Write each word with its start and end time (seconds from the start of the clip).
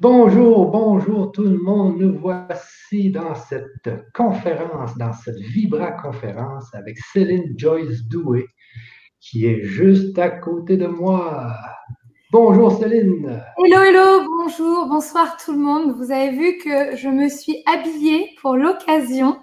Bonjour, 0.00 0.70
bonjour 0.70 1.32
tout 1.32 1.42
le 1.42 1.58
monde. 1.58 1.98
Nous 1.98 2.20
voici 2.20 3.10
dans 3.10 3.34
cette 3.34 3.90
conférence, 4.14 4.96
dans 4.96 5.12
cette 5.12 5.40
Vibra 5.40 5.90
conférence 5.90 6.72
avec 6.72 6.98
Céline 7.12 7.54
Joyce 7.56 8.04
Doué, 8.04 8.46
qui 9.20 9.46
est 9.46 9.64
juste 9.64 10.16
à 10.20 10.30
côté 10.30 10.76
de 10.76 10.86
moi. 10.86 11.52
Bonjour 12.30 12.78
Céline. 12.78 13.42
Hello, 13.56 13.82
hello, 13.82 14.24
bonjour, 14.24 14.86
bonsoir 14.86 15.36
tout 15.36 15.50
le 15.50 15.58
monde. 15.58 15.96
Vous 15.96 16.12
avez 16.12 16.30
vu 16.30 16.58
que 16.58 16.94
je 16.96 17.08
me 17.08 17.28
suis 17.28 17.64
habillée 17.66 18.36
pour 18.40 18.54
l'occasion 18.54 19.36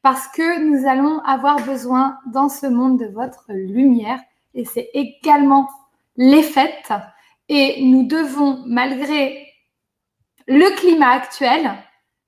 parce 0.00 0.26
que 0.28 0.64
nous 0.64 0.88
allons 0.88 1.18
avoir 1.18 1.62
besoin 1.66 2.16
dans 2.32 2.48
ce 2.48 2.66
monde 2.66 2.98
de 2.98 3.12
votre 3.12 3.44
lumière 3.50 4.20
et 4.54 4.64
c'est 4.64 4.88
également 4.94 5.68
les 6.16 6.42
fêtes 6.42 6.94
et 7.50 7.84
nous 7.84 8.06
devons, 8.06 8.62
malgré 8.66 9.47
le 10.48 10.74
climat 10.76 11.10
actuel, 11.10 11.70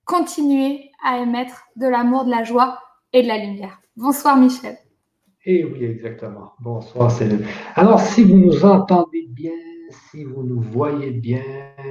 continuer 0.04 0.90
à 1.02 1.18
émettre 1.18 1.64
de 1.76 1.88
l'amour, 1.88 2.26
de 2.26 2.30
la 2.30 2.44
joie 2.44 2.78
et 3.14 3.22
de 3.22 3.28
la 3.28 3.38
lumière. 3.38 3.80
Bonsoir 3.96 4.36
Michel. 4.36 4.76
Eh 5.46 5.64
oui, 5.64 5.84
exactement. 5.84 6.52
Bonsoir 6.60 7.10
Céline. 7.10 7.46
Alors, 7.76 7.98
si 7.98 8.22
vous 8.22 8.36
nous 8.36 8.62
entendez 8.62 9.26
bien, 9.30 9.52
si 9.90 10.24
vous 10.24 10.42
nous 10.42 10.60
voyez 10.60 11.12
bien 11.12 11.42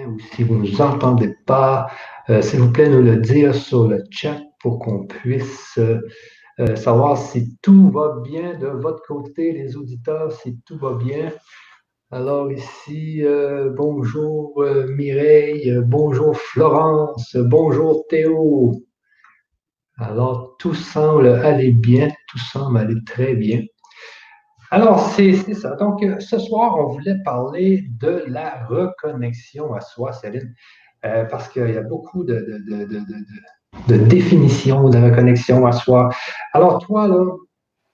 ou 0.07 0.19
si 0.19 0.43
vous 0.43 0.57
ne 0.57 0.69
nous 0.69 0.81
entendez 0.81 1.33
pas, 1.47 1.88
euh, 2.30 2.43
s'il 2.43 2.59
vous 2.59 2.71
plaît, 2.71 2.89
nous 2.89 3.02
le 3.02 3.17
dire 3.17 3.55
sur 3.55 3.88
le 3.88 4.03
chat 4.11 4.39
pour 4.61 4.77
qu'on 4.77 5.07
puisse 5.07 5.80
euh, 5.80 6.75
savoir 6.75 7.17
si 7.17 7.57
tout 7.63 7.89
va 7.89 8.19
bien 8.23 8.53
de 8.53 8.67
votre 8.67 9.02
côté, 9.02 9.52
les 9.52 9.75
auditeurs, 9.75 10.31
si 10.31 10.59
tout 10.63 10.77
va 10.77 10.93
bien. 10.93 11.31
Alors 12.11 12.51
ici, 12.51 13.23
euh, 13.23 13.69
bonjour 13.69 14.63
euh, 14.63 14.87
Mireille, 14.87 15.79
bonjour 15.85 16.35
Florence, 16.35 17.35
bonjour 17.35 18.07
Théo. 18.09 18.81
Alors 19.99 20.55
tout 20.57 20.73
semble 20.73 21.27
aller 21.27 21.69
bien, 21.69 22.09
tout 22.27 22.39
semble 22.39 22.79
aller 22.79 22.95
très 23.05 23.35
bien. 23.35 23.61
Alors 24.71 24.99
c'est 25.01 25.35
ça. 25.53 25.75
Donc 25.75 26.03
ce 26.19 26.39
soir, 26.39 26.77
on 26.79 26.88
voulait 26.88 27.21
parler 27.23 27.83
de 27.99 28.23
la 28.25 28.66
reconnexion 28.66 29.75
à 29.75 29.81
soi, 29.81 30.11
Céline, 30.11 30.55
euh, 31.05 31.25
parce 31.25 31.47
qu'il 31.49 31.69
y 31.69 31.77
a 31.77 31.83
beaucoup 31.83 32.23
de, 32.23 32.59
de, 33.88 33.97
définitions 33.97 34.89
de 34.89 34.97
reconnexion 34.97 35.67
à 35.67 35.73
soi. 35.73 36.09
Alors 36.53 36.79
toi, 36.79 37.07
là, 37.07 37.23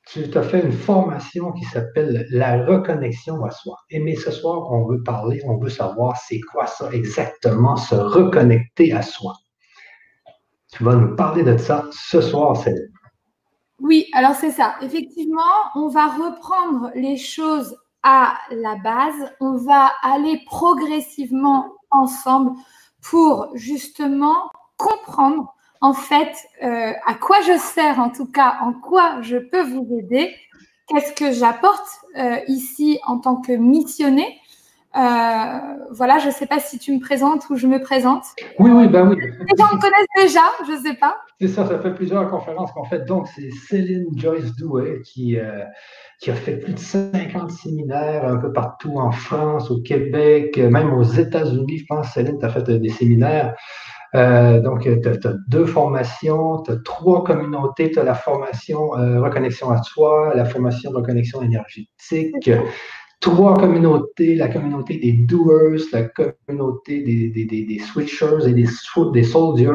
tu 0.05 0.37
as 0.37 0.43
fait 0.43 0.63
une 0.63 0.71
formation 0.71 1.51
qui 1.53 1.65
s'appelle 1.65 2.27
la 2.29 2.65
reconnexion 2.65 3.43
à 3.43 3.51
soi. 3.51 3.77
Et 3.89 3.99
mais 3.99 4.15
ce 4.15 4.31
soir, 4.31 4.71
on 4.71 4.85
veut 4.85 5.01
parler, 5.03 5.41
on 5.45 5.57
veut 5.57 5.69
savoir 5.69 6.15
c'est 6.17 6.39
quoi 6.41 6.67
ça 6.67 6.91
exactement, 6.91 7.75
se 7.75 7.95
reconnecter 7.95 8.93
à 8.93 9.01
soi. 9.01 9.33
Tu 10.71 10.83
vas 10.83 10.95
nous 10.95 11.15
parler 11.15 11.43
de 11.43 11.57
ça 11.57 11.85
ce 11.91 12.21
soir, 12.21 12.55
Céline. 12.57 12.91
Oui, 13.79 14.07
alors 14.13 14.35
c'est 14.35 14.51
ça. 14.51 14.75
Effectivement, 14.81 15.41
on 15.75 15.89
va 15.89 16.07
reprendre 16.07 16.91
les 16.95 17.17
choses 17.17 17.75
à 18.03 18.37
la 18.51 18.75
base. 18.75 19.33
On 19.41 19.57
va 19.57 19.91
aller 20.01 20.41
progressivement 20.45 21.65
ensemble 21.91 22.51
pour 23.01 23.49
justement 23.55 24.49
comprendre 24.77 25.54
en 25.85 25.93
fait, 25.93 26.33
euh, 26.63 26.93
à 27.05 27.13
quoi 27.13 27.37
je 27.41 27.59
sers, 27.59 27.99
en 27.99 28.09
tout 28.09 28.25
cas, 28.25 28.55
en 28.63 28.73
quoi 28.73 29.21
je 29.21 29.37
peux 29.37 29.61
vous 29.61 29.87
aider, 29.99 30.33
qu'est-ce 30.87 31.13
que 31.13 31.31
j'apporte 31.31 31.87
euh, 32.17 32.37
ici 32.47 32.99
en 33.05 33.19
tant 33.19 33.35
que 33.35 33.51
missionné. 33.51 34.25
Euh, 34.95 35.59
voilà, 35.91 36.17
je 36.17 36.27
ne 36.27 36.31
sais 36.31 36.47
pas 36.47 36.59
si 36.59 36.79
tu 36.79 36.91
me 36.91 36.99
présentes 36.99 37.47
ou 37.51 37.55
je 37.55 37.67
me 37.67 37.79
présente. 37.79 38.23
Oui, 38.57 38.71
oui, 38.71 38.87
ben 38.87 39.07
oui. 39.07 39.15
Les 39.21 39.57
gens 39.59 39.75
me 39.75 39.79
connaissent 39.79 40.07
déjà, 40.17 40.41
je 40.65 40.71
ne 40.71 40.77
sais 40.77 40.95
pas. 40.95 41.17
C'est 41.39 41.49
ça, 41.49 41.67
ça 41.67 41.77
fait 41.79 41.93
plusieurs 41.93 42.27
conférences 42.31 42.71
qu'on 42.71 42.85
fait. 42.85 43.05
Donc, 43.05 43.27
c'est 43.35 43.51
Céline 43.51 44.07
Joyce 44.15 44.55
Douet 44.55 45.03
qui, 45.03 45.37
qui 46.19 46.31
a 46.31 46.33
fait 46.33 46.57
plus 46.57 46.73
de 46.73 46.79
50 46.79 47.51
séminaires 47.51 48.25
un 48.25 48.37
peu 48.37 48.51
partout 48.51 48.97
en 48.97 49.11
France, 49.11 49.69
au 49.69 49.81
Québec, 49.83 50.57
même 50.57 50.93
aux 50.93 51.03
États-Unis. 51.03 51.77
Je 51.77 51.85
pense, 51.87 52.11
Céline, 52.11 52.39
tu 52.39 52.45
as 52.45 52.49
fait 52.49 52.63
des 52.63 52.89
séminaires. 52.89 53.53
Euh, 54.13 54.61
donc, 54.61 54.83
tu 54.83 55.09
as, 55.09 55.33
deux 55.47 55.65
formations, 55.65 56.61
tu 56.61 56.71
as 56.71 56.77
trois 56.77 57.23
communautés. 57.23 57.91
Tu 57.91 57.99
as 57.99 58.03
la 58.03 58.13
formation 58.13 58.97
euh, 58.97 59.21
reconnexion 59.21 59.71
à 59.71 59.81
soi, 59.81 60.33
la 60.35 60.45
formation 60.45 60.91
reconnexion 60.91 61.41
énergétique, 61.41 62.49
trois 63.19 63.57
communautés, 63.57 64.35
la 64.35 64.47
communauté 64.47 64.97
des 64.97 65.13
doers, 65.13 65.79
la 65.91 66.03
communauté 66.03 67.01
des, 67.01 67.79
switchers 67.79 68.47
et 68.47 68.53
des, 68.53 68.67
des 69.13 69.23
soldiers. 69.23 69.69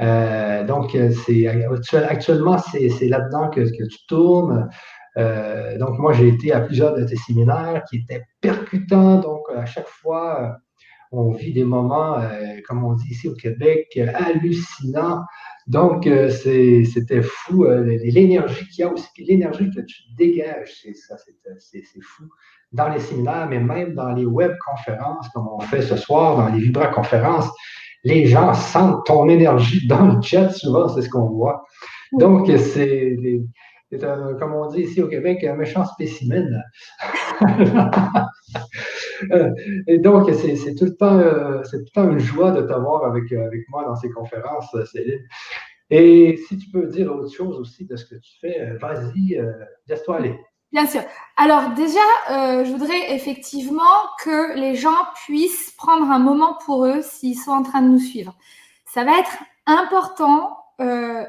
Euh, 0.00 0.64
donc, 0.64 0.96
c'est 1.26 1.48
actuellement, 1.48 2.58
c'est 2.58 3.08
là-dedans 3.08 3.48
que, 3.48 3.62
que, 3.62 3.88
tu 3.88 4.06
tournes. 4.06 4.68
donc, 5.16 5.98
moi, 5.98 6.12
j'ai 6.12 6.28
été 6.28 6.52
à 6.52 6.60
plusieurs 6.60 6.94
de 6.94 7.04
tes 7.04 7.16
séminaires 7.16 7.82
qui 7.90 7.96
étaient 7.96 8.22
percutants. 8.40 9.18
Donc, 9.18 9.40
à 9.56 9.66
chaque 9.66 9.88
fois, 9.88 10.58
on 11.12 11.32
vit 11.32 11.52
des 11.52 11.64
moments, 11.64 12.18
euh, 12.18 12.60
comme 12.66 12.84
on 12.84 12.94
dit 12.94 13.08
ici 13.10 13.28
au 13.28 13.34
Québec, 13.34 13.98
hallucinants. 14.14 15.24
Donc, 15.66 16.06
euh, 16.06 16.30
c'était 16.30 17.22
fou. 17.22 17.64
Euh, 17.64 17.98
l'énergie 18.02 18.66
qu'il 18.68 18.84
y 18.84 18.88
a 18.88 18.92
aussi, 18.92 19.08
l'énergie 19.18 19.70
que 19.70 19.80
tu 19.80 20.02
dégages, 20.16 20.80
c'est 20.82 20.94
ça, 20.94 21.16
c'est 21.58 22.02
fou. 22.02 22.24
Dans 22.72 22.88
les 22.88 23.00
séminaires, 23.00 23.46
mais 23.48 23.60
même 23.60 23.94
dans 23.94 24.12
les 24.12 24.26
web-conférences, 24.26 25.28
comme 25.30 25.48
on 25.48 25.60
fait 25.60 25.82
ce 25.82 25.96
soir, 25.96 26.36
dans 26.36 26.48
les 26.54 26.60
vibra-conférences, 26.60 27.48
les 28.04 28.26
gens 28.26 28.52
sentent 28.54 29.06
ton 29.06 29.28
énergie 29.28 29.86
dans 29.86 30.06
le 30.06 30.22
chat, 30.22 30.50
souvent, 30.50 30.88
c'est 30.88 31.02
ce 31.02 31.08
qu'on 31.08 31.30
voit. 31.30 31.64
Donc, 32.12 32.50
c'est 32.58 33.16
comme 34.38 34.54
on 34.54 34.68
dit 34.68 34.82
ici 34.82 35.02
au 35.02 35.08
Québec, 35.08 35.42
un 35.44 35.56
méchant 35.56 35.86
spécimen. 35.86 36.62
Euh, 39.32 39.50
et 39.86 39.98
donc, 39.98 40.30
c'est 40.32 40.74
tout, 40.74 40.84
le 40.84 40.96
temps, 40.96 41.18
euh, 41.18 41.62
tout 41.62 41.76
le 41.76 41.90
temps 41.92 42.10
une 42.10 42.18
joie 42.18 42.50
de 42.50 42.62
t'avoir 42.62 43.04
avec, 43.04 43.30
euh, 43.32 43.46
avec 43.46 43.68
moi 43.68 43.84
dans 43.84 43.96
ces 43.96 44.10
conférences. 44.10 44.74
Et 45.90 46.38
si 46.48 46.58
tu 46.58 46.70
peux 46.70 46.86
dire 46.86 47.12
autre 47.12 47.32
chose 47.32 47.58
aussi 47.58 47.86
de 47.86 47.96
ce 47.96 48.04
que 48.04 48.16
tu 48.16 48.38
fais, 48.40 48.76
vas-y, 48.80 49.40
laisse-toi 49.86 50.16
aller. 50.16 50.38
Bien 50.70 50.86
sûr. 50.86 51.00
Alors 51.38 51.70
déjà, 51.70 52.00
je 52.28 52.70
voudrais 52.72 53.14
effectivement 53.14 53.82
que 54.22 54.54
les 54.58 54.74
gens 54.74 54.98
puissent 55.24 55.72
prendre 55.78 56.10
un 56.10 56.18
moment 56.18 56.58
pour 56.66 56.84
eux 56.84 57.00
s'ils 57.00 57.38
sont 57.38 57.52
en 57.52 57.62
train 57.62 57.80
de 57.80 57.88
nous 57.88 57.98
suivre. 57.98 58.36
Ça 58.84 59.02
va 59.04 59.18
être 59.18 59.38
important 59.64 60.58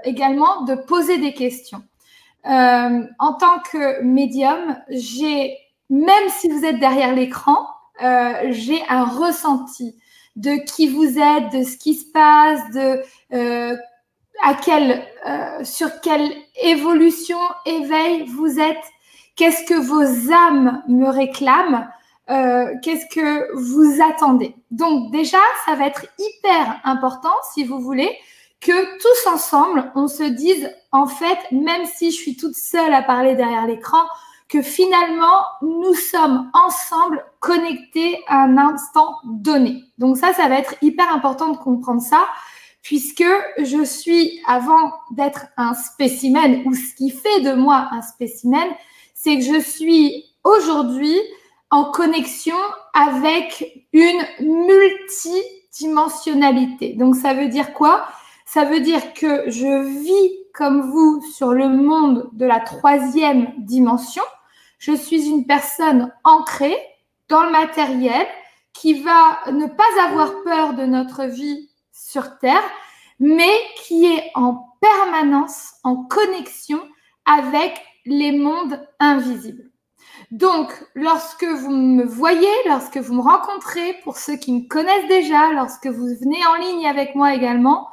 également 0.04 0.64
de 0.66 0.76
poser 0.76 1.20
des 1.20 1.34
questions. 1.34 1.82
en 2.44 3.34
tant 3.40 3.60
que 3.72 4.02
médium, 4.04 4.76
j'ai 4.90 5.56
même 5.90 6.30
si 6.30 6.50
vous 6.50 6.66
êtes 6.66 6.80
derrière 6.80 7.16
l'écran, 7.16 7.68
euh, 8.02 8.52
j'ai 8.52 8.82
un 8.88 9.06
ressenti 9.06 9.96
de 10.36 10.56
qui 10.66 10.88
vous 10.88 11.20
êtes, 11.20 11.52
de 11.52 11.64
ce 11.64 11.78
qui 11.78 11.96
se 11.96 12.06
passe, 12.12 12.60
de 12.72 13.02
euh, 13.34 13.76
euh, 15.28 15.64
sur 15.64 16.00
quelle 16.02 16.34
évolution, 16.64 17.40
éveil 17.66 18.26
vous 18.26 18.60
êtes, 18.60 18.78
qu'est-ce 19.36 19.66
que 19.66 19.74
vos 19.74 20.32
âmes 20.32 20.82
me 20.88 21.10
réclament, 21.10 21.90
qu'est-ce 22.82 23.08
que 23.14 23.54
vous 23.56 24.02
attendez? 24.02 24.56
Donc 24.72 25.12
déjà, 25.12 25.40
ça 25.66 25.76
va 25.76 25.88
être 25.88 26.06
hyper 26.18 26.80
important, 26.84 27.34
si 27.54 27.64
vous 27.64 27.80
voulez, 27.80 28.16
que 28.62 28.98
tous 28.98 29.30
ensemble, 29.30 29.92
on 29.96 30.08
se 30.08 30.24
dise, 30.24 30.70
en 30.92 31.08
fait, 31.08 31.38
même 31.52 31.86
si 31.86 32.12
je 32.12 32.18
suis 32.18 32.38
toute 32.38 32.56
seule 32.56 32.94
à 32.94 33.02
parler 33.02 33.36
derrière 33.36 33.66
l'écran, 33.66 34.04
que 34.50 34.62
finalement, 34.62 35.44
nous 35.62 35.94
sommes 35.94 36.50
ensemble 36.54 37.24
connectés 37.40 38.22
à 38.28 38.44
un 38.44 38.58
instant 38.58 39.16
donné. 39.24 39.84
Donc 39.98 40.18
ça, 40.18 40.34
ça 40.34 40.48
va 40.48 40.60
être 40.60 40.76
hyper 40.82 41.12
important 41.14 41.50
de 41.50 41.58
comprendre 41.58 42.02
ça, 42.02 42.28
puisque 42.82 43.26
je 43.58 43.84
suis, 43.84 44.40
avant 44.48 44.94
d'être 45.12 45.48
un 45.58 45.74
spécimen, 45.74 46.62
ou 46.66 46.74
ce 46.74 46.96
qui 46.96 47.10
fait 47.10 47.42
de 47.42 47.52
moi 47.54 47.90
un 47.92 48.02
spécimen, 48.02 48.70
c'est 49.14 49.38
que 49.38 49.44
je 49.44 49.60
suis 49.60 50.26
aujourd'hui 50.44 51.18
en 51.72 51.92
connexion 51.92 52.56
avec 52.94 53.86
une 53.94 54.22
multidimensionnalité. 54.40 56.94
Donc 56.94 57.16
ça 57.16 57.34
veut 57.34 57.48
dire 57.48 57.74
quoi? 57.74 58.08
Ça 58.46 58.66
veut 58.66 58.80
dire 58.80 59.14
que 59.14 59.50
je 59.50 60.02
vis 60.02 60.32
comme 60.54 60.92
vous 60.92 61.22
sur 61.22 61.54
le 61.54 61.70
monde 61.70 62.30
de 62.34 62.46
la 62.46 62.60
troisième 62.60 63.54
dimension, 63.60 64.24
je 64.78 64.94
suis 64.94 65.28
une 65.28 65.46
personne 65.46 66.12
ancrée 66.24 66.78
dans 67.30 67.44
le 67.44 67.52
matériel 67.52 68.28
qui 68.74 69.02
va 69.02 69.40
ne 69.52 69.68
pas 69.68 70.08
avoir 70.08 70.44
peur 70.44 70.74
de 70.74 70.84
notre 70.84 71.26
vie 71.26 71.70
sur 71.92 72.38
Terre, 72.40 72.64
mais 73.20 73.52
qui 73.84 74.06
est 74.06 74.32
en 74.36 74.76
permanence 74.82 75.74
en 75.84 76.04
connexion 76.04 76.82
avec 77.26 77.80
les 78.06 78.32
mondes 78.32 78.88
invisibles. 79.00 79.70
Donc, 80.32 80.72
lorsque 80.94 81.44
vous 81.44 81.72
me 81.72 82.04
voyez, 82.04 82.52
lorsque 82.68 82.98
vous 82.98 83.16
me 83.16 83.22
rencontrez, 83.22 83.96
pour 84.04 84.18
ceux 84.18 84.36
qui 84.36 84.54
me 84.54 84.68
connaissent 84.68 85.08
déjà, 85.08 85.52
lorsque 85.54 85.88
vous 85.88 86.06
venez 86.06 86.46
en 86.46 86.56
ligne 86.56 86.88
avec 86.88 87.16
moi 87.16 87.34
également, 87.34 87.90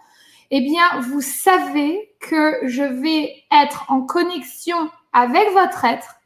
eh 0.50 0.60
bien, 0.60 1.00
vous 1.00 1.22
savez 1.22 2.14
que 2.20 2.60
je 2.64 2.82
vais 2.82 3.34
être 3.50 3.86
en 3.88 4.02
connexion 4.02 4.90
avec 5.12 5.50
votre 5.52 5.84
être, 5.84 6.16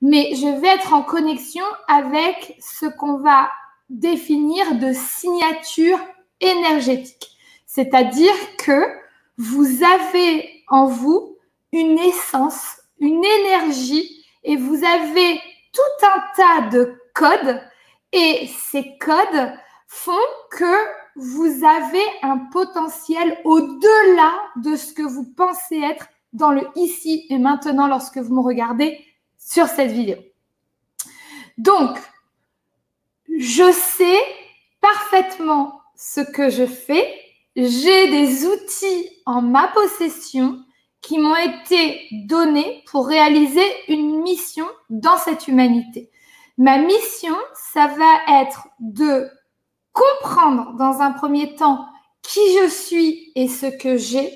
mais 0.00 0.34
je 0.34 0.60
vais 0.60 0.68
être 0.68 0.92
en 0.92 1.02
connexion 1.02 1.64
avec 1.88 2.56
ce 2.60 2.86
qu'on 2.86 3.18
va 3.18 3.50
définir 3.88 4.76
de 4.76 4.92
signature 4.92 5.98
énergétique. 6.40 7.36
C'est-à-dire 7.66 8.34
que 8.58 8.86
vous 9.36 9.82
avez 9.82 10.64
en 10.68 10.86
vous 10.86 11.36
une 11.72 11.98
essence, 11.98 12.78
une 12.98 13.24
énergie 13.24 14.24
et 14.44 14.56
vous 14.56 14.84
avez 14.84 15.40
tout 15.72 16.06
un 16.06 16.22
tas 16.36 16.68
de 16.68 16.94
codes 17.14 17.60
et 18.12 18.48
ces 18.70 18.96
codes 18.98 19.52
font 19.86 20.12
que 20.50 20.74
vous 21.16 21.64
avez 21.64 22.04
un 22.22 22.38
potentiel 22.52 23.38
au-delà 23.44 24.32
de 24.56 24.76
ce 24.76 24.92
que 24.92 25.02
vous 25.02 25.24
pensez 25.36 25.78
être 25.78 26.06
dans 26.32 26.50
le 26.50 26.62
ici 26.76 27.26
et 27.28 27.38
maintenant 27.38 27.86
lorsque 27.86 28.18
vous 28.18 28.34
me 28.34 28.40
regardez 28.40 29.04
sur 29.40 29.66
cette 29.66 29.90
vidéo. 29.90 30.18
Donc, 31.58 31.98
je 33.38 33.72
sais 33.72 34.20
parfaitement 34.80 35.80
ce 35.96 36.20
que 36.20 36.50
je 36.50 36.66
fais. 36.66 37.12
J'ai 37.56 38.10
des 38.10 38.46
outils 38.46 39.10
en 39.26 39.42
ma 39.42 39.68
possession 39.68 40.62
qui 41.00 41.18
m'ont 41.18 41.36
été 41.36 42.06
donnés 42.12 42.84
pour 42.86 43.08
réaliser 43.08 43.64
une 43.88 44.22
mission 44.22 44.66
dans 44.90 45.16
cette 45.16 45.48
humanité. 45.48 46.10
Ma 46.58 46.78
mission, 46.78 47.34
ça 47.72 47.86
va 47.86 48.42
être 48.42 48.68
de 48.78 49.28
comprendre 49.92 50.76
dans 50.76 51.00
un 51.00 51.12
premier 51.12 51.56
temps 51.56 51.86
qui 52.22 52.40
je 52.62 52.68
suis 52.68 53.32
et 53.34 53.48
ce 53.48 53.66
que 53.66 53.96
j'ai 53.96 54.30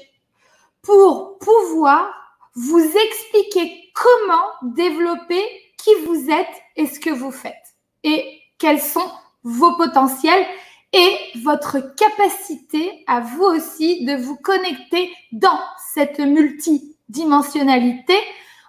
pour 0.83 1.39
pouvoir 1.39 2.13
vous 2.55 2.81
expliquer 2.81 3.91
comment 3.95 4.75
développer 4.75 5.45
qui 5.77 5.91
vous 6.07 6.31
êtes 6.31 6.63
et 6.77 6.87
ce 6.87 7.01
que 7.01 7.11
vous 7.11 7.33
faites. 7.33 7.75
Et 8.03 8.41
quels 8.59 8.81
sont 8.81 9.11
vos 9.43 9.77
potentiels 9.77 10.47
et 10.93 11.17
votre 11.43 11.95
capacité 11.97 13.05
à 13.07 13.21
vous 13.21 13.43
aussi 13.43 14.05
de 14.05 14.15
vous 14.15 14.37
connecter 14.37 15.13
dans 15.33 15.59
cette 15.93 16.21
multidimensionnalité 16.21 18.17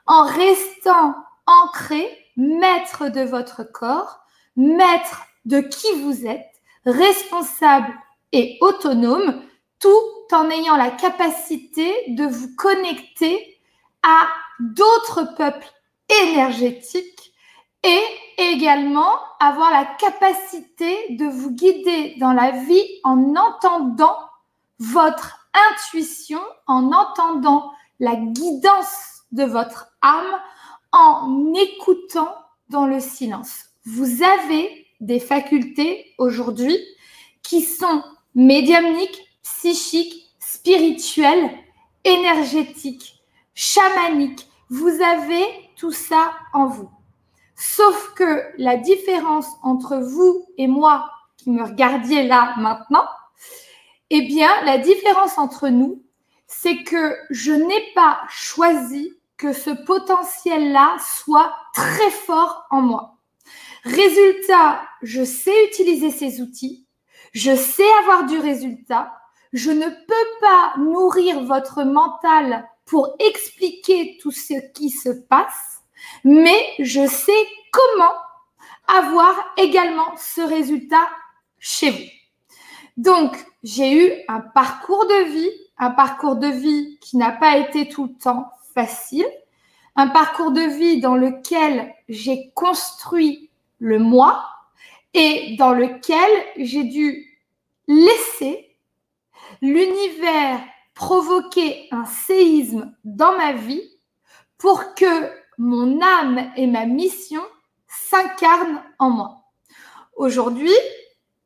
en 0.07 0.23
restant 0.23 1.15
ancré, 1.45 2.07
maître 2.35 3.09
de 3.09 3.21
votre 3.21 3.63
corps, 3.63 4.19
maître 4.55 5.23
de 5.45 5.59
qui 5.61 5.87
vous 6.01 6.25
êtes, 6.25 6.51
responsable 6.85 7.93
et 8.31 8.57
autonome, 8.61 9.41
tout 9.79 10.01
en 10.31 10.49
ayant 10.49 10.77
la 10.77 10.89
capacité 10.89 11.93
de 12.07 12.25
vous 12.25 12.55
connecter 12.55 13.54
à 14.05 14.27
d'autres 14.59 15.35
peuples 15.35 15.67
énergétiques 16.23 17.33
et 17.83 18.03
également 18.37 19.19
avoir 19.39 19.71
la 19.71 19.85
capacité 19.85 21.15
de 21.15 21.25
vous 21.25 21.51
guider 21.51 22.15
dans 22.19 22.33
la 22.33 22.51
vie 22.51 22.85
en 23.03 23.35
entendant 23.35 24.17
votre 24.79 25.49
intuition, 25.71 26.39
en 26.67 26.91
entendant 26.91 27.71
la 27.99 28.15
guidance 28.15 29.23
de 29.31 29.43
votre 29.43 29.87
âme, 30.01 30.39
en 30.91 31.53
écoutant 31.53 32.33
dans 32.69 32.85
le 32.85 32.99
silence. 32.99 33.65
Vous 33.85 34.23
avez 34.23 34.87
des 35.01 35.19
facultés 35.19 36.13
aujourd'hui 36.17 36.77
qui 37.43 37.61
sont 37.61 38.03
médiumniques, 38.33 39.21
psychiques, 39.43 40.33
spirituelles, 40.39 41.51
énergétiques, 42.03 43.14
chamaniques. 43.55 44.47
Vous 44.69 45.01
avez 45.01 45.43
tout 45.75 45.91
ça 45.91 46.33
en 46.53 46.67
vous. 46.67 46.89
Sauf 47.55 48.13
que 48.15 48.43
la 48.57 48.77
différence 48.77 49.47
entre 49.63 49.97
vous 49.97 50.45
et 50.57 50.67
moi 50.67 51.09
qui 51.37 51.49
me 51.49 51.63
regardiez 51.63 52.23
là 52.27 52.53
maintenant, 52.57 53.07
eh 54.09 54.21
bien, 54.21 54.49
la 54.65 54.77
différence 54.77 55.37
entre 55.37 55.69
nous, 55.69 56.03
c'est 56.47 56.83
que 56.83 57.15
je 57.29 57.51
n'ai 57.51 57.91
pas 57.95 58.21
choisi 58.29 59.13
que 59.37 59.53
ce 59.53 59.71
potentiel-là 59.71 60.97
soit 60.99 61.53
très 61.73 62.11
fort 62.11 62.65
en 62.69 62.81
moi. 62.81 63.17
Résultat, 63.83 64.81
je 65.01 65.23
sais 65.23 65.65
utiliser 65.65 66.11
ces 66.11 66.41
outils, 66.41 66.87
je 67.33 67.55
sais 67.55 67.89
avoir 68.03 68.25
du 68.25 68.37
résultat, 68.39 69.13
je 69.53 69.71
ne 69.71 69.87
peux 69.87 70.39
pas 70.41 70.73
nourrir 70.77 71.43
votre 71.43 71.83
mental 71.83 72.67
pour 72.85 73.15
expliquer 73.19 74.17
tout 74.21 74.31
ce 74.31 74.53
qui 74.73 74.89
se 74.89 75.09
passe, 75.09 75.81
mais 76.23 76.59
je 76.79 77.07
sais 77.07 77.47
comment 77.71 78.13
avoir 78.87 79.35
également 79.57 80.15
ce 80.17 80.41
résultat 80.41 81.09
chez 81.59 81.89
vous. 81.89 82.15
Donc, 82.97 83.35
j'ai 83.63 83.93
eu 83.93 84.11
un 84.27 84.39
parcours 84.39 85.05
de 85.05 85.31
vie, 85.31 85.51
un 85.77 85.91
parcours 85.91 86.35
de 86.35 86.47
vie 86.47 86.97
qui 87.01 87.17
n'a 87.17 87.31
pas 87.31 87.57
été 87.57 87.89
tout 87.89 88.05
le 88.05 88.13
temps 88.21 88.49
facile, 88.73 89.27
un 89.95 90.07
parcours 90.07 90.51
de 90.51 90.61
vie 90.61 91.01
dans 91.01 91.15
lequel 91.15 91.93
j'ai 92.07 92.51
construit 92.53 93.49
le 93.79 93.99
moi 93.99 94.45
et 95.13 95.55
dans 95.57 95.71
lequel 95.71 96.29
j'ai 96.57 96.83
dû 96.83 97.39
laisser 97.87 98.75
l'univers 99.61 100.61
provoquer 100.95 101.87
un 101.91 102.05
séisme 102.05 102.95
dans 103.03 103.37
ma 103.37 103.53
vie 103.53 103.83
pour 104.57 104.95
que 104.95 105.29
mon 105.57 106.01
âme 106.01 106.51
et 106.55 106.65
ma 106.65 106.85
mission 106.85 107.43
s'incarnent 107.87 108.81
en 108.97 109.09
moi. 109.11 109.43
Aujourd'hui, 110.15 110.73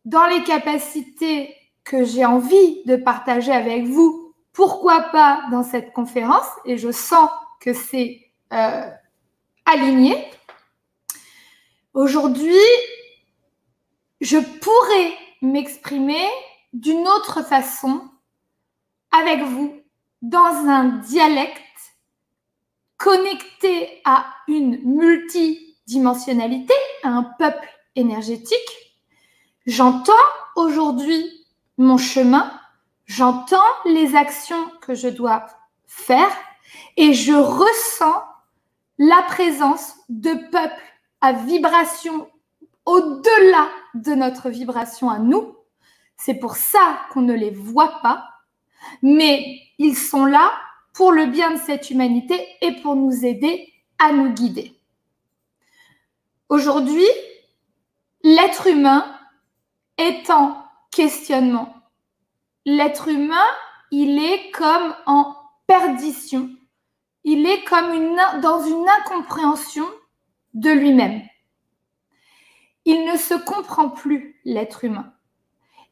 dans 0.06 0.26
les 0.28 0.44
capacités 0.44 1.56
que 1.84 2.06
j'ai 2.06 2.24
envie 2.24 2.84
de 2.86 2.96
partager 2.96 3.52
avec 3.52 3.86
vous, 3.86 4.34
pourquoi 4.54 5.02
pas 5.02 5.42
dans 5.52 5.64
cette 5.64 5.94
conférence, 5.94 6.48
et 6.66 6.78
je 6.78 6.92
sens 6.92 7.30
que 7.60 7.74
c'est 7.74 8.32
euh, 8.54 8.90
aligné, 9.66 10.28
aujourd'hui, 11.94 12.54
je 14.22 14.38
pourrais 14.38 15.14
m'exprimer 15.42 16.28
d'une 16.74 17.08
autre 17.08 17.44
façon 17.44 18.02
avec 19.12 19.44
vous 19.44 19.80
dans 20.22 20.68
un 20.68 20.86
dialecte 21.00 21.60
connecté 22.98 24.02
à 24.06 24.26
une 24.48 24.82
multidimensionnalité, 24.84 26.74
à 27.04 27.10
un 27.10 27.24
peuple 27.24 27.68
énergétique, 27.96 28.58
j'entends 29.66 30.14
aujourd'hui 30.56 31.46
mon 31.78 31.98
chemin, 31.98 32.52
j'entends 33.06 33.58
les 33.86 34.16
actions 34.16 34.70
que 34.82 34.94
je 34.94 35.08
dois 35.08 35.48
faire 35.88 36.32
et 36.98 37.14
je 37.14 37.34
ressens 37.34 38.24
la 38.98 39.22
présence 39.24 39.96
de 40.10 40.34
peuples 40.52 40.84
à 41.22 41.32
vibration 41.32 42.30
au-delà 42.86 43.70
de 43.94 44.14
notre 44.14 44.50
vibration 44.50 45.10
à 45.10 45.20
nous. 45.20 45.56
C'est 46.18 46.36
pour 46.36 46.56
ça 46.56 47.00
qu'on 47.12 47.22
ne 47.22 47.34
les 47.34 47.52
voit 47.52 48.02
pas, 48.02 48.28
mais 49.02 49.62
ils 49.78 49.98
sont 49.98 50.26
là 50.26 50.52
pour 50.94 51.12
le 51.12 51.26
bien 51.28 51.52
de 51.52 51.60
cette 51.60 51.90
humanité 51.90 52.46
et 52.62 52.74
pour 52.82 52.96
nous 52.96 53.26
aider 53.26 53.72
à 53.98 54.12
nous 54.12 54.32
guider. 54.34 54.76
Aujourd'hui, 56.50 57.08
l'être 58.24 58.68
humain 58.68 59.06
est 59.98 60.30
en 60.30 60.58
questionnement. 60.92 61.74
L'être 62.66 63.08
humain, 63.08 63.46
il 63.92 64.20
est 64.20 64.52
comme 64.52 64.96
en 65.06 65.36
perdition. 65.68 66.50
Il 67.24 67.46
est 67.46 67.64
comme 67.64 68.16
dans 68.42 68.64
une 68.64 68.88
incompréhension 69.00 69.86
de 70.54 70.72
lui-même. 70.72 71.22
Il 72.86 73.06
ne 73.06 73.18
se 73.18 73.36
comprend 73.36 73.90
plus, 73.90 74.40
l'être 74.46 74.84
humain. 74.84 75.14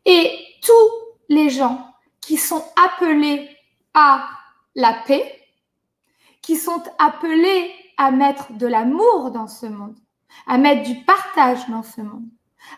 Et 0.06 0.32
tous 0.63 0.91
les 1.29 1.50
gens 1.50 1.87
qui 2.21 2.38
sont 2.38 2.63
appelés 2.75 3.50
à 3.93 4.27
la 4.75 4.93
paix, 4.93 5.41
qui 6.41 6.55
sont 6.55 6.83
appelés 7.00 7.74
à 7.97 8.12
mettre 8.12 8.53
de 8.53 8.67
l'amour 8.67 9.31
dans 9.31 9.47
ce 9.47 9.65
monde, 9.65 9.97
à 10.45 10.57
mettre 10.57 10.83
du 10.83 11.03
partage 11.03 11.67
dans 11.67 11.83
ce 11.83 12.01
monde, 12.01 12.27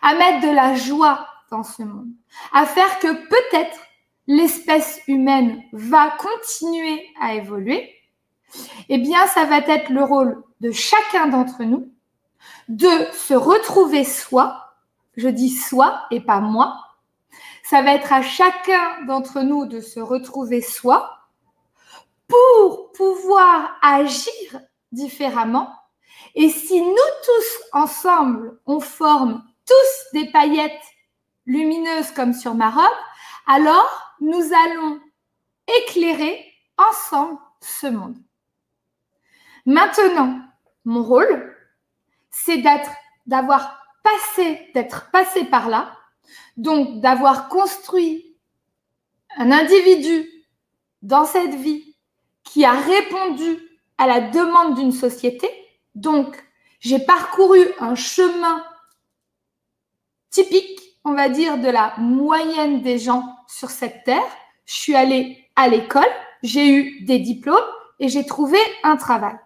à 0.02 0.14
mettre 0.14 0.46
de 0.46 0.52
la 0.52 0.74
joie 0.74 1.26
dans 1.50 1.62
ce 1.62 1.82
monde, 1.82 2.08
à 2.52 2.64
faire 2.64 2.98
que 3.00 3.12
peut-être 3.28 3.78
l'espèce 4.26 5.00
humaine 5.08 5.62
va 5.72 6.10
continuer 6.10 7.06
à 7.20 7.34
évoluer, 7.34 7.94
eh 8.88 8.98
bien, 8.98 9.26
ça 9.26 9.44
va 9.44 9.58
être 9.58 9.90
le 9.90 10.04
rôle 10.04 10.42
de 10.60 10.72
chacun 10.72 11.28
d'entre 11.28 11.62
nous 11.64 11.92
de 12.68 12.88
se 13.12 13.34
retrouver 13.34 14.04
soi, 14.04 14.74
je 15.16 15.28
dis 15.28 15.50
soi 15.50 16.02
et 16.10 16.20
pas 16.20 16.40
moi, 16.40 16.76
ça 17.62 17.82
va 17.82 17.94
être 17.94 18.12
à 18.12 18.22
chacun 18.22 19.02
d'entre 19.06 19.40
nous 19.42 19.66
de 19.66 19.80
se 19.80 20.00
retrouver 20.00 20.60
soi 20.60 21.18
pour 22.28 22.92
pouvoir 22.92 23.76
agir 23.82 24.60
différemment. 24.92 25.72
Et 26.34 26.48
si 26.48 26.80
nous 26.80 26.94
tous 27.24 27.62
ensemble, 27.72 28.60
on 28.66 28.80
forme 28.80 29.44
tous 29.66 30.18
des 30.18 30.30
paillettes 30.30 30.72
lumineuses 31.46 32.10
comme 32.12 32.32
sur 32.32 32.54
ma 32.54 32.70
robe, 32.70 32.84
alors 33.46 34.14
nous 34.20 34.42
allons 34.52 35.00
éclairer 35.78 36.44
ensemble 36.76 37.38
ce 37.60 37.86
monde. 37.86 38.16
Maintenant, 39.66 40.40
mon 40.84 41.02
rôle, 41.02 41.56
c'est 42.30 42.58
d'être, 42.58 42.90
d'avoir 43.26 43.78
passé, 44.02 44.70
d'être 44.74 45.10
passé 45.10 45.44
par 45.44 45.68
là, 45.68 45.96
donc 46.56 47.00
d'avoir 47.00 47.48
construit 47.48 48.36
un 49.36 49.50
individu 49.50 50.28
dans 51.02 51.24
cette 51.24 51.54
vie 51.54 51.96
qui 52.44 52.64
a 52.64 52.72
répondu 52.72 53.58
à 53.98 54.06
la 54.06 54.20
demande 54.20 54.76
d'une 54.76 54.92
société. 54.92 55.48
Donc, 55.94 56.42
j'ai 56.80 56.98
parcouru 56.98 57.60
un 57.78 57.94
chemin 57.94 58.64
typique, 60.30 60.80
on 61.04 61.14
va 61.14 61.28
dire, 61.28 61.58
de 61.58 61.68
la 61.68 61.94
moyenne 61.98 62.82
des 62.82 62.98
gens 62.98 63.36
sur 63.46 63.70
cette 63.70 64.04
terre. 64.04 64.22
Je 64.64 64.74
suis 64.74 64.94
allée 64.94 65.48
à 65.56 65.68
l'école, 65.68 66.08
j'ai 66.42 66.68
eu 66.70 67.04
des 67.04 67.18
diplômes 67.18 67.58
et 67.98 68.08
j'ai 68.08 68.24
trouvé 68.24 68.58
un 68.82 68.96
travail. 68.96 69.36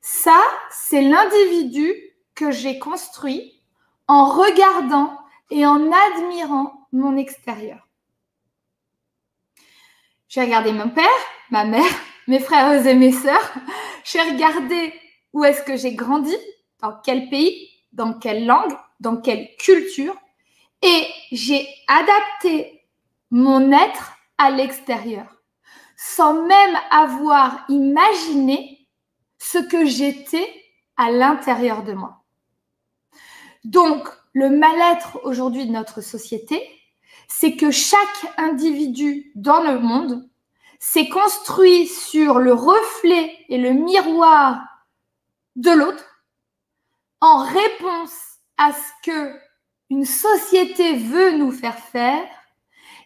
Ça, 0.00 0.40
c'est 0.70 1.02
l'individu 1.02 1.94
que 2.34 2.50
j'ai 2.50 2.78
construit 2.78 3.62
en 4.08 4.26
regardant 4.26 5.16
et 5.52 5.66
en 5.66 5.92
admirant 5.92 6.88
mon 6.92 7.14
extérieur. 7.16 7.86
J'ai 10.28 10.40
regardé 10.40 10.72
mon 10.72 10.88
père, 10.88 11.04
ma 11.50 11.64
mère, 11.64 11.92
mes 12.26 12.40
frères 12.40 12.86
et 12.86 12.94
mes 12.94 13.12
sœurs. 13.12 13.52
J'ai 14.02 14.22
regardé 14.22 14.94
où 15.34 15.44
est-ce 15.44 15.62
que 15.62 15.76
j'ai 15.76 15.94
grandi, 15.94 16.34
dans 16.80 16.98
quel 17.04 17.28
pays, 17.28 17.68
dans 17.92 18.14
quelle 18.14 18.46
langue, 18.46 18.74
dans 18.98 19.18
quelle 19.18 19.54
culture. 19.56 20.16
Et 20.80 21.06
j'ai 21.32 21.68
adapté 21.86 22.86
mon 23.30 23.72
être 23.72 24.14
à 24.38 24.50
l'extérieur, 24.50 25.26
sans 25.96 26.46
même 26.46 26.78
avoir 26.90 27.66
imaginé 27.68 28.88
ce 29.38 29.58
que 29.58 29.84
j'étais 29.84 30.48
à 30.96 31.10
l'intérieur 31.10 31.82
de 31.82 31.92
moi. 31.92 32.24
Donc, 33.64 34.08
le 34.32 34.50
mal-être 34.50 35.20
aujourd'hui 35.24 35.66
de 35.66 35.72
notre 35.72 36.00
société, 36.00 36.62
c'est 37.28 37.56
que 37.56 37.70
chaque 37.70 38.32
individu 38.36 39.30
dans 39.34 39.62
le 39.62 39.78
monde 39.78 40.28
s'est 40.78 41.08
construit 41.08 41.86
sur 41.86 42.38
le 42.38 42.52
reflet 42.52 43.36
et 43.48 43.58
le 43.58 43.72
miroir 43.72 44.60
de 45.56 45.70
l'autre 45.70 46.04
en 47.20 47.44
réponse 47.44 48.14
à 48.58 48.72
ce 48.72 49.10
que 49.10 49.34
une 49.90 50.06
société 50.06 50.96
veut 50.96 51.32
nous 51.32 51.52
faire 51.52 51.78
faire. 51.78 52.24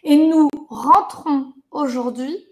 Et 0.03 0.15
nous 0.15 0.47
rentrons 0.69 1.53
aujourd'hui 1.69 2.47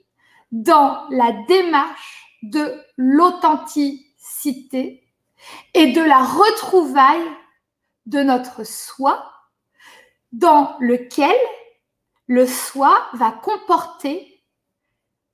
dans 0.51 1.07
la 1.09 1.31
démarche 1.47 2.37
de 2.43 2.77
l'authenticité 2.97 5.07
et 5.73 5.93
de 5.93 6.01
la 6.01 6.21
retrouvaille 6.23 7.31
de 8.05 8.21
notre 8.21 8.63
soi 8.63 9.31
dans 10.31 10.77
lequel 10.79 11.35
le 12.27 12.45
soi 12.47 13.07
va 13.13 13.31
comporter 13.31 14.43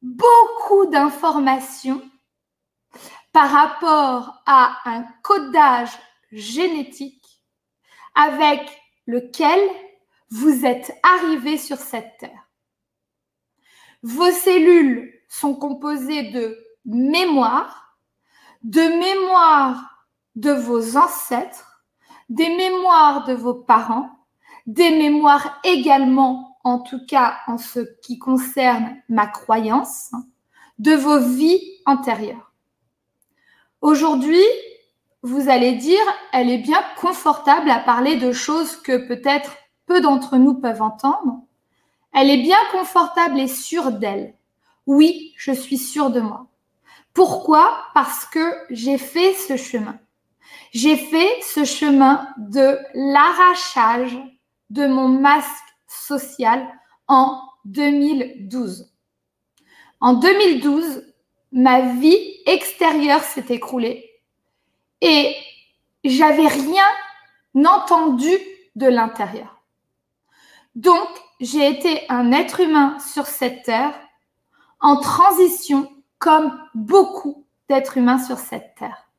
beaucoup 0.01 0.85
d'informations 0.87 2.01
par 3.31 3.49
rapport 3.49 4.41
à 4.45 4.77
un 4.85 5.03
codage 5.23 5.91
génétique 6.31 7.43
avec 8.15 8.61
lequel 9.05 9.59
vous 10.29 10.65
êtes 10.65 10.93
arrivé 11.03 11.57
sur 11.57 11.77
cette 11.77 12.17
terre. 12.19 12.49
Vos 14.03 14.31
cellules 14.31 15.13
sont 15.29 15.55
composées 15.55 16.31
de 16.31 16.57
mémoire, 16.85 17.97
de 18.63 18.81
mémoire 18.81 20.07
de 20.35 20.51
vos 20.51 20.97
ancêtres, 20.97 21.70
des 22.31 22.47
mémoires 22.47 23.25
de 23.25 23.33
vos 23.33 23.53
parents, 23.53 24.09
des 24.65 24.91
mémoires 24.91 25.59
également, 25.65 26.57
en 26.63 26.79
tout 26.79 27.05
cas 27.05 27.35
en 27.45 27.57
ce 27.57 27.81
qui 28.01 28.19
concerne 28.19 28.95
ma 29.09 29.27
croyance, 29.27 30.11
de 30.79 30.93
vos 30.93 31.19
vies 31.19 31.61
antérieures. 31.85 32.53
Aujourd'hui, 33.81 34.45
vous 35.23 35.49
allez 35.49 35.73
dire, 35.73 35.99
elle 36.31 36.49
est 36.49 36.57
bien 36.57 36.81
confortable 37.01 37.69
à 37.69 37.79
parler 37.79 38.15
de 38.15 38.31
choses 38.31 38.77
que 38.77 39.05
peut-être 39.09 39.57
peu 39.85 39.99
d'entre 39.99 40.37
nous 40.37 40.53
peuvent 40.53 40.81
entendre. 40.81 41.41
Elle 42.13 42.29
est 42.29 42.41
bien 42.41 42.59
confortable 42.71 43.41
et 43.41 43.49
sûre 43.49 43.91
d'elle. 43.91 44.35
Oui, 44.87 45.33
je 45.35 45.51
suis 45.51 45.77
sûre 45.77 46.11
de 46.11 46.21
moi. 46.21 46.47
Pourquoi? 47.13 47.83
Parce 47.93 48.23
que 48.23 48.55
j'ai 48.69 48.97
fait 48.97 49.33
ce 49.33 49.57
chemin. 49.57 49.99
J'ai 50.71 50.97
fait 50.97 51.41
ce 51.41 51.65
chemin 51.65 52.27
de 52.37 52.77
l'arrachage 52.93 54.17
de 54.69 54.87
mon 54.87 55.07
masque 55.07 55.49
social 55.87 56.67
en 57.07 57.41
2012. 57.65 58.91
En 59.99 60.13
2012, 60.13 61.13
ma 61.51 61.93
vie 61.93 62.37
extérieure 62.45 63.23
s'est 63.23 63.45
écroulée 63.49 64.09
et 65.01 65.35
j'avais 66.03 66.47
rien 66.47 66.85
entendu 67.55 68.31
de 68.75 68.87
l'intérieur. 68.87 69.61
Donc, 70.75 71.07
j'ai 71.41 71.67
été 71.67 72.05
un 72.09 72.31
être 72.31 72.61
humain 72.61 72.97
sur 72.99 73.25
cette 73.25 73.63
terre 73.63 73.93
en 74.79 74.99
transition 74.99 75.91
comme 76.17 76.57
beaucoup 76.73 77.45
d'êtres 77.67 77.97
humains 77.97 78.23
sur 78.23 78.37
cette 78.37 78.75
terre. 78.75 79.10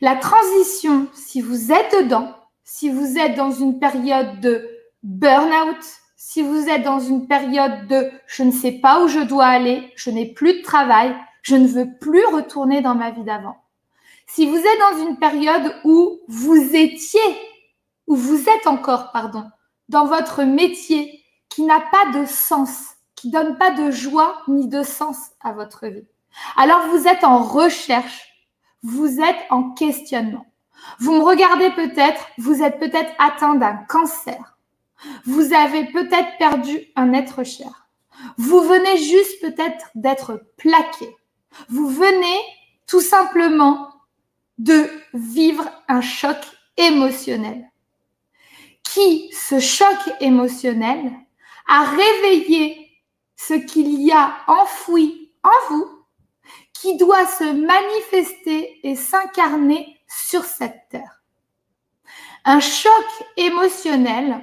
La 0.00 0.16
transition, 0.16 1.06
si 1.14 1.40
vous 1.40 1.72
êtes 1.72 1.92
dedans, 2.02 2.34
si 2.64 2.90
vous 2.90 3.18
êtes 3.18 3.36
dans 3.36 3.52
une 3.52 3.78
période 3.78 4.40
de 4.40 4.68
burn-out, 5.02 5.84
si 6.16 6.42
vous 6.42 6.68
êtes 6.68 6.82
dans 6.82 7.00
une 7.00 7.26
période 7.28 7.86
de 7.86 8.10
je 8.26 8.42
ne 8.42 8.50
sais 8.50 8.72
pas 8.72 9.02
où 9.02 9.08
je 9.08 9.20
dois 9.20 9.46
aller, 9.46 9.92
je 9.96 10.10
n'ai 10.10 10.32
plus 10.32 10.58
de 10.58 10.62
travail, 10.62 11.14
je 11.42 11.56
ne 11.56 11.66
veux 11.66 11.88
plus 12.00 12.24
retourner 12.26 12.80
dans 12.80 12.94
ma 12.94 13.10
vie 13.10 13.22
d'avant. 13.22 13.56
Si 14.26 14.46
vous 14.46 14.56
êtes 14.56 14.80
dans 14.90 15.06
une 15.06 15.18
période 15.18 15.74
où 15.84 16.20
vous 16.26 16.74
étiez, 16.74 17.20
où 18.06 18.16
vous 18.16 18.48
êtes 18.48 18.66
encore, 18.66 19.12
pardon, 19.12 19.44
dans 19.88 20.06
votre 20.06 20.42
métier 20.42 21.22
qui 21.50 21.62
n'a 21.62 21.80
pas 21.80 22.18
de 22.18 22.24
sens, 22.24 22.94
qui 23.14 23.30
donne 23.30 23.58
pas 23.58 23.70
de 23.70 23.90
joie 23.90 24.42
ni 24.48 24.66
de 24.66 24.82
sens 24.82 25.18
à 25.40 25.52
votre 25.52 25.86
vie. 25.86 26.06
Alors 26.56 26.88
vous 26.88 27.06
êtes 27.06 27.22
en 27.22 27.42
recherche 27.42 28.33
vous 28.84 29.20
êtes 29.20 29.44
en 29.50 29.70
questionnement. 29.70 30.46
Vous 31.00 31.14
me 31.14 31.24
regardez 31.24 31.70
peut-être, 31.70 32.28
vous 32.38 32.62
êtes 32.62 32.78
peut-être 32.78 33.12
atteint 33.18 33.54
d'un 33.54 33.76
cancer. 33.88 34.58
Vous 35.24 35.52
avez 35.52 35.86
peut-être 35.86 36.36
perdu 36.38 36.80
un 36.94 37.12
être 37.14 37.42
cher. 37.44 37.88
Vous 38.36 38.60
venez 38.60 38.98
juste 38.98 39.40
peut-être 39.40 39.90
d'être 39.94 40.46
plaqué. 40.56 41.16
Vous 41.68 41.88
venez 41.88 42.38
tout 42.86 43.00
simplement 43.00 43.90
de 44.58 44.88
vivre 45.14 45.64
un 45.88 46.00
choc 46.00 46.36
émotionnel. 46.76 47.70
Qui, 48.82 49.32
ce 49.32 49.58
choc 49.60 49.96
émotionnel, 50.20 51.10
a 51.66 51.84
réveillé 51.84 52.90
ce 53.36 53.54
qu'il 53.54 54.00
y 54.02 54.12
a 54.12 54.36
enfoui 54.46 55.32
en 55.42 55.50
vous 55.70 55.93
qui 56.80 56.96
doit 56.96 57.26
se 57.26 57.44
manifester 57.44 58.80
et 58.82 58.96
s'incarner 58.96 59.98
sur 60.08 60.44
cette 60.44 60.88
terre. 60.90 61.22
Un 62.44 62.60
choc 62.60 63.06
émotionnel 63.36 64.40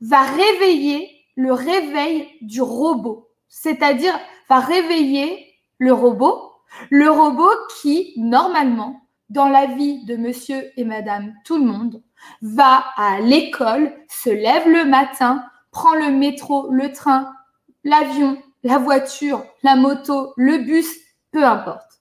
va 0.00 0.22
réveiller 0.22 1.10
le 1.36 1.52
réveil 1.52 2.28
du 2.40 2.62
robot, 2.62 3.30
c'est-à-dire 3.48 4.18
va 4.48 4.60
réveiller 4.60 5.54
le 5.78 5.92
robot, 5.92 6.52
le 6.90 7.10
robot 7.10 7.50
qui, 7.80 8.12
normalement, 8.16 9.00
dans 9.30 9.48
la 9.48 9.66
vie 9.66 10.04
de 10.04 10.16
monsieur 10.16 10.70
et 10.76 10.84
madame 10.84 11.34
tout 11.44 11.58
le 11.58 11.64
monde, 11.64 12.02
va 12.42 12.84
à 12.96 13.20
l'école, 13.20 13.92
se 14.08 14.30
lève 14.30 14.68
le 14.68 14.84
matin, 14.84 15.42
prend 15.70 15.94
le 15.94 16.10
métro, 16.10 16.70
le 16.70 16.92
train, 16.92 17.32
l'avion, 17.82 18.40
la 18.62 18.78
voiture, 18.78 19.42
la 19.62 19.74
moto, 19.74 20.34
le 20.36 20.58
bus, 20.58 20.86
peu 21.32 21.44
importe. 21.44 22.00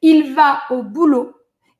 Il 0.00 0.34
va 0.34 0.62
au 0.70 0.82
boulot, 0.82 1.32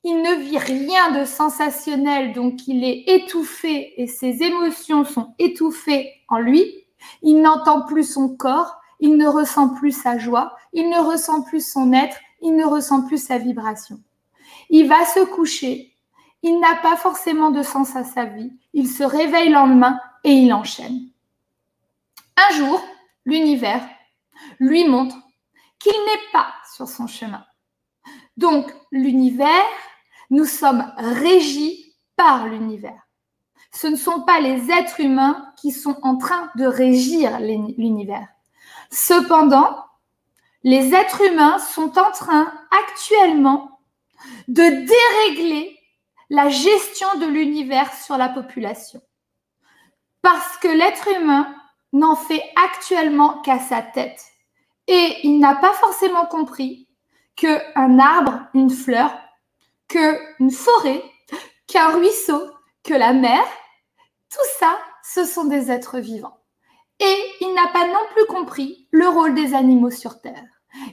il 0.04 0.16
ne 0.22 0.34
vit 0.34 0.58
rien 0.58 1.10
de 1.12 1.24
sensationnel, 1.24 2.32
donc 2.32 2.68
il 2.68 2.84
est 2.84 3.04
étouffé 3.08 4.00
et 4.00 4.06
ses 4.06 4.42
émotions 4.42 5.04
sont 5.04 5.34
étouffées 5.38 6.12
en 6.28 6.38
lui. 6.38 6.64
Il 7.22 7.40
n'entend 7.40 7.82
plus 7.82 8.04
son 8.04 8.36
corps, 8.36 8.76
il 9.00 9.16
ne 9.16 9.26
ressent 9.26 9.70
plus 9.74 9.92
sa 9.92 10.18
joie, 10.18 10.56
il 10.72 10.88
ne 10.88 10.98
ressent 10.98 11.42
plus 11.42 11.66
son 11.66 11.92
être, 11.92 12.18
il 12.40 12.54
ne 12.54 12.64
ressent 12.64 13.06
plus 13.06 13.18
sa 13.18 13.38
vibration. 13.38 14.00
Il 14.70 14.88
va 14.88 15.04
se 15.04 15.24
coucher, 15.24 15.96
il 16.42 16.58
n'a 16.60 16.76
pas 16.76 16.96
forcément 16.96 17.50
de 17.50 17.62
sens 17.62 17.96
à 17.96 18.04
sa 18.04 18.24
vie, 18.24 18.52
il 18.74 18.88
se 18.88 19.02
réveille 19.02 19.48
le 19.48 19.54
lendemain 19.54 19.98
et 20.24 20.32
il 20.32 20.52
enchaîne. 20.52 21.08
Un 22.36 22.56
jour, 22.56 22.82
l'univers 23.24 23.82
lui 24.58 24.86
montre 24.86 25.16
qu'il 25.82 25.92
n'est 25.92 26.30
pas 26.32 26.52
sur 26.74 26.88
son 26.88 27.06
chemin. 27.06 27.44
Donc, 28.36 28.72
l'univers 28.90 29.48
nous 30.32 30.46
sommes 30.46 30.90
régis 30.96 31.94
par 32.16 32.46
l'univers. 32.46 33.06
Ce 33.70 33.86
ne 33.86 33.96
sont 33.96 34.22
pas 34.22 34.40
les 34.40 34.70
êtres 34.70 35.00
humains 35.00 35.52
qui 35.60 35.70
sont 35.70 35.98
en 36.02 36.16
train 36.16 36.50
de 36.56 36.64
régir 36.64 37.38
l'univers. 37.38 38.28
Cependant, 38.90 39.84
les 40.62 40.94
êtres 40.94 41.22
humains 41.22 41.58
sont 41.58 41.98
en 41.98 42.10
train 42.12 42.50
actuellement 42.86 43.80
de 44.48 44.62
dérégler 44.62 45.78
la 46.30 46.48
gestion 46.48 47.08
de 47.18 47.26
l'univers 47.26 47.92
sur 47.92 48.16
la 48.16 48.30
population. 48.30 49.02
Parce 50.22 50.56
que 50.58 50.68
l'être 50.68 51.08
humain 51.08 51.54
n'en 51.92 52.16
fait 52.16 52.42
actuellement 52.56 53.42
qu'à 53.42 53.58
sa 53.58 53.82
tête. 53.82 54.31
Et 54.88 55.16
il 55.22 55.38
n'a 55.38 55.54
pas 55.54 55.72
forcément 55.74 56.26
compris 56.26 56.88
qu'un 57.36 57.98
arbre, 57.98 58.40
une 58.54 58.70
fleur, 58.70 59.12
qu'une 59.88 60.50
forêt, 60.50 61.02
qu'un 61.66 61.88
ruisseau, 61.88 62.42
que 62.82 62.94
la 62.94 63.12
mer, 63.12 63.44
tout 64.30 64.46
ça, 64.58 64.76
ce 65.02 65.24
sont 65.24 65.44
des 65.44 65.70
êtres 65.70 65.98
vivants. 65.98 66.38
Et 67.00 67.16
il 67.40 67.54
n'a 67.54 67.68
pas 67.68 67.86
non 67.86 68.06
plus 68.14 68.26
compris 68.26 68.88
le 68.90 69.08
rôle 69.08 69.34
des 69.34 69.54
animaux 69.54 69.90
sur 69.90 70.20
Terre. 70.20 70.44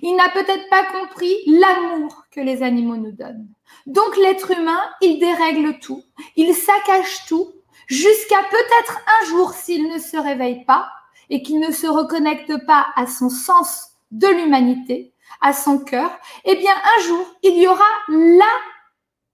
Il 0.02 0.16
n'a 0.16 0.30
peut-être 0.30 0.70
pas 0.70 0.86
compris 0.86 1.36
l'amour 1.48 2.26
que 2.32 2.42
les 2.42 2.64
animaux 2.64 2.98
nous 2.98 3.12
donnent. 3.12 3.48
Donc 3.86 4.18
l'être 4.18 4.52
humain, 4.52 4.82
il 5.02 5.20
dérègle 5.20 5.80
tout, 5.80 6.04
il 6.36 6.54
saccage 6.54 7.26
tout, 7.28 7.52
jusqu'à 7.88 8.44
peut-être 8.50 9.00
un 9.22 9.26
jour, 9.26 9.54
s'il 9.54 9.88
ne 9.88 10.00
se 10.00 10.18
réveille 10.18 10.66
pas 10.66 10.90
et 11.30 11.42
qu'il 11.42 11.60
ne 11.60 11.72
se 11.72 11.88
reconnecte 11.88 12.66
pas 12.66 12.88
à 12.96 13.08
son 13.08 13.30
sens 13.30 13.92
de 14.12 14.28
l'humanité, 14.28 15.14
à 15.42 15.54
son 15.54 15.80
cœur, 15.80 16.12
eh 16.46 16.56
bien 16.56 16.74
un 16.74 17.04
jour, 17.04 17.26
il 17.44 17.58
y 17.58 17.68
aura 17.68 17.86
la 18.08 18.52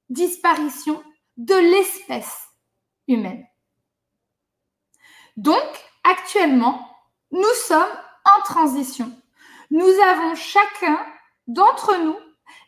disparition 0.09 1.01
de 1.37 1.55
l'espèce 1.55 2.49
humaine. 3.07 3.45
Donc, 5.37 5.63
actuellement, 6.03 6.79
nous 7.31 7.43
sommes 7.67 7.83
en 8.25 8.41
transition. 8.43 9.11
Nous 9.71 9.89
avons 10.03 10.35
chacun 10.35 10.99
d'entre 11.47 11.97
nous 11.97 12.15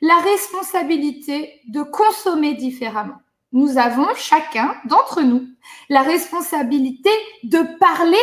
la 0.02 0.18
responsabilité 0.20 1.62
de 1.68 1.82
consommer 1.82 2.56
différemment. 2.56 3.22
Nous 3.54 3.78
avons 3.78 4.14
chacun 4.16 4.76
d'entre 4.86 5.22
nous 5.22 5.48
la 5.90 6.02
responsabilité 6.02 7.10
de 7.44 7.60
parler 7.78 8.18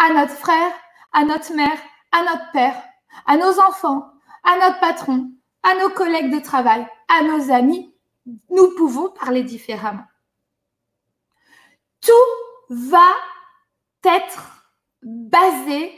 à 0.00 0.12
notre 0.12 0.34
frère, 0.34 0.72
à 1.12 1.24
notre 1.24 1.52
mère, 1.54 1.78
à 2.10 2.22
notre 2.22 2.50
père, 2.52 2.82
à 3.26 3.36
nos 3.36 3.60
enfants, 3.60 4.10
à 4.44 4.56
notre 4.58 4.80
patron, 4.80 5.30
à 5.62 5.74
nos 5.74 5.90
collègues 5.90 6.32
de 6.32 6.40
travail, 6.40 6.86
à 7.08 7.22
nos 7.22 7.50
amis 7.50 7.94
nous 8.48 8.74
pouvons 8.76 9.10
parler 9.10 9.42
différemment. 9.42 10.06
Tout 12.00 12.12
va 12.70 13.12
être 14.04 14.64
basé 15.02 15.92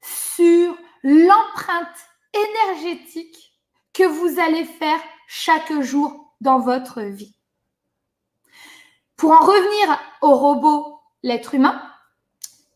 sur 0.00 0.76
l'empreinte 1.02 2.06
énergétique 2.32 3.54
que 3.92 4.04
vous 4.04 4.38
allez 4.40 4.64
faire 4.64 5.00
chaque 5.26 5.80
jour 5.80 6.34
dans 6.40 6.58
votre 6.58 7.02
vie. 7.02 7.34
Pour 9.16 9.32
en 9.32 9.40
revenir 9.40 9.98
au 10.20 10.34
robot, 10.34 11.00
l'être 11.22 11.54
humain, 11.54 11.82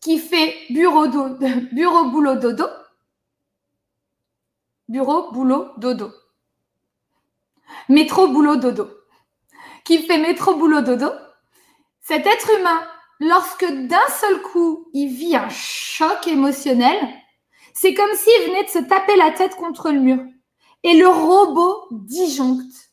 qui 0.01 0.17
fait 0.19 0.55
bureau, 0.69 1.07
bureau 1.71 2.05
boulot, 2.05 2.35
dodo, 2.35 2.65
bureau, 4.87 5.31
boulot, 5.31 5.71
dodo. 5.77 6.11
Métro, 7.87 8.27
boulot, 8.27 8.57
dodo. 8.57 8.89
Qui 9.85 9.99
fait 10.03 10.17
métro, 10.17 10.55
boulot, 10.55 10.81
dodo? 10.81 11.09
Cet 12.01 12.25
être 12.25 12.49
humain, 12.59 12.83
lorsque 13.19 13.65
d'un 13.65 14.07
seul 14.19 14.41
coup, 14.41 14.89
il 14.93 15.09
vit 15.09 15.35
un 15.35 15.49
choc 15.49 16.27
émotionnel, 16.27 16.97
c'est 17.73 17.93
comme 17.93 18.13
s'il 18.13 18.47
venait 18.47 18.63
de 18.63 18.69
se 18.69 18.79
taper 18.79 19.15
la 19.15 19.31
tête 19.31 19.55
contre 19.55 19.91
le 19.91 19.99
mur. 19.99 20.19
Et 20.83 20.95
le 20.95 21.07
robot 21.07 21.87
disjoncte. 21.91 22.91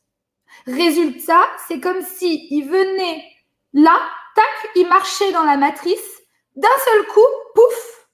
Résultat, 0.67 1.47
c'est 1.67 1.81
comme 1.81 2.03
s'il 2.03 2.47
il 2.51 2.69
venait 2.69 3.25
là, 3.73 3.99
tac, 4.35 4.71
il 4.77 4.87
marchait 4.87 5.33
dans 5.33 5.45
la 5.45 5.57
matrice. 5.57 6.18
D'un 6.59 6.69
seul 6.85 7.07
coup, 7.07 7.21
pouf, 7.55 8.09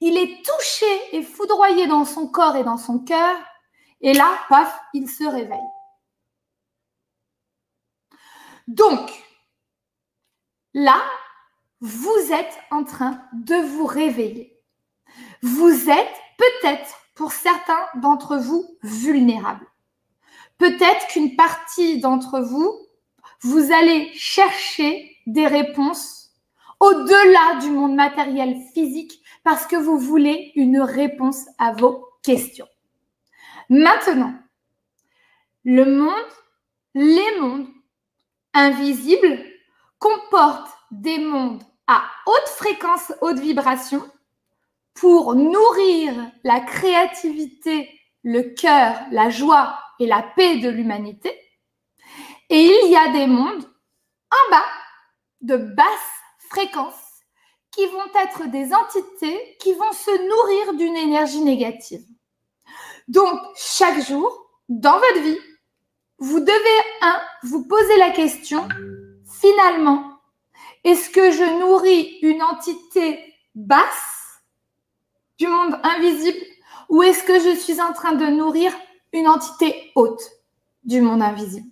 il 0.00 0.18
est 0.18 0.44
touché 0.44 1.16
et 1.16 1.22
foudroyé 1.22 1.86
dans 1.86 2.04
son 2.04 2.26
corps 2.26 2.56
et 2.56 2.64
dans 2.64 2.76
son 2.76 2.98
cœur. 2.98 3.36
Et 4.00 4.12
là, 4.14 4.36
paf, 4.48 4.76
il 4.94 5.08
se 5.08 5.22
réveille. 5.22 5.70
Donc, 8.66 9.12
là, 10.72 11.00
vous 11.78 12.32
êtes 12.32 12.58
en 12.72 12.82
train 12.82 13.22
de 13.32 13.54
vous 13.54 13.86
réveiller. 13.86 14.60
Vous 15.42 15.88
êtes 15.88 16.16
peut-être, 16.36 16.96
pour 17.14 17.30
certains 17.30 17.86
d'entre 17.94 18.38
vous, 18.38 18.76
vulnérables. 18.82 19.70
Peut-être 20.58 21.06
qu'une 21.12 21.36
partie 21.36 22.00
d'entre 22.00 22.40
vous, 22.40 22.76
vous 23.42 23.70
allez 23.70 24.12
chercher 24.14 25.16
des 25.26 25.46
réponses 25.46 26.23
au-delà 26.80 27.60
du 27.60 27.70
monde 27.70 27.94
matériel 27.94 28.56
physique 28.72 29.20
parce 29.42 29.66
que 29.66 29.76
vous 29.76 29.98
voulez 29.98 30.52
une 30.56 30.80
réponse 30.80 31.46
à 31.58 31.72
vos 31.72 32.08
questions. 32.22 32.68
Maintenant, 33.68 34.34
le 35.64 35.84
monde, 35.84 36.12
les 36.94 37.40
mondes 37.40 37.68
invisible 38.52 39.44
comporte 39.98 40.68
des 40.90 41.18
mondes 41.18 41.62
à 41.86 42.04
haute 42.26 42.48
fréquence, 42.48 43.12
haute 43.20 43.38
vibration 43.38 44.02
pour 44.94 45.34
nourrir 45.34 46.14
la 46.44 46.60
créativité, 46.60 47.90
le 48.22 48.42
cœur, 48.54 48.96
la 49.10 49.28
joie 49.28 49.78
et 49.98 50.06
la 50.06 50.22
paix 50.22 50.58
de 50.58 50.68
l'humanité. 50.68 51.32
Et 52.48 52.62
il 52.62 52.90
y 52.90 52.96
a 52.96 53.10
des 53.12 53.26
mondes 53.26 53.64
en 54.30 54.50
bas 54.50 54.66
de 55.40 55.56
basse 55.56 56.23
fréquence 56.48 56.94
qui 57.70 57.86
vont 57.86 58.06
être 58.22 58.50
des 58.50 58.72
entités 58.72 59.56
qui 59.60 59.72
vont 59.72 59.92
se 59.92 60.10
nourrir 60.28 60.74
d'une 60.74 60.96
énergie 60.96 61.40
négative. 61.40 62.04
Donc, 63.08 63.40
chaque 63.56 64.00
jour, 64.06 64.50
dans 64.68 64.98
votre 64.98 65.20
vie, 65.20 65.38
vous 66.18 66.40
devez, 66.40 66.84
un, 67.02 67.20
vous 67.42 67.66
poser 67.66 67.96
la 67.98 68.10
question, 68.10 68.66
finalement, 69.40 70.20
est-ce 70.84 71.10
que 71.10 71.32
je 71.32 71.58
nourris 71.60 72.18
une 72.22 72.42
entité 72.42 73.34
basse 73.54 74.42
du 75.38 75.46
monde 75.48 75.78
invisible 75.82 76.44
ou 76.88 77.02
est-ce 77.02 77.24
que 77.24 77.40
je 77.40 77.56
suis 77.56 77.80
en 77.80 77.92
train 77.92 78.12
de 78.12 78.26
nourrir 78.26 78.72
une 79.12 79.26
entité 79.26 79.90
haute 79.94 80.22
du 80.84 81.00
monde 81.00 81.22
invisible? 81.22 81.68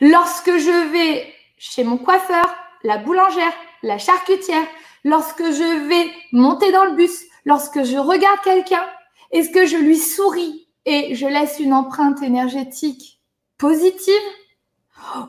Lorsque 0.00 0.56
je 0.56 0.92
vais 0.92 1.34
chez 1.56 1.84
mon 1.84 1.98
coiffeur, 1.98 2.54
la 2.84 2.98
boulangère, 2.98 3.52
la 3.82 3.98
charcutière, 3.98 4.66
lorsque 5.02 5.42
je 5.42 5.88
vais 5.88 6.10
monter 6.32 6.70
dans 6.70 6.84
le 6.84 6.92
bus, 6.92 7.24
lorsque 7.44 7.82
je 7.82 7.96
regarde 7.96 8.40
quelqu'un, 8.44 8.84
est-ce 9.32 9.50
que 9.50 9.66
je 9.66 9.76
lui 9.76 9.98
souris 9.98 10.68
et 10.84 11.14
je 11.14 11.26
laisse 11.26 11.58
une 11.58 11.72
empreinte 11.72 12.22
énergétique 12.22 13.20
positive? 13.58 14.14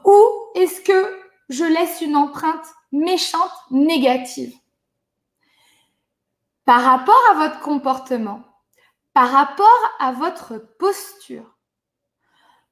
Ou 0.03 0.15
est-ce 0.55 0.81
que 0.81 1.19
je 1.49 1.65
laisse 1.65 2.01
une 2.01 2.15
empreinte 2.15 2.67
méchante 2.91 3.51
négative? 3.71 4.53
Par 6.65 6.83
rapport 6.83 7.21
à 7.31 7.35
votre 7.35 7.59
comportement, 7.61 8.41
par 9.13 9.31
rapport 9.31 9.95
à 9.99 10.11
votre 10.11 10.57
posture, 10.77 11.55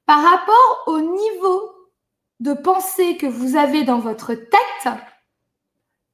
par 0.06 0.22
rapport 0.22 0.84
au 0.86 1.00
niveau 1.00 1.73
de 2.44 2.52
pensée 2.52 3.16
que 3.16 3.26
vous 3.26 3.56
avez 3.56 3.84
dans 3.84 3.98
votre 3.98 4.34
tête, 4.34 4.92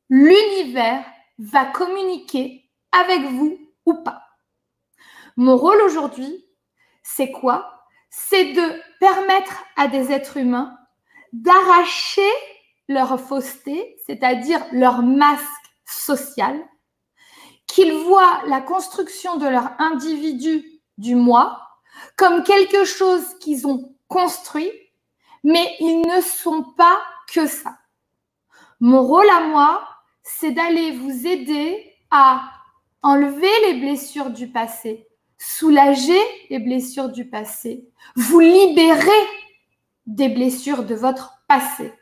l'univers 0.09 1.05
va 1.39 1.65
communiquer 1.65 2.71
avec 2.93 3.23
vous 3.33 3.59
ou 3.85 3.95
pas. 3.95 4.23
Mon 5.37 5.57
rôle 5.57 5.83
aujourd'hui, 5.83 6.47
c'est 7.03 7.33
quoi? 7.33 7.85
C'est 8.11 8.53
de 8.53 8.81
permettre 9.01 9.65
à 9.75 9.89
des 9.89 10.13
êtres 10.13 10.37
humains 10.37 10.79
d'arracher 11.33 12.31
leur 12.87 13.21
fausseté, 13.21 13.97
c'est-à-dire 14.07 14.65
leur 14.71 15.03
masque 15.03 15.45
social, 15.85 16.61
qu'ils 17.67 17.93
voient 17.93 18.43
la 18.47 18.61
construction 18.61 19.37
de 19.37 19.49
leur 19.49 19.73
individu 19.81 20.65
du 20.97 21.17
moi 21.17 21.61
comme 22.17 22.45
quelque 22.45 22.85
chose 22.85 23.37
qu'ils 23.41 23.67
ont 23.67 23.97
construit, 24.07 24.71
mais 25.45 25.77
ils 25.81 26.03
ne 26.03 26.21
sont 26.21 26.63
pas 26.77 26.99
que 27.33 27.47
ça. 27.47 27.79
Mon 28.81 29.03
rôle 29.03 29.29
à 29.31 29.47
moi, 29.47 29.87
c'est 30.23 30.53
d'aller 30.53 30.93
vous 30.93 31.27
aider 31.27 31.93
à 32.11 32.43
enlever 33.03 33.51
les 33.67 33.81
blessures 33.81 34.31
du 34.31 34.49
passé, 34.49 35.07
soulager 35.39 36.21
les 36.51 36.59
blessures 36.59 37.09
du 37.09 37.27
passé, 37.29 37.89
vous 38.17 38.41
libérer 38.41 39.11
des 40.07 40.29
blessures 40.29 40.85
de 40.85 40.95
votre 40.95 41.35
passé 41.49 41.93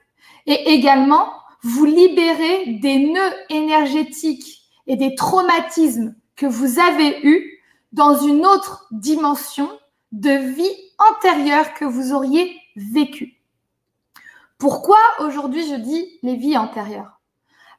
et 0.47 0.73
également 0.73 1.33
vous 1.63 1.85
libérer 1.85 2.79
des 2.81 2.99
nœuds 2.99 3.35
énergétiques 3.51 4.63
et 4.87 4.97
des 4.97 5.15
traumatismes 5.15 6.15
que 6.37 6.47
vous 6.47 6.79
avez 6.79 7.21
eus 7.27 7.61
dans 7.93 8.17
une 8.19 8.47
autre 8.47 8.87
dimension 8.91 9.69
de 10.13 10.31
vie 10.31 10.77
antérieure 10.99 11.75
que 11.75 11.85
vous 11.85 12.13
auriez 12.13 12.57
vécue. 12.79 13.41
Pourquoi 14.57 14.99
aujourd'hui 15.21 15.69
je 15.69 15.75
dis 15.75 16.19
les 16.23 16.37
vies 16.37 16.57
antérieures? 16.57 17.21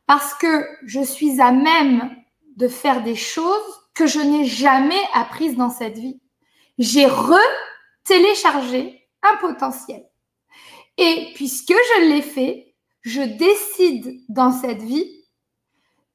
Parce 0.05 0.33
que 0.33 0.65
je 0.85 1.01
suis 1.01 1.41
à 1.41 1.51
même 1.51 2.15
de 2.55 2.67
faire 2.67 3.03
des 3.03 3.15
choses 3.15 3.83
que 3.93 4.07
je 4.07 4.19
n'ai 4.19 4.45
jamais 4.45 5.01
apprises 5.13 5.55
dans 5.55 5.69
cette 5.69 5.97
vie. 5.97 6.19
J'ai 6.77 7.05
re-téléchargé 7.05 9.07
un 9.23 9.35
potentiel. 9.37 10.05
Et 10.97 11.31
puisque 11.35 11.73
je 11.73 12.01
l'ai 12.01 12.21
fait, 12.21 12.75
je 13.01 13.21
décide 13.21 14.21
dans 14.29 14.51
cette 14.51 14.81
vie 14.81 15.25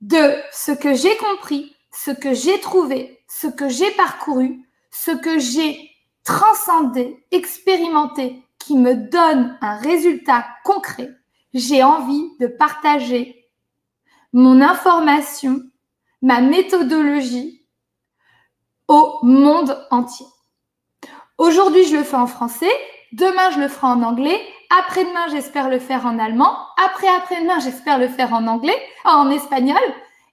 de 0.00 0.34
ce 0.52 0.72
que 0.72 0.94
j'ai 0.94 1.16
compris, 1.16 1.74
ce 1.92 2.10
que 2.10 2.34
j'ai 2.34 2.60
trouvé, 2.60 3.22
ce 3.28 3.46
que 3.46 3.68
j'ai 3.68 3.90
parcouru, 3.92 4.60
ce 4.90 5.10
que 5.10 5.38
j'ai 5.38 5.90
transcendé, 6.24 7.24
expérimenté, 7.30 8.43
qui 8.64 8.76
me 8.78 8.94
donne 8.94 9.58
un 9.60 9.76
résultat 9.76 10.46
concret. 10.64 11.10
J'ai 11.52 11.82
envie 11.82 12.24
de 12.40 12.46
partager 12.46 13.50
mon 14.32 14.62
information, 14.62 15.60
ma 16.22 16.40
méthodologie 16.40 17.66
au 18.88 19.18
monde 19.22 19.86
entier. 19.90 20.26
Aujourd'hui, 21.36 21.84
je 21.84 21.96
le 21.96 22.04
fais 22.04 22.16
en 22.16 22.26
français. 22.26 22.72
Demain, 23.12 23.50
je 23.50 23.60
le 23.60 23.68
ferai 23.68 23.88
en 23.88 24.02
anglais. 24.02 24.40
Après-demain, 24.78 25.28
j'espère 25.30 25.68
le 25.68 25.78
faire 25.78 26.06
en 26.06 26.18
allemand. 26.18 26.56
Après-après-demain, 26.84 27.60
j'espère 27.60 27.98
le 27.98 28.08
faire 28.08 28.32
en 28.32 28.46
anglais, 28.46 28.80
en 29.04 29.30
espagnol. 29.30 29.82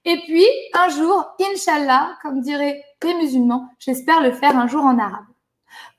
Et 0.04 0.16
puis, 0.26 0.46
un 0.74 0.88
jour, 0.88 1.24
Inch'Allah, 1.38 2.16
comme 2.22 2.40
diraient 2.40 2.82
les 3.04 3.14
musulmans, 3.14 3.68
j'espère 3.78 4.22
le 4.22 4.32
faire 4.32 4.56
un 4.56 4.68
jour 4.68 4.84
en 4.84 4.98
arabe. 4.98 5.26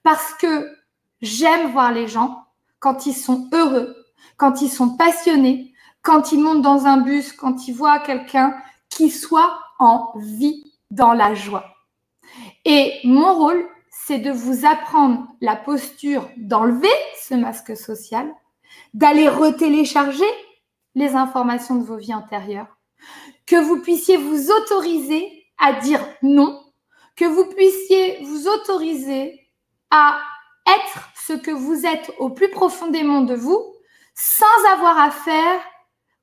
Parce 0.04 0.34
que 0.34 0.68
j'aime 1.24 1.72
voir 1.72 1.92
les 1.92 2.08
gens 2.08 2.46
quand 2.80 3.06
ils 3.06 3.16
sont 3.16 3.50
heureux, 3.54 3.96
quand 4.38 4.62
ils 4.62 4.70
sont 4.70 4.98
passionnés, 4.98 5.74
quand 6.02 6.34
ils 6.34 6.40
montent 6.40 6.62
dans 6.62 6.86
un 6.86 6.98
bus, 6.98 7.32
quand 7.32 7.68
ils 7.68 7.74
voient 7.74 8.00
quelqu'un 8.00 8.56
qui 8.90 9.10
soit 9.10 9.58
en 9.80 10.12
vie, 10.18 10.72
dans 10.92 11.14
la 11.14 11.34
joie. 11.34 11.66
Et 12.66 13.00
mon 13.04 13.34
rôle, 13.34 13.66
c'est 13.90 14.20
de 14.20 14.32
vous 14.32 14.66
apprendre 14.66 15.28
la 15.42 15.56
posture 15.56 16.30
d'enlever 16.38 16.92
ce 17.20 17.34
masque 17.34 17.76
social, 17.76 18.32
d'aller 18.94 19.28
retélécharger 19.28 20.30
les 20.94 21.16
informations 21.16 21.76
de 21.76 21.84
vos 21.84 21.98
vies 21.98 22.14
antérieures, 22.14 22.78
que 23.48 23.56
vous 23.56 23.82
puissiez 23.82 24.18
vous 24.18 24.52
autoriser 24.52 25.46
à 25.58 25.74
dire 25.74 26.06
non, 26.22 26.64
que 27.16 27.26
vous 27.26 27.46
puissiez 27.46 28.24
vous 28.24 28.48
autoriser 28.48 29.40
à 29.90 30.20
être 30.68 31.10
ce 31.28 31.34
que 31.34 31.52
vous 31.52 31.86
êtes 31.86 32.12
au 32.20 32.30
plus 32.30 32.50
profondément 32.50 33.22
de 33.22 33.36
vous, 33.36 33.76
sans 34.14 34.72
avoir 34.72 35.00
à 35.00 35.12
faire, 35.12 35.62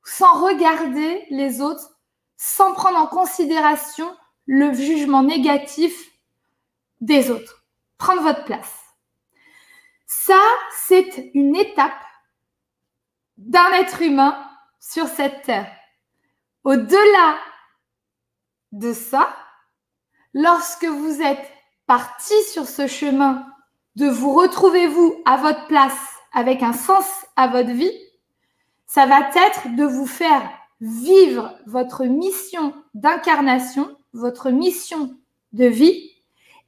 sans 0.03 0.41
regarder 0.41 1.25
les 1.29 1.61
autres, 1.61 1.97
sans 2.37 2.73
prendre 2.73 2.97
en 2.97 3.07
considération 3.07 4.15
le 4.45 4.73
jugement 4.73 5.23
négatif 5.23 6.11
des 6.99 7.31
autres 7.31 7.61
prendre 8.01 8.23
votre 8.23 8.45
place. 8.45 8.79
Ça, 10.07 10.39
c'est 10.87 11.31
une 11.35 11.55
étape 11.55 12.03
d'un 13.37 13.71
être 13.73 14.01
humain 14.01 14.43
sur 14.79 15.07
cette 15.07 15.43
terre. 15.43 15.71
Au-delà 16.63 17.37
de 18.71 18.91
ça, 18.91 19.35
lorsque 20.33 20.85
vous 20.85 21.21
êtes 21.21 21.51
parti 21.85 22.33
sur 22.51 22.67
ce 22.67 22.87
chemin 22.87 23.50
de 23.95 24.07
vous 24.07 24.33
retrouver 24.33 24.87
vous 24.87 25.21
à 25.25 25.37
votre 25.37 25.67
place 25.67 25.99
avec 26.33 26.63
un 26.63 26.73
sens 26.73 27.05
à 27.35 27.47
votre 27.47 27.71
vie, 27.71 27.93
ça 28.85 29.05
va 29.05 29.19
être 29.19 29.75
de 29.75 29.83
vous 29.83 30.05
faire 30.05 30.49
vivre 30.79 31.53
votre 31.65 32.05
mission 32.05 32.73
d'incarnation, 32.93 33.95
votre 34.13 34.49
mission 34.49 35.15
de 35.53 35.65
vie 35.65 36.11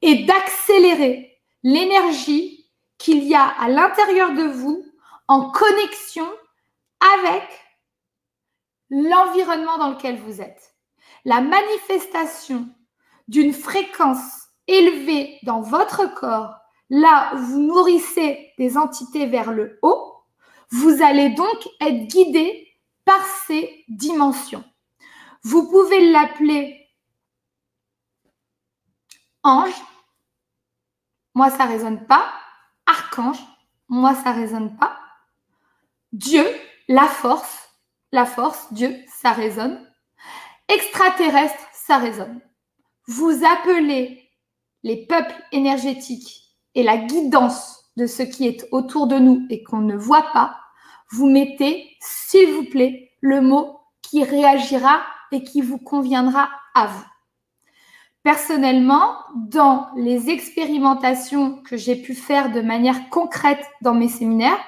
et 0.02 0.26
d'accélérer 0.26 1.40
l'énergie 1.64 2.70
qu'il 2.98 3.24
y 3.24 3.36
a 3.36 3.48
à 3.48 3.70
l'intérieur 3.70 4.34
de 4.34 4.44
vous 4.44 4.86
en 5.28 5.50
connexion 5.52 6.28
avec 7.18 7.44
l'environnement 8.90 9.78
dans 9.78 9.90
lequel 9.90 10.18
vous 10.18 10.42
êtes. 10.42 10.76
La 11.26 11.42
manifestation 11.42 12.68
d'une 13.28 13.54
fréquence 13.54 14.50
élevée 14.68 15.40
dans 15.44 15.62
votre 15.62 16.14
corps, 16.14 16.56
là 16.94 17.34
vous 17.36 17.60
nourrissez 17.60 18.54
des 18.60 18.78
entités 18.78 19.26
vers 19.26 19.52
le 19.52 19.80
haut, 19.82 20.14
vous 20.70 21.02
allez 21.02 21.30
donc 21.30 21.68
être 21.82 22.08
guidé 22.08 22.72
par 23.04 23.26
ces 23.26 23.84
dimensions. 23.90 24.64
Vous 25.42 25.70
pouvez 25.70 26.12
l'appeler 26.12 26.88
ange, 29.42 29.74
moi 31.34 31.50
ça 31.50 31.66
résonne 31.66 32.06
pas. 32.06 32.32
Archange, 32.86 33.40
moi 33.90 34.14
ça 34.14 34.32
résonne 34.32 34.78
pas. 34.78 35.00
Dieu, 36.12 36.46
la 36.88 37.08
force, 37.08 37.70
la 38.12 38.26
force, 38.26 38.72
Dieu, 38.72 38.96
ça 39.08 39.32
résonne. 39.32 39.84
Extraterrestre, 40.68 41.68
ça 41.74 41.98
résonne. 41.98 42.40
Vous 43.08 43.44
appelez 43.44 44.30
les 44.84 45.08
peuples 45.08 45.36
énergétiques 45.52 46.43
et 46.76 46.84
la 46.84 46.98
guidance 46.98 47.86
de 47.98 48.08
ce 48.08 48.24
qui 48.24 48.48
est 48.48 48.68
autour 48.72 49.08
de 49.08 49.18
nous 49.18 49.46
et 49.50 49.64
qu'on 49.64 49.82
ne 49.82 49.96
voit 49.96 50.32
pas, 50.34 50.58
vous 51.12 51.28
mettez, 51.28 51.96
s'il 52.00 52.52
vous 52.54 52.66
plaît, 52.66 53.12
le 53.22 53.42
mot 53.42 53.80
qui 54.02 54.24
réagira 54.24 55.04
et 55.32 55.44
qui 55.44 55.62
vous 55.62 55.78
conviendra 55.78 56.50
à 56.76 56.88
vous. 56.88 57.06
Personnellement, 58.24 59.16
dans 59.36 59.90
les 59.96 60.30
expérimentations 60.30 61.62
que 61.64 61.76
j'ai 61.76 61.96
pu 61.96 62.16
faire 62.16 62.52
de 62.52 62.62
manière 62.62 63.10
concrète 63.10 63.66
dans 63.82 63.94
mes 63.94 64.08
séminaires, 64.08 64.64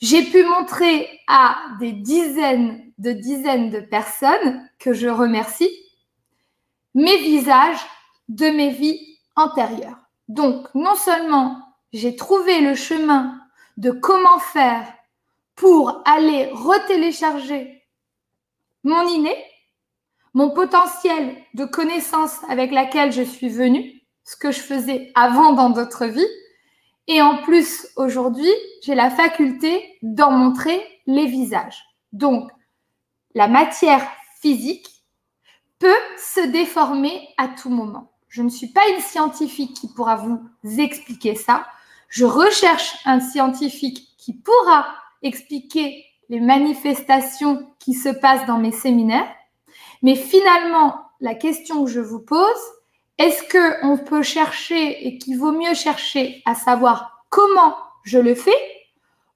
j'ai 0.00 0.24
pu 0.24 0.44
montrer 0.44 1.08
à 1.28 1.56
des 1.80 1.92
dizaines 1.92 2.92
de 2.98 3.12
dizaines 3.12 3.70
de 3.70 3.80
personnes 3.80 4.68
que 4.78 4.92
je 4.92 5.08
remercie 5.08 5.70
mes 6.94 7.16
visages 7.18 7.80
de 8.28 8.46
mes 8.46 8.70
vies 8.70 9.18
antérieures. 9.36 10.01
Donc, 10.28 10.66
non 10.74 10.94
seulement 10.94 11.58
j'ai 11.92 12.16
trouvé 12.16 12.60
le 12.60 12.74
chemin 12.74 13.38
de 13.76 13.90
comment 13.90 14.38
faire 14.38 14.86
pour 15.54 16.02
aller 16.04 16.50
retélécharger 16.52 17.82
mon 18.84 19.06
inné, 19.06 19.34
mon 20.34 20.50
potentiel 20.50 21.36
de 21.54 21.64
connaissance 21.64 22.38
avec 22.48 22.72
laquelle 22.72 23.12
je 23.12 23.22
suis 23.22 23.48
venue, 23.48 24.02
ce 24.24 24.36
que 24.36 24.50
je 24.50 24.60
faisais 24.60 25.12
avant 25.14 25.52
dans 25.52 25.70
d'autres 25.70 26.06
vies. 26.06 26.26
Et 27.08 27.20
en 27.20 27.38
plus, 27.38 27.88
aujourd'hui, 27.96 28.52
j'ai 28.82 28.94
la 28.94 29.10
faculté 29.10 29.98
d'en 30.02 30.30
montrer 30.30 30.80
les 31.06 31.26
visages. 31.26 31.82
Donc, 32.12 32.50
la 33.34 33.48
matière 33.48 34.06
physique 34.40 34.88
peut 35.78 35.90
se 36.16 36.46
déformer 36.46 37.28
à 37.38 37.48
tout 37.48 37.70
moment. 37.70 38.11
Je 38.32 38.42
ne 38.42 38.48
suis 38.48 38.68
pas 38.68 38.80
une 38.88 39.00
scientifique 39.00 39.74
qui 39.74 39.88
pourra 39.88 40.16
vous 40.16 40.40
expliquer 40.80 41.36
ça. 41.36 41.66
Je 42.08 42.24
recherche 42.24 42.96
un 43.04 43.20
scientifique 43.20 44.08
qui 44.18 44.32
pourra 44.34 44.86
expliquer 45.22 46.04
les 46.28 46.40
manifestations 46.40 47.72
qui 47.78 47.94
se 47.94 48.08
passent 48.08 48.46
dans 48.46 48.58
mes 48.58 48.72
séminaires 48.72 49.28
mais 50.02 50.16
finalement, 50.16 51.00
la 51.20 51.34
question 51.34 51.84
que 51.84 51.90
je 51.90 52.00
vous 52.00 52.20
pose, 52.20 52.62
est-ce 53.18 53.42
qu'on 53.80 53.96
peut 53.96 54.22
chercher 54.22 55.06
et 55.06 55.18
qu'il 55.18 55.38
vaut 55.38 55.52
mieux 55.52 55.74
chercher 55.74 56.42
à 56.44 56.54
savoir 56.54 57.24
comment 57.30 57.76
je 58.02 58.18
le 58.18 58.34
fais? 58.34 58.50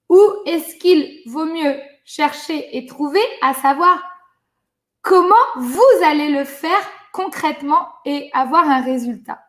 Ou 0.09 0.21
est-ce 0.45 0.77
qu'il 0.77 1.23
vaut 1.27 1.45
mieux 1.45 1.77
chercher 2.05 2.77
et 2.77 2.87
trouver 2.87 3.23
à 3.43 3.55
savoir 3.55 4.03
comment 5.03 5.35
vous 5.57 6.05
allez 6.05 6.31
le 6.31 6.45
faire 6.45 6.91
concrètement 7.17 7.89
et 8.05 8.29
avoir 8.35 8.69
un 8.69 8.83
résultat. 8.83 9.41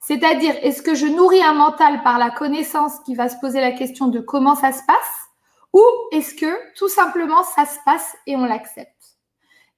C'est-à-dire, 0.00 0.54
est-ce 0.62 0.82
que 0.82 0.96
je 0.96 1.06
nourris 1.06 1.42
un 1.42 1.54
mental 1.54 2.02
par 2.02 2.18
la 2.18 2.30
connaissance 2.30 2.98
qui 3.06 3.14
va 3.14 3.28
se 3.28 3.38
poser 3.38 3.60
la 3.60 3.70
question 3.70 4.08
de 4.08 4.18
comment 4.18 4.56
ça 4.56 4.72
se 4.72 4.82
passe 4.84 5.28
ou 5.72 5.82
est-ce 6.10 6.34
que 6.34 6.74
tout 6.76 6.88
simplement 6.88 7.44
ça 7.44 7.64
se 7.64 7.78
passe 7.84 8.16
et 8.26 8.34
on 8.36 8.44
l'accepte? 8.44 9.16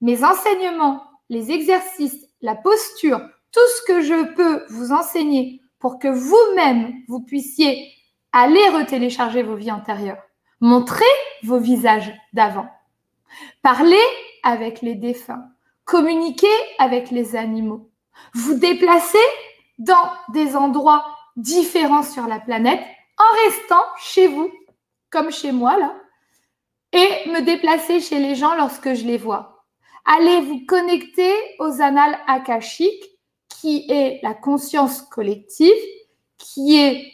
Mes 0.01 0.23
enseignements, 0.23 1.03
les 1.29 1.51
exercices, 1.51 2.25
la 2.41 2.55
posture, 2.55 3.21
tout 3.51 3.59
ce 3.77 3.93
que 3.93 4.01
je 4.01 4.33
peux 4.33 4.65
vous 4.69 4.91
enseigner 4.91 5.61
pour 5.79 5.99
que 5.99 6.07
vous-même, 6.07 6.93
vous 7.07 7.21
puissiez 7.21 7.91
aller 8.31 8.67
retélécharger 8.69 9.43
vos 9.43 9.55
vies 9.55 9.71
antérieures, 9.71 10.21
montrer 10.61 11.05
vos 11.43 11.59
visages 11.59 12.11
d'avant, 12.33 12.67
parler 13.61 14.03
avec 14.43 14.81
les 14.81 14.95
défunts, 14.95 15.45
communiquer 15.87 16.53
avec 16.77 17.09
les 17.09 17.35
animaux, 17.35 17.89
vous 18.33 18.55
déplacer 18.55 19.17
dans 19.79 20.11
des 20.29 20.55
endroits 20.55 21.05
différents 21.37 22.03
sur 22.03 22.27
la 22.27 22.39
planète 22.39 22.83
en 23.17 23.45
restant 23.45 23.83
chez 23.97 24.27
vous, 24.27 24.51
comme 25.09 25.31
chez 25.31 25.51
moi 25.51 25.79
là, 25.79 25.95
et 26.91 27.29
me 27.29 27.41
déplacer 27.41 28.01
chez 28.01 28.19
les 28.19 28.35
gens 28.35 28.55
lorsque 28.55 28.93
je 28.93 29.05
les 29.05 29.17
vois. 29.17 29.65
Allez 30.05 30.41
vous 30.41 30.65
connecter 30.65 31.33
aux 31.59 31.81
annales 31.81 32.19
akashiques 32.27 33.05
qui 33.47 33.89
est 33.89 34.19
la 34.23 34.33
conscience 34.33 35.01
collective, 35.01 35.73
qui 36.37 36.77
est 36.77 37.13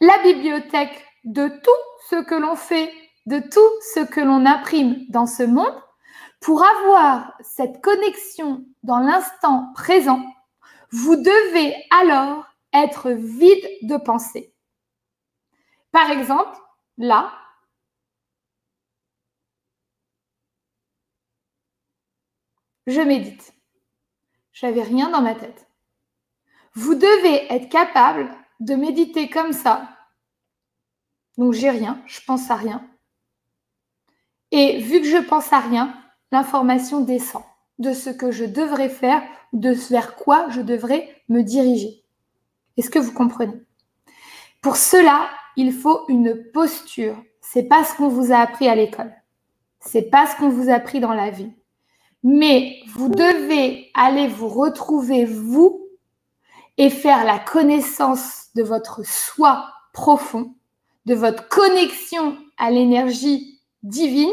la 0.00 0.18
bibliothèque 0.22 1.04
de 1.24 1.48
tout 1.48 2.10
ce 2.10 2.22
que 2.22 2.34
l'on 2.34 2.54
fait, 2.54 2.92
de 3.24 3.40
tout 3.40 3.80
ce 3.94 4.00
que 4.00 4.20
l'on 4.20 4.44
imprime 4.44 5.06
dans 5.08 5.26
ce 5.26 5.42
monde, 5.42 5.74
pour 6.46 6.62
avoir 6.64 7.36
cette 7.40 7.80
connexion 7.82 8.64
dans 8.84 9.00
l'instant 9.00 9.72
présent, 9.74 10.24
vous 10.92 11.16
devez 11.16 11.74
alors 11.90 12.46
être 12.72 13.10
vide 13.10 13.68
de 13.82 13.96
pensée. 13.96 14.54
Par 15.90 16.08
exemple, 16.08 16.56
là, 16.98 17.32
je 22.86 23.00
médite. 23.00 23.52
J'avais 24.52 24.84
rien 24.84 25.10
dans 25.10 25.22
ma 25.22 25.34
tête. 25.34 25.68
Vous 26.74 26.94
devez 26.94 27.52
être 27.52 27.68
capable 27.68 28.32
de 28.60 28.76
méditer 28.76 29.28
comme 29.28 29.52
ça. 29.52 29.88
Donc 31.38 31.54
j'ai 31.54 31.70
rien, 31.70 32.00
je 32.06 32.20
pense 32.20 32.48
à 32.52 32.54
rien. 32.54 32.88
Et 34.52 34.78
vu 34.78 35.00
que 35.00 35.08
je 35.10 35.16
pense 35.16 35.52
à 35.52 35.58
rien, 35.58 36.05
l'information 36.32 37.00
descend 37.00 37.42
de 37.78 37.92
ce 37.92 38.10
que 38.10 38.30
je 38.30 38.44
devrais 38.44 38.88
faire, 38.88 39.22
de 39.52 39.70
vers 39.90 40.16
quoi 40.16 40.48
je 40.50 40.60
devrais 40.60 41.22
me 41.28 41.42
diriger. 41.42 42.02
Est-ce 42.76 42.90
que 42.90 42.98
vous 42.98 43.12
comprenez? 43.12 43.60
Pour 44.62 44.76
cela, 44.76 45.28
il 45.56 45.72
faut 45.72 46.04
une 46.08 46.50
posture. 46.52 47.16
C'est 47.40 47.64
pas 47.64 47.84
ce 47.84 47.94
qu'on 47.94 48.08
vous 48.08 48.32
a 48.32 48.38
appris 48.38 48.68
à 48.68 48.74
l'école. 48.74 49.14
C'est 49.80 50.10
pas 50.10 50.26
ce 50.26 50.36
qu'on 50.36 50.48
vous 50.48 50.68
a 50.68 50.74
appris 50.74 51.00
dans 51.00 51.14
la 51.14 51.30
vie. 51.30 51.52
Mais 52.22 52.80
vous 52.88 53.08
devez 53.08 53.90
aller 53.94 54.26
vous 54.26 54.48
retrouver 54.48 55.24
vous 55.24 55.86
et 56.76 56.90
faire 56.90 57.24
la 57.24 57.38
connaissance 57.38 58.48
de 58.54 58.62
votre 58.62 59.06
soi 59.06 59.66
profond, 59.92 60.54
de 61.06 61.14
votre 61.14 61.48
connexion 61.48 62.36
à 62.58 62.70
l'énergie 62.70 63.62
divine, 63.82 64.32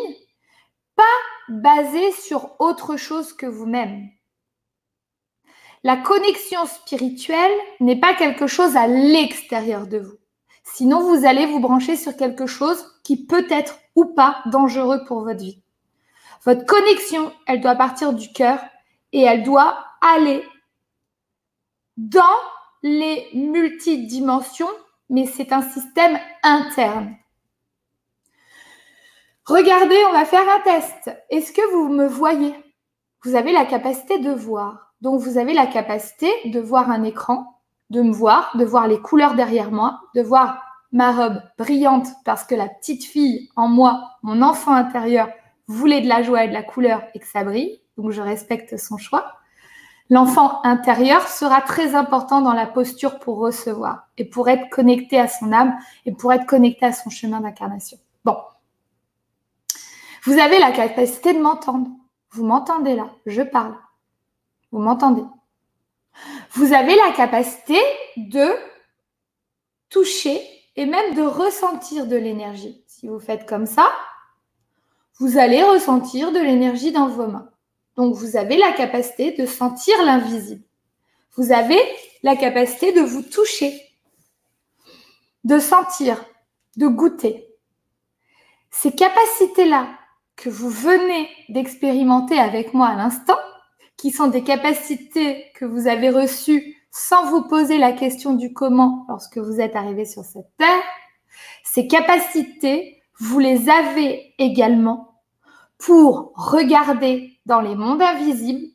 pas 0.95 1.03
basée 1.61 2.11
sur 2.11 2.59
autre 2.59 2.97
chose 2.97 3.33
que 3.33 3.45
vous-même. 3.45 4.09
La 5.83 5.97
connexion 5.97 6.65
spirituelle 6.65 7.51
n'est 7.79 7.99
pas 7.99 8.13
quelque 8.13 8.47
chose 8.47 8.77
à 8.77 8.87
l'extérieur 8.87 9.87
de 9.87 9.99
vous. 9.99 10.17
Sinon, 10.63 11.01
vous 11.01 11.25
allez 11.25 11.45
vous 11.45 11.59
brancher 11.59 11.97
sur 11.97 12.15
quelque 12.15 12.45
chose 12.45 12.83
qui 13.03 13.25
peut 13.25 13.45
être 13.49 13.79
ou 13.95 14.05
pas 14.05 14.41
dangereux 14.45 15.03
pour 15.05 15.23
votre 15.23 15.43
vie. 15.43 15.61
Votre 16.45 16.65
connexion, 16.65 17.31
elle 17.47 17.61
doit 17.61 17.75
partir 17.75 18.13
du 18.13 18.31
cœur 18.31 18.59
et 19.11 19.21
elle 19.21 19.43
doit 19.43 19.85
aller 20.01 20.43
dans 21.97 22.21
les 22.81 23.27
multidimensions, 23.33 24.71
mais 25.09 25.25
c'est 25.25 25.51
un 25.51 25.61
système 25.61 26.17
interne. 26.43 27.15
Regardez, 29.45 29.97
on 30.07 30.13
va 30.13 30.23
faire 30.23 30.47
un 30.55 30.61
test. 30.61 31.11
Est-ce 31.29 31.51
que 31.51 31.73
vous 31.73 31.89
me 31.89 32.07
voyez? 32.07 32.55
Vous 33.25 33.35
avez 33.35 33.51
la 33.51 33.65
capacité 33.65 34.17
de 34.19 34.31
voir. 34.31 34.93
Donc, 35.01 35.19
vous 35.19 35.37
avez 35.37 35.53
la 35.53 35.67
capacité 35.67 36.31
de 36.45 36.61
voir 36.61 36.89
un 36.89 37.03
écran, 37.03 37.59
de 37.89 38.01
me 38.01 38.13
voir, 38.13 38.55
de 38.55 38.63
voir 38.63 38.87
les 38.87 39.01
couleurs 39.01 39.35
derrière 39.35 39.69
moi, 39.69 39.99
de 40.15 40.21
voir 40.21 40.63
ma 40.93 41.11
robe 41.11 41.41
brillante 41.57 42.07
parce 42.23 42.45
que 42.45 42.55
la 42.55 42.69
petite 42.69 43.03
fille 43.03 43.49
en 43.57 43.67
moi, 43.67 44.11
mon 44.21 44.41
enfant 44.41 44.71
intérieur, 44.71 45.27
voulait 45.67 45.99
de 45.99 46.07
la 46.07 46.23
joie 46.23 46.45
et 46.45 46.47
de 46.47 46.53
la 46.53 46.63
couleur 46.63 47.03
et 47.13 47.19
que 47.19 47.27
ça 47.27 47.43
brille, 47.43 47.81
donc 47.97 48.11
je 48.11 48.21
respecte 48.21 48.77
son 48.77 48.97
choix. 48.97 49.33
L'enfant 50.09 50.63
intérieur 50.63 51.27
sera 51.27 51.59
très 51.59 51.95
important 51.95 52.39
dans 52.39 52.53
la 52.53 52.67
posture 52.67 53.19
pour 53.19 53.39
recevoir 53.39 54.07
et 54.17 54.23
pour 54.23 54.47
être 54.47 54.69
connecté 54.69 55.19
à 55.19 55.27
son 55.27 55.51
âme 55.51 55.75
et 56.05 56.13
pour 56.13 56.31
être 56.31 56.45
connecté 56.45 56.85
à 56.85 56.93
son 56.93 57.09
chemin 57.09 57.41
d'incarnation. 57.41 57.97
Bon. 58.23 58.37
Vous 60.23 60.39
avez 60.39 60.57
la 60.57 60.71
capacité 60.71 61.33
de 61.33 61.39
m'entendre. 61.39 61.89
Vous 62.31 62.45
m'entendez 62.45 62.95
là, 62.95 63.13
je 63.25 63.41
parle. 63.41 63.75
Vous 64.71 64.79
m'entendez. 64.79 65.23
Vous 66.51 66.73
avez 66.73 66.95
la 66.95 67.11
capacité 67.11 67.77
de 68.15 68.55
toucher 69.89 70.41
et 70.75 70.85
même 70.85 71.13
de 71.13 71.23
ressentir 71.23 72.07
de 72.07 72.15
l'énergie. 72.15 72.83
Si 72.87 73.07
vous 73.07 73.19
faites 73.19 73.45
comme 73.45 73.65
ça, 73.65 73.91
vous 75.19 75.37
allez 75.37 75.61
ressentir 75.63 76.31
de 76.31 76.39
l'énergie 76.39 76.91
dans 76.91 77.07
vos 77.07 77.27
mains. 77.27 77.49
Donc, 77.95 78.15
vous 78.15 78.37
avez 78.37 78.57
la 78.57 78.71
capacité 78.71 79.33
de 79.33 79.45
sentir 79.45 79.95
l'invisible. 80.03 80.63
Vous 81.35 81.51
avez 81.51 81.79
la 82.23 82.35
capacité 82.35 82.93
de 82.93 83.01
vous 83.01 83.21
toucher, 83.21 83.79
de 85.43 85.59
sentir, 85.59 86.23
de 86.77 86.87
goûter. 86.87 87.47
Ces 88.71 88.91
capacités-là 88.91 89.87
que 90.35 90.49
vous 90.49 90.69
venez 90.69 91.29
d'expérimenter 91.49 92.39
avec 92.39 92.73
moi 92.73 92.87
à 92.87 92.95
l'instant, 92.95 93.37
qui 93.97 94.11
sont 94.11 94.27
des 94.27 94.43
capacités 94.43 95.45
que 95.55 95.65
vous 95.65 95.87
avez 95.87 96.09
reçues 96.09 96.75
sans 96.91 97.25
vous 97.25 97.43
poser 97.47 97.77
la 97.77 97.91
question 97.91 98.33
du 98.33 98.53
comment 98.53 99.05
lorsque 99.09 99.37
vous 99.37 99.59
êtes 99.59 99.75
arrivé 99.75 100.05
sur 100.05 100.23
cette 100.23 100.55
terre, 100.57 100.83
ces 101.63 101.87
capacités 101.87 103.01
vous 103.19 103.39
les 103.39 103.69
avez 103.69 104.33
également 104.37 105.21
pour 105.77 106.33
regarder 106.35 107.39
dans 107.45 107.61
les 107.61 107.75
mondes 107.75 108.01
invisibles. 108.01 108.67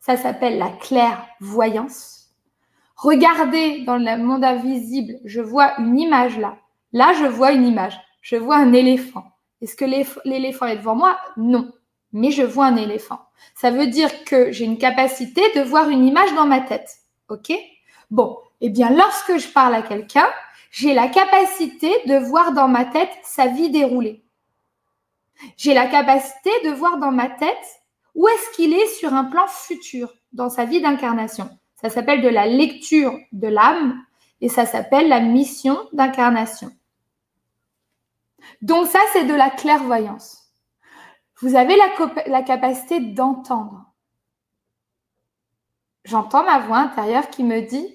Ça 0.00 0.16
s'appelle 0.16 0.58
la 0.58 0.70
clairvoyance. 0.70 2.30
Regardez 2.96 3.84
dans 3.84 3.96
le 3.96 4.16
monde 4.22 4.44
invisible, 4.44 5.18
je 5.24 5.40
vois 5.40 5.78
une 5.78 5.98
image 5.98 6.38
là. 6.38 6.56
Là, 6.92 7.12
je 7.12 7.26
vois 7.26 7.52
une 7.52 7.66
image. 7.66 7.98
Je 8.22 8.36
vois 8.36 8.56
un 8.56 8.72
éléphant. 8.72 9.24
Est-ce 9.66 9.74
que 9.74 9.84
l'éléphant 10.24 10.66
est 10.66 10.76
devant 10.76 10.94
moi? 10.94 11.18
Non. 11.36 11.72
Mais 12.12 12.30
je 12.30 12.44
vois 12.44 12.66
un 12.66 12.76
éléphant. 12.76 13.18
Ça 13.56 13.72
veut 13.72 13.88
dire 13.88 14.22
que 14.22 14.52
j'ai 14.52 14.64
une 14.64 14.78
capacité 14.78 15.42
de 15.56 15.60
voir 15.60 15.88
une 15.88 16.04
image 16.04 16.32
dans 16.36 16.46
ma 16.46 16.60
tête. 16.60 16.88
OK? 17.28 17.52
Bon, 18.12 18.38
eh 18.60 18.68
bien, 18.70 18.90
lorsque 18.90 19.38
je 19.38 19.48
parle 19.48 19.74
à 19.74 19.82
quelqu'un, 19.82 20.28
j'ai 20.70 20.94
la 20.94 21.08
capacité 21.08 21.90
de 22.06 22.14
voir 22.14 22.52
dans 22.52 22.68
ma 22.68 22.84
tête 22.84 23.10
sa 23.24 23.48
vie 23.48 23.68
dérouler. 23.68 24.22
J'ai 25.56 25.74
la 25.74 25.88
capacité 25.88 26.50
de 26.64 26.70
voir 26.70 26.98
dans 26.98 27.10
ma 27.10 27.28
tête 27.28 27.82
où 28.14 28.28
est-ce 28.28 28.54
qu'il 28.54 28.72
est 28.72 28.86
sur 29.00 29.14
un 29.14 29.24
plan 29.24 29.48
futur 29.48 30.14
dans 30.32 30.48
sa 30.48 30.64
vie 30.64 30.80
d'incarnation. 30.80 31.50
Ça 31.74 31.90
s'appelle 31.90 32.22
de 32.22 32.28
la 32.28 32.46
lecture 32.46 33.18
de 33.32 33.48
l'âme 33.48 34.00
et 34.40 34.48
ça 34.48 34.64
s'appelle 34.64 35.08
la 35.08 35.18
mission 35.18 35.76
d'incarnation. 35.92 36.70
Donc 38.62 38.86
ça, 38.86 38.98
c'est 39.12 39.24
de 39.24 39.34
la 39.34 39.50
clairvoyance. 39.50 40.46
Vous 41.40 41.54
avez 41.54 41.76
la, 41.76 42.42
capacité 42.42 42.98
d'entendre. 43.00 43.84
J'entends 46.04 46.44
ma 46.44 46.60
voix 46.60 46.78
intérieure 46.78 47.28
qui 47.28 47.44
me 47.44 47.60
dit, 47.60 47.94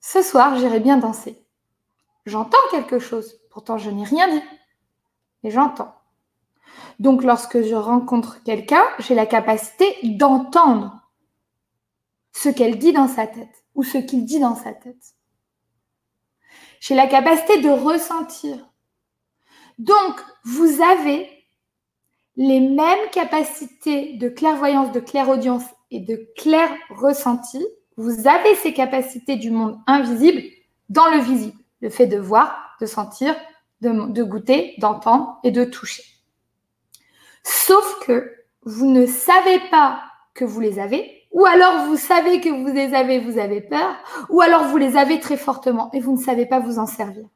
ce 0.00 0.22
soir, 0.22 0.56
j'irai 0.56 0.78
bien 0.78 0.96
danser. 0.96 1.44
J'entends 2.24 2.58
quelque 2.70 2.98
chose. 2.98 3.40
Pourtant, 3.50 3.78
je 3.78 3.90
n'ai 3.90 4.04
rien 4.04 4.28
dit. 4.28 4.42
Mais 5.42 5.50
j'entends. 5.50 5.94
Donc, 7.00 7.24
lorsque 7.24 7.62
je 7.62 7.74
rencontre 7.74 8.42
quelqu'un, 8.44 8.84
j'ai 9.00 9.14
la 9.14 9.26
capacité 9.26 9.96
d'entendre. 10.04 11.02
ce 12.32 12.50
qu'elle 12.50 12.78
dit 12.78 12.92
dans 12.92 13.08
sa 13.08 13.26
tête 13.26 13.64
ou 13.74 13.82
ce 13.82 13.96
qu'il 13.98 14.24
dit 14.26 14.40
dans 14.40 14.54
sa 14.54 14.72
tête. 14.72 15.14
J'ai 16.80 16.94
la 16.94 17.06
capacité 17.06 17.60
de 17.62 17.70
ressentir. 17.70 18.58
Donc, 19.78 20.20
vous 20.44 20.82
avez 20.82 21.28
les 22.36 22.60
mêmes 22.60 23.10
capacités 23.12 24.14
de 24.14 24.28
clairvoyance, 24.28 24.92
de 24.92 25.00
clairaudience 25.00 25.64
et 25.90 26.00
de 26.00 26.28
clair 26.36 26.68
ressenti. 26.90 27.64
Vous 27.96 28.26
avez 28.28 28.54
ces 28.56 28.72
capacités 28.72 29.36
du 29.36 29.50
monde 29.50 29.78
invisible 29.86 30.42
dans 30.88 31.08
le 31.08 31.20
visible. 31.20 31.58
Le 31.80 31.90
fait 31.90 32.06
de 32.06 32.18
voir, 32.18 32.76
de 32.80 32.86
sentir, 32.86 33.34
de, 33.80 34.12
de 34.12 34.22
goûter, 34.22 34.74
d'entendre 34.78 35.38
et 35.44 35.50
de 35.50 35.64
toucher. 35.64 36.02
Sauf 37.42 38.00
que 38.06 38.32
vous 38.62 38.86
ne 38.86 39.06
savez 39.06 39.60
pas 39.70 40.02
que 40.34 40.44
vous 40.44 40.60
les 40.60 40.78
avez, 40.78 41.22
ou 41.32 41.46
alors 41.46 41.86
vous 41.86 41.96
savez 41.96 42.40
que 42.40 42.48
vous 42.48 42.72
les 42.72 42.94
avez, 42.94 43.20
vous 43.20 43.38
avez 43.38 43.60
peur, 43.60 43.94
ou 44.30 44.40
alors 44.40 44.64
vous 44.64 44.76
les 44.76 44.96
avez 44.96 45.20
très 45.20 45.36
fortement 45.36 45.90
et 45.92 46.00
vous 46.00 46.12
ne 46.12 46.22
savez 46.22 46.46
pas 46.46 46.60
vous 46.60 46.78
en 46.78 46.86
servir. 46.86 47.26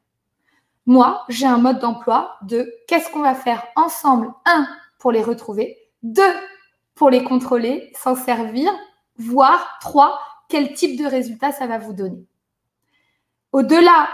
Moi, 0.85 1.23
j'ai 1.29 1.45
un 1.45 1.57
mode 1.57 1.79
d'emploi 1.79 2.37
de 2.41 2.73
qu'est-ce 2.87 3.09
qu'on 3.11 3.21
va 3.21 3.35
faire 3.35 3.65
ensemble, 3.75 4.33
un, 4.45 4.67
pour 4.97 5.11
les 5.11 5.21
retrouver, 5.21 5.77
deux, 6.03 6.33
pour 6.95 7.09
les 7.09 7.23
contrôler, 7.23 7.91
s'en 7.95 8.15
servir, 8.15 8.71
voire 9.17 9.77
trois, 9.79 10.19
quel 10.49 10.73
type 10.73 10.99
de 10.99 11.05
résultat 11.05 11.51
ça 11.51 11.67
va 11.67 11.77
vous 11.77 11.93
donner. 11.93 12.25
Au-delà 13.51 14.09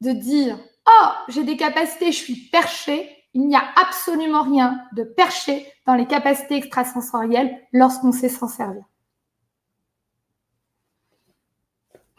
de 0.00 0.12
dire, 0.12 0.58
oh, 0.88 1.08
j'ai 1.28 1.44
des 1.44 1.56
capacités, 1.56 2.12
je 2.12 2.18
suis 2.18 2.48
perché, 2.48 3.10
il 3.34 3.46
n'y 3.46 3.56
a 3.56 3.64
absolument 3.76 4.42
rien 4.42 4.80
de 4.92 5.04
perché 5.04 5.70
dans 5.84 5.94
les 5.94 6.06
capacités 6.06 6.56
extrasensorielles 6.56 7.60
lorsqu'on 7.72 8.12
sait 8.12 8.30
s'en 8.30 8.48
servir. 8.48 8.84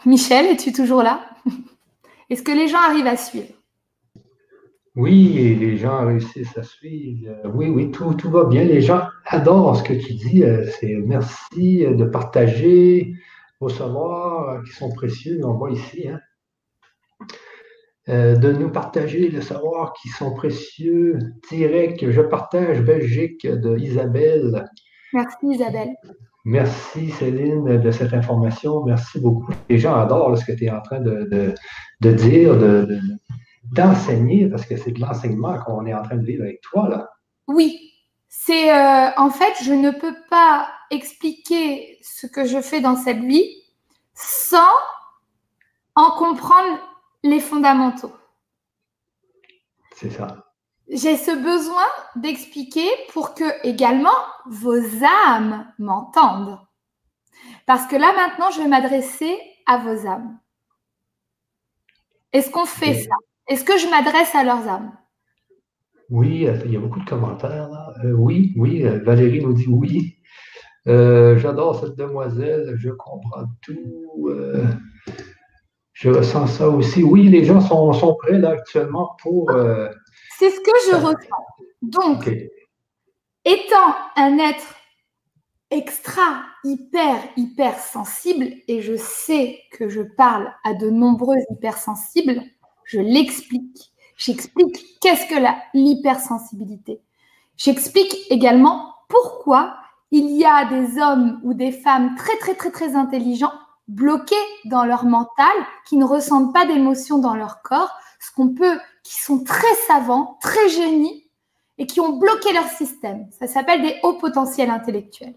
Michel, 0.06 0.46
es-tu 0.46 0.72
toujours 0.72 1.02
là? 1.02 1.28
Est-ce 2.30 2.44
que 2.44 2.52
les 2.52 2.68
gens 2.68 2.80
arrivent 2.80 3.08
à 3.08 3.18
suivre? 3.18 3.54
Oui, 4.98 5.56
les 5.60 5.78
gens 5.78 6.08
réussissent 6.08 6.58
à 6.58 6.64
suivre. 6.64 7.32
Euh, 7.46 7.50
oui, 7.54 7.70
oui, 7.70 7.92
tout, 7.92 8.16
tout 8.16 8.32
va 8.32 8.46
bien. 8.46 8.64
Les 8.64 8.82
gens 8.82 9.04
adorent 9.28 9.78
ce 9.78 9.84
que 9.84 9.94
tu 9.94 10.16
dis. 10.16 10.44
Euh, 10.44 10.66
c'est 10.80 10.96
merci 11.06 11.86
de 11.86 12.04
partager 12.04 13.14
vos 13.60 13.70
savoirs 13.70 14.64
qui 14.64 14.72
sont 14.72 14.92
précieux. 14.92 15.40
On 15.44 15.54
voit 15.54 15.70
ici. 15.70 16.08
Hein. 16.08 16.20
Euh, 18.10 18.38
de 18.38 18.52
nous 18.52 18.72
partager 18.72 19.30
le 19.30 19.42
savoir 19.42 19.94
qui 19.94 20.10
sont 20.10 20.34
précieux. 20.34 21.20
Direct, 21.52 22.10
je 22.10 22.22
partage 22.22 22.82
Belgique 22.82 23.46
de 23.46 23.78
Isabelle. 23.78 24.66
Merci 25.14 25.38
Isabelle. 25.44 25.94
Merci 26.44 27.12
Céline 27.12 27.78
de 27.78 27.92
cette 27.92 28.14
information. 28.16 28.84
Merci 28.84 29.20
beaucoup. 29.20 29.52
Les 29.70 29.78
gens 29.78 29.96
adorent 29.96 30.36
ce 30.40 30.46
que 30.46 30.54
tu 30.54 30.66
es 30.66 30.72
en 30.72 30.82
train 30.82 31.02
de, 31.02 31.54
dire, 32.02 32.58
d'enseigner, 33.72 34.48
parce 34.48 34.66
que 34.66 34.78
c'est 34.78 34.92
de 34.92 35.00
l'enseignement 35.00 35.60
qu'on 35.60 35.86
est 35.86 35.94
en 35.94 36.02
train 36.02 36.18
de 36.18 36.26
vivre 36.26 36.44
avec 36.44 36.62
toi. 36.62 36.90
là. 36.90 37.10
Oui, 37.48 37.94
c'est 38.28 38.72
euh, 38.72 39.10
en 39.18 39.30
fait, 39.30 39.54
je 39.64 39.74
ne 39.74 39.92
peux 39.92 40.16
pas 40.30 40.70
expliquer 40.90 41.98
ce 42.02 42.28
que 42.28 42.46
je 42.46 42.62
fais 42.62 42.82
dans 42.82 42.96
cette 42.96 43.20
vie 43.20 43.50
sans 44.14 44.74
en 45.96 46.12
comprendre 46.12 46.80
les 47.24 47.40
fondamentaux. 47.40 48.14
C'est 49.96 50.12
ça. 50.12 50.46
J'ai 50.90 51.18
ce 51.18 51.32
besoin 51.32 51.86
d'expliquer 52.16 52.88
pour 53.12 53.34
que 53.34 53.68
également 53.68 54.16
vos 54.46 54.80
âmes 55.28 55.72
m'entendent. 55.80 56.60
Parce 57.66 57.88
que 57.88 57.96
là 57.96 58.14
maintenant, 58.14 58.50
je 58.52 58.62
vais 58.62 58.68
m'adresser 58.68 59.38
à 59.66 59.78
vos 59.78 60.08
âmes. 60.08 60.40
Est-ce 62.32 62.50
qu'on 62.50 62.66
fait 62.66 63.04
ça? 63.04 63.16
Est-ce 63.48 63.64
que 63.64 63.78
je 63.78 63.88
m'adresse 63.88 64.34
à 64.36 64.44
leurs 64.44 64.68
âmes? 64.68 64.92
Oui, 66.10 66.48
il 66.66 66.72
y 66.72 66.78
a 66.78 66.80
beaucoup 66.80 67.00
de 67.00 67.10
commentaires 67.10 67.70
là. 67.70 67.94
Euh, 68.04 68.12
oui, 68.12 68.54
oui, 68.56 68.86
euh, 68.86 69.00
Valérie 69.04 69.42
nous 69.42 69.54
dit 69.54 69.68
oui. 69.68 70.18
Euh, 70.88 71.38
j'adore 71.38 71.80
cette 71.80 71.96
demoiselle, 71.96 72.76
je 72.78 72.90
comprends 72.90 73.46
tout. 73.62 74.30
Je 76.00 76.12
ressens 76.12 76.46
ça 76.46 76.70
aussi. 76.70 77.02
Oui, 77.02 77.28
les 77.28 77.44
gens 77.44 77.60
sont, 77.60 78.16
prêts 78.20 78.38
là 78.38 78.52
actuellement 78.52 79.18
pour. 79.20 79.50
Euh, 79.50 79.90
c'est 80.38 80.52
ce 80.52 80.60
que 80.60 80.72
je 80.92 80.96
ressens. 80.96 81.46
Donc, 81.82 82.30
étant 83.44 83.96
un 84.16 84.38
être 84.38 84.76
extra, 85.72 86.44
hyper, 86.64 87.16
hyper 87.36 87.80
sensible, 87.80 88.46
et 88.68 88.82
je 88.82 88.96
sais 88.96 89.60
que 89.72 89.90
je 89.90 90.04
parle 90.04 90.54
à 90.64 90.76
de 90.76 90.92
nombreux 90.92 91.38
hypersensibles, 91.50 92.44
je 92.88 93.00
l'explique. 93.00 93.92
J'explique 94.18 95.00
qu'est-ce 95.00 95.28
que 95.28 95.36
l'hypersensibilité. 95.76 97.00
J'explique 97.58 98.16
également 98.32 98.96
pourquoi 99.10 99.76
il 100.12 100.32
y 100.32 100.46
a 100.46 100.66
des 100.66 101.00
hommes 101.00 101.40
ou 101.44 101.54
des 101.54 101.72
femmes 101.72 102.16
très, 102.16 102.36
très, 102.38 102.56
très, 102.56 102.72
très 102.72 102.96
intelligents 102.96 103.54
bloqués 103.88 104.36
dans 104.66 104.86
leur 104.86 105.06
mental, 105.06 105.56
qui 105.88 105.98
ne 105.98 106.06
ressentent 106.06 106.54
pas 106.54 106.66
d'émotions 106.66 107.20
dans 107.20 107.36
leur 107.36 107.62
corps, 107.62 107.92
ce 108.20 108.32
qu'on 108.32 108.50
peut, 108.50 108.80
qui 109.04 109.16
sont 109.22 109.44
très 109.44 109.74
savants, 109.88 110.38
très 110.42 110.70
génies 110.70 111.26
et 111.78 111.86
qui 111.86 112.00
ont 112.00 112.18
bloqué 112.18 112.54
leur 112.54 112.68
système. 112.70 113.28
Ça 113.38 113.48
s'appelle 113.48 113.82
des 113.82 113.96
hauts 114.04 114.18
potentiels 114.18 114.70
intellectuels. 114.70 115.36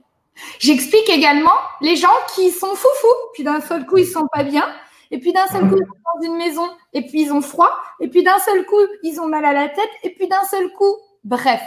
J'explique 0.58 1.08
également 1.10 1.50
les 1.80 1.96
gens 1.96 2.08
qui 2.34 2.50
sont 2.50 2.74
foufous, 2.74 3.30
puis 3.34 3.44
d'un 3.44 3.60
seul 3.60 3.86
coup 3.86 3.98
ils 3.98 4.06
sont 4.06 4.26
pas 4.32 4.42
bien, 4.42 4.66
et 5.10 5.18
puis 5.18 5.32
d'un 5.32 5.46
seul 5.48 5.68
coup 5.68 5.76
ils 5.76 5.86
sont 5.86 5.99
dans 6.14 6.27
une 6.27 6.37
maison, 6.37 6.68
et 6.92 7.07
puis 7.07 7.23
ils 7.23 7.33
ont 7.33 7.40
froid, 7.40 7.70
et 8.01 8.09
puis 8.09 8.23
d'un 8.23 8.38
seul 8.38 8.64
coup 8.66 8.81
ils 9.03 9.20
ont 9.20 9.27
mal 9.27 9.44
à 9.44 9.53
la 9.53 9.68
tête, 9.68 9.90
et 10.03 10.11
puis 10.14 10.29
d'un 10.29 10.44
seul 10.44 10.73
coup, 10.73 10.96
bref, 11.25 11.62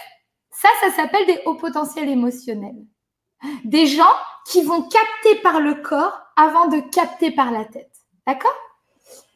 ça, 0.52 0.70
ça 0.82 0.92
s'appelle 0.92 1.26
des 1.26 1.42
hauts 1.46 1.56
potentiels 1.56 2.10
émotionnels. 2.10 2.86
Des 3.64 3.88
gens 3.88 4.16
qui 4.46 4.62
vont 4.62 4.84
capter 4.84 5.36
par 5.42 5.60
le 5.60 5.76
corps 5.76 6.18
avant 6.36 6.68
de 6.68 6.80
capter 6.80 7.32
par 7.32 7.52
la 7.52 7.66
tête. 7.66 7.92
D'accord? 8.26 8.56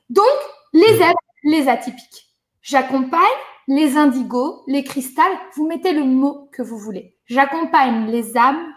Donc, 0.09 0.25
les 0.73 1.01
aides, 1.01 1.15
les 1.43 1.67
atypiques. 1.67 2.27
J'accompagne 2.61 3.21
les 3.67 3.97
indigos, 3.97 4.63
les 4.67 4.83
cristals, 4.83 5.37
vous 5.55 5.67
mettez 5.67 5.91
le 5.91 6.03
mot 6.03 6.49
que 6.53 6.61
vous 6.61 6.77
voulez. 6.77 7.17
J'accompagne 7.25 8.07
les 8.07 8.37
âmes 8.37 8.73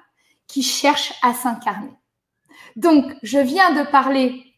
qui 0.48 0.62
cherchent 0.62 1.14
à 1.22 1.32
s'incarner. 1.32 1.92
Donc, 2.74 3.04
je 3.22 3.38
viens 3.38 3.72
de 3.72 3.88
parler 3.88 4.49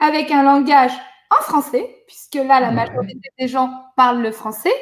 avec 0.00 0.30
un 0.30 0.42
langage 0.42 0.92
en 1.30 1.42
français, 1.42 2.04
puisque 2.06 2.34
là, 2.34 2.60
la 2.60 2.70
majorité 2.70 3.30
des 3.38 3.48
gens 3.48 3.84
parlent 3.96 4.22
le 4.22 4.32
français. 4.32 4.72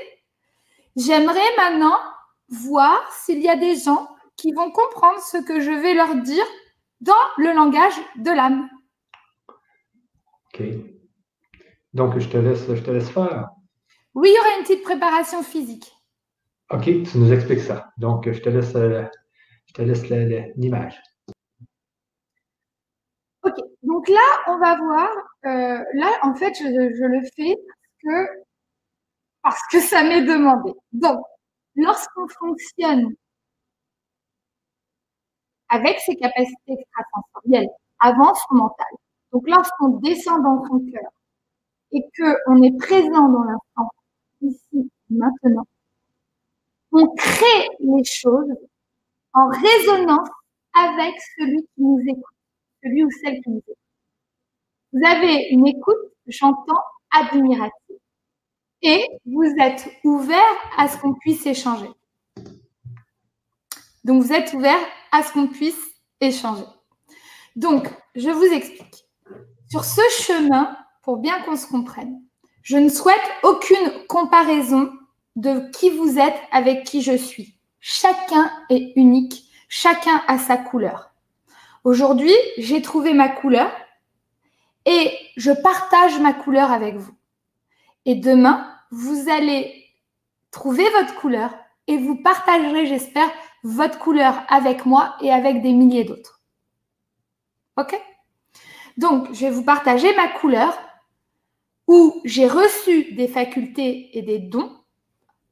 J'aimerais 0.96 1.56
maintenant 1.56 1.98
voir 2.48 3.00
s'il 3.12 3.40
y 3.40 3.48
a 3.48 3.56
des 3.56 3.76
gens 3.76 4.08
qui 4.36 4.52
vont 4.52 4.70
comprendre 4.70 5.20
ce 5.20 5.38
que 5.38 5.60
je 5.60 5.70
vais 5.70 5.94
leur 5.94 6.14
dire 6.16 6.44
dans 7.00 7.12
le 7.38 7.52
langage 7.52 7.94
de 8.16 8.30
l'âme. 8.30 8.68
OK. 10.54 10.62
Donc, 11.92 12.18
je 12.18 12.28
te 12.28 12.36
laisse, 12.36 12.66
je 12.66 12.82
te 12.82 12.90
laisse 12.90 13.10
faire. 13.10 13.48
Oui, 14.14 14.30
il 14.30 14.36
y 14.36 14.38
aura 14.38 14.58
une 14.58 14.64
petite 14.64 14.82
préparation 14.82 15.42
physique. 15.42 15.92
OK, 16.70 16.84
tu 16.84 17.18
nous 17.18 17.32
expliques 17.32 17.60
ça. 17.60 17.90
Donc, 17.96 18.30
je 18.30 18.40
te 18.40 18.48
laisse, 18.48 18.74
euh, 18.74 19.04
je 19.66 19.72
te 19.74 19.82
laisse 19.82 20.08
l'image. 20.56 21.00
OK. 23.42 23.54
Donc 24.06 24.14
là, 24.14 24.52
on 24.52 24.58
va 24.58 24.76
voir. 24.76 25.08
Euh, 25.46 25.84
là, 25.94 26.18
en 26.22 26.34
fait, 26.34 26.52
je, 26.54 27.04
le 27.04 27.20
fais 27.34 27.56
parce 27.56 27.96
que, 28.02 28.28
parce 29.42 29.62
que 29.70 29.80
ça 29.80 30.02
m'est 30.04 30.22
demandé. 30.22 30.72
Donc, 30.92 31.24
lorsqu'on 31.74 32.28
fonctionne 32.28 33.14
avec 35.68 35.98
ses 36.00 36.14
capacités 36.16 36.72
extrasensorielles 36.72 37.68
avant 37.98 38.32
son 38.34 38.54
mental. 38.54 38.86
Donc 39.32 39.48
lorsqu'on 39.48 39.88
descend 39.98 40.42
dans 40.42 40.64
son 40.66 40.78
cœur 40.78 41.10
et 41.92 42.02
qu'on 42.16 42.62
est 42.62 42.76
présent 42.78 43.28
dans 43.28 43.42
l'instant, 43.42 43.90
ici, 44.42 44.90
maintenant, 45.10 45.66
on 46.92 47.08
crée 47.16 47.68
les 47.80 48.04
choses 48.04 48.54
en 49.32 49.48
résonance 49.48 50.28
avec 50.74 51.14
celui 51.36 51.62
qui 51.62 51.82
nous 51.82 52.00
écoute, 52.06 52.36
celui 52.82 53.04
ou 53.04 53.10
celle 53.10 53.40
qui 53.42 53.50
nous 53.50 53.62
écoute. 53.66 53.76
Vous 54.96 55.06
avez 55.06 55.48
une 55.50 55.66
écoute, 55.66 55.98
j'entends, 56.26 56.80
admirative. 57.10 57.98
Et 58.80 59.04
vous 59.26 59.54
êtes 59.60 59.86
ouvert 60.04 60.40
à 60.78 60.88
ce 60.88 60.96
qu'on 60.96 61.12
puisse 61.12 61.44
échanger. 61.44 61.90
Donc, 64.04 64.22
vous 64.22 64.32
êtes 64.32 64.54
ouvert 64.54 64.78
à 65.12 65.22
ce 65.22 65.34
qu'on 65.34 65.48
puisse 65.48 65.78
échanger. 66.22 66.64
Donc, 67.56 67.90
je 68.14 68.30
vous 68.30 68.46
explique. 68.46 69.04
Sur 69.68 69.84
ce 69.84 70.00
chemin, 70.12 70.74
pour 71.02 71.18
bien 71.18 71.42
qu'on 71.42 71.56
se 71.56 71.66
comprenne, 71.66 72.22
je 72.62 72.78
ne 72.78 72.88
souhaite 72.88 73.20
aucune 73.42 74.06
comparaison 74.08 74.90
de 75.34 75.70
qui 75.72 75.90
vous 75.90 76.18
êtes 76.18 76.40
avec 76.52 76.84
qui 76.84 77.02
je 77.02 77.18
suis. 77.18 77.58
Chacun 77.80 78.50
est 78.70 78.94
unique, 78.96 79.44
chacun 79.68 80.22
a 80.26 80.38
sa 80.38 80.56
couleur. 80.56 81.10
Aujourd'hui, 81.84 82.34
j'ai 82.56 82.80
trouvé 82.80 83.12
ma 83.12 83.28
couleur 83.28 83.70
et 84.86 85.12
je 85.36 85.50
partage 85.50 86.18
ma 86.20 86.32
couleur 86.32 86.72
avec 86.72 86.96
vous. 86.96 87.12
Et 88.04 88.14
demain, 88.14 88.72
vous 88.90 89.28
allez 89.28 89.84
trouver 90.52 90.88
votre 90.90 91.14
couleur 91.16 91.52
et 91.88 91.98
vous 91.98 92.16
partagerez, 92.16 92.86
j'espère, 92.86 93.28
votre 93.62 93.98
couleur 93.98 94.42
avec 94.48 94.86
moi 94.86 95.16
et 95.20 95.32
avec 95.32 95.60
des 95.60 95.72
milliers 95.72 96.04
d'autres. 96.04 96.40
OK? 97.76 98.00
Donc, 98.96 99.28
je 99.34 99.40
vais 99.40 99.50
vous 99.50 99.64
partager 99.64 100.14
ma 100.16 100.28
couleur 100.28 100.78
où 101.86 102.20
j'ai 102.24 102.48
reçu 102.48 103.12
des 103.12 103.28
facultés 103.28 104.16
et 104.16 104.22
des 104.22 104.38
dons 104.38 104.72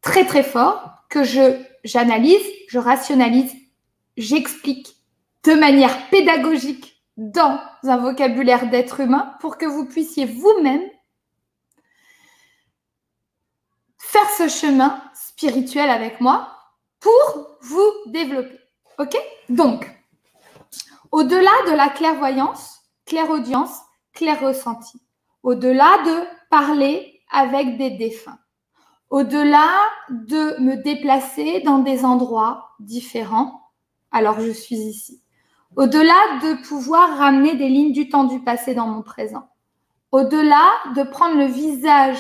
très 0.01 0.24
très 0.24 0.43
forts 0.43 0.91
que 1.09 1.22
je 1.22 1.61
j'analyse, 1.85 2.43
je 2.68 2.78
rationalise, 2.78 3.55
j'explique 4.16 4.97
de 5.45 5.53
manière 5.53 6.09
pédagogique 6.09 6.93
dans 7.16 7.60
un 7.82 7.96
vocabulaire 7.96 8.70
d'être 8.70 9.00
humain 9.00 9.34
pour 9.40 9.58
que 9.58 9.66
vous 9.66 9.86
puissiez 9.86 10.26
vous-même 10.26 10.82
faire 13.98 14.30
ce 14.30 14.48
chemin 14.48 15.02
spirituel 15.14 15.90
avec 15.90 16.20
moi 16.20 16.56
pour 17.00 17.58
vous 17.60 17.90
développer. 18.06 18.58
OK? 18.98 19.16
Donc, 19.48 19.90
au-delà 21.10 21.50
de 21.66 21.76
la 21.76 21.88
clairvoyance, 21.88 22.80
clairaudience, 23.06 23.80
clair 24.12 24.40
ressenti, 24.40 25.00
au-delà 25.42 25.98
de 26.04 26.24
parler 26.50 27.20
avec 27.30 27.76
des 27.76 27.90
défunts, 27.90 28.38
au-delà 29.10 29.68
de 30.10 30.60
me 30.60 30.76
déplacer 30.76 31.60
dans 31.60 31.78
des 31.78 32.04
endroits 32.04 32.70
différents, 32.80 33.60
alors 34.12 34.40
je 34.40 34.50
suis 34.50 34.76
ici, 34.76 35.24
au-delà 35.77 36.39
de 36.43 36.66
pouvoir 36.66 37.18
ramener 37.18 37.55
des 37.57 37.68
lignes 37.68 37.93
du 37.93 38.09
temps 38.09 38.25
du 38.25 38.41
passé 38.41 38.75
dans 38.75 38.87
mon 38.87 39.03
présent, 39.03 39.49
au-delà 40.12 40.70
de 40.95 41.03
prendre 41.03 41.37
le 41.37 41.47
visage 41.47 42.18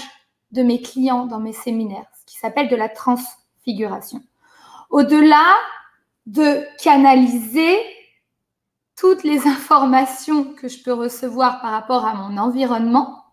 de 0.52 0.62
mes 0.62 0.80
clients 0.80 1.26
dans 1.26 1.40
mes 1.40 1.52
séminaires, 1.52 2.06
ce 2.18 2.24
qui 2.26 2.38
s'appelle 2.38 2.68
de 2.68 2.76
la 2.76 2.88
transfiguration, 2.88 4.20
au-delà 4.90 5.44
de 6.26 6.64
canaliser 6.82 7.78
toutes 8.96 9.24
les 9.24 9.46
informations 9.46 10.44
que 10.54 10.68
je 10.68 10.82
peux 10.82 10.92
recevoir 10.92 11.60
par 11.60 11.72
rapport 11.72 12.06
à 12.06 12.14
mon 12.14 12.38
environnement, 12.38 13.24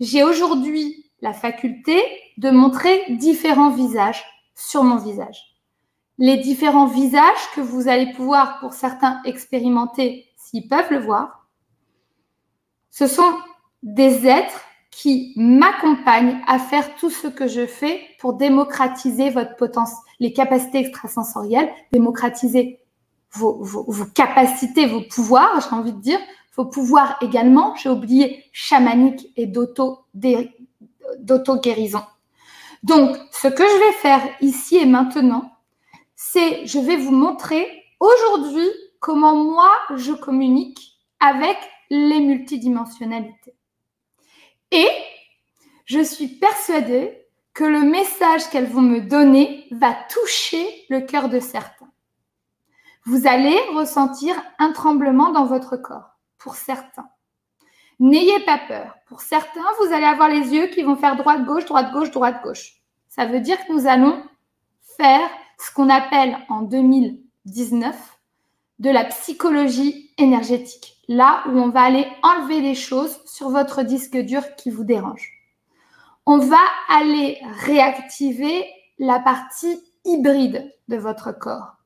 j'ai 0.00 0.22
aujourd'hui 0.22 1.10
la 1.20 1.32
faculté 1.32 2.00
de 2.36 2.50
montrer 2.50 3.02
différents 3.10 3.70
visages 3.70 4.24
sur 4.54 4.84
mon 4.84 4.96
visage. 4.96 5.55
Les 6.18 6.38
différents 6.38 6.86
visages 6.86 7.50
que 7.54 7.60
vous 7.60 7.88
allez 7.88 8.12
pouvoir, 8.12 8.58
pour 8.60 8.72
certains, 8.72 9.20
expérimenter 9.24 10.30
s'ils 10.36 10.68
peuvent 10.68 10.90
le 10.90 10.98
voir, 10.98 11.46
ce 12.90 13.06
sont 13.06 13.34
des 13.82 14.26
êtres 14.26 14.62
qui 14.90 15.34
m'accompagnent 15.36 16.40
à 16.46 16.58
faire 16.58 16.96
tout 16.96 17.10
ce 17.10 17.28
que 17.28 17.46
je 17.46 17.66
fais 17.66 18.00
pour 18.18 18.32
démocratiser 18.32 19.28
votre 19.28 19.56
potentiel, 19.56 19.98
les 20.20 20.32
capacités 20.32 20.78
extrasensorielles, 20.78 21.68
démocratiser 21.92 22.80
vos, 23.32 23.62
vos 23.62 24.06
capacités, 24.06 24.86
vos 24.86 25.02
pouvoirs, 25.02 25.60
j'ai 25.60 25.76
envie 25.76 25.92
de 25.92 26.00
dire, 26.00 26.18
vos 26.56 26.64
pouvoirs 26.64 27.18
également, 27.20 27.76
j'ai 27.76 27.90
oublié 27.90 28.44
chamanique 28.52 29.30
et 29.36 29.44
d'auto-guérison. 29.44 32.02
Donc, 32.82 33.18
ce 33.32 33.48
que 33.48 33.62
je 33.62 33.78
vais 33.78 33.92
faire 34.00 34.22
ici 34.40 34.78
et 34.78 34.86
maintenant, 34.86 35.52
c'est 36.16 36.66
je 36.66 36.78
vais 36.78 36.96
vous 36.96 37.14
montrer 37.14 37.84
aujourd'hui 38.00 38.68
comment 39.00 39.36
moi 39.36 39.70
je 39.94 40.12
communique 40.12 40.98
avec 41.20 41.58
les 41.90 42.20
multidimensionnalités. 42.20 43.54
Et 44.72 44.88
je 45.84 46.00
suis 46.00 46.26
persuadée 46.26 47.26
que 47.54 47.64
le 47.64 47.82
message 47.82 48.50
qu'elles 48.50 48.66
vont 48.66 48.82
me 48.82 49.00
donner 49.00 49.66
va 49.70 49.94
toucher 50.10 50.84
le 50.90 51.00
cœur 51.00 51.28
de 51.28 51.38
certains. 51.38 51.90
Vous 53.04 53.28
allez 53.28 53.56
ressentir 53.74 54.34
un 54.58 54.72
tremblement 54.72 55.30
dans 55.30 55.46
votre 55.46 55.76
corps, 55.76 56.16
pour 56.38 56.56
certains. 56.56 57.08
N'ayez 58.00 58.40
pas 58.40 58.58
peur. 58.58 58.96
Pour 59.06 59.20
certains, 59.20 59.64
vous 59.80 59.94
allez 59.94 60.04
avoir 60.04 60.28
les 60.28 60.52
yeux 60.52 60.66
qui 60.66 60.82
vont 60.82 60.96
faire 60.96 61.16
droite-gauche, 61.16 61.64
droite-gauche, 61.66 62.10
droite-gauche. 62.10 62.82
Ça 63.08 63.24
veut 63.24 63.40
dire 63.40 63.64
que 63.64 63.72
nous 63.72 63.86
allons 63.86 64.22
faire 64.98 65.30
ce 65.58 65.72
qu'on 65.72 65.88
appelle 65.88 66.36
en 66.48 66.62
2019 66.62 68.18
de 68.78 68.90
la 68.90 69.04
psychologie 69.04 70.12
énergétique. 70.18 70.96
Là 71.08 71.44
où 71.48 71.58
on 71.58 71.70
va 71.70 71.82
aller 71.82 72.06
enlever 72.22 72.60
des 72.60 72.74
choses 72.74 73.18
sur 73.26 73.50
votre 73.50 73.82
disque 73.82 74.16
dur 74.16 74.42
qui 74.56 74.70
vous 74.70 74.84
dérange. 74.84 75.32
On 76.26 76.38
va 76.38 76.60
aller 76.88 77.40
réactiver 77.60 78.66
la 78.98 79.20
partie 79.20 79.80
hybride 80.04 80.72
de 80.88 80.96
votre 80.96 81.32
corps. 81.32 81.76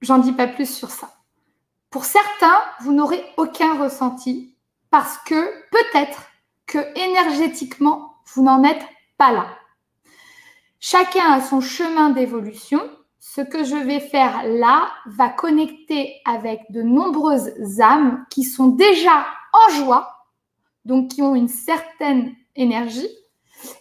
J'en 0.00 0.18
dis 0.18 0.32
pas 0.32 0.46
plus 0.46 0.72
sur 0.72 0.90
ça. 0.90 1.10
Pour 1.90 2.04
certains, 2.04 2.60
vous 2.80 2.92
n'aurez 2.92 3.24
aucun 3.36 3.82
ressenti 3.82 4.54
parce 4.90 5.18
que 5.18 5.50
peut-être 5.70 6.22
que 6.66 6.78
énergétiquement, 6.98 8.14
vous 8.26 8.42
n'en 8.42 8.62
êtes 8.62 8.84
pas 9.16 9.32
là. 9.32 9.57
Chacun 10.80 11.32
a 11.32 11.40
son 11.40 11.60
chemin 11.60 12.10
d'évolution. 12.10 12.80
Ce 13.18 13.40
que 13.40 13.64
je 13.64 13.74
vais 13.74 14.00
faire 14.00 14.44
là 14.46 14.88
va 15.06 15.28
connecter 15.28 16.14
avec 16.24 16.60
de 16.70 16.82
nombreuses 16.82 17.80
âmes 17.80 18.24
qui 18.30 18.44
sont 18.44 18.68
déjà 18.68 19.26
en 19.52 19.74
joie, 19.74 20.26
donc 20.84 21.08
qui 21.10 21.22
ont 21.22 21.34
une 21.34 21.48
certaine 21.48 22.34
énergie, 22.54 23.08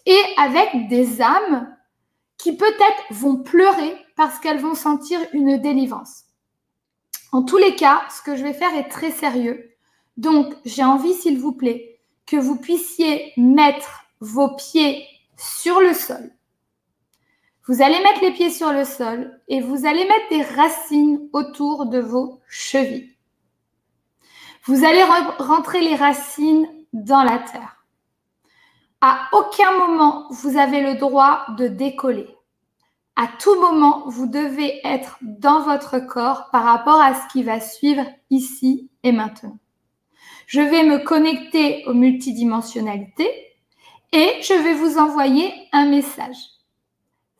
et 0.05 0.21
avec 0.37 0.87
des 0.89 1.21
âmes 1.21 1.75
qui 2.37 2.57
peut-être 2.57 3.03
vont 3.11 3.37
pleurer 3.37 3.95
parce 4.15 4.39
qu'elles 4.39 4.59
vont 4.59 4.75
sentir 4.75 5.19
une 5.33 5.57
délivrance. 5.57 6.23
En 7.31 7.43
tous 7.43 7.57
les 7.57 7.75
cas, 7.75 8.01
ce 8.09 8.21
que 8.23 8.35
je 8.35 8.43
vais 8.43 8.53
faire 8.53 8.73
est 8.75 8.89
très 8.89 9.11
sérieux. 9.11 9.71
Donc, 10.17 10.55
j'ai 10.65 10.83
envie, 10.83 11.13
s'il 11.13 11.39
vous 11.39 11.51
plaît, 11.51 11.99
que 12.25 12.37
vous 12.37 12.55
puissiez 12.55 13.33
mettre 13.37 14.05
vos 14.19 14.55
pieds 14.55 15.05
sur 15.37 15.79
le 15.79 15.93
sol 15.93 16.31
vous 17.67 17.81
allez 17.81 17.99
mettre 17.99 18.21
les 18.21 18.31
pieds 18.31 18.49
sur 18.49 18.71
le 18.71 18.85
sol 18.85 19.41
et 19.49 19.59
vous 19.59 19.85
allez 19.85 20.05
mettre 20.05 20.29
des 20.29 20.41
racines 20.41 21.27
autour 21.33 21.87
de 21.87 21.99
vos 21.99 22.39
chevilles. 22.47 23.13
Vous 24.63 24.85
allez 24.85 25.03
rentrer 25.39 25.81
les 25.81 25.95
racines 25.95 26.67
dans 26.93 27.23
la 27.23 27.39
terre. 27.39 27.85
À 29.01 29.29
aucun 29.33 29.77
moment, 29.77 30.27
vous 30.31 30.57
avez 30.57 30.81
le 30.81 30.95
droit 30.95 31.45
de 31.57 31.67
décoller. 31.67 32.27
À 33.17 33.27
tout 33.27 33.59
moment, 33.59 34.03
vous 34.07 34.27
devez 34.27 34.79
être 34.85 35.17
dans 35.21 35.61
votre 35.61 35.99
corps 35.99 36.49
par 36.51 36.63
rapport 36.63 37.01
à 37.01 37.15
ce 37.15 37.27
qui 37.31 37.43
va 37.43 37.59
suivre 37.59 38.05
ici 38.29 38.89
et 39.03 39.11
maintenant. 39.11 39.57
Je 40.45 40.61
vais 40.61 40.83
me 40.83 40.99
connecter 40.99 41.83
aux 41.87 41.93
multidimensionnalités 41.93 43.29
et 44.13 44.33
je 44.41 44.53
vais 44.53 44.73
vous 44.73 44.97
envoyer 44.97 45.53
un 45.73 45.89
message. 45.89 46.56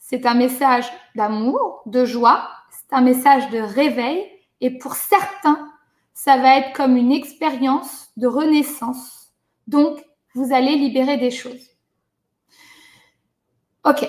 C'est 0.09 0.25
un 0.25 0.35
message 0.35 0.85
d'amour, 1.15 1.81
de 1.85 2.05
joie, 2.05 2.49
c'est 2.71 2.95
un 2.95 3.01
message 3.01 3.49
de 3.49 3.59
réveil 3.59 4.23
et 4.61 4.77
pour 4.77 4.93
certains, 4.93 5.69
ça 6.13 6.37
va 6.37 6.59
être 6.59 6.71
comme 6.71 6.95
une 6.95 7.11
expérience 7.11 8.07
de 8.15 8.25
renaissance. 8.25 9.33
Donc, 9.67 10.01
vous 10.33 10.53
allez 10.53 10.77
libérer 10.77 11.17
des 11.17 11.29
choses. 11.29 11.71
Ok. 13.83 14.07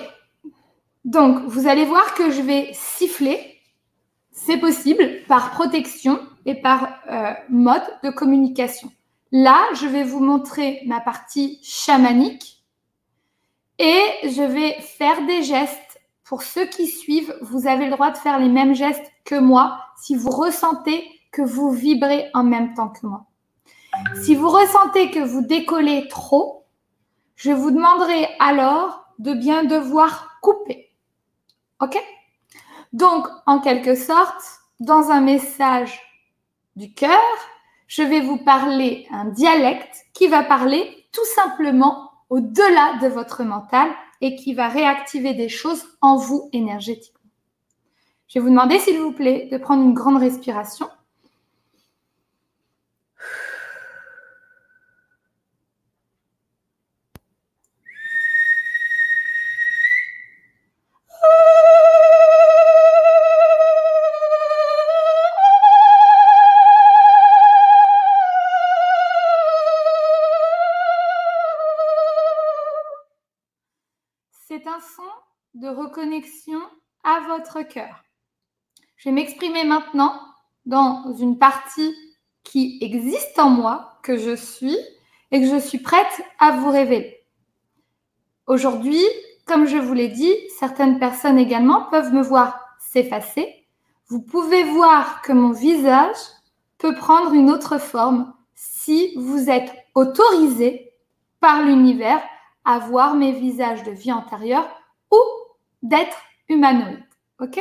Donc, 1.03 1.43
vous 1.47 1.67
allez 1.67 1.83
voir 1.83 2.13
que 2.13 2.31
je 2.31 2.43
vais 2.43 2.69
siffler. 2.71 3.59
C'est 4.31 4.57
possible 4.57 5.25
par 5.27 5.51
protection 5.51 6.17
et 6.45 6.55
par 6.55 6.87
euh, 7.11 7.33
mode 7.49 7.83
de 8.05 8.09
communication. 8.09 8.89
Là, 9.33 9.59
je 9.73 9.85
vais 9.85 10.05
vous 10.05 10.21
montrer 10.21 10.81
ma 10.85 11.01
partie 11.01 11.59
chamanique 11.61 12.63
et 13.79 14.01
je 14.23 14.43
vais 14.43 14.79
faire 14.81 15.25
des 15.25 15.43
gestes 15.43 15.88
pour 16.29 16.43
ceux 16.43 16.67
qui 16.67 16.85
suivent, 16.85 17.35
vous 17.41 17.65
avez 17.65 17.85
le 17.85 17.91
droit 17.91 18.11
de 18.11 18.17
faire 18.17 18.37
les 18.37 18.49
mêmes 18.49 18.75
gestes 18.75 19.11
que 19.25 19.33
moi 19.33 19.79
si 19.97 20.15
vous 20.15 20.29
ressentez 20.29 21.03
que 21.31 21.41
vous 21.41 21.71
vibrez 21.71 22.29
en 22.35 22.43
même 22.43 22.75
temps 22.75 22.89
que 22.89 23.07
moi. 23.07 23.25
Si 24.21 24.35
vous 24.35 24.47
ressentez 24.47 25.09
que 25.09 25.21
vous 25.21 25.41
décollez 25.41 26.07
trop, 26.07 26.67
je 27.35 27.51
vous 27.51 27.71
demanderai 27.71 28.27
alors 28.39 29.05
de 29.17 29.33
bien 29.33 29.63
devoir 29.63 30.39
couper. 30.39 30.91
OK? 31.81 31.97
Donc, 32.93 33.27
en 33.47 33.59
quelque 33.59 33.95
sorte, 33.95 34.43
dans 34.79 35.09
un 35.09 35.21
message 35.21 35.99
du 36.75 36.93
cœur, 36.93 37.19
je 37.87 38.03
vais 38.03 38.21
vous 38.21 38.37
parler 38.37 39.07
un 39.09 39.25
dialecte 39.25 40.05
qui 40.13 40.27
va 40.27 40.43
parler 40.43 41.07
tout 41.11 41.25
simplement 41.33 42.11
au-delà 42.29 42.99
de 43.01 43.07
votre 43.07 43.43
mental 43.43 43.89
et 44.21 44.35
qui 44.35 44.53
va 44.53 44.67
réactiver 44.67 45.33
des 45.33 45.49
choses 45.49 45.83
en 46.01 46.17
vous 46.17 46.49
énergétiquement. 46.53 47.19
Je 48.27 48.39
vais 48.39 48.43
vous 48.43 48.49
demander, 48.49 48.79
s'il 48.79 48.99
vous 48.99 49.11
plaît, 49.11 49.47
de 49.51 49.57
prendre 49.57 49.83
une 49.83 49.93
grande 49.93 50.19
respiration 50.19 50.87
cœur. 77.63 78.03
Je 78.97 79.09
vais 79.09 79.13
m'exprimer 79.13 79.63
maintenant 79.63 80.13
dans 80.65 81.13
une 81.13 81.37
partie 81.37 81.95
qui 82.43 82.77
existe 82.81 83.37
en 83.39 83.49
moi, 83.49 83.99
que 84.03 84.17
je 84.17 84.35
suis 84.35 84.77
et 85.31 85.41
que 85.41 85.47
je 85.47 85.59
suis 85.59 85.79
prête 85.79 86.21
à 86.39 86.51
vous 86.51 86.69
révéler. 86.69 87.19
Aujourd'hui, 88.47 89.03
comme 89.45 89.67
je 89.67 89.77
vous 89.77 89.93
l'ai 89.93 90.09
dit, 90.09 90.33
certaines 90.57 90.99
personnes 90.99 91.39
également 91.39 91.83
peuvent 91.89 92.13
me 92.13 92.21
voir 92.21 92.59
s'effacer. 92.79 93.67
Vous 94.07 94.21
pouvez 94.21 94.63
voir 94.63 95.21
que 95.21 95.33
mon 95.33 95.51
visage 95.51 96.17
peut 96.77 96.95
prendre 96.95 97.33
une 97.33 97.51
autre 97.51 97.77
forme 97.77 98.33
si 98.55 99.13
vous 99.15 99.49
êtes 99.49 99.71
autorisé 99.95 100.93
par 101.39 101.63
l'univers 101.63 102.21
à 102.65 102.79
voir 102.79 103.15
mes 103.15 103.31
visages 103.31 103.83
de 103.83 103.91
vie 103.91 104.11
antérieure 104.11 104.67
ou 105.11 105.19
d'être 105.81 106.17
humanoïde. 106.47 107.08
OK 107.39 107.59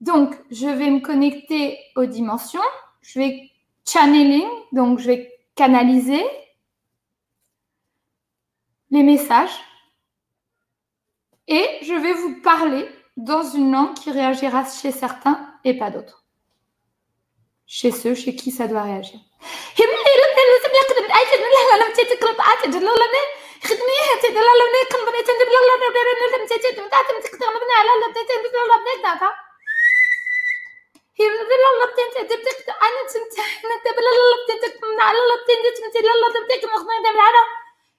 Donc, 0.00 0.34
je 0.50 0.66
vais 0.66 0.90
me 0.90 1.00
connecter 1.00 1.78
aux 1.96 2.06
dimensions. 2.06 2.60
Je 3.00 3.18
vais 3.18 3.50
channeling, 3.86 4.46
donc 4.72 4.98
je 4.98 5.06
vais 5.06 5.32
canaliser 5.54 6.24
les 8.90 9.02
messages 9.02 9.58
et 11.48 11.66
je 11.82 11.94
vais 11.94 12.12
vous 12.12 12.40
parler 12.42 12.86
dans 13.16 13.42
une 13.42 13.72
langue 13.72 13.94
qui 13.94 14.10
réagira 14.10 14.64
chez 14.64 14.92
certains 14.92 15.54
et 15.64 15.76
pas 15.76 15.90
d'autres. 15.90 16.24
Chez 17.66 17.90
ceux 17.90 18.14
chez 18.14 18.36
qui 18.36 18.50
ça 18.50 18.68
doit 18.68 18.82
réagir. 18.82 19.18
خدمي 23.68 23.98
حتى 24.10 24.28
لا 24.28 24.40
لا 24.40 24.66
نيكن 24.74 25.00
بنات 25.06 25.30
ندير 25.30 25.48
لا 25.54 25.60
لا 25.68 25.74
ندير 25.88 26.06
لا 26.20 26.36
لا 26.36 26.42
متاتي 26.44 26.70
دمتات 26.70 27.08
متقدر 27.16 27.46
مبنى 27.54 27.72
على 27.80 27.90
لا 28.00 28.06
بدات 28.06 28.30
ندير 28.38 28.64
لا 28.70 28.76
بنات 28.82 29.00
دابا 29.06 29.30
هي 31.18 31.26
لا 31.28 31.68
لا 31.78 31.86
بدات 31.86 32.16
دبتك 32.30 32.68
أنا 32.86 33.02
تمت 33.12 33.38
أنا 33.64 33.76
دابا 33.84 34.00
لا 34.00 34.10
لا 34.18 34.36
بدات 34.48 34.84
من 34.84 35.00
على 35.00 35.18
لا 35.18 35.36
بدات 35.42 35.76
تمت 35.78 35.96
لا 36.06 36.12
لا 36.22 36.28
بدات 36.44 36.64
مخنا 36.64 37.02
دابا 37.04 37.22
على 37.28 37.42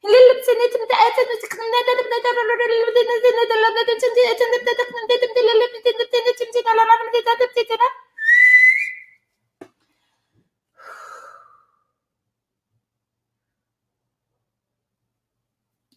لا 0.03 0.17
لا 0.27 0.33
بدات 0.33 0.45
تمت 0.45 0.91
تقدر 0.91 1.23
متقدر 1.33 1.63
لا 1.73 1.79
لا 1.87 2.03
بدات 2.03 2.25
لا 2.25 2.43
لا 2.49 2.55
بدات 2.59 3.49
لا 3.49 3.55
لا 3.63 3.69
بدات 3.81 4.01
تمت 4.01 4.17
اتات 4.31 4.49
بدات 4.61 5.21
تمت 5.23 5.37
لا 5.47 5.53
لا 5.59 5.65
بدات 5.73 5.97
تمت 5.97 6.13
لا 6.15 6.23
لا 6.23 6.31
بدات 6.31 6.39
تمت 6.39 6.67
لا 6.67 6.83
لا 6.89 6.95
بدات 7.19 7.43
تمت 7.55 7.79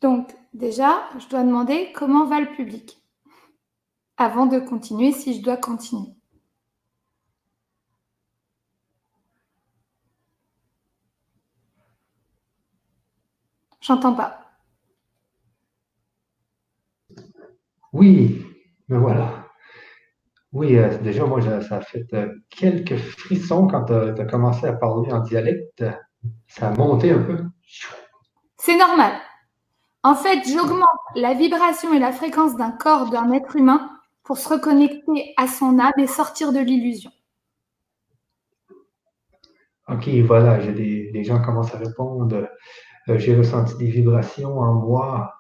Donc, 0.07 0.36
déjà, 0.54 1.02
je 1.18 1.26
dois 1.26 1.42
demander 1.42 1.90
comment 1.92 2.26
va 2.26 2.38
le 2.38 2.46
public 2.54 3.02
avant 4.16 4.46
de 4.46 4.61
continuer 4.61 5.11
si 5.11 5.36
je 5.36 5.42
dois 5.42 5.57
continuer. 5.57 6.12
J'entends 13.80 14.14
pas. 14.14 14.42
Oui, 17.92 18.46
mais 18.86 18.98
voilà. 18.98 19.48
Oui, 20.52 20.76
euh, 20.78 20.98
déjà, 20.98 21.26
moi, 21.26 21.40
ça 21.42 21.78
a 21.78 21.80
fait 21.80 22.07
euh, 22.14 22.32
quelques 22.48 22.96
frissons 22.96 23.66
quand 23.66 23.86
tu 23.86 23.92
as, 23.92 24.24
commencé 24.26 24.66
à 24.66 24.72
parler 24.72 25.12
en 25.12 25.18
dialecte. 25.18 25.84
Ça 26.46 26.68
a 26.68 26.76
monté 26.76 27.11
un 27.11 27.24
peu. 27.24 27.44
C'est 28.57 28.78
normal. 28.78 29.25
En 30.07 30.14
fait, 30.14 30.48
j'augmente 30.48 30.86
la 31.16 31.34
vibration 31.34 31.92
et 31.92 31.98
la 31.98 32.12
fréquence 32.12 32.57
d'un 32.57 32.70
corps 32.70 33.11
d'un 33.11 33.32
être 33.32 33.57
humain 33.57 33.90
pour 34.22 34.38
se 34.38 34.48
reconnecter 34.48 35.34
à 35.36 35.48
son 35.48 35.80
âme 35.80 35.98
et 35.98 36.07
sortir 36.07 36.52
de 36.52 36.61
l'illusion. 36.61 37.11
Ok, 39.88 40.09
voilà, 40.24 40.64
des, 40.64 41.11
les 41.12 41.24
gens 41.24 41.42
commencent 41.42 41.74
à 41.74 41.78
répondre. 41.78 42.48
Euh, 43.09 43.18
j'ai 43.18 43.34
ressenti 43.34 43.76
des 43.78 43.90
vibrations 43.90 44.61
en 44.61 44.74
moi. 44.74 45.34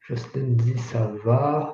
Justine 0.00 0.56
dit 0.56 0.76
ça 0.76 1.12
va. 1.24 1.72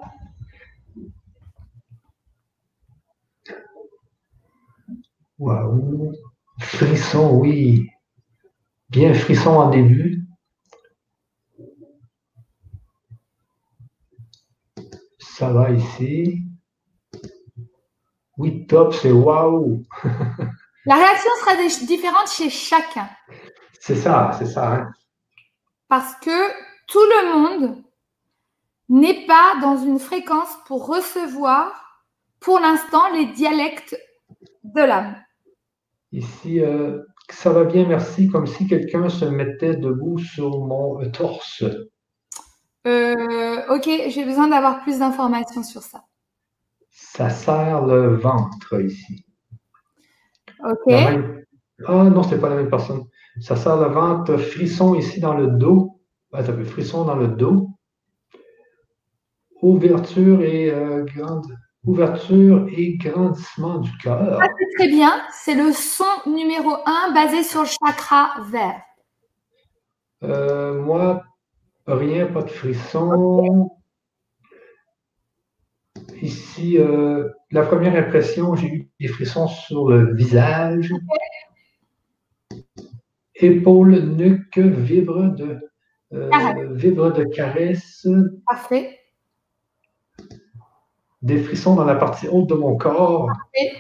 Waouh! 5.39 6.13
Frisson, 6.61 7.39
oui. 7.39 7.89
Bien 8.91 9.15
frisson 9.15 9.53
en 9.53 9.71
début. 9.71 10.10
Ça 15.41 15.49
va 15.55 15.71
ici. 15.71 16.43
Oui, 18.37 18.67
top, 18.67 18.93
c'est 18.93 19.11
waouh! 19.11 19.83
La 20.85 20.97
réaction 20.97 21.31
sera 21.41 21.57
différente 21.87 22.29
chez 22.29 22.51
chacun. 22.51 23.09
C'est 23.81 23.97
ça, 23.97 24.33
c'est 24.39 24.45
ça. 24.45 24.75
Hein. 24.75 24.93
Parce 25.89 26.15
que 26.17 26.51
tout 26.89 26.99
le 26.99 27.33
monde 27.33 27.83
n'est 28.91 29.25
pas 29.25 29.55
dans 29.63 29.79
une 29.79 29.99
fréquence 29.99 30.55
pour 30.67 30.87
recevoir, 30.87 32.05
pour 32.39 32.61
l'instant, 32.61 33.11
les 33.15 33.25
dialectes 33.33 33.97
de 34.63 34.83
l'âme. 34.83 35.17
Ici, 36.13 36.61
euh, 36.61 36.99
ça 37.31 37.49
va 37.49 37.65
bien, 37.65 37.87
merci, 37.89 38.29
comme 38.29 38.47
si 38.47 38.67
quelqu'un 38.67 39.09
se 39.09 39.25
mettait 39.25 39.77
debout 39.77 40.19
sur 40.19 40.51
mon 40.67 41.11
torse. 41.11 41.65
Euh, 42.87 43.75
ok, 43.75 43.89
j'ai 44.09 44.25
besoin 44.25 44.49
d'avoir 44.49 44.83
plus 44.83 44.99
d'informations 44.99 45.63
sur 45.63 45.83
ça. 45.83 46.05
Ça 46.91 47.31
serre 47.31 47.85
le 47.87 48.17
ventre 48.17 48.81
ici. 48.81 49.25
Ok. 50.65 50.95
Ah 51.87 52.05
non, 52.05 52.23
c'est 52.23 52.41
pas 52.41 52.49
la 52.49 52.57
même 52.57 52.71
personne. 52.71 53.05
Ça 53.41 53.57
sert 53.57 53.77
le 53.77 53.89
ventre, 53.89 54.37
frisson 54.37 54.95
ici 54.95 55.21
dans 55.21 55.35
le 55.35 55.49
dos. 55.49 56.01
ça 56.33 56.43
fait 56.43 56.65
frisson 56.65 57.05
dans 57.05 57.17
le 57.17 57.29
dos. 57.29 57.71
Ouverture 59.63 60.43
et 60.43 60.71
euh, 60.71 61.05
grande 61.05 61.47
ouverture 61.85 62.67
et 62.77 62.97
grandissement 62.99 63.79
du 63.79 63.91
cœur. 63.99 64.39
Ah, 64.41 64.49
c'est 64.59 64.77
très 64.77 64.89
bien. 64.89 65.23
C'est 65.33 65.55
le 65.55 65.73
son 65.73 66.05
numéro 66.27 66.71
un 66.87 67.13
basé 67.13 67.43
sur 67.43 67.63
le 67.63 67.69
chakra 67.69 68.35
vert. 68.51 68.83
Euh, 70.23 70.83
moi, 70.83 71.23
rien, 71.95 72.27
pas 72.27 72.43
de 72.43 72.51
frisson. 72.51 73.71
Ici, 76.23 76.79
euh, 76.79 77.29
la 77.51 77.63
première 77.63 77.97
impression, 77.97 78.55
j'ai 78.55 78.69
eu 78.69 78.89
des 79.01 79.09
frissons 79.09 79.49
sur 79.49 79.89
le 79.89 80.15
visage 80.15 80.93
épaule, 83.43 83.99
nuque, 84.01 84.59
vibre 84.59 85.35
de, 85.35 85.59
euh, 86.13 86.75
vibre 86.75 87.13
de 87.13 87.25
caresse. 87.25 88.07
Parfait. 88.47 88.99
Des 91.23 91.43
frissons 91.43 91.75
dans 91.75 91.85
la 91.85 91.97
partie 91.97 92.29
haute 92.29 92.49
de 92.49 92.55
mon 92.55 92.77
corps. 92.77 93.27
Parfait. 93.27 93.73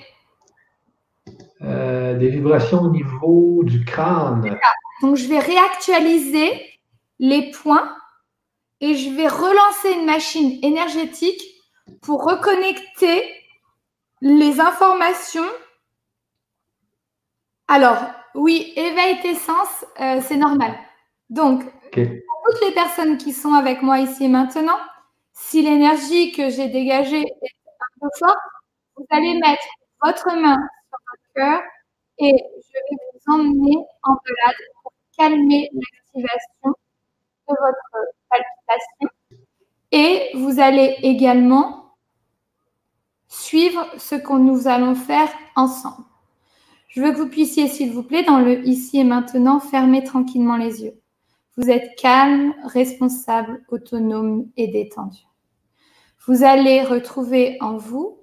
Euh, 1.62 2.18
des 2.18 2.28
vibrations 2.28 2.80
au 2.82 2.90
niveau 2.90 3.62
du 3.64 3.84
crâne. 3.84 4.58
Donc, 5.02 5.16
je 5.16 5.28
vais 5.28 5.38
réactualiser 5.38 6.50
les 7.18 7.50
points 7.50 7.94
et 8.80 8.94
je 8.96 9.10
vais 9.10 9.28
relancer 9.28 9.92
une 9.92 10.06
machine 10.06 10.58
énergétique 10.62 11.42
pour 12.02 12.24
reconnecter 12.24 13.34
les 14.20 14.60
informations. 14.60 15.48
Alors, 17.68 17.98
oui, 18.34 18.72
éveil 18.76 19.20
tes 19.20 19.34
sens, 19.34 19.84
euh, 20.00 20.20
c'est 20.22 20.36
normal. 20.36 20.74
Donc, 21.30 21.62
toutes 21.92 22.60
les 22.62 22.72
personnes 22.72 23.18
qui 23.18 23.32
sont 23.32 23.52
avec 23.54 23.82
moi 23.82 24.00
ici 24.00 24.24
et 24.24 24.28
maintenant, 24.28 24.78
si 25.32 25.62
l'énergie 25.62 26.32
que 26.32 26.50
j'ai 26.50 26.68
dégagée 26.68 27.22
est 27.22 27.54
un 27.80 28.00
peu 28.00 28.08
forte, 28.18 28.38
vous 28.96 29.06
allez 29.10 29.34
mettre 29.38 29.64
votre 30.02 30.26
main 30.36 30.56
sur 30.88 30.98
votre 31.10 31.32
cœur 31.34 31.62
et 32.18 32.32
je 32.32 32.72
vais 32.72 32.96
vous 33.14 33.32
emmener 33.34 33.76
en 34.02 34.12
balade 34.12 34.56
pour 34.82 34.92
calmer 35.18 35.70
l'activation 35.72 36.74
de 37.48 37.54
votre 37.60 38.19
Et 39.92 40.30
vous 40.34 40.60
allez 40.60 40.96
également 41.02 41.96
suivre 43.28 43.86
ce 43.98 44.14
que 44.14 44.32
nous 44.32 44.68
allons 44.68 44.94
faire 44.94 45.28
ensemble. 45.56 46.04
Je 46.88 47.00
veux 47.00 47.12
que 47.12 47.18
vous 47.18 47.28
puissiez, 47.28 47.68
s'il 47.68 47.92
vous 47.92 48.02
plaît, 48.02 48.24
dans 48.24 48.40
le 48.40 48.66
ici 48.66 48.98
et 48.98 49.04
maintenant, 49.04 49.60
fermer 49.60 50.02
tranquillement 50.02 50.56
les 50.56 50.82
yeux. 50.82 51.00
Vous 51.56 51.70
êtes 51.70 51.96
calme, 51.96 52.54
responsable, 52.64 53.64
autonome 53.68 54.48
et 54.56 54.68
détendu. 54.68 55.20
Vous 56.26 56.42
allez 56.42 56.82
retrouver 56.82 57.56
en 57.60 57.76
vous 57.76 58.18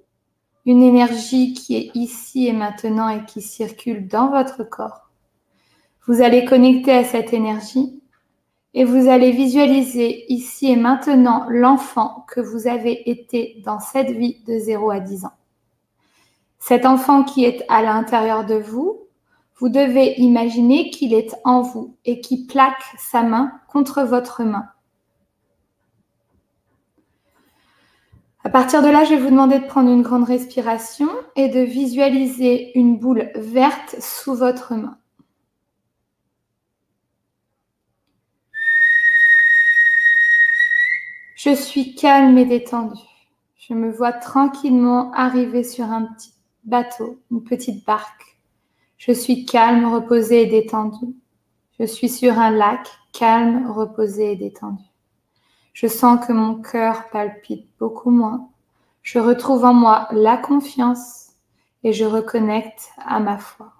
une 0.66 0.82
énergie 0.82 1.54
qui 1.54 1.76
est 1.76 1.90
ici 1.94 2.46
et 2.46 2.52
maintenant 2.52 3.08
et 3.08 3.24
qui 3.24 3.40
circule 3.40 4.06
dans 4.06 4.28
votre 4.28 4.64
corps. 4.64 5.10
Vous 6.06 6.20
allez 6.20 6.44
connecter 6.44 6.92
à 6.92 7.04
cette 7.04 7.32
énergie 7.32 7.97
Et 8.74 8.84
vous 8.84 9.08
allez 9.08 9.32
visualiser 9.32 10.30
ici 10.32 10.70
et 10.70 10.76
maintenant 10.76 11.46
l'enfant 11.48 12.24
que 12.28 12.40
vous 12.40 12.66
avez 12.66 13.10
été 13.10 13.60
dans 13.64 13.80
cette 13.80 14.10
vie 14.10 14.42
de 14.46 14.58
0 14.58 14.90
à 14.90 15.00
10 15.00 15.24
ans. 15.24 15.32
Cet 16.58 16.84
enfant 16.84 17.24
qui 17.24 17.44
est 17.44 17.64
à 17.68 17.82
l'intérieur 17.82 18.44
de 18.44 18.56
vous, 18.56 19.00
vous 19.56 19.68
devez 19.68 20.14
imaginer 20.20 20.90
qu'il 20.90 21.14
est 21.14 21.34
en 21.44 21.62
vous 21.62 21.96
et 22.04 22.20
qui 22.20 22.46
plaque 22.46 22.82
sa 22.98 23.22
main 23.22 23.52
contre 23.68 24.02
votre 24.02 24.44
main. 24.44 24.66
À 28.44 28.50
partir 28.50 28.82
de 28.82 28.88
là, 28.88 29.04
je 29.04 29.10
vais 29.10 29.20
vous 29.20 29.30
demander 29.30 29.58
de 29.58 29.66
prendre 29.66 29.90
une 29.90 30.02
grande 30.02 30.24
respiration 30.24 31.08
et 31.36 31.48
de 31.48 31.60
visualiser 31.60 32.78
une 32.78 32.96
boule 32.96 33.30
verte 33.34 33.96
sous 34.00 34.34
votre 34.34 34.74
main. 34.74 34.96
Je 41.40 41.54
suis 41.54 41.94
calme 41.94 42.36
et 42.36 42.46
détendue. 42.46 42.98
Je 43.54 43.72
me 43.72 43.92
vois 43.92 44.10
tranquillement 44.10 45.12
arriver 45.12 45.62
sur 45.62 45.84
un 45.84 46.06
petit 46.06 46.34
bateau, 46.64 47.20
une 47.30 47.44
petite 47.44 47.86
barque. 47.86 48.36
Je 48.96 49.12
suis 49.12 49.46
calme, 49.46 49.84
reposée 49.86 50.42
et 50.42 50.46
détendue. 50.46 51.14
Je 51.78 51.84
suis 51.84 52.08
sur 52.08 52.40
un 52.40 52.50
lac, 52.50 52.90
calme, 53.12 53.70
reposée 53.70 54.32
et 54.32 54.36
détendue. 54.36 54.82
Je 55.74 55.86
sens 55.86 56.26
que 56.26 56.32
mon 56.32 56.56
cœur 56.56 57.08
palpite 57.10 57.68
beaucoup 57.78 58.10
moins. 58.10 58.48
Je 59.02 59.20
retrouve 59.20 59.64
en 59.64 59.74
moi 59.74 60.08
la 60.10 60.38
confiance 60.38 61.34
et 61.84 61.92
je 61.92 62.04
reconnecte 62.04 62.90
à 63.06 63.20
ma 63.20 63.38
foi. 63.38 63.77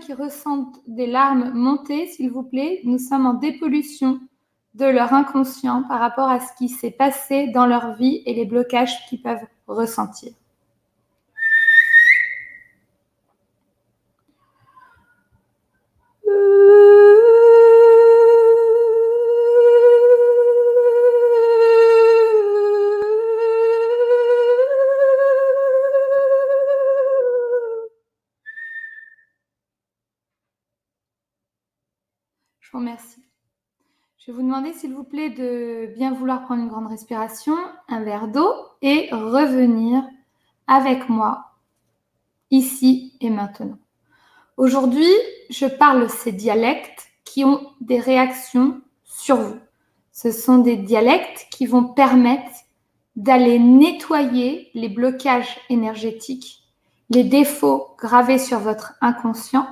Qui 0.00 0.12
ressentent 0.12 0.80
des 0.86 1.06
larmes 1.06 1.52
montées, 1.52 2.06
s'il 2.08 2.30
vous 2.30 2.42
plaît, 2.42 2.80
nous 2.84 2.98
sommes 2.98 3.26
en 3.26 3.34
dépollution 3.34 4.20
de 4.74 4.86
leur 4.86 5.12
inconscient 5.12 5.84
par 5.88 6.00
rapport 6.00 6.28
à 6.28 6.40
ce 6.40 6.52
qui 6.58 6.68
s'est 6.68 6.90
passé 6.90 7.48
dans 7.48 7.66
leur 7.66 7.94
vie 7.94 8.22
et 8.26 8.34
les 8.34 8.44
blocages 8.44 9.06
qu'ils 9.06 9.22
peuvent 9.22 9.46
ressentir. 9.66 10.32
Je 34.26 34.32
vais 34.32 34.36
vous 34.38 34.42
demander, 34.42 34.72
s'il 34.72 34.94
vous 34.94 35.04
plaît, 35.04 35.28
de 35.28 35.92
bien 35.98 36.14
vouloir 36.14 36.44
prendre 36.44 36.62
une 36.62 36.70
grande 36.70 36.86
respiration, 36.86 37.54
un 37.90 38.02
verre 38.02 38.28
d'eau 38.28 38.48
et 38.80 39.10
revenir 39.12 40.02
avec 40.66 41.10
moi 41.10 41.50
ici 42.50 43.18
et 43.20 43.28
maintenant. 43.28 43.76
Aujourd'hui, 44.56 45.10
je 45.50 45.66
parle 45.66 46.08
ces 46.08 46.32
dialectes 46.32 47.08
qui 47.26 47.44
ont 47.44 47.60
des 47.82 48.00
réactions 48.00 48.80
sur 49.04 49.36
vous. 49.36 49.58
Ce 50.10 50.30
sont 50.30 50.56
des 50.56 50.78
dialectes 50.78 51.46
qui 51.50 51.66
vont 51.66 51.84
permettre 51.84 52.62
d'aller 53.16 53.58
nettoyer 53.58 54.70
les 54.72 54.88
blocages 54.88 55.58
énergétiques, 55.68 56.64
les 57.10 57.24
défauts 57.24 57.88
gravés 57.98 58.38
sur 58.38 58.58
votre 58.58 58.94
inconscient, 59.02 59.68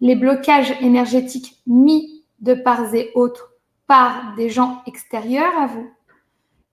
les 0.00 0.14
blocages 0.14 0.80
énergétiques 0.80 1.60
mis 1.66 2.22
de 2.38 2.54
part 2.54 2.94
et 2.94 3.10
autres 3.16 3.55
par 3.86 4.34
des 4.34 4.50
gens 4.50 4.82
extérieurs 4.86 5.58
à 5.58 5.66
vous. 5.66 5.90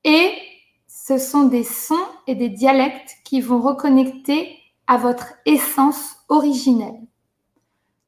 Et 0.03 0.33
ce 0.87 1.17
sont 1.17 1.43
des 1.43 1.63
sons 1.63 2.05
et 2.27 2.35
des 2.35 2.49
dialectes 2.49 3.17
qui 3.23 3.41
vont 3.41 3.61
reconnecter 3.61 4.57
à 4.87 4.97
votre 4.97 5.33
essence 5.45 6.17
originelle. 6.29 6.99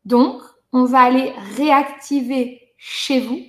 Donc, 0.06 0.42
on 0.72 0.86
va 0.86 1.02
aller 1.02 1.34
réactiver 1.56 2.74
chez 2.78 3.22
vous, 3.22 3.40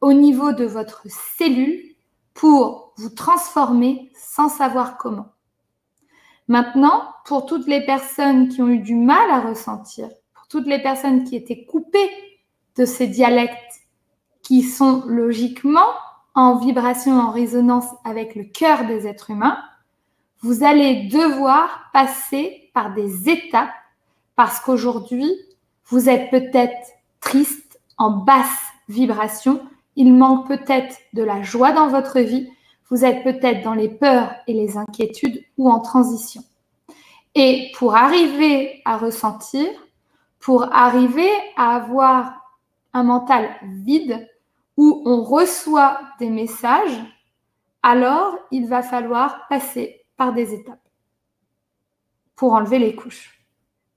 au 0.00 0.12
niveau 0.12 0.52
de 0.52 0.64
votre 0.64 1.02
cellule, 1.08 1.82
pour 2.34 2.94
vous 2.96 3.10
transformer 3.10 4.10
sans 4.14 4.48
savoir 4.48 4.96
comment. 4.96 5.32
Maintenant, 6.48 7.02
pour 7.24 7.46
toutes 7.46 7.66
les 7.66 7.84
personnes 7.84 8.48
qui 8.48 8.62
ont 8.62 8.68
eu 8.68 8.78
du 8.78 8.94
mal 8.94 9.30
à 9.30 9.40
ressentir, 9.40 10.08
pour 10.32 10.48
toutes 10.48 10.66
les 10.66 10.82
personnes 10.82 11.24
qui 11.24 11.36
étaient 11.36 11.64
coupées 11.64 12.10
de 12.76 12.84
ces 12.84 13.06
dialectes 13.06 13.80
qui 14.50 14.64
sont 14.64 15.04
logiquement 15.06 15.86
en 16.34 16.56
vibration, 16.56 17.20
en 17.20 17.30
résonance 17.30 17.84
avec 18.04 18.34
le 18.34 18.42
cœur 18.42 18.84
des 18.84 19.06
êtres 19.06 19.30
humains, 19.30 19.56
vous 20.40 20.64
allez 20.64 21.04
devoir 21.04 21.88
passer 21.92 22.68
par 22.74 22.92
des 22.92 23.30
étapes 23.30 23.70
parce 24.34 24.58
qu'aujourd'hui, 24.58 25.32
vous 25.84 26.08
êtes 26.08 26.30
peut-être 26.30 26.88
triste, 27.20 27.80
en 27.96 28.10
basse 28.10 28.48
vibration, 28.88 29.62
il 29.94 30.12
manque 30.12 30.48
peut-être 30.48 30.96
de 31.12 31.22
la 31.22 31.42
joie 31.42 31.70
dans 31.70 31.86
votre 31.86 32.18
vie, 32.18 32.50
vous 32.88 33.04
êtes 33.04 33.22
peut-être 33.22 33.62
dans 33.62 33.74
les 33.74 33.88
peurs 33.88 34.32
et 34.48 34.52
les 34.52 34.76
inquiétudes 34.76 35.44
ou 35.58 35.70
en 35.70 35.78
transition. 35.78 36.42
Et 37.36 37.70
pour 37.78 37.94
arriver 37.94 38.82
à 38.84 38.96
ressentir, 38.96 39.68
pour 40.40 40.74
arriver 40.74 41.30
à 41.56 41.76
avoir 41.76 42.32
un 42.92 43.04
mental 43.04 43.48
vide, 43.62 44.26
on 44.82 45.22
reçoit 45.22 46.00
des 46.18 46.30
messages, 46.30 47.04
alors 47.82 48.38
il 48.50 48.68
va 48.68 48.82
falloir 48.82 49.46
passer 49.48 50.04
par 50.16 50.32
des 50.32 50.54
étapes 50.54 50.78
pour 52.36 52.54
enlever 52.54 52.78
les 52.78 52.94
couches. 52.94 53.38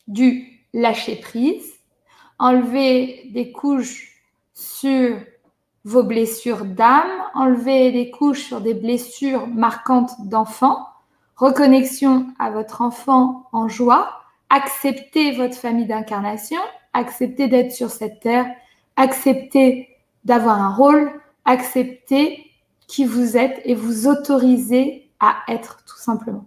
Du 0.07 0.67
lâcher 0.73 1.15
prise, 1.15 1.79
enlever 2.39 3.29
des 3.33 3.51
couches 3.51 4.21
sur 4.53 5.17
vos 5.85 6.03
blessures 6.03 6.65
d'âme, 6.65 7.11
enlever 7.33 7.91
des 7.91 8.09
couches 8.09 8.43
sur 8.43 8.61
des 8.61 8.73
blessures 8.73 9.47
marquantes 9.47 10.27
d'enfant, 10.27 10.87
reconnexion 11.35 12.27
à 12.39 12.51
votre 12.51 12.81
enfant 12.81 13.47
en 13.51 13.67
joie, 13.67 14.23
accepter 14.49 15.31
votre 15.31 15.55
famille 15.55 15.87
d'incarnation, 15.87 16.59
accepter 16.93 17.47
d'être 17.47 17.71
sur 17.71 17.89
cette 17.89 18.19
terre, 18.19 18.49
accepter 18.95 19.92
d'avoir 20.25 20.61
un 20.61 20.73
rôle, 20.73 21.11
accepter 21.45 22.51
qui 22.87 23.05
vous 23.05 23.37
êtes 23.37 23.61
et 23.65 23.75
vous 23.75 24.07
autoriser 24.07 25.09
à 25.19 25.37
être 25.47 25.83
tout 25.85 25.97
simplement. 25.97 26.45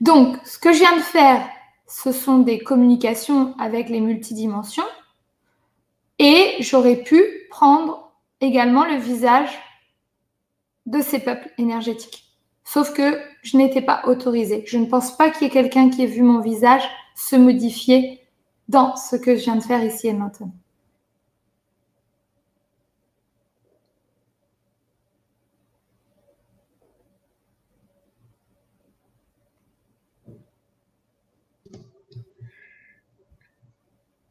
Donc, 0.00 0.36
ce 0.44 0.58
que 0.58 0.72
je 0.72 0.78
viens 0.78 0.96
de 0.96 1.02
faire, 1.02 1.46
ce 1.86 2.10
sont 2.10 2.38
des 2.38 2.58
communications 2.58 3.54
avec 3.58 3.88
les 3.88 4.00
multidimensions 4.00 4.82
et 6.18 6.56
j'aurais 6.60 6.96
pu 6.96 7.22
prendre 7.50 8.12
également 8.40 8.84
le 8.84 8.96
visage 8.96 9.50
de 10.86 11.00
ces 11.00 11.18
peuples 11.18 11.50
énergétiques. 11.58 12.24
Sauf 12.64 12.92
que 12.92 13.20
je 13.42 13.56
n'étais 13.56 13.82
pas 13.82 14.02
autorisée. 14.06 14.64
Je 14.66 14.78
ne 14.78 14.86
pense 14.86 15.16
pas 15.16 15.30
qu'il 15.30 15.42
y 15.42 15.46
ait 15.46 15.52
quelqu'un 15.52 15.90
qui 15.90 16.02
ait 16.02 16.06
vu 16.06 16.22
mon 16.22 16.40
visage 16.40 16.82
se 17.14 17.36
modifier 17.36 18.20
dans 18.68 18.96
ce 18.96 19.16
que 19.16 19.36
je 19.36 19.44
viens 19.44 19.56
de 19.56 19.62
faire 19.62 19.84
ici 19.84 20.08
et 20.08 20.14
maintenant. 20.14 20.52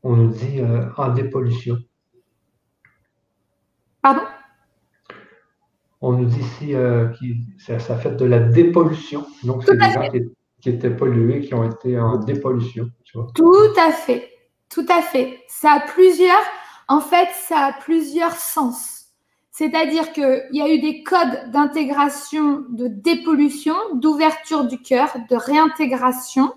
on 0.03 0.15
nous 0.15 0.20
dit 0.31 0.59
euh, 0.59 0.85
en 0.97 1.13
dépollution. 1.13 1.77
Pardon? 4.01 4.21
On 6.01 6.13
nous 6.13 6.25
dit 6.25 6.39
ici 6.39 6.73
euh, 6.73 7.09
que 7.67 7.79
ça, 7.79 7.97
fait 7.97 8.15
de 8.15 8.25
la 8.25 8.39
dépollution. 8.39 9.25
Donc, 9.43 9.63
c'est 9.63 9.77
des 9.77 9.91
gens 9.91 10.09
qui, 10.59 10.69
étaient 10.69 10.89
pollués, 10.89 11.41
qui 11.41 11.53
ont 11.53 11.69
été 11.69 11.99
en 11.99 12.17
dépollution. 12.17 12.89
Tout 13.35 13.73
à 13.77 13.91
fait. 13.91 14.29
Tout 14.69 14.85
à 14.89 15.01
fait. 15.01 15.39
Ça 15.47 15.73
a 15.73 15.79
plusieurs, 15.81 16.41
en 16.87 17.01
fait, 17.01 17.29
ça 17.33 17.65
a 17.65 17.73
plusieurs 17.73 18.35
sens. 18.35 19.01
C'est-à-dire 19.51 20.11
qu'il 20.13 20.47
y 20.53 20.61
a 20.61 20.73
eu 20.73 20.79
des 20.79 21.03
codes 21.03 21.51
d'intégration, 21.51 22.65
de 22.69 22.87
dépollution, 22.87 23.75
d'ouverture 23.93 24.65
du 24.65 24.79
cœur, 24.79 25.15
de 25.29 25.35
réintégration 25.35 26.53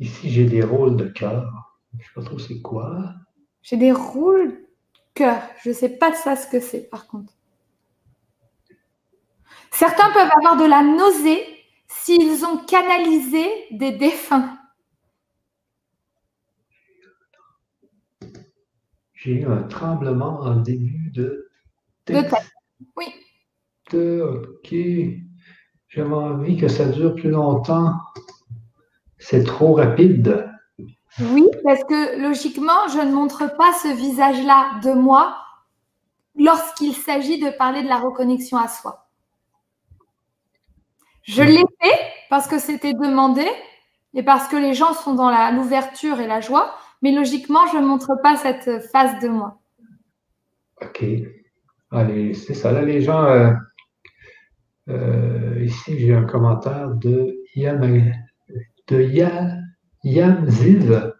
Ici, 0.00 0.30
j'ai 0.30 0.44
des 0.46 0.62
rôles 0.62 0.96
de 0.96 1.08
cœur. 1.08 1.78
Je 1.92 1.98
ne 1.98 2.02
sais 2.02 2.10
pas 2.14 2.22
trop 2.22 2.38
c'est 2.38 2.60
quoi. 2.60 3.14
J'ai 3.62 3.76
des 3.76 3.92
rôles 3.92 4.64
cœur. 5.14 5.40
Je 5.62 5.70
ne 5.70 5.74
sais 5.74 5.96
pas 5.96 6.10
de 6.10 6.16
ça 6.16 6.36
ce 6.36 6.48
que 6.48 6.60
c'est, 6.60 6.88
par 6.90 7.06
contre. 7.06 7.32
Certains 9.70 10.12
peuvent 10.12 10.30
avoir 10.38 10.56
de 10.56 10.68
la 10.68 10.82
nausée 10.82 11.42
s'ils 11.88 12.44
ont 12.44 12.58
canalisé 12.64 13.46
des 13.72 13.92
défunts. 13.92 14.58
J'ai 19.14 19.40
eu 19.40 19.46
un 19.46 19.62
tremblement 19.62 20.40
en 20.40 20.56
début 20.56 21.10
de 21.10 21.50
texte. 22.04 22.36
Oui. 22.96 23.06
ok. 23.92 24.74
J'avais 25.88 26.14
envie 26.14 26.56
que 26.56 26.68
ça 26.68 26.86
dure 26.86 27.14
plus 27.14 27.30
longtemps. 27.30 27.94
C'est 29.24 29.44
trop 29.44 29.72
rapide. 29.72 30.50
Oui, 31.18 31.46
parce 31.64 31.82
que 31.84 32.20
logiquement, 32.20 32.88
je 32.92 32.98
ne 32.98 33.10
montre 33.10 33.56
pas 33.56 33.72
ce 33.72 33.88
visage-là 33.88 34.80
de 34.82 34.92
moi 34.92 35.38
lorsqu'il 36.36 36.92
s'agit 36.92 37.38
de 37.40 37.48
parler 37.48 37.82
de 37.82 37.88
la 37.88 37.96
reconnexion 37.96 38.58
à 38.58 38.68
soi. 38.68 39.08
Je 41.22 41.42
l'ai 41.42 41.64
fait 41.80 41.98
parce 42.28 42.46
que 42.46 42.58
c'était 42.58 42.92
demandé 42.92 43.46
et 44.12 44.22
parce 44.22 44.46
que 44.46 44.56
les 44.56 44.74
gens 44.74 44.92
sont 44.92 45.14
dans 45.14 45.30
l'ouverture 45.52 46.20
et 46.20 46.26
la 46.26 46.42
joie, 46.42 46.74
mais 47.00 47.12
logiquement, 47.12 47.66
je 47.72 47.78
ne 47.78 47.86
montre 47.86 48.20
pas 48.22 48.36
cette 48.36 48.82
face 48.92 49.18
de 49.22 49.28
moi. 49.28 49.58
OK. 50.82 51.02
Allez, 51.90 52.34
c'est 52.34 52.52
ça. 52.52 52.72
Là, 52.72 52.82
les 52.82 53.00
gens, 53.00 53.24
euh, 53.24 53.52
euh, 54.90 55.64
ici, 55.64 55.98
j'ai 55.98 56.12
un 56.12 56.24
commentaire 56.24 56.90
de 56.90 57.34
Yam, 57.54 57.84
de 58.88 59.02
Yamziv 60.04 61.12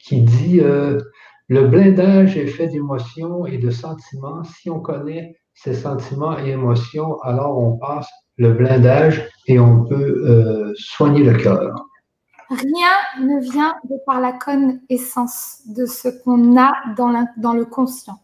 qui 0.00 0.22
dit 0.22 0.60
euh, 0.60 1.00
Le 1.48 1.66
blindage 1.66 2.36
est 2.36 2.46
fait 2.46 2.68
d'émotions 2.68 3.46
et 3.46 3.58
de 3.58 3.70
sentiments. 3.70 4.44
Si 4.44 4.70
on 4.70 4.80
connaît 4.80 5.36
ces 5.54 5.74
sentiments 5.74 6.38
et 6.38 6.50
émotions, 6.50 7.20
alors 7.22 7.58
on 7.58 7.76
passe 7.76 8.08
le 8.36 8.52
blindage 8.52 9.28
et 9.46 9.58
on 9.58 9.84
peut 9.84 9.94
euh, 9.94 10.72
soigner 10.76 11.24
le 11.24 11.36
cœur. 11.36 11.74
Rien 12.50 13.24
ne 13.26 13.40
vient 13.40 13.74
de 13.84 13.96
par 14.06 14.20
la 14.20 14.32
connaissance 14.32 15.60
de 15.66 15.84
ce 15.84 16.08
qu'on 16.08 16.58
a 16.58 16.72
dans, 16.96 17.26
dans 17.36 17.52
le 17.52 17.66
conscient. 17.66 18.20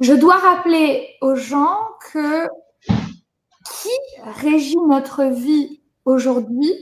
Je 0.00 0.14
dois 0.14 0.36
rappeler 0.36 1.10
aux 1.20 1.36
gens 1.36 1.78
que 2.12 2.48
qui 2.84 3.90
régit 4.40 4.76
notre 4.88 5.24
vie 5.24 5.80
aujourd'hui, 6.04 6.74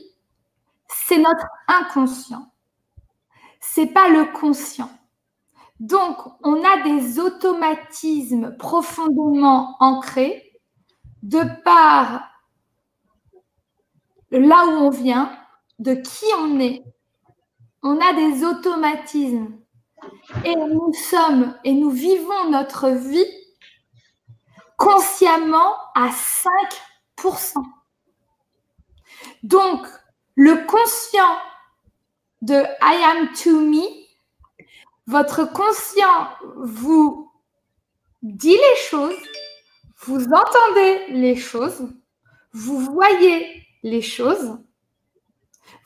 c'est 1.10 1.18
notre 1.18 1.48
inconscient. 1.66 2.52
C'est 3.58 3.88
pas 3.88 4.08
le 4.08 4.26
conscient. 4.26 4.88
Donc, 5.80 6.16
on 6.44 6.62
a 6.62 6.82
des 6.84 7.18
automatismes 7.18 8.56
profondément 8.56 9.74
ancrés 9.80 10.60
de 11.24 11.42
par 11.64 12.30
là 14.30 14.66
où 14.66 14.70
on 14.70 14.90
vient, 14.90 15.36
de 15.80 15.94
qui 15.94 16.26
on 16.38 16.60
est. 16.60 16.84
On 17.82 18.00
a 18.00 18.12
des 18.12 18.44
automatismes 18.44 19.58
et 20.44 20.54
nous 20.54 20.92
sommes 20.92 21.58
et 21.64 21.72
nous 21.72 21.90
vivons 21.90 22.50
notre 22.50 22.88
vie 22.88 23.26
consciemment 24.76 25.74
à 25.96 26.10
5%. 26.10 27.64
Donc, 29.42 29.88
le 30.34 30.66
conscient 30.66 31.38
de 32.42 32.54
I 32.54 33.02
am 33.04 33.32
to 33.32 33.60
me, 33.60 33.84
votre 35.06 35.44
conscient 35.44 36.28
vous 36.56 37.30
dit 38.22 38.56
les 38.56 38.76
choses, 38.88 39.16
vous 39.98 40.24
entendez 40.24 41.06
les 41.10 41.36
choses, 41.36 41.88
vous 42.52 42.78
voyez 42.80 43.66
les 43.82 44.02
choses, 44.02 44.58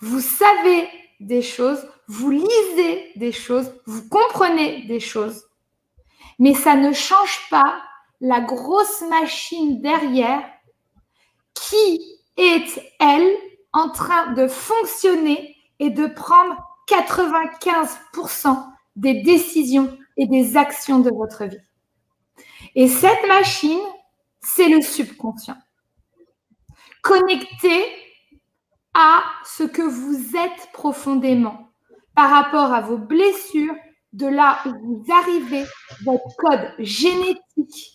vous 0.01 0.21
savez 0.21 0.89
des 1.21 1.43
choses, 1.43 1.87
vous 2.07 2.31
lisez 2.31 3.13
des 3.17 3.33
choses, 3.33 3.73
vous 3.87 4.09
comprenez 4.09 4.83
des 4.87 5.01
choses, 5.01 5.47
mais 6.39 6.55
ça 6.55 6.77
ne 6.77 6.93
change 6.93 7.49
pas 7.51 7.83
la 8.21 8.41
grosse 8.41 9.03
machine 9.03 9.81
derrière 9.81 10.43
qui 11.55 12.21
est, 12.37 12.81
elle, 12.99 13.37
en 13.75 13.91
train 13.91 14.33
de 14.33 14.47
fonctionner 14.47 15.57
et 15.81 15.91
de 15.91 16.07
prendre 16.07 16.57
95% 16.89 18.65
des 18.97 19.23
décisions 19.23 19.99
et 20.17 20.27
des 20.27 20.57
actions 20.57 21.01
de 21.01 21.11
votre 21.11 21.45
vie. 21.45 21.59
Et 22.77 22.89
cette 22.89 23.27
machine, 23.27 23.81
c'est 24.41 24.69
le 24.69 24.81
subconscient. 24.81 25.57
Connecté 27.03 27.85
à 28.95 29.25
ce 29.45 29.65
que 29.65 29.83
vous 29.83 30.37
êtes 30.37 30.73
profondément 30.73 31.73
par 32.15 32.31
rapport 32.31 32.73
à 32.73 32.81
vos 32.81 32.97
blessures, 32.97 33.75
de 34.13 34.27
là 34.29 34.61
où 34.67 34.71
vous 34.71 35.05
arrivez, 35.13 35.65
votre 36.05 36.37
code 36.37 36.73
génétique, 36.79 37.94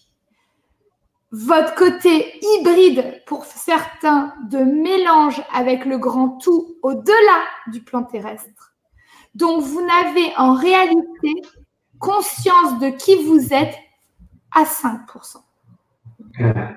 votre 1.31 1.75
côté 1.75 2.39
hybride 2.41 3.21
pour 3.25 3.45
certains 3.45 4.33
de 4.49 4.57
mélange 4.57 5.41
avec 5.53 5.85
le 5.85 5.97
grand 5.97 6.37
tout 6.39 6.75
au-delà 6.81 7.43
du 7.67 7.81
plan 7.81 8.03
terrestre. 8.03 8.73
Donc 9.35 9.61
vous 9.61 9.85
n'avez 9.85 10.35
en 10.37 10.53
réalité 10.53 11.33
conscience 11.99 12.79
de 12.79 12.89
qui 12.89 13.23
vous 13.23 13.53
êtes 13.53 13.75
à 14.51 14.63
5%. 14.63 15.37
Ah, 16.39 16.73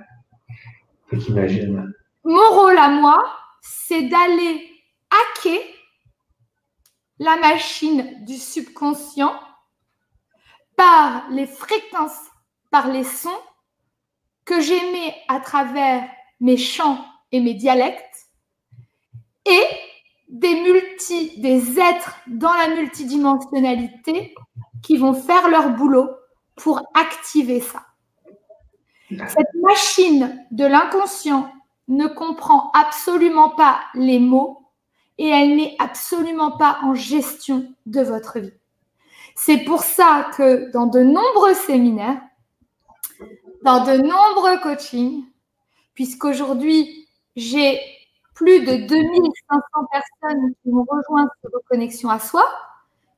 Mon 2.25 2.51
rôle 2.51 2.77
à 2.77 2.89
moi, 2.89 3.25
c'est 3.63 4.03
d'aller 4.03 4.71
hacker 5.11 5.61
la 7.19 7.37
machine 7.37 8.25
du 8.25 8.37
subconscient 8.37 9.35
par 10.77 11.29
les 11.31 11.47
fréquences, 11.47 12.31
par 12.71 12.89
les 12.89 13.05
sons 13.05 13.31
que 14.45 14.61
j'émets 14.61 15.15
à 15.29 15.41
travers 15.41 16.09
mes 16.41 16.57
chants 16.57 17.05
et 17.31 17.41
mes 17.41 17.55
dialectes 17.55 18.29
et 19.47 19.67
des 20.29 20.55
multi, 20.63 21.41
des 21.41 21.79
êtres 21.79 22.17
dans 22.27 22.53
la 22.53 22.75
multidimensionnalité 22.75 24.35
qui 24.83 24.97
vont 24.97 25.15
faire 25.15 25.49
leur 25.49 25.71
boulot 25.71 26.11
pour 26.57 26.83
activer 26.95 27.61
ça. 27.61 27.83
Cette 29.11 29.55
machine 29.63 30.47
de 30.51 30.65
l'inconscient 30.65 31.53
ne 31.89 32.07
comprend 32.07 32.71
absolument 32.73 33.51
pas 33.51 33.81
les 33.95 34.19
mots 34.19 34.63
et 35.19 35.29
elle 35.29 35.57
n'est 35.57 35.77
absolument 35.79 36.53
pas 36.53 36.79
en 36.83 36.95
gestion 36.95 37.75
de 37.85 38.01
votre 38.01 38.41
vie. 38.41 38.55
C'est 39.35 39.59
pour 39.59 39.83
ça 39.83 40.31
que 40.37 40.71
dans 40.73 40.87
de 40.87 41.01
nombreux 41.01 41.55
séminaires, 41.55 42.21
dans 43.63 43.85
de 43.85 43.97
nombreux 43.97 44.59
coachings, 44.61 45.25
puisqu'aujourd'hui, 45.95 47.09
j'ai 47.37 47.81
plus 48.35 48.61
de 48.61 48.87
2500 48.87 49.63
personnes 49.91 50.55
qui 50.63 50.71
m'ont 50.71 50.87
rejoint 50.89 51.29
sur 51.41 51.51
Reconnexion 51.53 52.09
à 52.09 52.19
soi. 52.19 52.45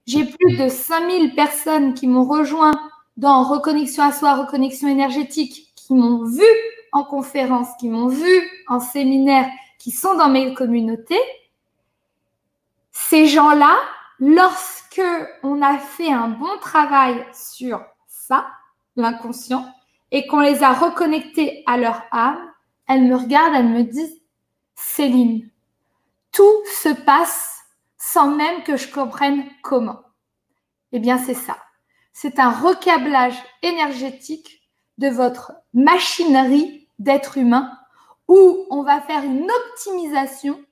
J'ai 0.07 0.25
plus 0.25 0.57
de 0.57 0.69
5000 0.69 1.35
personnes 1.35 1.95
qui 1.95 2.07
m'ont 2.07 2.25
rejoint 2.25 2.73
dans 3.17 3.43
Reconnexion 3.45 4.03
à 4.03 4.13
soi, 4.13 4.35
Reconnexion 4.35 4.89
énergétique, 4.89 5.73
qui 5.77 5.95
m'ont 5.95 6.25
vu 6.25 6.45
en 6.93 7.05
conférence, 7.05 7.69
qui 7.81 7.89
m'ont 7.89 8.09
vu 8.09 8.51
en 8.69 8.81
séminaire, 8.81 9.49
qui 9.79 9.91
sont 9.91 10.15
dans 10.15 10.29
mes 10.29 10.53
communautés. 10.55 11.21
Ces 12.93 13.27
gens-là, 13.27 13.77
lorsque 14.19 15.03
on 15.43 15.63
a 15.63 15.79
fait 15.79 16.13
un 16.13 16.29
bon 16.29 16.59
travail 16.61 17.25
sur 17.33 17.83
ça, 18.07 18.47
l'inconscient, 18.97 19.67
et 20.15 20.29
qu'on 20.29 20.39
les 20.39 20.63
a 20.63 20.73
reconnectés 20.73 21.65
à 21.67 21.77
leur 21.77 22.05
âme, 22.13 22.39
elles 22.87 23.03
me 23.03 23.17
regardent, 23.17 23.57
elles 23.57 23.69
me 23.69 23.83
disent, 23.83 24.23
Céline, 24.77 25.51
tout 26.31 26.63
se 26.83 26.91
passe 26.91 27.65
sans 27.99 28.31
même 28.31 28.63
que 28.63 28.77
je 28.77 28.87
comprenne 28.87 29.45
comment. 29.65 30.03
Eh 30.93 31.01
bien, 31.01 31.19
c'est 31.19 31.35
ça. 31.35 31.57
C'est 32.13 32.39
un 32.39 32.51
recablage 32.51 33.35
énergétique 33.63 34.63
de 34.99 35.09
votre 35.09 35.51
machinerie 35.73 36.89
d'être 37.01 37.37
humain 37.37 37.77
où 38.29 38.67
on 38.71 38.85
va 38.85 39.01
faire 39.01 39.25
une 39.25 39.51
optimisation 39.51 40.65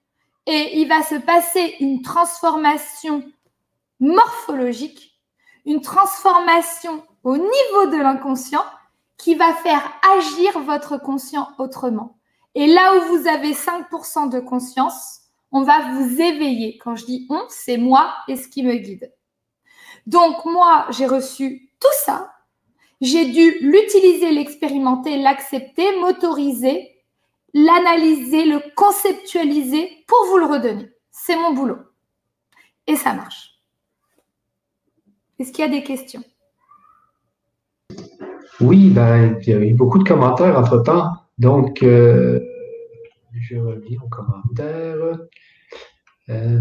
et 0.46 0.78
il 0.80 0.88
va 0.88 1.02
se 1.02 1.16
passer 1.16 1.74
une 1.80 2.02
transformation 2.02 3.24
morphologique, 3.98 5.20
une 5.66 5.80
transformation 5.80 7.04
au 7.24 7.36
niveau 7.36 7.86
de 7.86 8.00
l'inconscient 8.00 8.64
qui 9.22 9.36
va 9.36 9.54
faire 9.54 9.88
agir 10.16 10.58
votre 10.58 10.98
conscient 10.98 11.48
autrement. 11.58 12.18
Et 12.56 12.66
là 12.66 12.96
où 12.96 13.16
vous 13.16 13.28
avez 13.28 13.52
5% 13.52 14.28
de 14.28 14.40
conscience, 14.40 15.20
on 15.52 15.62
va 15.62 15.92
vous 15.92 16.20
éveiller. 16.20 16.76
Quand 16.78 16.96
je 16.96 17.06
dis 17.06 17.26
on, 17.30 17.44
c'est 17.48 17.76
moi 17.76 18.12
et 18.26 18.34
ce 18.34 18.48
qui 18.48 18.64
me 18.64 18.74
guide. 18.74 19.14
Donc 20.06 20.44
moi, 20.44 20.86
j'ai 20.90 21.06
reçu 21.06 21.70
tout 21.78 21.96
ça. 22.04 22.32
J'ai 23.00 23.26
dû 23.26 23.58
l'utiliser, 23.60 24.32
l'expérimenter, 24.32 25.16
l'accepter, 25.22 26.00
m'autoriser, 26.00 26.92
l'analyser, 27.54 28.44
le 28.44 28.60
conceptualiser 28.74 30.04
pour 30.08 30.26
vous 30.30 30.38
le 30.38 30.46
redonner. 30.46 30.90
C'est 31.12 31.36
mon 31.36 31.52
boulot. 31.52 31.78
Et 32.88 32.96
ça 32.96 33.12
marche. 33.12 33.52
Est-ce 35.38 35.52
qu'il 35.52 35.64
y 35.64 35.68
a 35.68 35.70
des 35.70 35.84
questions? 35.84 36.24
Oui, 38.62 38.90
ben, 38.90 39.38
il 39.42 39.48
y 39.48 39.52
a 39.52 39.58
eu 39.58 39.74
beaucoup 39.74 39.98
de 39.98 40.08
commentaires 40.08 40.56
entre-temps. 40.56 41.10
Donc, 41.38 41.82
euh, 41.82 42.38
je 43.34 43.56
reviens 43.56 43.98
aux 44.04 44.08
commentaires. 44.08 45.18
Euh, 46.28 46.60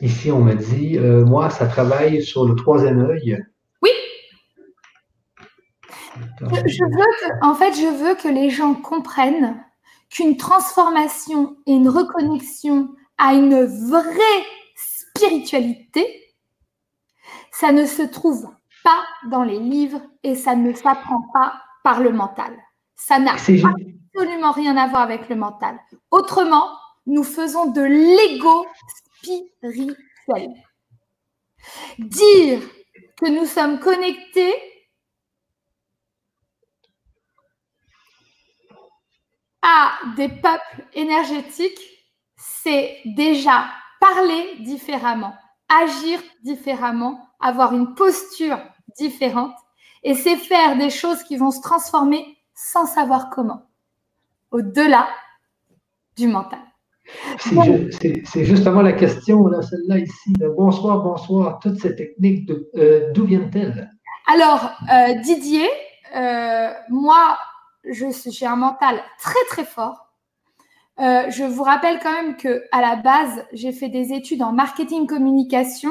ici, 0.00 0.30
on 0.30 0.44
me 0.44 0.54
dit, 0.54 0.98
euh, 0.98 1.24
moi, 1.24 1.50
ça 1.50 1.66
travaille 1.66 2.22
sur 2.22 2.46
le 2.46 2.54
troisième 2.54 3.00
œil. 3.00 3.42
Oui. 3.82 3.90
Je, 6.40 6.84
veux 6.84 7.36
en 7.42 7.54
fait, 7.54 7.72
je 7.72 8.04
veux 8.04 8.14
que 8.14 8.28
les 8.32 8.50
gens 8.50 8.74
comprennent 8.74 9.56
qu'une 10.10 10.36
transformation 10.36 11.56
et 11.66 11.72
une 11.72 11.88
reconnexion 11.88 12.90
à 13.18 13.34
une 13.34 13.64
vraie 13.64 14.44
spiritualité, 14.76 16.06
ça 17.50 17.72
ne 17.72 17.84
se 17.84 18.02
trouve 18.02 18.46
pas 18.84 19.04
dans 19.28 19.42
les 19.42 19.58
livres 19.58 20.02
et 20.22 20.34
ça 20.34 20.54
ne 20.54 20.72
s'apprend 20.72 21.22
pas 21.32 21.62
par 21.84 22.00
le 22.00 22.12
mental. 22.12 22.56
Ça 22.94 23.18
n'a 23.18 23.32
absolument 23.32 24.52
rien 24.52 24.76
à 24.76 24.88
voir 24.88 25.02
avec 25.02 25.28
le 25.28 25.36
mental. 25.36 25.78
Autrement, 26.10 26.68
nous 27.06 27.24
faisons 27.24 27.70
de 27.72 27.82
l'ego 27.82 28.66
spirituel. 29.18 30.50
Dire 31.98 32.60
que 33.20 33.28
nous 33.28 33.46
sommes 33.46 33.78
connectés 33.80 34.54
à 39.62 39.92
des 40.16 40.28
peuples 40.28 40.86
énergétiques, 40.92 41.80
c'est 42.36 43.00
déjà 43.04 43.66
parler 44.00 44.56
différemment, 44.58 45.34
agir 45.68 46.20
différemment, 46.42 47.28
avoir 47.40 47.72
une 47.72 47.94
posture 47.94 48.58
différente, 48.96 49.54
et 50.02 50.14
c'est 50.14 50.36
faire 50.36 50.76
des 50.76 50.90
choses 50.90 51.22
qui 51.22 51.36
vont 51.36 51.50
se 51.50 51.60
transformer 51.60 52.36
sans 52.54 52.86
savoir 52.86 53.30
comment, 53.30 53.62
au-delà 54.50 55.08
du 56.16 56.28
mental. 56.28 56.60
C'est 57.38 58.44
justement 58.44 58.82
la 58.82 58.92
question, 58.92 59.50
celle-là 59.62 59.98
ici. 59.98 60.32
Bonsoir, 60.56 61.02
bonsoir. 61.02 61.58
Toutes 61.60 61.80
ces 61.80 61.94
techniques, 61.94 62.50
euh, 62.76 63.12
d'où 63.12 63.24
viennent-elles? 63.24 63.90
Alors, 64.26 64.70
euh, 64.92 65.14
Didier, 65.20 65.68
euh, 66.14 66.72
moi, 66.88 67.38
j'ai 67.84 68.46
un 68.46 68.56
mental 68.56 69.02
très, 69.18 69.44
très 69.48 69.64
fort. 69.64 70.12
je 70.98 71.44
vous 71.44 71.62
rappelle 71.62 71.98
quand 72.00 72.12
même 72.12 72.36
que 72.36 72.62
à 72.70 72.80
la 72.80 72.96
base, 72.96 73.44
j'ai 73.52 73.72
fait 73.72 73.88
des 73.88 74.12
études 74.12 74.42
en 74.42 74.52
marketing 74.52 75.06
communication, 75.06 75.90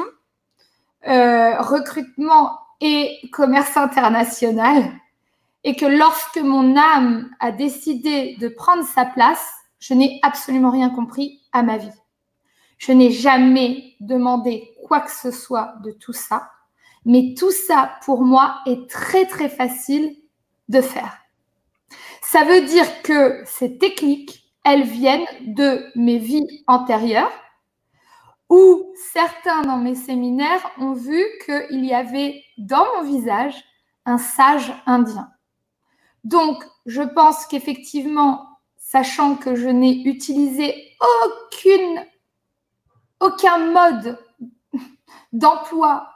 recrutement 1.04 2.61
et 2.82 3.30
commerce 3.30 3.76
international 3.76 4.92
et 5.64 5.76
que 5.76 5.86
lorsque 5.86 6.38
mon 6.38 6.76
âme 6.76 7.30
a 7.38 7.52
décidé 7.52 8.36
de 8.40 8.48
prendre 8.48 8.84
sa 8.84 9.04
place, 9.06 9.54
je 9.78 9.94
n'ai 9.94 10.18
absolument 10.22 10.70
rien 10.70 10.90
compris 10.90 11.40
à 11.52 11.62
ma 11.62 11.78
vie. 11.78 11.92
Je 12.78 12.90
n'ai 12.90 13.12
jamais 13.12 13.94
demandé 14.00 14.74
quoi 14.84 15.00
que 15.00 15.10
ce 15.12 15.30
soit 15.30 15.74
de 15.84 15.92
tout 15.92 16.12
ça, 16.12 16.50
mais 17.04 17.34
tout 17.38 17.52
ça, 17.52 17.92
pour 18.04 18.22
moi, 18.24 18.58
est 18.66 18.90
très, 18.90 19.26
très 19.26 19.48
facile 19.48 20.16
de 20.68 20.80
faire. 20.80 21.18
Ça 22.22 22.44
veut 22.44 22.62
dire 22.62 23.02
que 23.02 23.42
ces 23.44 23.78
techniques, 23.78 24.52
elles 24.64 24.84
viennent 24.84 25.26
de 25.42 25.84
mes 25.94 26.18
vies 26.18 26.64
antérieures, 26.66 27.32
où 28.52 28.92
certains 29.14 29.62
dans 29.62 29.78
mes 29.78 29.94
séminaires 29.94 30.70
ont 30.78 30.92
vu 30.92 31.24
qu'il 31.46 31.86
y 31.86 31.94
avait 31.94 32.44
dans 32.58 32.84
mon 32.96 33.02
visage 33.02 33.54
un 34.04 34.18
sage 34.18 34.70
indien. 34.84 35.30
Donc, 36.22 36.62
je 36.84 37.00
pense 37.00 37.46
qu'effectivement, 37.46 38.46
sachant 38.76 39.36
que 39.36 39.54
je 39.54 39.68
n'ai 39.68 40.02
utilisé 40.04 40.74
aucun 43.20 43.58
mode 43.72 44.18
d'emploi 45.32 46.10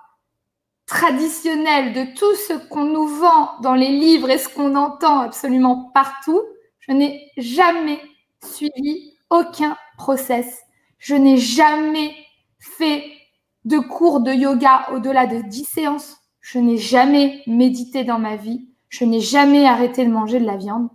traditionnel 0.84 1.94
de 1.94 2.14
tout 2.18 2.34
ce 2.34 2.52
qu'on 2.68 2.84
nous 2.84 3.06
vend 3.06 3.58
dans 3.62 3.74
les 3.74 3.88
livres 3.88 4.28
et 4.28 4.36
ce 4.36 4.50
qu'on 4.50 4.74
entend 4.74 5.20
absolument 5.20 5.90
partout, 5.94 6.42
je 6.80 6.92
n'ai 6.92 7.32
jamais 7.38 7.98
suivi 8.44 9.14
aucun 9.30 9.78
process. 9.96 10.60
Je 10.98 11.14
n'ai 11.14 11.38
jamais 11.38 12.14
fait 12.78 13.04
de 13.64 13.78
cours 13.78 14.20
de 14.20 14.32
yoga 14.32 14.88
au-delà 14.92 15.26
de 15.26 15.40
10 15.40 15.64
séances. 15.64 16.16
Je 16.40 16.58
n'ai 16.58 16.76
jamais 16.78 17.42
médité 17.46 18.04
dans 18.04 18.18
ma 18.18 18.36
vie. 18.36 18.68
Je 18.88 19.04
n'ai 19.04 19.20
jamais 19.20 19.66
arrêté 19.66 20.04
de 20.04 20.10
manger 20.10 20.38
de 20.38 20.46
la 20.46 20.56
viande. 20.56 20.88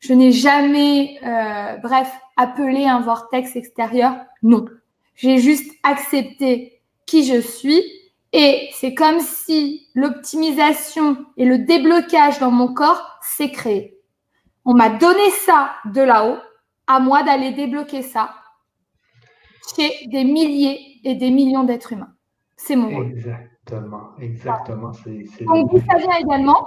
Je 0.00 0.14
n'ai 0.14 0.32
jamais, 0.32 1.18
euh, 1.24 1.76
bref, 1.78 2.10
appelé 2.36 2.86
un 2.86 3.00
vortex 3.00 3.56
extérieur. 3.56 4.16
Non. 4.42 4.64
J'ai 5.14 5.38
juste 5.38 5.72
accepté 5.82 6.80
qui 7.06 7.24
je 7.24 7.40
suis 7.40 7.82
et 8.32 8.70
c'est 8.72 8.94
comme 8.94 9.20
si 9.20 9.88
l'optimisation 9.94 11.18
et 11.36 11.44
le 11.44 11.58
déblocage 11.58 12.38
dans 12.38 12.50
mon 12.50 12.72
corps 12.72 13.18
s'est 13.20 13.50
créé. 13.50 13.98
On 14.64 14.74
m'a 14.74 14.88
donné 14.88 15.30
ça 15.44 15.72
de 15.86 16.00
là-haut, 16.00 16.38
à 16.86 17.00
moi 17.00 17.22
d'aller 17.22 17.50
débloquer 17.50 18.02
ça 18.02 18.34
chez 19.76 20.06
des 20.06 20.24
milliers 20.24 20.91
et 21.04 21.14
des 21.14 21.30
millions 21.30 21.64
d'êtres 21.64 21.92
humains. 21.92 22.12
C'est 22.56 22.76
mon 22.76 22.94
rôle. 22.94 23.10
Exactement, 23.10 24.10
exactement. 24.20 24.92
Donc, 25.46 25.72
vous 25.72 25.82
savez 25.90 26.06
également 26.20 26.66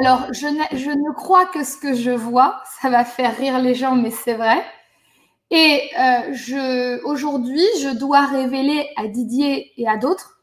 alors, 0.00 0.32
je 0.32 0.46
ne, 0.46 1.12
crois 1.12 1.46
que 1.46 1.64
ce 1.64 1.76
que 1.76 1.94
je 1.94 2.10
vois, 2.10 2.60
ça 2.80 2.90
va 2.90 3.04
faire 3.04 3.36
rire 3.36 3.58
les 3.60 3.74
gens, 3.74 3.94
mais 3.94 4.10
c'est 4.10 4.34
vrai. 4.34 4.64
Et 5.50 5.90
euh, 5.98 6.98
aujourd'hui, 7.04 7.62
je 7.80 7.96
dois 7.96 8.26
révéler 8.26 8.88
à 8.96 9.06
Didier 9.06 9.72
et 9.80 9.88
à 9.88 9.96
d'autres 9.96 10.40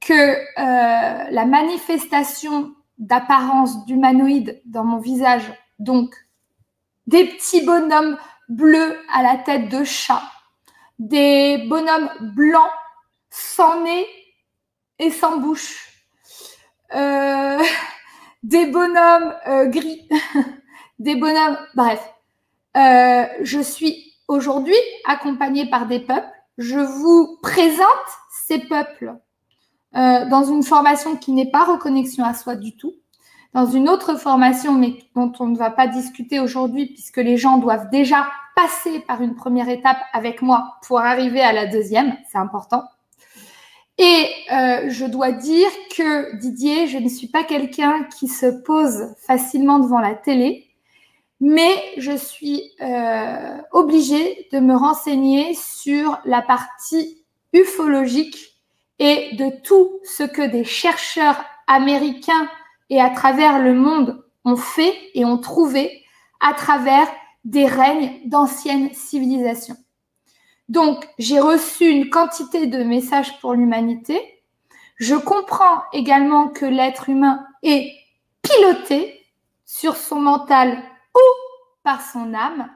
que 0.00 0.14
euh, 0.14 1.30
la 1.30 1.44
manifestation 1.44 2.72
d'apparence 2.98 3.84
d'humanoïde 3.84 4.62
dans 4.64 4.84
mon 4.84 4.98
visage, 4.98 5.52
donc 5.78 6.14
des 7.06 7.26
petits 7.26 7.64
bonhommes 7.64 8.16
bleus 8.48 8.96
à 9.12 9.22
la 9.22 9.36
tête 9.36 9.68
de 9.68 9.84
chat, 9.84 10.22
des 11.00 11.56
bonhommes 11.66 12.10
blancs 12.20 12.70
sans 13.30 13.82
nez 13.82 14.06
et 14.98 15.10
sans 15.10 15.38
bouche, 15.38 16.04
euh, 16.94 17.58
des 18.42 18.66
bonhommes 18.66 19.34
euh, 19.48 19.66
gris, 19.66 20.08
des 20.98 21.16
bonhommes, 21.16 21.58
bref. 21.74 22.06
Euh, 22.76 23.24
je 23.40 23.60
suis 23.60 24.14
aujourd'hui 24.28 24.76
accompagnée 25.06 25.68
par 25.68 25.86
des 25.86 26.00
peuples. 26.00 26.28
Je 26.58 26.78
vous 26.78 27.38
présente 27.42 27.86
ces 28.46 28.60
peuples 28.60 29.14
dans 29.92 30.44
une 30.44 30.62
formation 30.62 31.16
qui 31.16 31.32
n'est 31.32 31.50
pas 31.50 31.64
reconnexion 31.64 32.24
à 32.24 32.32
soi 32.32 32.54
du 32.54 32.76
tout, 32.76 32.92
dans 33.52 33.66
une 33.66 33.88
autre 33.88 34.16
formation, 34.16 34.72
mais 34.72 34.94
dont 35.16 35.32
on 35.40 35.46
ne 35.46 35.56
va 35.56 35.70
pas 35.70 35.86
discuter 35.86 36.38
aujourd'hui, 36.38 36.86
puisque 36.86 37.16
les 37.16 37.36
gens 37.36 37.58
doivent 37.58 37.90
déjà 37.90 38.28
passer 38.54 39.00
par 39.00 39.22
une 39.22 39.34
première 39.34 39.68
étape 39.68 39.98
avec 40.12 40.42
moi 40.42 40.76
pour 40.86 41.00
arriver 41.00 41.40
à 41.40 41.52
la 41.52 41.66
deuxième. 41.66 42.16
C'est 42.30 42.38
important. 42.38 42.84
Et 43.98 44.26
euh, 44.52 44.88
je 44.88 45.04
dois 45.04 45.32
dire 45.32 45.68
que 45.94 46.36
Didier, 46.36 46.86
je 46.86 46.98
ne 46.98 47.08
suis 47.08 47.26
pas 47.26 47.44
quelqu'un 47.44 48.04
qui 48.18 48.28
se 48.28 48.46
pose 48.46 49.14
facilement 49.26 49.78
devant 49.78 50.00
la 50.00 50.14
télé, 50.14 50.68
mais 51.40 51.74
je 51.98 52.16
suis 52.16 52.72
euh, 52.80 53.58
obligée 53.72 54.48
de 54.52 54.58
me 54.58 54.74
renseigner 54.74 55.54
sur 55.54 56.18
la 56.24 56.40
partie 56.40 57.18
ufologique 57.52 58.58
et 58.98 59.36
de 59.36 59.50
tout 59.62 60.00
ce 60.04 60.22
que 60.22 60.46
des 60.46 60.64
chercheurs 60.64 61.44
américains 61.66 62.48
et 62.90 63.00
à 63.00 63.08
travers 63.10 63.60
le 63.60 63.72
monde 63.72 64.22
ont 64.44 64.56
fait 64.56 64.94
et 65.14 65.24
ont 65.24 65.38
trouvé 65.38 66.04
à 66.40 66.52
travers 66.52 67.08
des 67.44 67.66
règnes 67.66 68.20
d'anciennes 68.26 68.92
civilisations. 68.92 69.76
Donc, 70.68 71.08
j'ai 71.18 71.40
reçu 71.40 71.88
une 71.88 72.10
quantité 72.10 72.66
de 72.66 72.82
messages 72.82 73.40
pour 73.40 73.54
l'humanité. 73.54 74.20
Je 74.96 75.14
comprends 75.14 75.82
également 75.92 76.48
que 76.48 76.66
l'être 76.66 77.08
humain 77.08 77.44
est 77.62 77.92
piloté 78.42 79.26
sur 79.64 79.96
son 79.96 80.20
mental 80.20 80.82
ou 81.14 81.20
par 81.82 82.02
son 82.02 82.34
âme. 82.34 82.70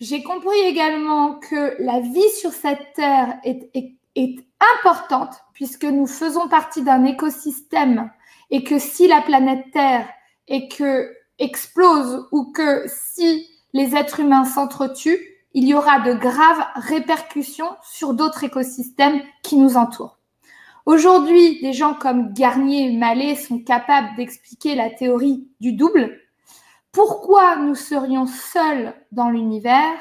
J'ai 0.00 0.22
compris 0.22 0.58
également 0.64 1.34
que 1.34 1.76
la 1.78 2.00
vie 2.00 2.30
sur 2.40 2.50
cette 2.50 2.92
terre 2.94 3.38
est, 3.44 3.70
est 4.16 4.44
importante 4.84 5.34
puisque 5.54 5.84
nous 5.84 6.06
faisons 6.06 6.48
partie 6.48 6.82
d'un 6.82 7.04
écosystème 7.04 8.10
et 8.50 8.64
que 8.64 8.78
si 8.78 9.08
la 9.08 9.22
planète 9.22 9.70
Terre 9.72 10.08
que 10.70 11.10
explose 11.38 12.28
ou 12.32 12.52
que 12.52 12.84
si 12.86 13.48
les 13.72 13.96
êtres 13.96 14.20
humains 14.20 14.44
s'entretuent, 14.44 15.18
il 15.52 15.66
y 15.66 15.74
aura 15.74 16.00
de 16.00 16.14
graves 16.14 16.64
répercussions 16.74 17.70
sur 17.82 18.14
d'autres 18.14 18.44
écosystèmes 18.44 19.20
qui 19.42 19.56
nous 19.56 19.76
entourent. 19.76 20.18
Aujourd'hui, 20.86 21.60
des 21.60 21.72
gens 21.72 21.94
comme 21.94 22.32
Garnier 22.34 22.88
et 22.88 22.96
Mallet 22.96 23.36
sont 23.36 23.58
capables 23.60 24.14
d'expliquer 24.16 24.74
la 24.74 24.90
théorie 24.90 25.48
du 25.60 25.72
double. 25.72 26.20
Pourquoi 26.92 27.56
nous 27.56 27.74
serions 27.74 28.26
seuls 28.26 28.94
dans 29.10 29.30
l'univers? 29.30 29.96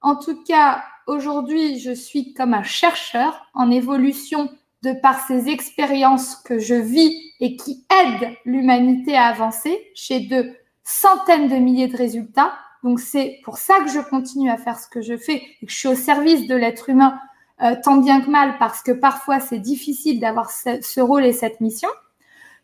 En 0.00 0.16
tout 0.16 0.42
cas, 0.42 0.82
aujourd'hui, 1.06 1.78
je 1.78 1.92
suis 1.92 2.34
comme 2.34 2.54
un 2.54 2.64
chercheur 2.64 3.46
en 3.54 3.70
évolution 3.70 4.50
de 4.86 4.92
par 5.00 5.26
ces 5.26 5.48
expériences 5.48 6.36
que 6.36 6.58
je 6.58 6.74
vis 6.74 7.32
et 7.40 7.56
qui 7.56 7.84
aident 7.90 8.30
l'humanité 8.44 9.16
à 9.16 9.26
avancer 9.26 9.90
chez 9.94 10.20
de 10.20 10.52
centaines 10.84 11.48
de 11.48 11.56
milliers 11.56 11.88
de 11.88 11.96
résultats. 11.96 12.52
Donc 12.84 13.00
c'est 13.00 13.40
pour 13.44 13.58
ça 13.58 13.74
que 13.80 13.90
je 13.90 13.98
continue 13.98 14.50
à 14.50 14.56
faire 14.56 14.78
ce 14.78 14.88
que 14.88 15.02
je 15.02 15.16
fais 15.16 15.42
et 15.60 15.66
que 15.66 15.72
je 15.72 15.76
suis 15.76 15.88
au 15.88 15.96
service 15.96 16.46
de 16.46 16.54
l'être 16.54 16.88
humain 16.88 17.18
euh, 17.62 17.74
tant 17.82 17.96
bien 17.96 18.20
que 18.20 18.30
mal 18.30 18.58
parce 18.58 18.80
que 18.82 18.92
parfois 18.92 19.40
c'est 19.40 19.58
difficile 19.58 20.20
d'avoir 20.20 20.50
ce, 20.50 21.00
rôle 21.00 21.24
et 21.24 21.32
cette 21.32 21.60
mission. 21.60 21.88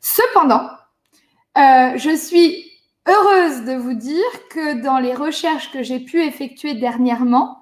Cependant, 0.00 0.68
euh, 1.58 1.96
je 1.96 2.14
suis 2.14 2.70
heureuse 3.08 3.64
de 3.64 3.74
vous 3.74 3.94
dire 3.94 4.48
que 4.50 4.80
dans 4.80 4.98
les 4.98 5.14
recherches 5.14 5.72
que 5.72 5.82
j'ai 5.82 5.98
pu 5.98 6.22
effectuer 6.22 6.74
dernièrement, 6.74 7.58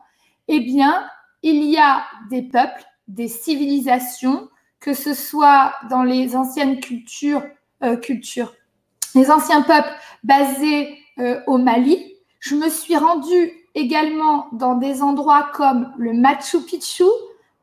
eh 0.48 0.60
bien, 0.60 1.06
il 1.42 1.64
y 1.64 1.78
a 1.78 2.04
des 2.28 2.42
peuples, 2.42 2.84
des 3.08 3.28
civilisations, 3.28 4.49
que 4.80 4.94
ce 4.94 5.14
soit 5.14 5.74
dans 5.90 6.02
les 6.02 6.34
anciennes 6.34 6.80
cultures, 6.80 7.42
euh, 7.84 7.96
les 9.14 9.30
anciens 9.30 9.62
peuples 9.62 9.92
basés 10.24 10.98
euh, 11.18 11.40
au 11.46 11.58
Mali. 11.58 12.14
Je 12.38 12.54
me 12.54 12.68
suis 12.70 12.96
rendue 12.96 13.52
également 13.74 14.48
dans 14.52 14.74
des 14.76 15.02
endroits 15.02 15.50
comme 15.52 15.92
le 15.98 16.14
Machu 16.14 16.62
Picchu, 16.62 17.04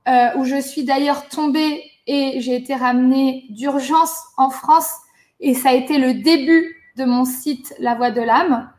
euh, 0.07 0.30
où 0.38 0.45
je 0.45 0.61
suis 0.61 0.84
d'ailleurs 0.84 1.28
tombée 1.28 1.84
et 2.05 2.39
j'ai 2.39 2.55
été 2.55 2.76
ramenée 2.76 3.45
d'urgence 3.49 4.15
en 4.38 4.49
France. 4.49 4.91
Et 5.39 5.53
ça 5.53 5.70
a 5.70 5.74
été 5.74 5.97
le 5.97 6.13
début 6.13 6.76
de 6.95 7.05
mon 7.05 7.26
site 7.26 7.74
La 7.80 7.95
l'âme.fr. 7.95 8.70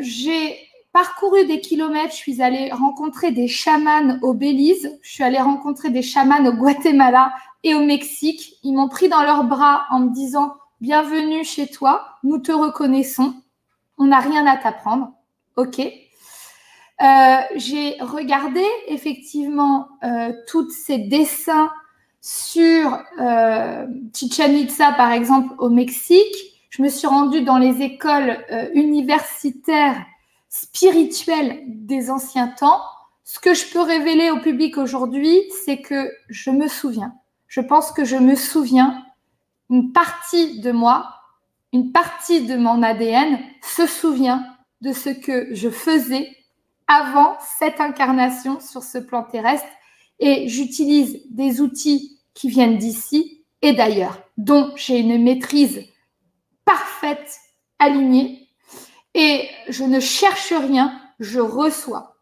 j'ai 0.00 0.65
parcouru 0.96 1.44
des 1.44 1.60
kilomètres, 1.60 2.12
je 2.12 2.16
suis 2.16 2.40
allée 2.40 2.72
rencontrer 2.72 3.30
des 3.30 3.48
chamans 3.48 4.18
au 4.22 4.32
Belize, 4.32 4.98
je 5.02 5.12
suis 5.12 5.22
allée 5.22 5.38
rencontrer 5.38 5.90
des 5.90 6.00
chamans 6.00 6.42
au 6.46 6.52
Guatemala 6.52 7.34
et 7.62 7.74
au 7.74 7.84
Mexique. 7.84 8.54
Ils 8.62 8.72
m'ont 8.72 8.88
pris 8.88 9.10
dans 9.10 9.22
leurs 9.22 9.44
bras 9.44 9.84
en 9.90 10.00
me 10.00 10.14
disant 10.14 10.54
Bienvenue 10.80 11.44
chez 11.44 11.66
toi, 11.66 12.16
nous 12.22 12.38
te 12.38 12.50
reconnaissons, 12.50 13.34
on 13.98 14.06
n'a 14.06 14.20
rien 14.20 14.46
à 14.46 14.56
t'apprendre. 14.56 15.12
OK. 15.56 15.80
Euh, 15.80 17.36
j'ai 17.56 17.98
regardé 18.00 18.64
effectivement 18.88 19.88
euh, 20.02 20.32
tous 20.48 20.70
ces 20.70 20.96
dessins 20.96 21.70
sur 22.22 22.98
euh, 23.20 23.86
Chichen 24.14 24.54
Itza, 24.54 24.92
par 24.92 25.12
exemple, 25.12 25.52
au 25.58 25.68
Mexique. 25.68 26.36
Je 26.70 26.80
me 26.80 26.88
suis 26.88 27.06
rendue 27.06 27.42
dans 27.42 27.58
les 27.58 27.82
écoles 27.82 28.38
universitaires 28.72 30.02
spirituel 30.60 31.62
des 31.66 32.10
anciens 32.10 32.48
temps, 32.48 32.80
ce 33.24 33.38
que 33.38 33.54
je 33.54 33.66
peux 33.72 33.82
révéler 33.82 34.30
au 34.30 34.40
public 34.40 34.78
aujourd'hui, 34.78 35.42
c'est 35.64 35.80
que 35.80 36.10
je 36.28 36.50
me 36.50 36.68
souviens. 36.68 37.14
Je 37.46 37.60
pense 37.60 37.92
que 37.92 38.04
je 38.04 38.16
me 38.16 38.34
souviens, 38.34 39.04
une 39.68 39.92
partie 39.92 40.60
de 40.60 40.72
moi, 40.72 41.08
une 41.72 41.92
partie 41.92 42.46
de 42.46 42.56
mon 42.56 42.82
ADN 42.82 43.38
se 43.62 43.86
souvient 43.86 44.46
de 44.80 44.92
ce 44.92 45.10
que 45.10 45.54
je 45.54 45.68
faisais 45.68 46.34
avant 46.86 47.36
cette 47.58 47.80
incarnation 47.80 48.60
sur 48.60 48.82
ce 48.82 48.98
plan 48.98 49.24
terrestre 49.24 49.66
et 50.20 50.48
j'utilise 50.48 51.20
des 51.30 51.60
outils 51.60 52.20
qui 52.32 52.48
viennent 52.48 52.78
d'ici 52.78 53.44
et 53.60 53.72
d'ailleurs, 53.72 54.22
dont 54.38 54.72
j'ai 54.76 55.00
une 55.00 55.22
maîtrise 55.22 55.82
parfaite, 56.64 57.40
alignée 57.78 58.45
et 59.16 59.48
je 59.68 59.82
ne 59.82 59.98
cherche 59.98 60.52
rien, 60.52 61.00
je 61.18 61.40
reçois. 61.40 62.18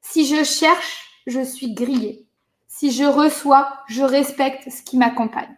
Si 0.00 0.26
je 0.26 0.42
cherche, 0.42 1.22
je 1.26 1.44
suis 1.44 1.74
grillée. 1.74 2.26
Si 2.66 2.90
je 2.90 3.04
reçois, 3.04 3.82
je 3.86 4.02
respecte 4.02 4.70
ce 4.70 4.82
qui 4.82 4.96
m'accompagne. 4.96 5.54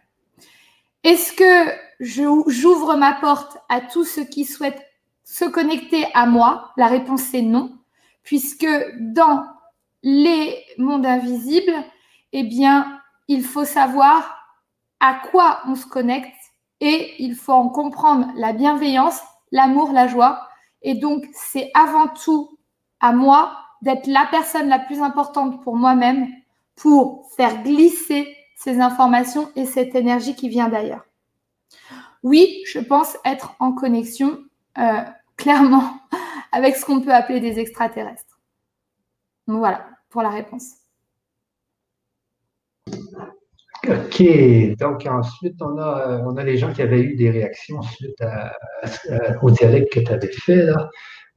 Est-ce 1.05 1.31
que 1.31 1.71
j'ouvre 2.01 2.97
ma 2.97 3.13
porte 3.13 3.57
à 3.69 3.79
tous 3.79 4.03
ceux 4.03 4.25
qui 4.25 4.43
souhaitent 4.43 4.85
se 5.23 5.45
connecter 5.45 6.07
à 6.13 6.25
moi? 6.25 6.73
La 6.75 6.87
réponse 6.87 7.33
est 7.33 7.41
non, 7.41 7.77
puisque 8.23 8.67
dans 8.99 9.45
les 10.01 10.61
mondes 10.77 11.05
invisibles, 11.05 11.85
eh 12.33 12.43
bien, 12.43 12.99
il 13.29 13.45
faut 13.45 13.65
savoir 13.65 14.37
à 14.99 15.21
quoi 15.31 15.61
on 15.67 15.75
se 15.75 15.85
connecte 15.85 16.35
et 16.81 17.15
il 17.23 17.35
faut 17.35 17.53
en 17.53 17.69
comprendre 17.69 18.27
la 18.35 18.51
bienveillance 18.51 19.21
l'amour, 19.53 19.93
la 19.93 20.07
joie. 20.07 20.49
Et 20.81 20.95
donc, 20.95 21.25
c'est 21.31 21.71
avant 21.73 22.09
tout 22.09 22.59
à 22.99 23.13
moi 23.13 23.57
d'être 23.81 24.07
la 24.07 24.27
personne 24.29 24.67
la 24.67 24.79
plus 24.79 25.01
importante 25.01 25.63
pour 25.63 25.77
moi-même 25.77 26.27
pour 26.75 27.29
faire 27.37 27.63
glisser 27.63 28.35
ces 28.57 28.81
informations 28.81 29.49
et 29.55 29.65
cette 29.65 29.95
énergie 29.95 30.35
qui 30.35 30.49
vient 30.49 30.67
d'ailleurs. 30.67 31.05
Oui, 32.23 32.61
je 32.65 32.79
pense 32.79 33.17
être 33.23 33.55
en 33.59 33.73
connexion 33.73 34.39
euh, 34.77 35.01
clairement 35.37 35.93
avec 36.51 36.75
ce 36.75 36.85
qu'on 36.85 37.01
peut 37.01 37.13
appeler 37.13 37.39
des 37.39 37.59
extraterrestres. 37.59 38.39
Voilà 39.47 39.85
pour 40.09 40.21
la 40.21 40.29
réponse. 40.29 40.82
OK. 43.87 44.77
Donc, 44.79 45.05
ensuite, 45.05 45.61
on 45.61 45.77
a, 45.77 46.07
euh, 46.07 46.21
on 46.25 46.37
a 46.37 46.43
les 46.43 46.57
gens 46.57 46.71
qui 46.71 46.81
avaient 46.81 47.01
eu 47.01 47.15
des 47.15 47.29
réactions 47.29 47.81
suite 47.81 48.23
au 49.41 49.51
dialecte 49.51 49.93
que 49.93 49.99
tu 49.99 50.11
avais 50.11 50.31
fait. 50.31 50.63
Là. 50.63 50.89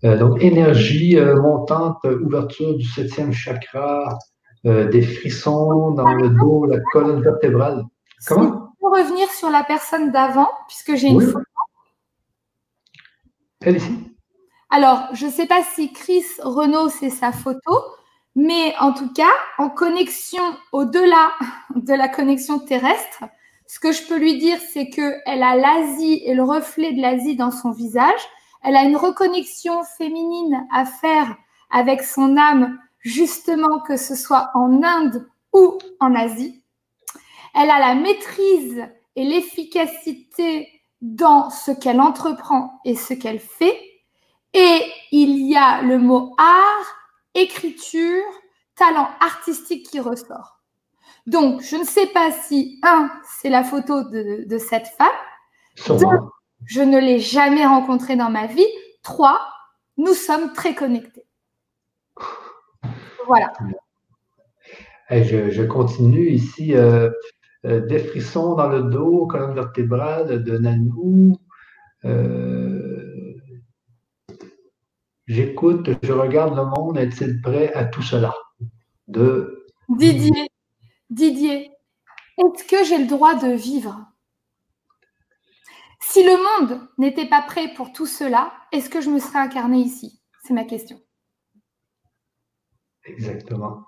Euh, 0.05 0.17
donc, 0.17 0.43
énergie 0.43 1.19
euh, 1.19 1.41
montante, 1.41 2.05
ouverture 2.05 2.77
du 2.77 2.85
septième 2.85 3.33
chakra, 3.33 4.19
des 4.65 5.03
frissons 5.03 5.93
dans 5.93 6.13
le 6.13 6.29
dos, 6.31 6.67
la 6.67 6.81
colonne 6.93 7.23
vertébrale. 7.23 7.85
Comment? 8.27 8.73
Pour 8.81 8.91
revenir 8.91 9.29
sur 9.31 9.49
la 9.49 9.63
personne 9.63 10.11
d'avant, 10.11 10.49
puisque 10.67 10.97
j'ai 10.97 11.07
une 11.07 11.21
photo. 11.21 11.45
Elle 13.61 13.77
ici. 13.77 13.93
Alors, 14.71 15.05
je 15.13 15.27
ne 15.27 15.31
sais 15.31 15.47
pas 15.47 15.63
si 15.63 15.93
Chris 15.93 16.25
Renault, 16.43 16.89
c'est 16.89 17.11
sa 17.11 17.31
photo. 17.31 17.81
Mais 18.37 18.75
en 18.79 18.93
tout 18.93 19.11
cas, 19.15 19.33
en 19.57 19.71
connexion 19.71 20.43
au-delà 20.71 21.33
de 21.75 21.95
la 21.95 22.07
connexion 22.07 22.59
terrestre, 22.59 23.25
ce 23.67 23.81
que 23.81 23.93
je 23.93 24.07
peux 24.07 24.19
lui 24.19 24.37
dire, 24.37 24.59
c'est 24.73 24.91
qu'elle 24.91 25.43
a 25.43 25.57
l'Asie 25.57 26.23
et 26.25 26.35
le 26.35 26.45
reflet 26.45 26.93
de 26.93 27.01
l'Asie 27.01 27.35
dans 27.35 27.51
son 27.51 27.71
visage. 27.71 28.21
Elle 28.63 28.77
a 28.77 28.85
une 28.85 28.97
reconnexion 28.97 29.83
féminine 29.97 30.67
à 30.71 30.85
faire 30.85 31.35
avec 31.71 32.03
son 32.03 32.37
âme, 32.37 32.79
justement, 33.01 33.81
que 33.81 33.97
ce 33.97 34.15
soit 34.15 34.51
en 34.55 34.83
Inde 34.83 35.27
ou 35.55 35.79
en 35.99 36.15
Asie. 36.15 36.63
Elle 37.55 37.71
a 37.71 37.79
la 37.79 37.95
maîtrise 37.95 38.87
et 39.17 39.25
l'efficacité 39.25 40.69
dans 41.01 41.49
ce 41.49 41.71
qu'elle 41.71 42.03
entreprend 42.03 42.81
et 42.85 42.97
ce 42.97 43.15
qu'elle 43.15 43.41
fait. 43.41 43.81
Et 44.53 44.83
il 45.11 45.39
y 45.49 45.57
a 45.57 45.81
le 45.81 45.99
mot 45.99 46.35
art 46.37 47.06
écriture, 47.37 48.25
talent 48.75 49.09
artistique 49.21 49.89
qui 49.89 50.01
ressort. 50.01 50.61
Donc, 51.27 51.61
je 51.63 51.77
ne 51.77 51.85
sais 51.85 52.07
pas 52.07 52.31
si, 52.31 52.79
un, 52.83 53.11
c'est 53.41 53.51
la 53.51 53.65
photo 53.65 54.03
de, 54.05 54.59
cette 54.59 54.87
femme. 54.99 55.09
Deux, 55.89 56.07
je 56.65 56.81
ne 56.81 56.99
l'ai 56.99 57.19
jamais 57.19 57.67
rencontrée 57.67 58.17
dans 58.17 58.31
ma 58.31 58.47
vie. 58.47 58.67
Trois, 59.03 59.41
nous 59.97 60.15
sommes 60.15 60.53
très 60.53 60.75
connectés. 60.75 61.25
Voilà. 63.27 63.53
je, 65.11 65.65
continue 65.65 66.29
ici. 66.29 66.75
Euh, 66.75 67.11
euh, 67.67 67.81
des 67.81 67.99
frissons 67.99 68.55
dans 68.55 68.69
le 68.69 68.83
dos, 68.83 69.27
colonne 69.27 69.55
vertébrale 69.55 70.45
de 70.45 70.59
Nanou. 70.59 71.37
Euh, 72.05 72.96
J'écoute, 75.27 75.91
je 76.03 76.13
regarde 76.13 76.57
le 76.57 76.65
monde, 76.67 76.99
est-il 76.99 77.41
prêt 77.41 77.73
à 77.75 77.85
tout 77.85 78.03
cela? 78.03 78.33
De... 79.09 79.67
Didier, 79.89 80.49
Didier, 81.11 81.73
est-ce 82.39 82.65
que 82.65 82.85
j'ai 82.85 82.99
le 82.99 83.07
droit 83.07 83.35
de 83.35 83.53
vivre? 83.53 84.07
Si 86.01 86.23
le 86.23 86.37
monde 86.37 86.89
n'était 86.99 87.29
pas 87.29 87.43
prêt 87.43 87.75
pour 87.75 87.93
tout 87.93 88.07
cela, 88.07 88.53
est-ce 88.71 88.89
que 88.89 89.01
je 89.01 89.11
me 89.11 89.19
serais 89.19 89.41
incarnée 89.41 89.81
ici? 89.81 90.21
C'est 90.45 90.55
ma 90.55 90.65
question. 90.65 91.01
Exactement. 93.05 93.85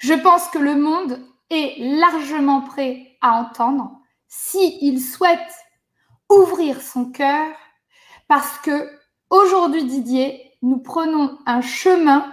Je 0.00 0.14
pense 0.14 0.48
que 0.48 0.58
le 0.58 0.74
monde 0.74 1.20
est 1.50 1.78
largement 1.78 2.62
prêt 2.62 3.16
à 3.20 3.40
entendre 3.40 3.92
s'il 4.26 5.00
souhaite 5.00 5.54
ouvrir 6.28 6.80
son 6.82 7.12
cœur 7.12 7.54
parce 8.26 8.58
que 8.58 8.90
aujourd'hui, 9.32 9.84
Didier, 9.84 10.52
nous 10.62 10.78
prenons 10.78 11.38
un 11.46 11.60
chemin 11.60 12.32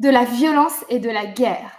de 0.00 0.10
la 0.10 0.24
violence 0.24 0.84
et 0.90 0.98
de 0.98 1.08
la 1.08 1.24
guerre 1.24 1.72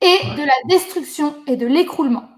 et 0.00 0.18
de 0.36 0.42
la 0.42 0.54
destruction 0.68 1.36
et 1.46 1.56
de 1.56 1.66
l'écroulement. 1.66 2.28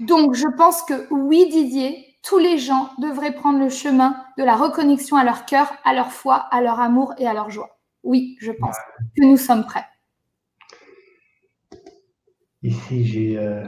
Donc, 0.00 0.34
je 0.34 0.46
pense 0.56 0.82
que 0.82 1.06
oui, 1.10 1.48
Didier, 1.48 2.18
tous 2.22 2.38
les 2.38 2.58
gens 2.58 2.90
devraient 2.98 3.34
prendre 3.34 3.58
le 3.58 3.70
chemin 3.70 4.24
de 4.38 4.44
la 4.44 4.56
reconnexion 4.56 5.16
à 5.16 5.24
leur 5.24 5.46
cœur, 5.46 5.72
à 5.84 5.94
leur 5.94 6.12
foi, 6.12 6.36
à 6.36 6.60
leur 6.60 6.78
amour 6.78 7.14
et 7.18 7.26
à 7.26 7.32
leur 7.32 7.50
joie. 7.50 7.78
Oui, 8.02 8.36
je 8.40 8.52
pense 8.52 8.76
que 9.16 9.24
nous 9.24 9.36
sommes 9.36 9.64
prêts. 9.64 9.86
Ici, 12.62 13.04
j'ai 13.04 13.38
euh, 13.38 13.66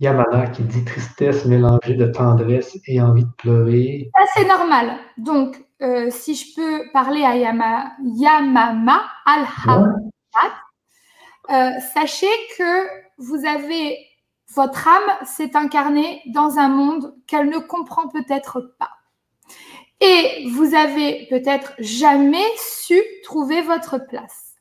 Yamana 0.00 0.46
qui 0.48 0.62
dit 0.62 0.84
tristesse 0.84 1.44
mélangée 1.44 1.94
de 1.94 2.06
tendresse 2.06 2.78
et 2.86 3.00
envie 3.00 3.24
de 3.24 3.32
pleurer. 3.36 4.10
Ça, 4.16 4.24
c'est 4.34 4.48
normal. 4.48 4.96
Donc, 5.18 5.62
euh, 5.82 6.08
si 6.10 6.34
je 6.34 6.54
peux 6.54 6.90
parler 6.92 7.24
à 7.24 7.36
Yama, 7.36 7.92
Yamama 8.02 9.02
al 9.26 9.46
euh, 11.50 11.70
sachez 11.94 12.28
que 12.58 12.86
vous 13.18 13.44
avez 13.46 13.98
votre 14.54 14.88
âme 14.88 15.26
s'est 15.26 15.56
incarnée 15.56 16.22
dans 16.26 16.58
un 16.58 16.68
monde 16.68 17.14
qu'elle 17.26 17.48
ne 17.48 17.58
comprend 17.58 18.08
peut-être 18.08 18.74
pas. 18.78 18.90
Et 20.00 20.48
vous 20.50 20.74
avez 20.74 21.26
peut-être 21.28 21.74
jamais 21.78 22.46
su 22.56 23.00
trouver 23.22 23.60
votre 23.60 23.98
place. 23.98 24.54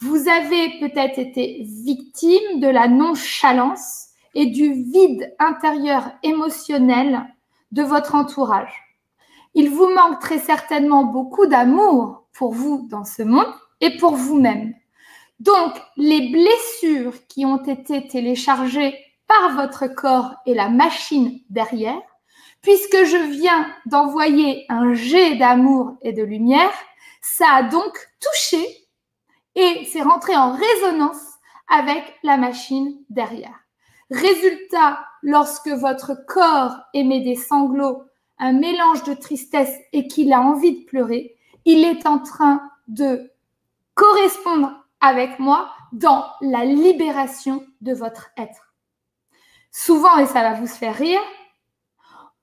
Vous 0.00 0.28
avez 0.28 0.78
peut-être 0.78 1.18
été 1.18 1.64
victime 1.84 2.60
de 2.60 2.68
la 2.68 2.88
nonchalance 2.88 4.03
et 4.34 4.46
du 4.46 4.72
vide 4.72 5.34
intérieur 5.38 6.10
émotionnel 6.22 7.24
de 7.72 7.82
votre 7.82 8.14
entourage. 8.14 8.82
Il 9.54 9.70
vous 9.70 9.88
manque 9.88 10.20
très 10.20 10.38
certainement 10.38 11.04
beaucoup 11.04 11.46
d'amour 11.46 12.24
pour 12.32 12.52
vous 12.52 12.86
dans 12.90 13.04
ce 13.04 13.22
monde 13.22 13.52
et 13.80 13.96
pour 13.98 14.16
vous-même. 14.16 14.74
Donc, 15.40 15.74
les 15.96 16.30
blessures 16.30 17.26
qui 17.28 17.44
ont 17.44 17.62
été 17.64 18.06
téléchargées 18.06 18.96
par 19.26 19.54
votre 19.54 19.86
corps 19.86 20.34
et 20.46 20.54
la 20.54 20.68
machine 20.68 21.40
derrière, 21.50 22.00
puisque 22.60 23.04
je 23.04 23.30
viens 23.30 23.66
d'envoyer 23.86 24.64
un 24.68 24.94
jet 24.94 25.36
d'amour 25.36 25.96
et 26.02 26.12
de 26.12 26.22
lumière, 26.22 26.72
ça 27.20 27.46
a 27.52 27.62
donc 27.62 27.92
touché 28.20 28.64
et 29.54 29.86
c'est 29.90 30.02
rentré 30.02 30.36
en 30.36 30.52
résonance 30.52 31.34
avec 31.68 32.02
la 32.22 32.36
machine 32.36 32.96
derrière. 33.10 33.63
Résultat, 34.14 35.04
lorsque 35.22 35.68
votre 35.68 36.14
corps 36.26 36.76
émet 36.92 37.20
des 37.20 37.34
sanglots, 37.34 38.04
un 38.38 38.52
mélange 38.52 39.02
de 39.02 39.14
tristesse 39.14 39.76
et 39.92 40.06
qu'il 40.06 40.32
a 40.32 40.40
envie 40.40 40.80
de 40.80 40.84
pleurer, 40.84 41.36
il 41.64 41.84
est 41.84 42.06
en 42.06 42.20
train 42.20 42.62
de 42.86 43.32
correspondre 43.94 44.72
avec 45.00 45.40
moi 45.40 45.72
dans 45.92 46.24
la 46.40 46.64
libération 46.64 47.66
de 47.80 47.92
votre 47.92 48.30
être. 48.36 48.74
Souvent, 49.72 50.18
et 50.18 50.26
ça 50.26 50.42
va 50.42 50.54
vous 50.54 50.68
faire 50.68 50.94
rire, 50.94 51.20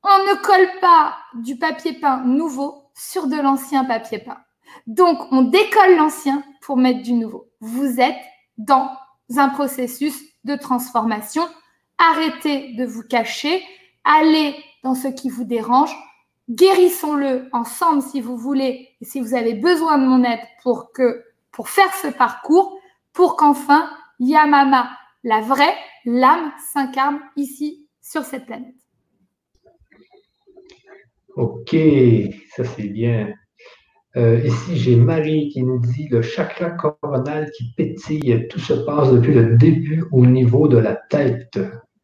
on 0.03 0.17
ne 0.25 0.43
colle 0.43 0.79
pas 0.81 1.15
du 1.35 1.57
papier 1.57 1.93
peint 1.93 2.21
nouveau 2.25 2.83
sur 2.93 3.27
de 3.27 3.37
l'ancien 3.37 3.85
papier 3.85 4.19
peint. 4.19 4.39
Donc, 4.87 5.31
on 5.31 5.43
décolle 5.43 5.95
l'ancien 5.95 6.43
pour 6.61 6.75
mettre 6.75 7.01
du 7.01 7.13
nouveau. 7.13 7.49
Vous 7.61 8.01
êtes 8.01 8.19
dans 8.57 8.89
un 9.37 9.47
processus 9.47 10.21
de 10.43 10.55
transformation. 10.55 11.47
Arrêtez 12.03 12.73
de 12.73 12.83
vous 12.83 13.03
cacher. 13.03 13.61
Allez 14.03 14.55
dans 14.83 14.95
ce 14.95 15.07
qui 15.07 15.29
vous 15.29 15.43
dérange. 15.43 15.95
Guérissons-le 16.49 17.47
ensemble 17.53 18.01
si 18.01 18.21
vous 18.21 18.37
voulez 18.37 18.89
et 18.99 19.05
si 19.05 19.21
vous 19.21 19.35
avez 19.35 19.53
besoin 19.53 19.99
de 19.99 20.05
mon 20.05 20.23
aide 20.23 20.39
pour 20.63 20.91
que, 20.93 21.23
pour 21.51 21.69
faire 21.69 21.93
ce 21.93 22.07
parcours, 22.07 22.79
pour 23.13 23.35
qu'enfin 23.35 23.87
Yamama, 24.19 24.89
la 25.23 25.41
vraie, 25.41 25.75
l'âme 26.05 26.51
s'incarne 26.73 27.19
ici 27.35 27.87
sur 28.01 28.23
cette 28.23 28.47
planète. 28.47 28.73
Ok, 31.35 31.75
ça 32.55 32.63
c'est 32.63 32.87
bien. 32.87 33.31
Euh, 34.17 34.41
ici, 34.43 34.75
j'ai 34.75 34.95
Marie 34.97 35.49
qui 35.49 35.63
nous 35.63 35.79
dit 35.79 36.07
le 36.09 36.21
chakra 36.21 36.71
coronal 36.71 37.49
qui 37.51 37.71
pétille, 37.77 38.47
tout 38.49 38.59
se 38.59 38.73
passe 38.73 39.11
depuis 39.11 39.33
le 39.33 39.55
début 39.55 40.03
au 40.11 40.25
niveau 40.25 40.67
de 40.67 40.77
la 40.77 40.95
tête. 40.95 41.59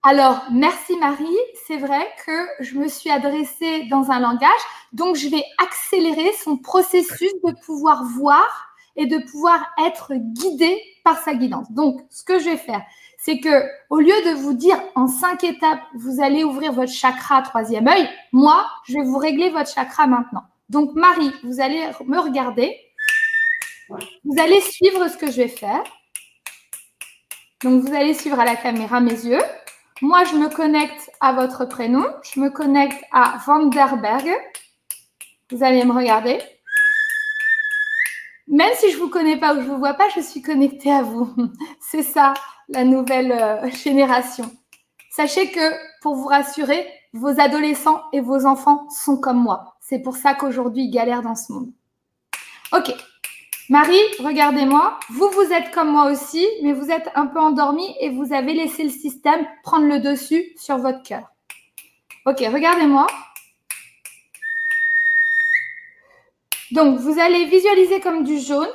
Alors, 0.09 0.45
merci 0.53 0.95
Marie. 0.95 1.37
C'est 1.67 1.75
vrai 1.75 2.07
que 2.25 2.47
je 2.61 2.75
me 2.75 2.87
suis 2.87 3.09
adressée 3.09 3.83
dans 3.89 4.09
un 4.09 4.21
langage, 4.21 4.63
donc 4.93 5.17
je 5.17 5.27
vais 5.27 5.43
accélérer 5.61 6.31
son 6.41 6.55
processus 6.55 7.33
de 7.43 7.51
pouvoir 7.65 8.05
voir 8.05 8.69
et 8.95 9.05
de 9.05 9.17
pouvoir 9.29 9.67
être 9.85 10.13
guidé 10.15 10.81
par 11.03 11.21
sa 11.21 11.33
guidance. 11.33 11.69
Donc, 11.73 11.99
ce 12.09 12.23
que 12.23 12.39
je 12.39 12.45
vais 12.45 12.55
faire, 12.55 12.83
c'est 13.17 13.41
que 13.41 13.65
au 13.89 13.99
lieu 13.99 14.15
de 14.27 14.35
vous 14.35 14.53
dire 14.53 14.81
en 14.95 15.07
cinq 15.07 15.43
étapes, 15.43 15.81
vous 15.93 16.23
allez 16.23 16.45
ouvrir 16.45 16.71
votre 16.71 16.93
chakra 16.93 17.41
troisième 17.41 17.89
œil, 17.89 18.09
moi, 18.31 18.65
je 18.87 18.93
vais 18.93 19.03
vous 19.03 19.17
régler 19.17 19.49
votre 19.49 19.69
chakra 19.69 20.07
maintenant. 20.07 20.45
Donc, 20.69 20.93
Marie, 20.95 21.33
vous 21.43 21.59
allez 21.59 21.83
me 22.05 22.17
regarder. 22.17 22.79
Vous 23.89 24.39
allez 24.39 24.61
suivre 24.61 25.09
ce 25.09 25.17
que 25.17 25.29
je 25.29 25.41
vais 25.41 25.49
faire. 25.49 25.83
Donc, 27.61 27.83
vous 27.83 27.93
allez 27.93 28.13
suivre 28.13 28.39
à 28.39 28.45
la 28.45 28.55
caméra 28.55 29.01
mes 29.01 29.25
yeux. 29.25 29.43
Moi, 30.01 30.23
je 30.25 30.35
me 30.35 30.47
connecte 30.47 31.09
à 31.21 31.33
votre 31.33 31.65
prénom. 31.65 32.05
Je 32.21 32.39
me 32.39 32.49
connecte 32.49 33.03
à 33.11 33.39
Vanderberg. 33.45 34.29
Vous 35.51 35.63
allez 35.63 35.83
me 35.83 35.93
regarder. 35.93 36.39
Même 38.47 38.73
si 38.75 38.91
je 38.91 38.97
ne 38.97 39.01
vous 39.01 39.09
connais 39.09 39.37
pas 39.37 39.53
ou 39.53 39.61
je 39.61 39.65
ne 39.65 39.71
vous 39.71 39.79
vois 39.79 39.95
pas, 39.95 40.07
je 40.15 40.21
suis 40.21 40.41
connectée 40.41 40.91
à 40.91 41.01
vous. 41.01 41.33
C'est 41.79 42.03
ça, 42.03 42.33
la 42.69 42.83
nouvelle 42.83 43.31
euh, 43.31 43.69
génération. 43.71 44.51
Sachez 45.09 45.51
que, 45.51 45.73
pour 46.01 46.15
vous 46.15 46.27
rassurer, 46.27 46.87
vos 47.13 47.39
adolescents 47.39 48.03
et 48.13 48.21
vos 48.21 48.45
enfants 48.45 48.87
sont 48.89 49.17
comme 49.17 49.41
moi. 49.41 49.77
C'est 49.81 49.99
pour 49.99 50.15
ça 50.15 50.35
qu'aujourd'hui, 50.35 50.83
ils 50.83 50.91
galèrent 50.91 51.23
dans 51.23 51.35
ce 51.35 51.51
monde. 51.51 51.71
Ok. 52.71 52.93
Marie, 53.69 53.99
regardez-moi. 54.19 54.97
Vous, 55.09 55.29
vous 55.29 55.51
êtes 55.51 55.71
comme 55.71 55.91
moi 55.91 56.09
aussi, 56.09 56.47
mais 56.63 56.71
vous 56.71 56.89
êtes 56.89 57.09
un 57.15 57.27
peu 57.27 57.39
endormi 57.39 57.95
et 57.99 58.09
vous 58.09 58.31
avez 58.31 58.53
laissé 58.53 58.83
le 58.83 58.89
système 58.89 59.45
prendre 59.61 59.87
le 59.87 59.99
dessus 59.99 60.53
sur 60.55 60.77
votre 60.77 61.03
cœur. 61.03 61.29
Ok, 62.25 62.39
regardez-moi. 62.39 63.07
Donc, 66.71 66.99
vous 66.99 67.19
allez 67.19 67.45
visualiser 67.45 67.99
comme 67.99 68.23
du 68.23 68.39
jaune. 68.39 68.69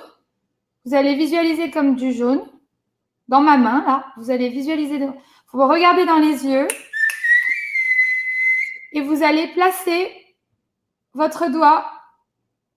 Vous 0.84 0.94
allez 0.94 1.14
visualiser 1.14 1.70
comme 1.70 1.96
du 1.96 2.12
jaune. 2.12 2.46
Dans 3.28 3.40
ma 3.40 3.56
main, 3.56 3.82
là, 3.86 4.12
vous 4.18 4.30
allez 4.30 4.50
visualiser. 4.50 4.98
Vous 5.52 5.66
regardez 5.68 6.04
dans 6.04 6.18
les 6.18 6.44
yeux. 6.44 6.68
Et 8.92 9.00
vous 9.00 9.22
allez 9.22 9.48
placer 9.48 10.10
votre 11.14 11.50
doigt 11.50 11.90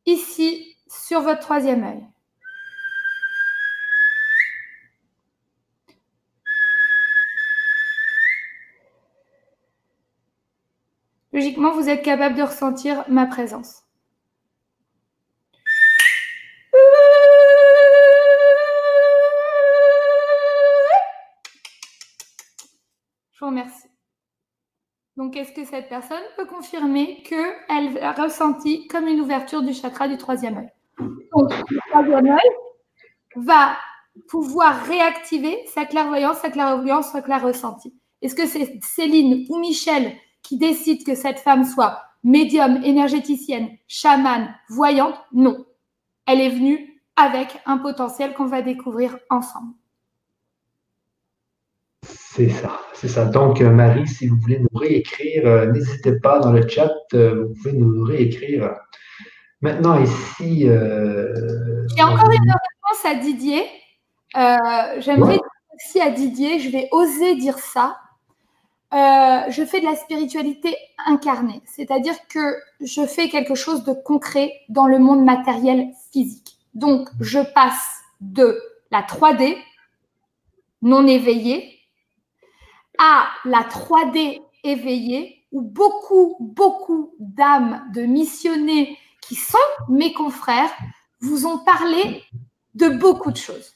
ici 0.06 0.75
sur 1.04 1.22
votre 1.22 1.40
troisième 1.40 1.84
œil. 1.84 2.04
Logiquement, 11.36 11.74
vous 11.74 11.90
êtes 11.90 12.02
capable 12.02 12.36
de 12.36 12.44
ressentir 12.44 13.04
ma 13.10 13.26
présence. 13.26 13.84
Je 23.34 23.40
vous 23.42 23.48
remercie. 23.48 23.90
Donc, 25.18 25.36
est-ce 25.36 25.52
que 25.52 25.66
cette 25.66 25.90
personne 25.90 26.24
peut 26.38 26.46
confirmer 26.46 27.22
qu'elle 27.24 27.98
a 28.02 28.14
ressenti 28.14 28.88
comme 28.88 29.08
une 29.08 29.20
ouverture 29.20 29.62
du 29.62 29.74
chakra 29.74 30.08
du 30.08 30.18
troisième 30.18 30.58
œil? 30.58 30.72
Va 33.36 33.78
pouvoir 34.30 34.86
réactiver 34.86 35.58
sa 35.74 35.86
clairvoyance, 35.86 36.38
sa 36.38 36.50
clairvoyance, 36.50 37.12
sa 37.12 37.22
clair 37.22 37.44
ressenti. 37.44 37.94
Est-ce 38.22 38.36
que 38.36 38.48
c'est 38.48 38.80
Céline 38.82 39.46
ou 39.50 39.60
Michel 39.60 40.14
qui 40.42 40.58
décide 40.58 41.06
que 41.06 41.16
cette 41.16 41.40
femme 41.40 41.66
soit 41.66 42.02
médium, 42.24 42.84
énergéticienne, 42.84 43.70
chamane, 43.88 44.56
voyante? 44.70 45.16
Non. 45.34 45.66
Elle 46.26 46.42
est 46.42 46.50
venue 46.50 47.02
avec 47.16 47.48
un 47.66 47.78
potentiel 47.78 48.34
qu'on 48.34 48.48
va 48.48 48.62
découvrir 48.62 49.18
ensemble. 49.30 49.74
C'est 52.04 52.50
ça, 52.50 52.80
c'est 52.94 53.08
ça. 53.08 53.26
Donc, 53.26 53.62
euh, 53.62 53.70
Marie, 53.70 54.08
si 54.08 54.28
vous 54.28 54.38
voulez 54.38 54.60
nous 54.60 54.80
réécrire, 54.80 55.48
euh, 55.48 55.72
n'hésitez 55.72 56.20
pas 56.20 56.40
dans 56.40 56.52
le 56.52 56.68
chat, 56.68 56.92
vous 57.14 57.54
pouvez 57.56 57.74
nous 57.74 58.04
réécrire. 58.04 58.76
Maintenant, 59.66 60.00
ici. 60.00 60.62
J'ai 60.62 62.04
encore 62.04 62.30
une 62.30 62.52
réponse 62.52 63.04
à 63.04 63.16
Didier. 63.16 63.66
J'aimerais 65.00 65.38
dire 65.38 65.50
aussi 65.76 66.00
à 66.00 66.12
Didier, 66.12 66.60
je 66.60 66.70
vais 66.70 66.88
oser 66.92 67.36
dire 67.36 67.58
ça. 67.58 67.98
je 69.50 69.66
fais 69.66 69.80
de 69.80 69.86
la 69.86 69.96
spiritualité 69.96 70.76
incarnée, 71.06 71.62
c'est-à-dire 71.66 72.16
que 72.28 72.56
je 72.82 73.06
fais 73.06 73.30
quelque 73.30 73.56
chose 73.56 73.84
de 73.84 73.94
concret 73.94 74.52
dans 74.70 74.88
le 74.88 75.00
monde 75.00 75.24
matériel 75.24 75.90
physique. 76.12 76.58
Donc, 76.74 77.10
je 77.20 77.40
passe 77.54 78.02
de 78.22 78.60
la 78.92 79.02
3D 79.02 79.58
non 80.82 81.08
éveillée 81.08 81.80
à 82.98 83.28
la 83.44 83.62
3D 83.62 84.42
éveillée, 84.64 85.46
où 85.52 85.62
beaucoup, 85.62 86.38
beaucoup 86.40 87.14
d'âmes 87.20 87.86
de 87.94 88.02
missionnés 88.04 88.98
qui 89.28 89.36
sont 89.36 89.58
mes 89.90 90.14
confrères 90.14 90.72
vous 91.22 91.46
ont 91.46 91.60
parlé 91.60 92.24
de 92.74 92.90
beaucoup 92.90 93.32
de 93.32 93.38
choses. 93.38 93.74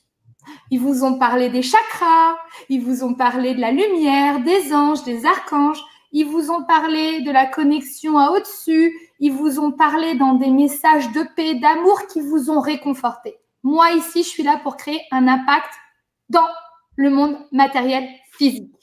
Ils 0.72 0.80
vous 0.80 1.04
ont 1.04 1.18
parlé 1.18 1.50
des 1.50 1.62
chakras, 1.62 2.38
ils 2.70 2.82
vous 2.82 3.04
ont 3.04 3.14
parlé 3.14 3.54
de 3.54 3.62
la 3.62 3.72
lumière, 3.72 4.42
des 4.42 4.74
anges, 4.74 5.04
des 5.04 5.26
archanges, 5.26 5.84
ils 6.12 6.26
vous 6.26 6.50
ont 6.50 6.64
parlé 6.64 7.22
de 7.22 7.32
la 7.32 7.46
connexion 7.46 8.18
à 8.18 8.32
au-dessus, 8.32 8.96
ils 9.20 9.32
vous 9.32 9.60
ont 9.60 9.72
parlé 9.72 10.16
dans 10.16 10.34
des 10.34 10.50
messages 10.50 11.12
de 11.12 11.24
paix, 11.36 11.56
d'amour 11.56 12.08
qui 12.08 12.22
vous 12.22 12.50
ont 12.50 12.60
réconforté. 12.60 13.36
Moi, 13.64 13.92
ici, 13.92 14.24
je 14.24 14.30
suis 14.30 14.44
là 14.44 14.60
pour 14.64 14.78
créer 14.78 15.02
un 15.12 15.28
impact 15.28 15.74
dans 16.30 16.48
le 16.96 17.10
monde 17.10 17.38
matériel 17.52 18.08
physique. 18.32 18.74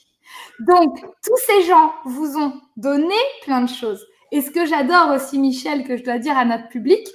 Donc, 0.59 0.99
tous 1.23 1.37
ces 1.45 1.63
gens 1.63 1.93
vous 2.05 2.37
ont 2.37 2.61
donné 2.75 3.15
plein 3.43 3.61
de 3.61 3.69
choses. 3.69 4.05
Et 4.31 4.41
ce 4.41 4.51
que 4.51 4.65
j'adore 4.65 5.15
aussi, 5.15 5.39
Michel, 5.39 5.85
que 5.85 5.97
je 5.97 6.03
dois 6.03 6.17
dire 6.17 6.37
à 6.37 6.45
notre 6.45 6.67
public, 6.69 7.07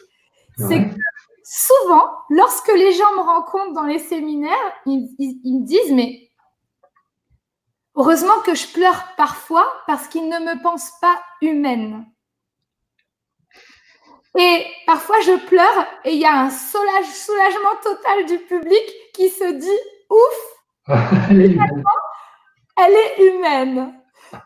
c'est 0.57 0.79
que 0.79 0.95
souvent, 1.45 2.11
lorsque 2.31 2.73
les 2.73 2.93
gens 2.93 3.13
me 3.17 3.21
rencontrent 3.21 3.73
dans 3.75 3.87
les 3.87 3.99
séminaires, 3.99 4.73
ils, 4.87 5.09
ils 5.19 5.61
me 5.61 5.67
disent, 5.67 5.93
mais 5.93 6.31
heureusement 7.97 8.41
que 8.45 8.55
je 8.55 8.67
pleure 8.69 9.15
parfois 9.17 9.71
parce 9.87 10.09
qu'ils 10.09 10.29
ne 10.29 10.39
me 10.39 10.63
pensent 10.63 10.93
pas 11.01 11.21
humaine. 11.41 12.07
Et 14.39 14.67
parfois, 14.87 15.21
je 15.21 15.37
pleure 15.47 15.87
et 16.05 16.15
il 16.15 16.19
y 16.19 16.25
a 16.25 16.41
un 16.41 16.51
soulagement 16.51 17.77
total 17.83 18.25
du 18.27 18.39
public 18.39 18.83
qui 19.13 19.29
se 19.29 19.53
dit 19.53 19.69
ouf, 20.09 20.89
elle, 21.31 21.43
est 21.43 21.57
elle 22.79 22.95
est 22.95 23.31
humaine. 23.31 24.01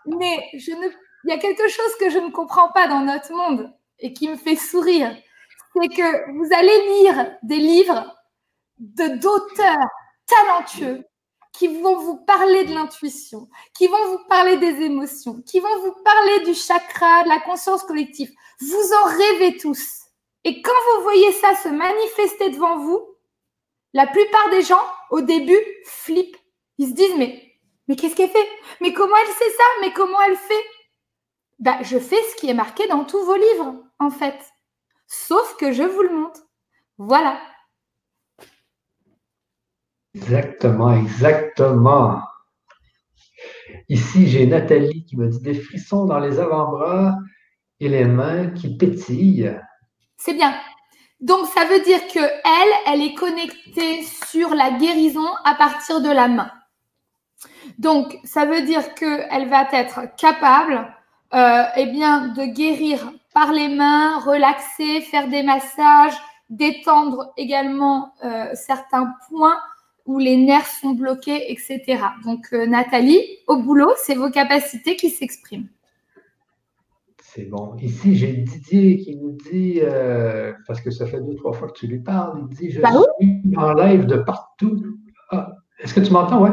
Mais 0.07 0.49
je 0.55 0.73
ne, 0.73 0.89
il 1.27 1.31
y 1.31 1.33
a 1.33 1.39
quelque 1.39 1.67
chose 1.69 1.97
que 1.99 2.09
je 2.09 2.19
ne 2.19 2.31
comprends 2.31 2.71
pas 2.71 2.87
dans 2.87 3.01
notre 3.01 3.33
monde 3.33 3.73
et 3.99 4.13
qui 4.13 4.29
me 4.29 4.37
fait 4.37 4.55
sourire. 4.55 5.17
C'est 5.75 5.89
que 5.89 6.33
vous 6.33 6.49
allez 6.55 7.01
lire 7.01 7.37
des 7.43 7.57
livres 7.57 8.17
de 8.79 9.09
d'auteurs 9.17 9.89
talentueux 10.27 11.05
qui 11.53 11.67
vont 11.67 11.97
vous 11.97 12.19
parler 12.25 12.65
de 12.65 12.75
l'intuition, 12.75 13.49
qui 13.77 13.89
vont 13.89 14.05
vous 14.11 14.21
parler 14.29 14.57
des 14.59 14.85
émotions, 14.85 15.43
qui 15.43 15.59
vont 15.59 15.81
vous 15.81 15.95
parler 16.05 16.41
du 16.45 16.55
chakra, 16.55 17.25
de 17.25 17.29
la 17.29 17.41
conscience 17.41 17.83
collective. 17.83 18.31
Vous 18.61 18.93
en 19.03 19.09
rêvez 19.09 19.57
tous. 19.57 20.03
Et 20.45 20.63
quand 20.63 20.73
vous 20.95 21.03
voyez 21.03 21.33
ça 21.33 21.57
se 21.57 21.69
manifester 21.69 22.51
devant 22.51 22.79
vous, 22.79 23.05
la 23.95 24.07
plupart 24.07 24.51
des 24.51 24.63
gens, 24.63 24.85
au 25.11 25.23
début, 25.23 25.59
flippent. 25.87 26.37
Ils 26.79 26.91
se 26.91 26.95
disent, 26.95 27.17
mais, 27.17 27.53
mais 27.89 27.97
qu'est-ce 27.97 28.15
qu'elle 28.15 28.31
fait? 28.31 28.49
Mais 28.81 28.93
comment 28.93 29.17
elle 29.17 29.35
sait 29.35 29.57
ça? 29.57 29.65
Mais 29.81 29.93
comment 29.93 30.21
elle 30.21 30.37
fait? 30.37 30.65
Bah, 31.59 31.79
Je 31.83 31.99
fais 31.99 32.23
ce 32.31 32.37
qui 32.37 32.49
est 32.49 32.55
marqué 32.55 32.87
dans 32.89 33.05
tous 33.05 33.25
vos 33.25 33.37
livres, 33.37 33.75
en 33.99 34.11
fait. 34.11 34.39
Sauf 35.07 35.57
que 35.57 35.73
je 35.73 35.83
vous 35.83 36.03
le 36.03 36.15
montre. 36.15 36.41
Voilà. 36.99 37.39
Exactement, 40.15 40.95
exactement. 40.95 42.23
Ici, 43.89 44.27
j'ai 44.27 44.47
Nathalie 44.47 45.05
qui 45.05 45.17
me 45.17 45.29
dit 45.29 45.41
des 45.41 45.55
frissons 45.55 46.07
dans 46.07 46.19
les 46.19 46.39
avant-bras 46.39 47.17
et 47.81 47.89
les 47.89 48.07
mains 48.07 48.51
qui 48.51 48.77
pétillent. 48.77 49.55
C'est 50.17 50.35
bien. 50.35 50.55
Donc, 51.21 51.47
ça 51.47 51.65
veut 51.67 51.81
dire 51.81 52.01
que 52.09 52.19
elle, 52.19 52.75
elle 52.87 53.03
est 53.03 53.15
connectée 53.15 54.03
sur 54.03 54.55
la 54.55 54.73
guérison 54.73 55.29
à 55.45 55.55
partir 55.55 56.01
de 56.01 56.11
la 56.11 56.29
main. 56.29 56.51
Donc, 57.79 58.19
ça 58.25 58.47
veut 58.47 58.63
dire 58.63 58.95
qu'elle 58.95 59.49
va 59.49 59.69
être 59.73 60.15
capable 60.17 60.96
euh, 61.37 61.63
eh 61.77 61.87
bien, 61.87 62.29
de 62.29 62.45
guérir 62.47 63.13
par 63.35 63.53
les 63.53 63.69
mains, 63.69 64.19
relaxer, 64.21 65.03
faire 65.03 65.29
des 65.29 65.43
massages, 65.43 66.15
détendre 66.49 67.33
également 67.37 68.15
euh, 68.25 68.47
certains 68.55 69.13
points 69.29 69.59
où 70.07 70.19
les 70.19 70.37
nerfs 70.37 70.67
sont 70.67 70.93
bloqués, 70.93 71.51
etc. 71.51 71.99
Donc, 72.25 72.47
euh, 72.53 72.67
Nathalie, 72.67 73.21
au 73.49 73.57
boulot, 73.57 73.93
c'est 73.99 74.15
vos 74.15 74.31
capacités 74.31 74.97
qui 74.97 75.11
s'expriment. 75.11 75.69
C'est 77.23 77.45
bon. 77.45 77.77
Ici, 77.83 78.17
j'ai 78.17 78.33
Didier 78.33 78.97
qui 78.97 79.17
nous 79.17 79.33
dit, 79.51 79.81
euh, 79.83 80.55
parce 80.67 80.81
que 80.81 80.91
ça 80.91 81.07
fait 81.07 81.21
deux, 81.21 81.35
trois 81.35 81.53
fois 81.53 81.69
que 81.69 81.79
tu 81.79 81.87
lui 81.87 81.99
parles, 81.99 82.47
il 82.51 82.57
dit 82.57 82.71
Je 82.71 82.81
bah 82.81 82.89
suis 83.21 83.57
en 83.57 83.75
live 83.75 84.07
de 84.07 84.17
partout. 84.17 84.81
Ah, 85.31 85.53
est-ce 85.81 85.93
que 85.93 86.01
tu 86.01 86.13
m'entends? 86.13 86.43
Oui. 86.43 86.51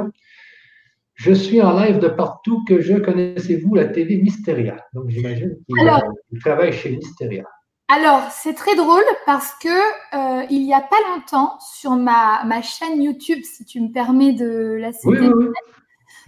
Je 1.15 1.31
suis 1.31 1.61
en 1.61 1.77
live 1.79 1.99
de 1.99 2.07
partout 2.07 2.63
que 2.67 2.81
je 2.81 2.95
connaissez-vous 2.95 3.75
la 3.75 3.85
TV 3.85 4.17
Mysteria. 4.17 4.77
Donc, 4.93 5.09
j'imagine 5.09 5.55
qu'il 5.67 5.87
euh, 5.87 6.39
travaille 6.39 6.73
chez 6.73 6.91
Mysteria. 6.91 7.43
Alors, 7.87 8.23
c'est 8.31 8.53
très 8.53 8.75
drôle 8.75 9.03
parce 9.25 9.53
que 9.61 9.67
euh, 9.69 10.45
il 10.49 10.63
n'y 10.63 10.73
a 10.73 10.81
pas 10.81 10.95
longtemps, 11.09 11.59
sur 11.59 11.91
ma, 11.91 12.43
ma, 12.45 12.61
chaîne 12.61 13.01
YouTube, 13.01 13.43
si 13.43 13.65
tu 13.65 13.81
me 13.81 13.91
permets 13.91 14.33
de 14.33 14.77
la 14.79 14.91
citer. 14.91 15.29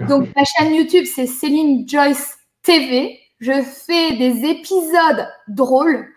Donc, 0.08 0.28
ma 0.36 0.44
chaîne 0.44 0.76
YouTube, 0.76 1.06
c'est 1.06 1.26
Céline 1.26 1.88
Joyce 1.88 2.38
TV. 2.62 3.20
Je 3.40 3.62
fais 3.64 4.16
des 4.18 4.46
épisodes 4.46 5.28
drôles 5.48 6.08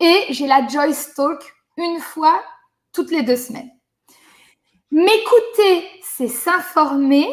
et 0.00 0.24
j'ai 0.30 0.46
la 0.46 0.66
Joyce 0.66 1.14
Talk 1.14 1.40
une 1.76 2.00
fois 2.00 2.42
toutes 2.92 3.10
les 3.10 3.22
deux 3.22 3.36
semaines. 3.36 3.70
M'écouter, 4.90 5.84
c'est 6.02 6.28
s'informer, 6.28 7.28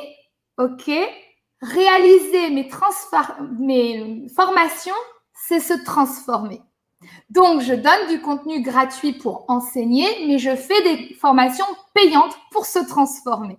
ok 0.58 0.92
Réaliser 1.62 2.50
mes, 2.50 2.70
formations, 4.36 4.94
c'est 5.34 5.62
se 5.62 5.74
transformer. 5.86 6.62
Donc, 7.30 7.62
je 7.62 7.74
donne 7.74 8.08
du 8.10 8.20
contenu 8.20 8.62
gratuit 8.62 9.14
pour 9.14 9.46
enseigner, 9.48 10.28
mais 10.28 10.40
je 10.40 10.58
fais 10.58 10.82
des 10.84 11.14
formations 11.16 11.66
payantes 11.94 12.38
pour 12.52 12.66
se 12.66 12.80
transformer. 12.80 13.58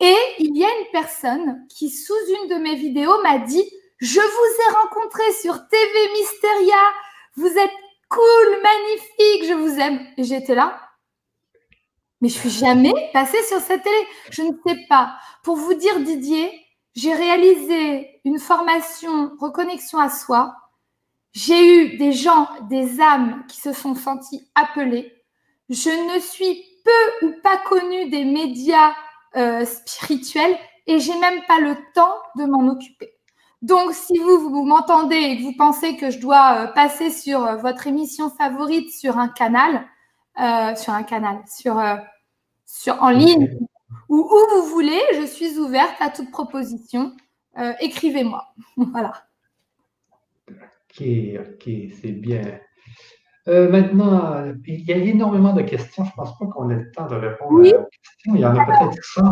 Et 0.00 0.16
il 0.38 0.58
y 0.58 0.64
a 0.64 0.68
une 0.68 0.90
personne 0.92 1.66
qui, 1.70 1.88
sous 1.88 2.12
une 2.42 2.50
de 2.50 2.62
mes 2.62 2.74
vidéos, 2.74 3.22
m'a 3.22 3.38
dit, 3.38 3.64
je 3.98 4.20
vous 4.20 4.26
ai 4.26 4.74
rencontré 4.74 5.22
sur 5.40 5.54
TV 5.68 6.12
Mysteria, 6.18 6.82
vous 7.36 7.46
êtes 7.46 7.76
cool, 8.10 8.62
magnifique, 8.62 9.48
je 9.48 9.54
vous 9.54 9.80
aime. 9.80 10.00
Et 10.18 10.24
j'étais 10.24 10.54
là, 10.54 10.78
mais 12.20 12.28
je 12.28 12.38
suis 12.38 12.50
jamais 12.50 12.94
passée 13.12 13.42
sur 13.48 13.60
cette 13.60 13.82
télé. 13.82 14.06
Je 14.30 14.42
ne 14.42 14.52
sais 14.66 14.86
pas. 14.88 15.16
Pour 15.42 15.56
vous 15.56 15.74
dire, 15.74 16.00
Didier, 16.00 16.50
j'ai 16.94 17.12
réalisé 17.12 18.20
une 18.24 18.38
formation 18.38 19.32
reconnexion 19.38 19.98
à 19.98 20.08
soi 20.08 20.54
j'ai 21.36 21.84
eu 21.84 21.98
des 21.98 22.12
gens, 22.12 22.48
des 22.70 22.98
âmes 22.98 23.44
qui 23.46 23.60
se 23.60 23.74
sont 23.74 23.94
sentis 23.94 24.48
appelés. 24.54 25.22
Je 25.68 25.90
ne 25.90 26.18
suis 26.18 26.64
peu 26.82 27.26
ou 27.26 27.32
pas 27.42 27.58
connue 27.58 28.08
des 28.08 28.24
médias 28.24 28.94
euh, 29.36 29.66
spirituels 29.66 30.56
et 30.86 30.98
j'ai 30.98 31.18
même 31.18 31.42
pas 31.46 31.60
le 31.60 31.76
temps 31.94 32.14
de 32.36 32.46
m'en 32.46 32.66
occuper. 32.68 33.18
Donc, 33.60 33.92
si 33.92 34.16
vous, 34.18 34.48
vous 34.48 34.64
m'entendez 34.64 35.16
et 35.16 35.36
que 35.36 35.42
vous 35.42 35.56
pensez 35.58 35.98
que 35.98 36.10
je 36.10 36.20
dois 36.20 36.62
euh, 36.62 36.66
passer 36.68 37.10
sur 37.10 37.44
euh, 37.44 37.56
votre 37.56 37.86
émission 37.86 38.30
favorite 38.30 38.90
sur 38.90 39.18
un 39.18 39.28
canal, 39.28 39.86
sur 40.36 40.92
un 40.92 41.02
canal, 41.02 41.38
sur, 41.46 41.80
sur 42.64 43.02
en 43.02 43.10
ligne 43.10 43.58
ou 44.08 44.18
où 44.18 44.56
vous 44.56 44.66
voulez, 44.68 45.00
je 45.14 45.26
suis 45.26 45.58
ouverte 45.58 45.96
à 46.00 46.10
toute 46.10 46.30
proposition. 46.30 47.12
Écrivez-moi. 47.80 48.46
voilà. 48.76 49.12
OK, 50.48 51.06
OK, 51.40 51.70
c'est 52.00 52.12
bien. 52.12 52.60
Euh, 53.48 53.68
maintenant, 53.70 54.44
il 54.66 54.84
y 54.84 54.92
a 54.92 54.96
énormément 54.96 55.52
de 55.52 55.62
questions. 55.62 56.04
Je 56.04 56.10
ne 56.10 56.14
pense 56.16 56.36
pas 56.36 56.46
qu'on 56.46 56.68
ait 56.70 56.74
le 56.74 56.90
temps 56.90 57.06
de 57.06 57.14
répondre 57.14 57.60
aux 57.60 57.62
questions. 57.62 58.34
Il 58.34 58.40
y 58.40 58.46
en 58.46 58.56
a 58.56 58.64
peut-être 58.64 59.04
100. 59.04 59.22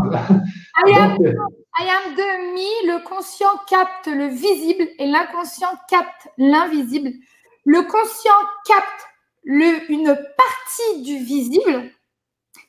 I 0.86 0.92
am, 0.92 2.14
demi, 2.14 2.68
le 2.86 3.04
conscient 3.04 3.50
capte 3.68 4.06
le 4.06 4.28
visible 4.28 4.88
et 4.98 5.06
l'inconscient 5.06 5.72
capte 5.88 6.28
l'invisible. 6.38 7.10
Le 7.64 7.82
conscient 7.82 8.30
capte 8.66 9.08
le, 9.44 9.90
une 9.90 10.14
partie 10.36 11.02
du 11.02 11.18
visible 11.18 11.90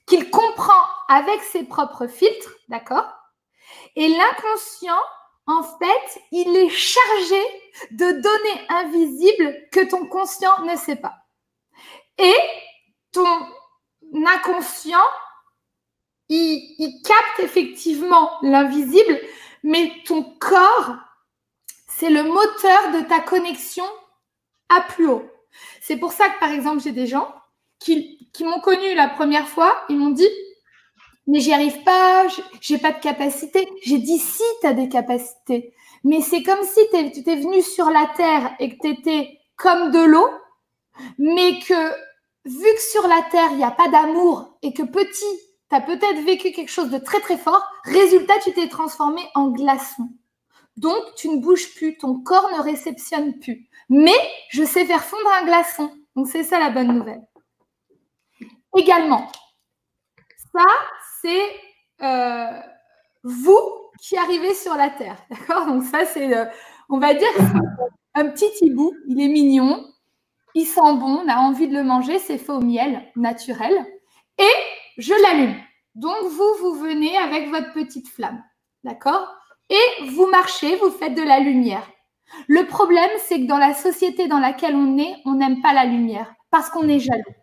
qu'il 0.06 0.30
comprend 0.30 0.84
avec 1.08 1.42
ses 1.42 1.64
propres 1.64 2.08
filtres, 2.08 2.54
d'accord? 2.70 3.08
Et 3.96 4.08
l'inconscient, 4.08 5.02
en 5.48 5.64
fait, 5.64 6.22
il 6.32 6.56
est 6.56 6.70
chargé 6.70 7.42
de 7.92 8.12
donner 8.12 8.68
invisible 8.70 9.56
que 9.72 9.86
ton 9.86 10.06
conscient 10.08 10.64
ne 10.66 10.76
sait 10.76 10.96
pas. 10.96 11.16
Et 12.18 12.36
ton 13.12 13.26
inconscient, 14.26 15.06
il, 16.30 17.02
capte 17.04 17.40
effectivement 17.40 18.38
l'invisible, 18.42 19.20
mais 19.64 19.92
ton 20.06 20.24
corps, 20.40 20.96
c'est 21.88 22.10
le 22.10 22.24
moteur 22.24 22.92
de 22.92 23.08
ta 23.08 23.20
connexion 23.20 23.86
à 24.70 24.82
plus 24.82 25.08
haut. 25.08 25.30
C'est 25.82 25.98
pour 25.98 26.12
ça 26.12 26.30
que, 26.30 26.40
par 26.40 26.52
exemple, 26.52 26.82
j'ai 26.82 26.92
des 26.92 27.08
gens 27.08 27.34
qui, 27.80 28.30
m'ont 28.42 28.60
connu 28.62 28.96
la 28.96 29.08
première 29.10 29.48
fois, 29.48 29.74
ils 29.90 29.98
m'ont 29.98 30.10
dit, 30.10 30.30
mais 31.28 31.40
j'y 31.40 31.54
arrive 31.54 31.84
pas, 31.84 32.28
j'ai 32.62 32.78
pas 32.78 32.92
de 32.92 33.00
capacité. 33.00 33.68
J'ai 33.84 33.98
dit 33.98 34.20
si 34.20 34.44
tu 34.62 34.68
as 34.68 34.74
des 34.74 34.90
capacités. 34.90 35.74
Mais 36.04 36.22
c'est 36.22 36.44
comme 36.44 36.64
si 36.64 36.82
tu 36.92 37.20
étais 37.20 37.36
venu 37.36 37.62
sur 37.62 37.90
la 37.90 38.06
terre 38.16 38.56
et 38.60 38.70
que 38.70 38.82
tu 38.82 38.90
étais 38.90 39.40
comme 39.56 39.92
de 39.92 40.00
l'eau, 40.00 40.30
mais 41.18 41.60
que 41.60 41.90
vu 42.46 42.74
que 42.76 42.82
sur 42.82 43.08
la 43.08 43.24
terre, 43.32 43.50
il 43.52 43.58
n'y 43.58 43.64
a 43.64 43.72
pas 43.72 43.88
d'amour 43.88 44.58
et 44.62 44.74
que 44.74 44.84
petit, 44.84 45.40
tu 45.70 45.76
as 45.76 45.82
peut-être 45.82 46.24
vécu 46.24 46.52
quelque 46.52 46.72
chose 46.72 46.92
de 46.92 47.00
très 47.00 47.20
très 47.20 47.38
fort, 47.38 47.64
résultat, 47.86 48.36
tu 48.44 48.54
t'es 48.54 48.70
transformé 48.70 49.22
en 49.34 49.50
glaçon. 49.50 50.10
Donc, 50.78 51.16
tu 51.16 51.30
ne 51.30 51.40
bouges 51.40 51.74
plus, 51.76 51.98
ton 51.98 52.20
corps 52.20 52.50
ne 52.58 52.62
réceptionne 52.62 53.40
plus. 53.40 53.70
Mais 53.90 54.18
je 54.50 54.64
sais 54.64 54.86
faire 54.86 55.04
fondre 55.04 55.30
un 55.42 55.46
glaçon. 55.46 55.92
Donc, 56.16 56.28
c'est 56.28 56.44
ça 56.44 56.60
la 56.60 56.70
bonne 56.70 56.94
nouvelle. 56.94 57.22
Également, 58.78 59.32
ça, 60.52 60.66
c'est 61.22 61.50
euh, 62.02 62.60
vous 63.24 63.60
qui 64.02 64.18
arrivez 64.18 64.54
sur 64.54 64.76
la 64.76 64.90
Terre. 64.90 65.18
D'accord? 65.30 65.68
Donc 65.68 65.84
ça, 65.84 66.06
c'est, 66.06 66.36
euh, 66.36 66.46
on 66.90 67.00
va 67.00 67.14
dire, 67.14 67.30
un 68.14 68.30
petit 68.30 68.52
hibou. 68.62 68.94
Il 69.08 69.22
est 69.22 69.28
mignon, 69.28 69.86
il 70.54 70.66
sent 70.66 70.82
bon, 70.82 71.22
on 71.24 71.30
a 71.30 71.38
envie 71.38 71.68
de 71.68 71.74
le 71.74 71.84
manger, 71.84 72.20
c'est 72.20 72.38
fait 72.38 72.52
au 72.52 72.62
miel 72.62 73.02
naturel. 73.16 73.74
Et 74.38 74.54
je 74.98 75.14
l'allume. 75.24 75.56
Donc 75.96 76.24
vous, 76.24 76.54
vous 76.60 76.74
venez 76.74 77.18
avec 77.18 77.50
votre 77.50 77.74
petite 77.74 78.10
flamme. 78.10 78.44
D'accord? 78.84 79.28
Et 79.70 80.06
vous 80.10 80.28
marchez, 80.28 80.76
vous 80.78 80.92
faites 80.92 81.16
de 81.16 81.24
la 81.24 81.40
lumière. 81.40 81.90
Le 82.48 82.66
problème, 82.66 83.10
c'est 83.26 83.40
que 83.42 83.48
dans 83.48 83.58
la 83.58 83.74
société 83.74 84.28
dans 84.28 84.40
laquelle 84.40 84.76
on 84.76 84.98
est, 84.98 85.16
on 85.26 85.36
n'aime 85.36 85.62
pas 85.62 85.74
la 85.74 85.86
lumière 85.86 86.34
parce 86.52 86.70
qu'on 86.70 86.88
est 86.88 87.00
jaloux, 87.00 87.36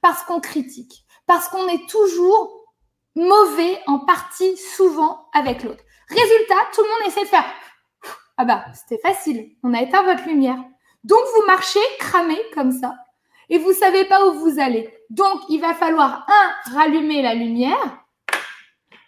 parce 0.00 0.22
qu'on 0.22 0.40
critique, 0.40 1.04
parce 1.26 1.48
qu'on 1.48 1.68
est 1.68 1.88
toujours 1.88 2.64
mauvais 3.14 3.80
en 3.86 3.98
partie 3.98 4.56
souvent 4.56 5.28
avec 5.32 5.62
l'autre. 5.62 5.82
Résultat, 6.08 6.54
tout 6.74 6.82
le 6.82 6.88
monde 6.88 7.08
essaie 7.08 7.22
de 7.22 7.28
faire 7.28 7.44
Ah 8.36 8.44
bah, 8.44 8.64
c'était 8.74 9.00
facile, 9.00 9.56
on 9.62 9.74
a 9.74 9.82
éteint 9.82 10.02
votre 10.02 10.26
lumière. 10.26 10.58
Donc 11.04 11.20
vous 11.34 11.46
marchez 11.46 11.80
cramé 11.98 12.36
comme 12.54 12.72
ça 12.72 12.94
et 13.48 13.58
vous 13.58 13.72
savez 13.72 14.04
pas 14.06 14.26
où 14.26 14.38
vous 14.38 14.58
allez. 14.58 14.92
Donc 15.10 15.40
il 15.48 15.60
va 15.60 15.74
falloir 15.74 16.26
un 16.28 16.72
rallumer 16.76 17.22
la 17.22 17.34
lumière. 17.34 18.04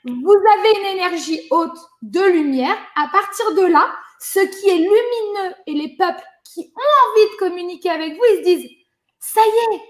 Vous 0.04 0.34
avez 0.58 0.80
une 0.80 0.98
énergie 0.98 1.40
haute 1.50 1.78
de 2.02 2.20
lumière. 2.20 2.76
À 2.96 3.08
partir 3.08 3.54
de 3.54 3.66
là, 3.66 3.90
ce 4.20 4.40
qui 4.40 4.68
est 4.68 4.76
lumineux 4.76 5.54
et 5.66 5.74
les 5.74 5.96
peuples 5.96 6.24
qui 6.44 6.72
ont 6.74 7.10
envie 7.10 7.32
de 7.32 7.38
communiquer 7.38 7.90
avec 7.90 8.14
vous, 8.14 8.24
ils 8.32 8.38
se 8.38 8.42
disent 8.42 8.70
ça 9.18 9.40
y 9.40 9.74
est, 9.74 9.82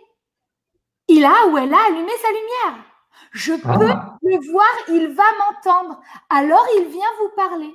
il 1.09 1.25
a 1.25 1.47
ou 1.47 1.59
elle 1.59 1.73
a 1.73 1.87
allumé 1.87 2.13
sa 2.21 2.29
lumière. 2.29 2.85
Je 3.33 3.53
ah. 3.65 3.79
peux 3.79 4.29
le 4.29 4.51
voir, 4.51 4.69
il 4.89 5.09
va 5.09 5.25
m'entendre. 5.39 6.01
Alors 6.31 6.67
il 6.77 6.87
vient 6.89 7.07
vous 7.21 7.31
parler. 7.37 7.75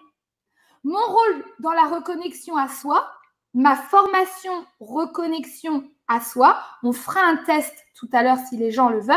Mon 0.83 1.05
rôle 1.05 1.45
dans 1.59 1.71
la 1.71 1.87
reconnexion 1.87 2.57
à 2.57 2.67
soi, 2.67 3.09
ma 3.53 3.75
formation 3.75 4.65
reconnexion 4.79 5.89
à 6.07 6.19
soi, 6.19 6.61
on 6.83 6.91
fera 6.91 7.21
un 7.21 7.37
test 7.37 7.73
tout 7.95 8.09
à 8.11 8.23
l'heure 8.23 8.39
si 8.49 8.57
les 8.57 8.71
gens 8.71 8.89
le 8.89 8.99
veulent. 8.99 9.15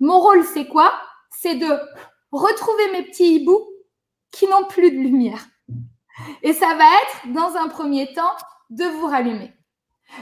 Mon 0.00 0.18
rôle, 0.18 0.44
c'est 0.44 0.66
quoi? 0.66 0.92
C'est 1.30 1.54
de 1.54 1.78
retrouver 2.38 2.92
mes 2.92 3.02
petits 3.04 3.36
hiboux 3.36 3.66
qui 4.30 4.46
n'ont 4.46 4.66
plus 4.66 4.90
de 4.90 4.96
lumière. 4.96 5.46
Et 6.42 6.52
ça 6.52 6.74
va 6.74 6.84
être, 6.84 7.32
dans 7.32 7.56
un 7.56 7.68
premier 7.68 8.12
temps, 8.12 8.34
de 8.70 8.84
vous 8.84 9.06
rallumer. 9.06 9.52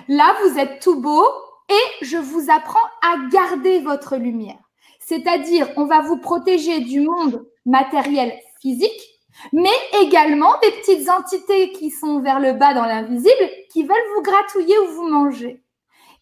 Là, 0.09 0.37
vous 0.43 0.59
êtes 0.59 0.81
tout 0.81 1.01
beau 1.01 1.25
et 1.69 2.05
je 2.05 2.17
vous 2.17 2.51
apprends 2.51 2.79
à 3.03 3.29
garder 3.31 3.81
votre 3.81 4.17
lumière. 4.17 4.59
C'est-à-dire, 5.01 5.69
on 5.77 5.87
va 5.87 6.01
vous 6.01 6.19
protéger 6.19 6.81
du 6.81 7.01
monde 7.01 7.47
matériel 7.65 8.33
physique, 8.61 9.21
mais 9.53 9.71
également 10.03 10.53
des 10.63 10.71
petites 10.73 11.09
entités 11.09 11.73
qui 11.73 11.91
sont 11.91 12.21
vers 12.21 12.41
le 12.41 12.53
bas 12.53 12.75
dans 12.75 12.85
l'invisible, 12.85 13.51
qui 13.73 13.83
veulent 13.83 13.97
vous 14.15 14.23
gratouiller 14.23 14.79
ou 14.81 14.87
vous 14.93 15.09
manger. 15.09 15.63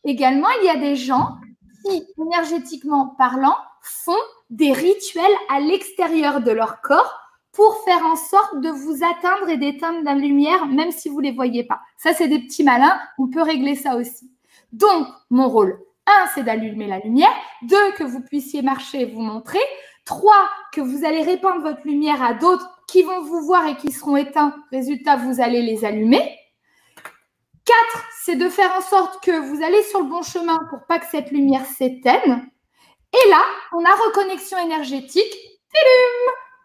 Également, 0.05 0.49
il 0.61 0.67
y 0.67 0.71
a 0.71 0.77
des 0.77 0.97
gens 0.97 1.37
qui, 1.85 2.07
énergétiquement 2.19 3.15
parlant, 3.19 3.57
font 3.83 4.13
des 4.51 4.73
rituels 4.73 5.25
à 5.49 5.61
l'extérieur 5.61 6.41
de 6.41 6.51
leur 6.51 6.81
corps 6.81 7.21
pour 7.53 7.83
faire 7.85 8.05
en 8.05 8.17
sorte 8.17 8.61
de 8.61 8.71
vous 8.71 9.05
atteindre 9.05 9.49
et 9.49 9.57
d'éteindre 9.57 10.05
la 10.05 10.15
lumière, 10.15 10.67
même 10.67 10.93
si 10.93 11.09
vous 11.09 11.21
ne 11.21 11.27
les 11.27 11.35
voyez 11.35 11.65
pas. 11.65 11.81
Ça, 11.97 12.15
c'est 12.15 12.29
des 12.29 12.39
petits 12.39 12.63
malins. 12.63 12.99
On 13.19 13.29
peut 13.29 13.43
régler 13.43 13.75
ça 13.75 13.97
aussi. 13.97 14.31
Donc, 14.73 15.09
mon 15.31 15.49
rôle, 15.49 15.79
un, 16.07 16.27
c'est 16.35 16.45
d'allumer 16.45 16.87
la 16.87 17.01
lumière. 17.01 17.35
Deux, 17.63 17.93
que 17.97 18.05
vous 18.05 18.23
puissiez 18.23 18.63
marcher 18.63 19.03
et 19.03 19.07
vous 19.07 19.21
montrer. 19.21 19.59
Trois, 20.05 20.49
que 20.73 20.81
vous 20.81 21.05
allez 21.05 21.23
répandre 21.23 21.61
votre 21.63 21.85
lumière 21.85 22.23
à 22.23 22.35
d'autres 22.35 22.71
qui 22.87 23.03
vont 23.03 23.21
vous 23.23 23.43
voir 23.43 23.67
et 23.67 23.77
qui 23.77 23.93
seront 23.93 24.17
éteints. 24.17 24.55
Résultat, 24.71 25.17
vous 25.17 25.41
allez 25.41 25.63
les 25.63 25.85
allumer. 25.85 26.39
Quatre, 27.65 28.05
c'est 28.23 28.37
de 28.37 28.49
faire 28.49 28.73
en 28.77 28.81
sorte 28.81 29.23
que 29.23 29.39
vous 29.39 29.63
allez 29.63 29.83
sur 29.83 30.01
le 30.01 30.07
bon 30.07 30.23
chemin 30.23 30.59
pour 30.71 30.87
pas 30.87 30.99
que 30.99 31.07
cette 31.11 31.31
lumière 31.31 31.67
s'éteigne. 31.67 32.49
Et 33.13 33.31
là, 33.31 33.43
on 33.73 33.85
a 33.85 33.95
reconnexion 34.09 34.59
énergétique. 34.59 35.35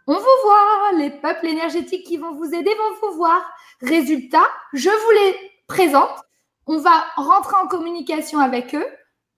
On 0.08 0.14
vous 0.14 0.38
voit. 0.44 0.92
Les 0.98 1.10
peuples 1.10 1.48
énergétiques 1.48 2.06
qui 2.06 2.18
vont 2.18 2.34
vous 2.34 2.54
aider 2.54 2.74
vont 2.76 3.10
vous 3.10 3.18
voir. 3.18 3.42
Résultat, 3.82 4.46
je 4.74 4.90
vous 4.90 5.12
les 5.12 5.52
présente. 5.68 6.20
On 6.68 6.78
va 6.78 7.06
rentrer 7.16 7.56
en 7.62 7.68
communication 7.68 8.40
avec 8.40 8.76
eux 8.76 8.86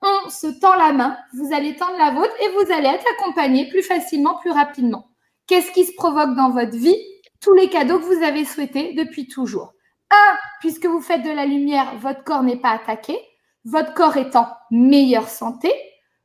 on 0.06 0.30
se 0.30 0.48
tend 0.48 0.76
la 0.76 0.92
main, 0.92 1.18
vous 1.34 1.54
allez 1.54 1.76
tendre 1.76 1.98
la 1.98 2.12
vôtre 2.12 2.34
et 2.42 2.50
vous 2.50 2.72
allez 2.72 2.88
être 2.88 3.06
accompagné 3.18 3.70
plus 3.70 3.82
facilement, 3.82 4.38
plus 4.40 4.52
rapidement. 4.52 5.10
Qu'est-ce 5.48 5.72
qui 5.72 5.86
se 5.86 5.94
provoque 5.96 6.36
dans 6.36 6.52
votre 6.52 6.76
vie? 6.78 6.98
Tous 7.42 7.54
les 7.54 7.70
cadeaux 7.70 8.00
que 8.00 8.06
vous 8.06 8.24
avez 8.24 8.46
souhaités 8.46 8.94
depuis 8.94 9.28
toujours. 9.28 9.74
Un, 10.12 10.38
puisque 10.60 10.86
vous 10.86 11.02
faites 11.02 11.24
de 11.24 11.32
la 11.32 11.46
lumière, 11.46 11.98
votre 11.98 12.24
corps 12.24 12.44
n'est 12.44 12.60
pas 12.60 12.70
attaqué, 12.70 13.18
votre 13.64 13.94
corps 13.94 14.18
est 14.18 14.36
en 14.36 14.48
meilleure 14.72 15.30
santé. 15.30 15.72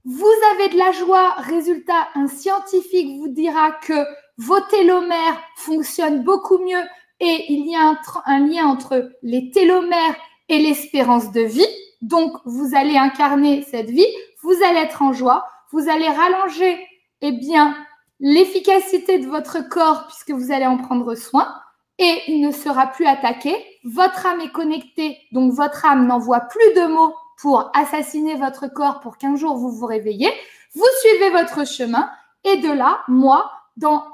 Vous 0.05 0.32
avez 0.52 0.68
de 0.70 0.78
la 0.78 0.93
joie, 0.93 1.35
résultat, 1.39 2.09
un 2.14 2.27
scientifique 2.27 3.18
vous 3.18 3.28
dira 3.28 3.72
que 3.72 4.06
vos 4.39 4.60
télomères 4.70 5.39
fonctionnent 5.56 6.22
beaucoup 6.22 6.59
mieux 6.59 6.82
et 7.20 7.52
il 7.52 7.70
y 7.70 7.77
a 7.77 7.98
un, 8.24 8.47
lien 8.47 8.66
entre 8.66 9.10
les 9.22 9.51
télomères 9.51 10.16
et 10.48 10.59
l'espérance 10.59 11.32
de 11.32 11.43
vie. 11.43 11.66
Donc, 12.01 12.32
vous 12.47 12.74
allez 12.74 12.97
incarner 12.97 13.62
cette 13.62 13.90
vie, 13.90 14.06
vous 14.43 14.55
allez 14.66 14.78
être 14.78 15.02
en 15.02 15.12
joie, 15.12 15.47
vous 15.70 15.90
allez 15.90 16.09
rallonger 16.09 16.78
eh 17.20 17.32
bien, 17.32 17.77
l'efficacité 18.20 19.18
de 19.18 19.27
votre 19.27 19.68
corps 19.68 20.06
puisque 20.06 20.31
vous 20.31 20.51
allez 20.51 20.66
en 20.66 20.78
prendre 20.78 21.14
soin 21.14 21.55
et 21.98 22.22
il 22.28 22.40
ne 22.40 22.52
sera 22.52 22.86
plus 22.86 23.06
attaqué. 23.06 23.55
Votre 23.85 24.24
âme 24.24 24.40
est 24.40 24.52
connectée, 24.52 25.18
donc 25.32 25.52
votre 25.52 25.85
âme 25.85 26.06
n'envoie 26.06 26.40
plus 26.40 26.74
de 26.74 26.86
mots 26.86 27.14
pour 27.40 27.70
assassiner 27.74 28.34
votre 28.34 28.68
corps 28.68 29.00
pour 29.00 29.16
qu'un 29.16 29.36
jour 29.36 29.56
vous 29.56 29.70
vous 29.70 29.86
réveillez. 29.86 30.30
Vous 30.74 30.86
suivez 31.00 31.30
votre 31.30 31.66
chemin 31.66 32.10
et 32.44 32.58
de 32.58 32.70
là, 32.70 33.02
moi, 33.08 33.50
dans 33.76 34.04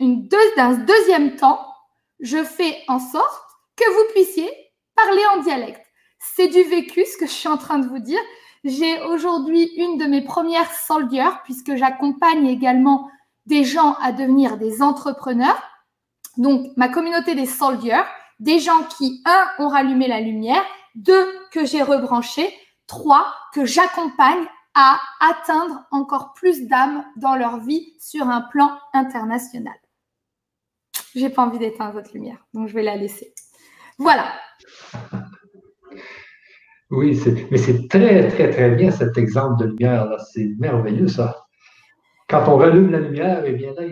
une 0.00 0.28
un 0.56 0.74
deuxième 0.74 1.36
temps, 1.36 1.60
je 2.20 2.42
fais 2.42 2.82
en 2.88 2.98
sorte 2.98 3.42
que 3.76 3.90
vous 3.90 4.12
puissiez 4.12 4.50
parler 4.94 5.22
en 5.34 5.42
dialecte. 5.42 5.84
C'est 6.18 6.48
du 6.48 6.62
vécu 6.62 7.04
ce 7.04 7.16
que 7.16 7.26
je 7.26 7.32
suis 7.32 7.48
en 7.48 7.56
train 7.56 7.78
de 7.78 7.88
vous 7.88 7.98
dire. 7.98 8.20
J'ai 8.64 9.02
aujourd'hui 9.02 9.70
une 9.76 9.98
de 9.98 10.04
mes 10.04 10.22
premières 10.22 10.72
soldiers 10.72 11.30
puisque 11.44 11.76
j'accompagne 11.76 12.46
également 12.46 13.10
des 13.46 13.64
gens 13.64 13.94
à 14.00 14.12
devenir 14.12 14.56
des 14.56 14.82
entrepreneurs. 14.82 15.62
Donc, 16.38 16.66
ma 16.76 16.88
communauté 16.88 17.34
des 17.34 17.46
soldiers, 17.46 18.02
des 18.40 18.58
gens 18.58 18.82
qui, 18.96 19.22
un, 19.26 19.62
ont 19.62 19.68
rallumé 19.68 20.08
la 20.08 20.20
lumière, 20.20 20.64
deux, 20.94 21.28
que 21.50 21.64
j'ai 21.64 21.82
rebranché, 21.82 22.52
trois, 22.86 23.34
que 23.52 23.64
j'accompagne 23.64 24.46
à 24.74 24.98
atteindre 25.20 25.84
encore 25.90 26.32
plus 26.34 26.66
d'âmes 26.66 27.04
dans 27.16 27.36
leur 27.36 27.58
vie 27.58 27.94
sur 28.00 28.28
un 28.28 28.40
plan 28.40 28.78
international. 28.92 29.74
J'ai 31.14 31.30
pas 31.30 31.46
envie 31.46 31.58
d'éteindre 31.58 31.92
votre 31.92 32.12
lumière, 32.12 32.44
donc 32.54 32.68
je 32.68 32.74
vais 32.74 32.82
la 32.82 32.96
laisser. 32.96 33.32
Voilà. 33.98 34.32
Oui, 36.90 37.20
mais 37.50 37.58
c'est 37.58 37.88
très, 37.88 38.28
très, 38.28 38.50
très 38.50 38.70
bien 38.70 38.90
cet 38.90 39.16
exemple 39.16 39.62
de 39.62 39.66
lumière. 39.70 40.06
là. 40.06 40.18
C'est 40.32 40.50
merveilleux, 40.58 41.08
ça. 41.08 41.44
quand 42.28 42.48
on 42.48 42.56
rallume 42.56 42.90
la 42.90 43.00
lumière, 43.00 43.42
eh 43.46 43.52
bien 43.52 43.72
là, 43.74 43.82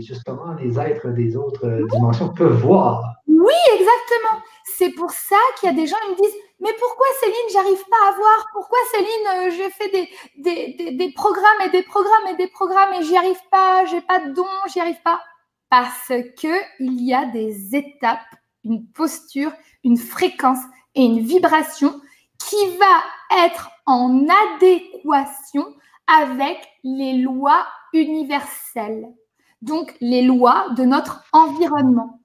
justement, 0.00 0.54
les 0.54 0.78
êtres 0.78 1.08
des 1.10 1.36
autres 1.36 1.66
euh, 1.66 1.86
dimensions 1.92 2.32
peuvent 2.34 2.60
voir. 2.60 3.14
Oui, 3.26 3.54
exactement. 3.74 4.42
C'est 4.64 4.90
pour 4.90 5.10
ça 5.10 5.36
qu'il 5.58 5.68
y 5.70 5.72
a 5.72 5.74
des 5.74 5.86
gens 5.86 5.96
qui 6.04 6.10
me 6.10 6.16
disent 6.16 6.40
Mais 6.60 6.72
pourquoi 6.78 7.06
Céline, 7.20 7.50
j'arrive 7.52 7.84
pas 7.90 8.08
à 8.08 8.12
voir? 8.12 8.46
Pourquoi 8.52 8.78
Céline, 8.90 9.26
euh, 9.34 9.50
j'ai 9.50 9.70
fait 9.70 10.08
des, 10.38 11.12
programmes 11.12 11.60
et 11.66 11.70
des 11.70 11.82
programmes 11.82 12.26
et 12.30 12.36
des 12.36 12.48
programmes 12.48 12.94
et 12.94 13.02
j'y 13.02 13.16
arrive 13.16 13.40
pas, 13.50 13.84
j'ai 13.84 14.00
pas 14.00 14.20
de 14.20 14.32
don, 14.32 14.46
j'y 14.72 14.80
arrive 14.80 15.00
pas? 15.02 15.20
Parce 15.68 16.12
qu'il 16.36 17.04
y 17.04 17.12
a 17.12 17.26
des 17.26 17.76
étapes, 17.76 18.20
une 18.64 18.86
posture, 18.88 19.52
une 19.84 19.98
fréquence 19.98 20.60
et 20.94 21.04
une 21.04 21.20
vibration 21.20 22.00
qui 22.38 22.76
va 22.78 23.44
être 23.44 23.70
en 23.84 24.26
adéquation 24.54 25.74
avec 26.06 26.58
les 26.84 27.18
lois 27.18 27.66
universelles, 27.92 29.12
donc 29.60 29.94
les 30.00 30.22
lois 30.22 30.68
de 30.76 30.84
notre 30.84 31.22
environnement. 31.32 32.20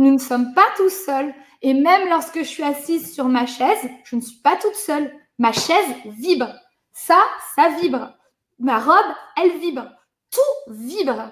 Nous 0.00 0.10
ne 0.10 0.18
sommes 0.18 0.54
pas 0.54 0.66
tout 0.78 0.88
seuls. 0.88 1.34
Et 1.60 1.74
même 1.74 2.08
lorsque 2.08 2.38
je 2.38 2.44
suis 2.44 2.62
assise 2.62 3.12
sur 3.12 3.26
ma 3.26 3.44
chaise, 3.44 3.86
je 4.04 4.16
ne 4.16 4.22
suis 4.22 4.40
pas 4.40 4.56
toute 4.56 4.74
seule. 4.74 5.12
Ma 5.38 5.52
chaise 5.52 5.94
vibre. 6.06 6.54
Ça, 6.94 7.20
ça 7.54 7.68
vibre. 7.78 8.14
Ma 8.58 8.78
robe, 8.78 9.14
elle 9.36 9.58
vibre. 9.58 9.90
Tout 10.30 10.72
vibre. 10.72 11.30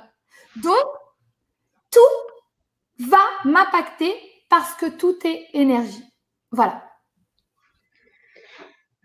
Donc, 0.57 0.85
tout 1.91 3.09
va 3.09 3.23
m'impacter 3.47 4.15
parce 4.51 4.75
que 4.75 4.91
tout 4.91 5.17
est 5.25 5.47
énergie. 5.55 6.05
Voilà. 6.53 6.85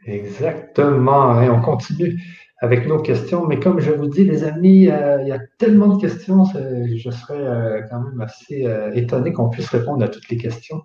Exactement. 0.06 1.42
Et 1.42 1.50
on 1.50 1.62
continue 1.62 2.22
avec 2.64 2.88
nos 2.88 2.98
questions. 2.98 3.46
Mais 3.46 3.60
comme 3.60 3.82
je 3.82 3.92
vous 3.92 4.08
dis, 4.08 4.24
les 4.24 4.46
amis, 4.46 4.88
euh, 4.88 5.22
il 5.22 5.28
y 5.28 5.34
a 5.34 5.40
tellement 5.58 5.90
de 5.90 6.02
questions, 6.02 6.46
je 6.46 7.10
serais 7.10 7.38
euh, 7.38 7.82
quand 7.90 8.00
même 8.00 8.22
assez 8.22 8.66
euh, 8.66 8.90
étonné 8.94 9.34
qu'on 9.34 9.50
puisse 9.50 9.68
répondre 9.68 10.04
à 10.04 10.08
toutes 10.08 10.30
les 10.30 10.38
questions. 10.38 10.82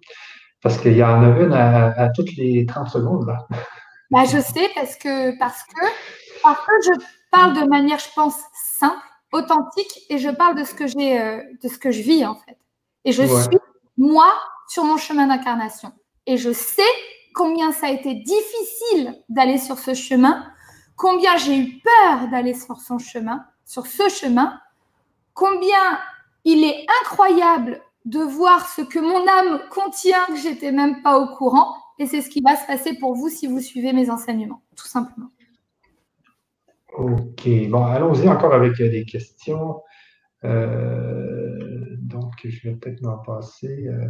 Parce 0.60 0.76
qu'il 0.78 0.96
y 0.96 1.04
en 1.04 1.22
a 1.22 1.38
une 1.38 1.52
à, 1.52 2.08
toutes 2.16 2.34
les 2.36 2.66
30 2.66 2.88
secondes. 2.88 3.26
Là. 3.26 3.46
Bah, 4.10 4.24
je 4.24 4.38
sais, 4.38 4.70
parce 4.74 4.96
que, 4.96 5.38
parce, 5.38 5.64
que, 5.64 5.80
parce 6.42 6.58
que 6.60 6.72
je 6.82 7.04
parle 7.30 7.52
de 7.52 7.68
manière, 7.68 7.98
je 7.98 8.08
pense, 8.16 8.36
simple, 8.78 8.96
authentique, 9.32 10.06
et 10.08 10.16
je 10.16 10.30
parle 10.30 10.58
de 10.58 10.64
ce 10.64 10.72
que, 10.72 10.86
j'ai, 10.86 11.18
de 11.62 11.68
ce 11.68 11.76
que 11.76 11.90
je 11.90 12.00
vis, 12.00 12.24
en 12.24 12.34
fait. 12.34 12.56
Et 13.04 13.12
je 13.12 13.22
suis, 13.22 13.58
moi, 13.98 14.32
sur 14.66 14.84
mon 14.84 14.96
chemin 14.96 15.26
d'incarnation. 15.26 15.92
Et 16.26 16.38
je 16.38 16.54
sais 16.54 16.80
combien 17.34 17.70
ça 17.70 17.88
a 17.88 17.90
été 17.90 18.14
difficile 18.14 19.22
d'aller 19.28 19.58
sur 19.58 19.78
ce 19.78 19.92
chemin 19.92 20.42
combien 20.98 21.38
j'ai 21.38 21.56
eu 21.56 21.80
peur 21.80 22.28
d'aller 22.30 22.52
sur 22.52 22.78
son 22.80 22.98
chemin, 22.98 23.46
sur 23.64 23.86
ce 23.86 24.10
chemin, 24.10 24.60
combien 25.32 25.98
il 26.44 26.64
est 26.64 26.84
incroyable 27.02 27.80
de 28.04 28.18
voir 28.18 28.68
ce 28.68 28.82
que 28.82 28.98
mon 28.98 29.26
âme 29.26 29.60
contient 29.70 30.26
que 30.26 30.36
j'étais 30.36 30.72
même 30.72 31.02
pas 31.02 31.18
au 31.18 31.34
courant. 31.36 31.74
Et 31.98 32.06
c'est 32.06 32.20
ce 32.20 32.28
qui 32.28 32.42
va 32.42 32.56
se 32.56 32.66
passer 32.66 32.98
pour 32.98 33.14
vous 33.14 33.28
si 33.28 33.46
vous 33.46 33.60
suivez 33.60 33.92
mes 33.92 34.10
enseignements, 34.10 34.62
tout 34.76 34.86
simplement. 34.86 35.30
Ok, 36.96 37.48
bon, 37.68 37.84
allons-y 37.84 38.28
encore 38.28 38.54
avec 38.54 38.80
euh, 38.80 38.90
des 38.90 39.04
questions. 39.04 39.82
Euh, 40.44 41.96
donc, 41.98 42.32
je 42.44 42.68
vais 42.68 42.74
peut-être 42.76 43.02
m'en 43.02 43.18
passer. 43.18 43.86
Euh, 43.88 44.08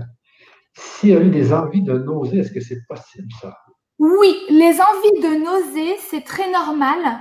s'il 0.74 1.10
y 1.10 1.16
a 1.16 1.20
eu 1.20 1.30
des 1.30 1.52
envies 1.52 1.82
de 1.82 1.98
nausée, 1.98 2.38
est-ce 2.38 2.52
que 2.52 2.60
c'est 2.60 2.86
possible 2.86 3.28
ça? 3.40 3.58
Oui, 3.98 4.36
les 4.48 4.80
envies 4.80 5.20
de 5.20 5.44
nausée, 5.44 5.96
c'est 6.08 6.22
très 6.22 6.48
normal. 6.50 7.20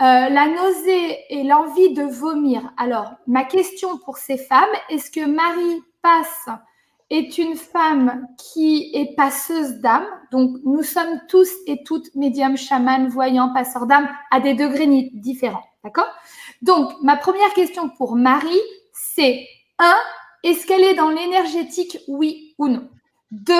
Euh, 0.00 0.28
la 0.28 0.46
nausée 0.46 1.18
et 1.30 1.42
l'envie 1.42 1.94
de 1.94 2.02
vomir. 2.02 2.70
Alors, 2.76 3.12
ma 3.26 3.44
question 3.44 3.98
pour 4.04 4.18
ces 4.18 4.36
femmes, 4.36 4.68
est-ce 4.90 5.10
que 5.10 5.24
Marie 5.24 5.82
Passe 6.02 6.48
est 7.08 7.38
une 7.38 7.56
femme 7.56 8.26
qui 8.36 8.90
est 8.94 9.16
passeuse 9.16 9.80
d'âme? 9.80 10.06
Donc, 10.30 10.50
nous 10.64 10.82
sommes 10.82 11.20
tous 11.28 11.50
et 11.66 11.82
toutes 11.82 12.14
médiums, 12.14 12.58
chamans, 12.58 13.08
voyants, 13.08 13.52
passeurs 13.54 13.86
d'âme 13.86 14.08
à 14.30 14.40
des 14.40 14.52
degrés 14.52 14.86
différents. 15.14 15.64
D'accord? 15.82 16.08
Donc, 16.60 16.92
ma 17.02 17.16
première 17.16 17.54
question 17.54 17.88
pour 17.88 18.16
Marie, 18.16 18.60
c'est 18.92 19.46
1. 19.78 19.94
Est-ce 20.44 20.66
qu'elle 20.66 20.82
est 20.82 20.94
dans 20.94 21.08
l'énergétique, 21.08 21.98
oui 22.06 22.54
ou 22.58 22.68
non? 22.68 22.86
2. 23.30 23.54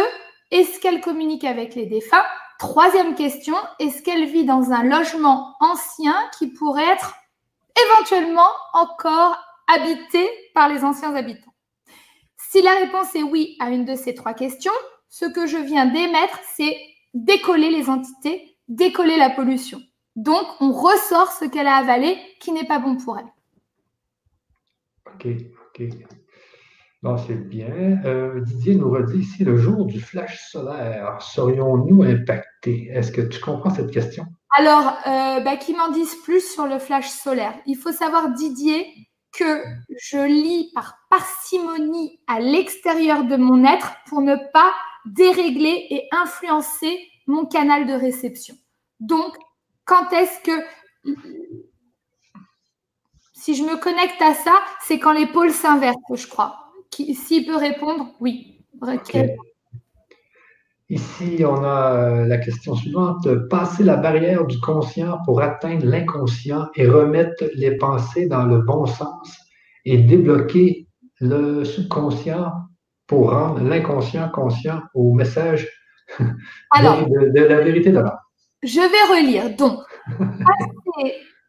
Est-ce 0.50 0.78
qu'elle 0.80 1.00
communique 1.00 1.44
avec 1.44 1.74
les 1.74 1.86
défunts? 1.86 2.24
Troisième 2.58 3.14
question, 3.14 3.54
est-ce 3.78 4.02
qu'elle 4.02 4.26
vit 4.26 4.44
dans 4.44 4.72
un 4.72 4.82
logement 4.82 5.54
ancien 5.60 6.16
qui 6.36 6.48
pourrait 6.48 6.88
être 6.88 7.14
éventuellement 7.86 8.50
encore 8.72 9.36
habité 9.72 10.28
par 10.54 10.68
les 10.68 10.82
anciens 10.82 11.14
habitants? 11.14 11.54
Si 12.36 12.60
la 12.60 12.74
réponse 12.74 13.14
est 13.14 13.22
oui 13.22 13.56
à 13.60 13.70
une 13.70 13.84
de 13.84 13.94
ces 13.94 14.14
trois 14.14 14.34
questions, 14.34 14.72
ce 15.08 15.24
que 15.24 15.46
je 15.46 15.56
viens 15.56 15.86
d'émettre, 15.86 16.40
c'est 16.56 16.76
décoller 17.14 17.70
les 17.70 17.88
entités, 17.88 18.56
décoller 18.66 19.16
la 19.16 19.30
pollution. 19.30 19.80
Donc, 20.16 20.44
on 20.60 20.72
ressort 20.72 21.30
ce 21.30 21.44
qu'elle 21.44 21.68
a 21.68 21.76
avalé 21.76 22.18
qui 22.40 22.50
n'est 22.50 22.66
pas 22.66 22.80
bon 22.80 22.96
pour 22.96 23.18
elle. 23.18 23.32
Ok, 25.14 25.28
ok. 25.68 25.88
Non, 27.02 27.16
c'est 27.16 27.36
bien. 27.36 28.00
Euh, 28.04 28.40
Didier 28.40 28.74
nous 28.74 28.90
redit 28.90 29.18
ici 29.18 29.44
le 29.44 29.56
jour 29.56 29.86
du 29.86 30.00
flash 30.00 30.50
solaire, 30.50 31.22
serions-nous 31.22 32.02
impactés? 32.02 32.88
Est-ce 32.92 33.12
que 33.12 33.20
tu 33.20 33.40
comprends 33.40 33.70
cette 33.70 33.92
question? 33.92 34.24
Alors, 34.56 34.98
euh, 35.06 35.40
bah, 35.40 35.56
qu'ils 35.56 35.76
m'en 35.76 35.90
disent 35.90 36.16
plus 36.24 36.40
sur 36.40 36.66
le 36.66 36.80
flash 36.80 37.08
solaire. 37.08 37.54
Il 37.66 37.76
faut 37.76 37.92
savoir, 37.92 38.32
Didier, 38.32 38.86
que 39.32 39.62
je 40.00 40.26
lis 40.26 40.72
par 40.74 40.98
parcimonie 41.08 42.18
à 42.26 42.40
l'extérieur 42.40 43.24
de 43.24 43.36
mon 43.36 43.64
être 43.64 43.92
pour 44.08 44.20
ne 44.20 44.34
pas 44.52 44.72
dérégler 45.06 45.86
et 45.90 46.08
influencer 46.10 46.98
mon 47.28 47.46
canal 47.46 47.86
de 47.86 47.92
réception. 47.92 48.56
Donc, 48.98 49.36
quand 49.84 50.12
est-ce 50.12 50.40
que 50.40 50.64
si 53.34 53.54
je 53.54 53.62
me 53.62 53.76
connecte 53.76 54.20
à 54.20 54.34
ça, 54.34 54.54
c'est 54.82 54.98
quand 54.98 55.12
les 55.12 55.26
pôles 55.26 55.52
s'inversent, 55.52 55.96
je 56.12 56.26
crois. 56.26 56.67
S'il 56.90 57.46
peut 57.46 57.56
répondre, 57.56 58.08
oui. 58.20 58.60
Ici, 60.90 61.44
on 61.44 61.62
a 61.64 61.92
euh, 61.92 62.26
la 62.26 62.38
question 62.38 62.74
suivante. 62.74 63.28
Passer 63.50 63.84
la 63.84 63.96
barrière 63.96 64.46
du 64.46 64.58
conscient 64.58 65.18
pour 65.26 65.42
atteindre 65.42 65.84
l'inconscient 65.84 66.68
et 66.76 66.86
remettre 66.86 67.44
les 67.54 67.76
pensées 67.76 68.26
dans 68.26 68.44
le 68.44 68.62
bon 68.62 68.86
sens 68.86 69.36
et 69.84 69.98
débloquer 69.98 70.86
le 71.20 71.64
subconscient 71.64 72.52
pour 73.06 73.32
rendre 73.32 73.60
l'inconscient 73.60 74.30
conscient 74.30 74.82
au 74.94 75.12
message 75.12 75.68
de, 76.18 77.40
la 77.40 77.60
vérité 77.60 77.90
de 77.90 77.98
l'âme. 77.98 78.18
Je 78.62 78.80
vais 78.80 79.14
relire. 79.14 79.56
Donc, 79.56 79.80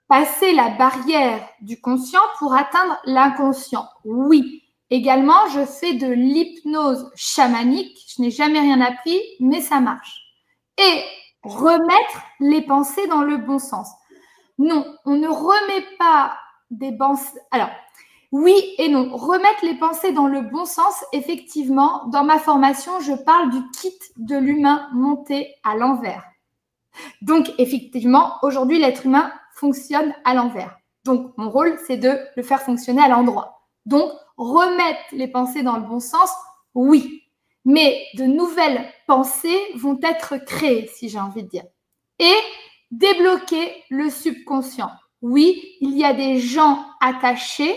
passer 0.10 0.54
la 0.54 0.72
barrière 0.72 1.40
du 1.62 1.80
conscient 1.80 2.20
pour 2.40 2.54
atteindre 2.54 2.98
l'inconscient. 3.06 3.88
Oui. 4.04 4.64
Également, 4.92 5.48
je 5.54 5.66
fais 5.66 5.94
de 5.94 6.08
l'hypnose 6.08 7.12
chamanique. 7.16 7.98
Je 8.16 8.22
n'ai 8.22 8.32
jamais 8.32 8.60
rien 8.60 8.82
appris, 8.82 9.22
mais 9.40 9.62
ça 9.62 9.80
marche. 9.80 10.24
Et 10.78 11.04
remettre 11.44 12.24
les 12.40 12.62
pensées 12.62 13.08
dans 13.08 13.22
le 13.22 13.38
bon 13.38 13.60
sens. 13.60 13.90
Non, 14.58 14.86
on 15.06 15.16
ne 15.16 15.28
remet 15.28 15.86
pas 15.98 16.38
des 16.72 16.92
pensées. 16.92 17.40
Alors, 17.52 17.70
oui 18.32 18.76
et 18.78 18.90
non. 18.90 19.16
Remettre 19.16 19.64
les 19.64 19.76
pensées 19.76 20.12
dans 20.12 20.28
le 20.28 20.42
bon 20.42 20.66
sens, 20.66 21.04
effectivement, 21.14 22.06
dans 22.08 22.24
ma 22.24 22.40
formation, 22.40 23.00
je 23.00 23.14
parle 23.14 23.50
du 23.50 23.62
kit 23.72 23.98
de 24.18 24.38
l'humain 24.38 24.88
monté 24.94 25.56
à 25.64 25.76
l'envers. 25.76 26.24
Donc, 27.22 27.52
effectivement, 27.58 28.34
aujourd'hui, 28.42 28.80
l'être 28.80 29.06
humain 29.06 29.32
fonctionne 29.54 30.14
à 30.26 30.34
l'envers. 30.34 30.76
Donc, 31.06 31.32
mon 31.38 31.50
rôle, 31.50 31.78
c'est 31.88 31.98
de 31.98 32.20
le 32.36 32.44
faire 32.44 32.62
fonctionner 32.62 33.02
à 33.02 33.08
l'endroit. 33.08 33.62
Donc, 33.86 34.12
remettre 34.40 35.04
les 35.12 35.28
pensées 35.28 35.64
dans 35.64 35.78
le 35.78 35.84
bon 35.84 36.00
sens, 36.00 36.32
oui. 36.74 37.24
Mais 37.66 38.06
de 38.16 38.24
nouvelles 38.24 38.90
pensées 39.06 39.60
vont 39.76 40.00
être 40.02 40.38
créées, 40.38 40.88
si 40.88 41.10
j'ai 41.10 41.20
envie 41.20 41.44
de 41.44 41.50
dire. 41.50 41.66
Et 42.18 42.36
débloquer 42.90 43.84
le 43.90 44.10
subconscient. 44.10 44.90
Oui, 45.22 45.76
il 45.82 45.98
y 45.98 46.06
a 46.06 46.14
des 46.14 46.40
gens 46.40 46.86
attachés. 47.02 47.76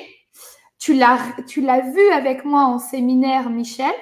Tu 0.78 0.94
l'as, 0.94 1.18
tu 1.47 1.60
l'as 1.60 1.80
vu 1.80 2.10
avec 2.10 2.44
moi 2.44 2.62
en 2.62 2.78
séminaire, 2.78 3.51
Michel. 3.51 3.93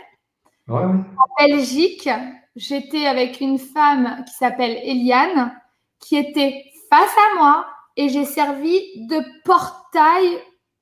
En 0.69 1.03
Belgique, 1.39 2.09
j'étais 2.55 3.07
avec 3.07 3.41
une 3.41 3.59
femme 3.59 4.25
qui 4.27 4.35
s'appelle 4.35 4.79
Eliane, 4.85 5.59
qui 5.99 6.17
était 6.17 6.65
face 6.91 7.17
à 7.17 7.39
moi 7.39 7.67
et 7.97 8.09
j'ai 8.09 8.25
servi 8.25 8.81
de 9.09 9.21
portail 9.45 10.39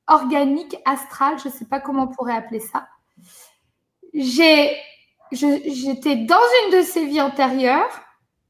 organique, 0.09 0.77
astral, 0.85 1.39
je 1.39 1.49
ne 1.49 1.53
sais 1.53 1.67
pas 1.67 1.81
comment 1.81 2.05
on 2.05 2.09
pourrait 2.09 2.37
appeler 2.37 2.61
ça. 2.61 2.89
J'ai, 4.15 4.77
j'étais 5.33 6.17
dans 6.17 6.37
une 6.65 6.79
de 6.79 6.83
ces 6.83 7.07
vies 7.07 7.21
antérieures 7.21 8.01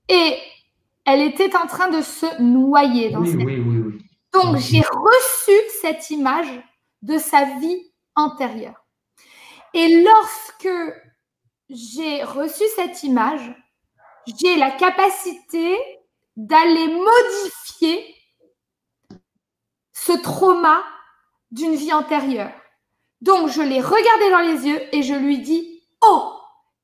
et 0.08 0.38
elle 1.04 1.22
était 1.22 1.54
en 1.56 1.66
train 1.66 1.90
de 1.90 2.00
se 2.02 2.40
noyer 2.40 3.10
dans 3.10 3.20
oui, 3.20 3.34
oui, 3.34 3.60
oui, 3.60 3.78
oui. 3.78 4.04
Donc, 4.32 4.56
j'ai 4.58 4.80
reçu 4.80 5.52
cette 5.80 6.10
image 6.10 6.48
de 7.02 7.18
sa 7.18 7.44
vie 7.58 7.92
antérieure. 8.14 8.84
Et 9.74 10.02
lorsque 10.02 10.68
j'ai 11.70 12.22
reçu 12.24 12.64
cette 12.76 13.02
image, 13.02 13.54
j'ai 14.26 14.56
la 14.56 14.70
capacité 14.70 15.76
d'aller 16.36 16.88
modifier 16.88 18.14
ce 19.92 20.12
trauma 20.12 20.82
d'une 21.50 21.74
vie 21.74 21.92
antérieure. 21.92 22.52
Donc, 23.20 23.48
je 23.48 23.62
l'ai 23.62 23.80
regardé 23.80 24.30
dans 24.30 24.40
les 24.40 24.66
yeux 24.66 24.80
et 24.92 25.02
je 25.02 25.14
lui 25.14 25.38
dis 25.38 25.82
Oh 26.02 26.32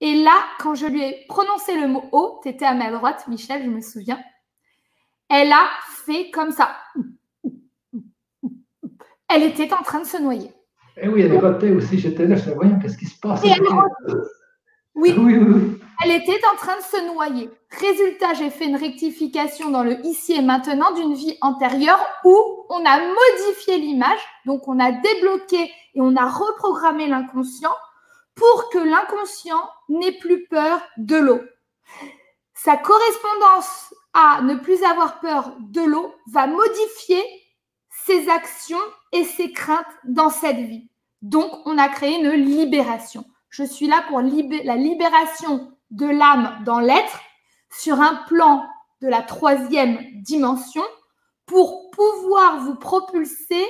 Et 0.00 0.22
là, 0.22 0.44
quand 0.58 0.74
je 0.74 0.86
lui 0.86 1.02
ai 1.02 1.24
prononcé 1.28 1.78
le 1.78 1.86
mot 1.86 2.04
Oh, 2.12 2.40
tu 2.42 2.48
étais 2.48 2.64
à 2.64 2.74
ma 2.74 2.90
droite, 2.90 3.26
Michel, 3.28 3.64
je 3.64 3.70
me 3.70 3.80
souviens, 3.80 4.20
elle 5.28 5.52
a 5.52 5.68
fait 6.04 6.30
comme 6.30 6.50
ça. 6.50 6.76
Elle 9.28 9.42
était 9.42 9.72
en 9.72 9.82
train 9.82 10.00
de 10.00 10.06
se 10.06 10.20
noyer. 10.20 10.52
Eh 10.96 11.08
oui, 11.08 11.22
elle 11.22 11.36
rotait 11.38 11.70
aussi. 11.70 11.98
J'étais 11.98 12.26
là, 12.26 12.36
je 12.36 12.50
voyais, 12.50 12.74
qu'est-ce 12.80 12.98
qui 12.98 13.06
se 13.06 13.18
passe? 13.18 13.42
Oui. 14.94 15.12
oui, 15.18 15.36
oui, 15.38 15.80
Elle 16.02 16.12
était 16.12 16.40
en 16.52 16.56
train 16.56 16.76
de 16.76 16.82
se 16.82 17.06
noyer. 17.12 17.50
Résultat, 17.70 18.34
j'ai 18.34 18.50
fait 18.50 18.66
une 18.66 18.76
rectification 18.76 19.70
dans 19.70 19.82
le 19.82 20.04
ici 20.04 20.34
et 20.34 20.42
maintenant 20.42 20.92
d'une 20.92 21.14
vie 21.14 21.36
antérieure 21.40 22.00
où 22.24 22.36
on 22.68 22.84
a 22.84 22.98
modifié 22.98 23.78
l'image, 23.78 24.20
donc 24.46 24.66
on 24.68 24.78
a 24.80 24.92
débloqué 24.92 25.70
et 25.94 26.00
on 26.00 26.16
a 26.16 26.28
reprogrammé 26.28 27.06
l'inconscient 27.06 27.74
pour 28.34 28.70
que 28.70 28.78
l'inconscient 28.78 29.70
n'ait 29.88 30.18
plus 30.18 30.46
peur 30.46 30.80
de 30.96 31.16
l'eau. 31.16 31.40
Sa 32.54 32.76
correspondance 32.76 33.94
à 34.14 34.40
ne 34.42 34.56
plus 34.56 34.82
avoir 34.84 35.20
peur 35.20 35.52
de 35.60 35.82
l'eau 35.82 36.14
va 36.32 36.46
modifier 36.46 37.22
ses 37.90 38.28
actions 38.28 38.76
et 39.12 39.24
ses 39.24 39.52
craintes 39.52 39.86
dans 40.04 40.30
cette 40.30 40.58
vie. 40.58 40.88
Donc, 41.22 41.50
on 41.64 41.78
a 41.78 41.88
créé 41.88 42.18
une 42.18 42.30
libération. 42.30 43.24
Je 43.50 43.64
suis 43.64 43.86
là 43.86 44.04
pour 44.08 44.20
la 44.20 44.76
libération 44.76 45.73
de 45.94 46.06
l'âme 46.06 46.62
dans 46.64 46.80
l'être 46.80 47.20
sur 47.70 48.00
un 48.00 48.16
plan 48.26 48.66
de 49.00 49.08
la 49.08 49.22
troisième 49.22 49.98
dimension 50.22 50.82
pour 51.46 51.90
pouvoir 51.90 52.60
vous 52.60 52.76
propulser 52.76 53.66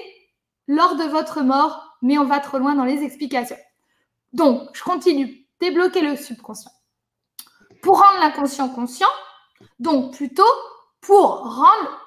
lors 0.67 0.97
de 0.97 1.05
votre 1.05 1.43
mort, 1.43 1.97
mais 2.03 2.19
on 2.19 2.25
va 2.25 2.41
trop 2.41 2.59
loin 2.59 2.75
dans 2.75 2.85
les 2.85 3.03
explications. 3.03 3.57
Donc, 4.33 4.69
je 4.75 4.83
continue. 4.83 5.47
Débloquer 5.61 6.01
le 6.01 6.17
subconscient. 6.17 6.73
Pour 7.83 8.01
rendre 8.01 8.21
l'inconscient 8.21 8.69
conscient, 8.69 9.09
donc 9.79 10.15
plutôt 10.15 10.43
pour 11.01 11.57
rendre 11.57 12.01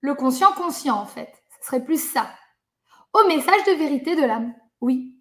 le 0.00 0.14
conscient 0.14 0.52
conscient, 0.52 0.96
en 0.96 1.06
fait. 1.06 1.32
Ce 1.60 1.66
serait 1.66 1.84
plus 1.84 2.02
ça. 2.02 2.30
Au 3.12 3.26
message 3.26 3.64
de 3.66 3.72
vérité 3.72 4.16
de 4.16 4.22
l'âme. 4.22 4.54
Oui. 4.80 5.14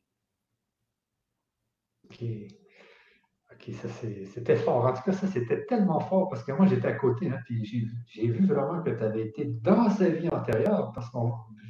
Ça 3.72 3.88
c'était 4.34 4.58
fort. 4.58 4.86
En 4.86 4.94
tout 4.94 5.04
cas, 5.06 5.14
ça 5.14 5.28
c'était 5.28 5.66
tellement 5.66 6.02
fort 6.02 6.28
parce 6.30 6.44
que 6.44 6.52
moi 6.52 6.66
j'étais 6.66 6.88
à 6.88 6.94
côté, 6.94 7.30
hein, 7.30 7.38
puis 7.46 7.64
j'ai 8.08 8.28
vu 8.28 8.46
vraiment 8.46 8.82
que 8.82 8.90
tu 8.90 9.04
avais 9.04 9.28
été 9.28 9.46
dans 9.62 9.90
sa 9.90 10.10
vie 10.10 10.28
antérieure, 10.30 10.92
parce 10.94 11.10
que 11.10 11.18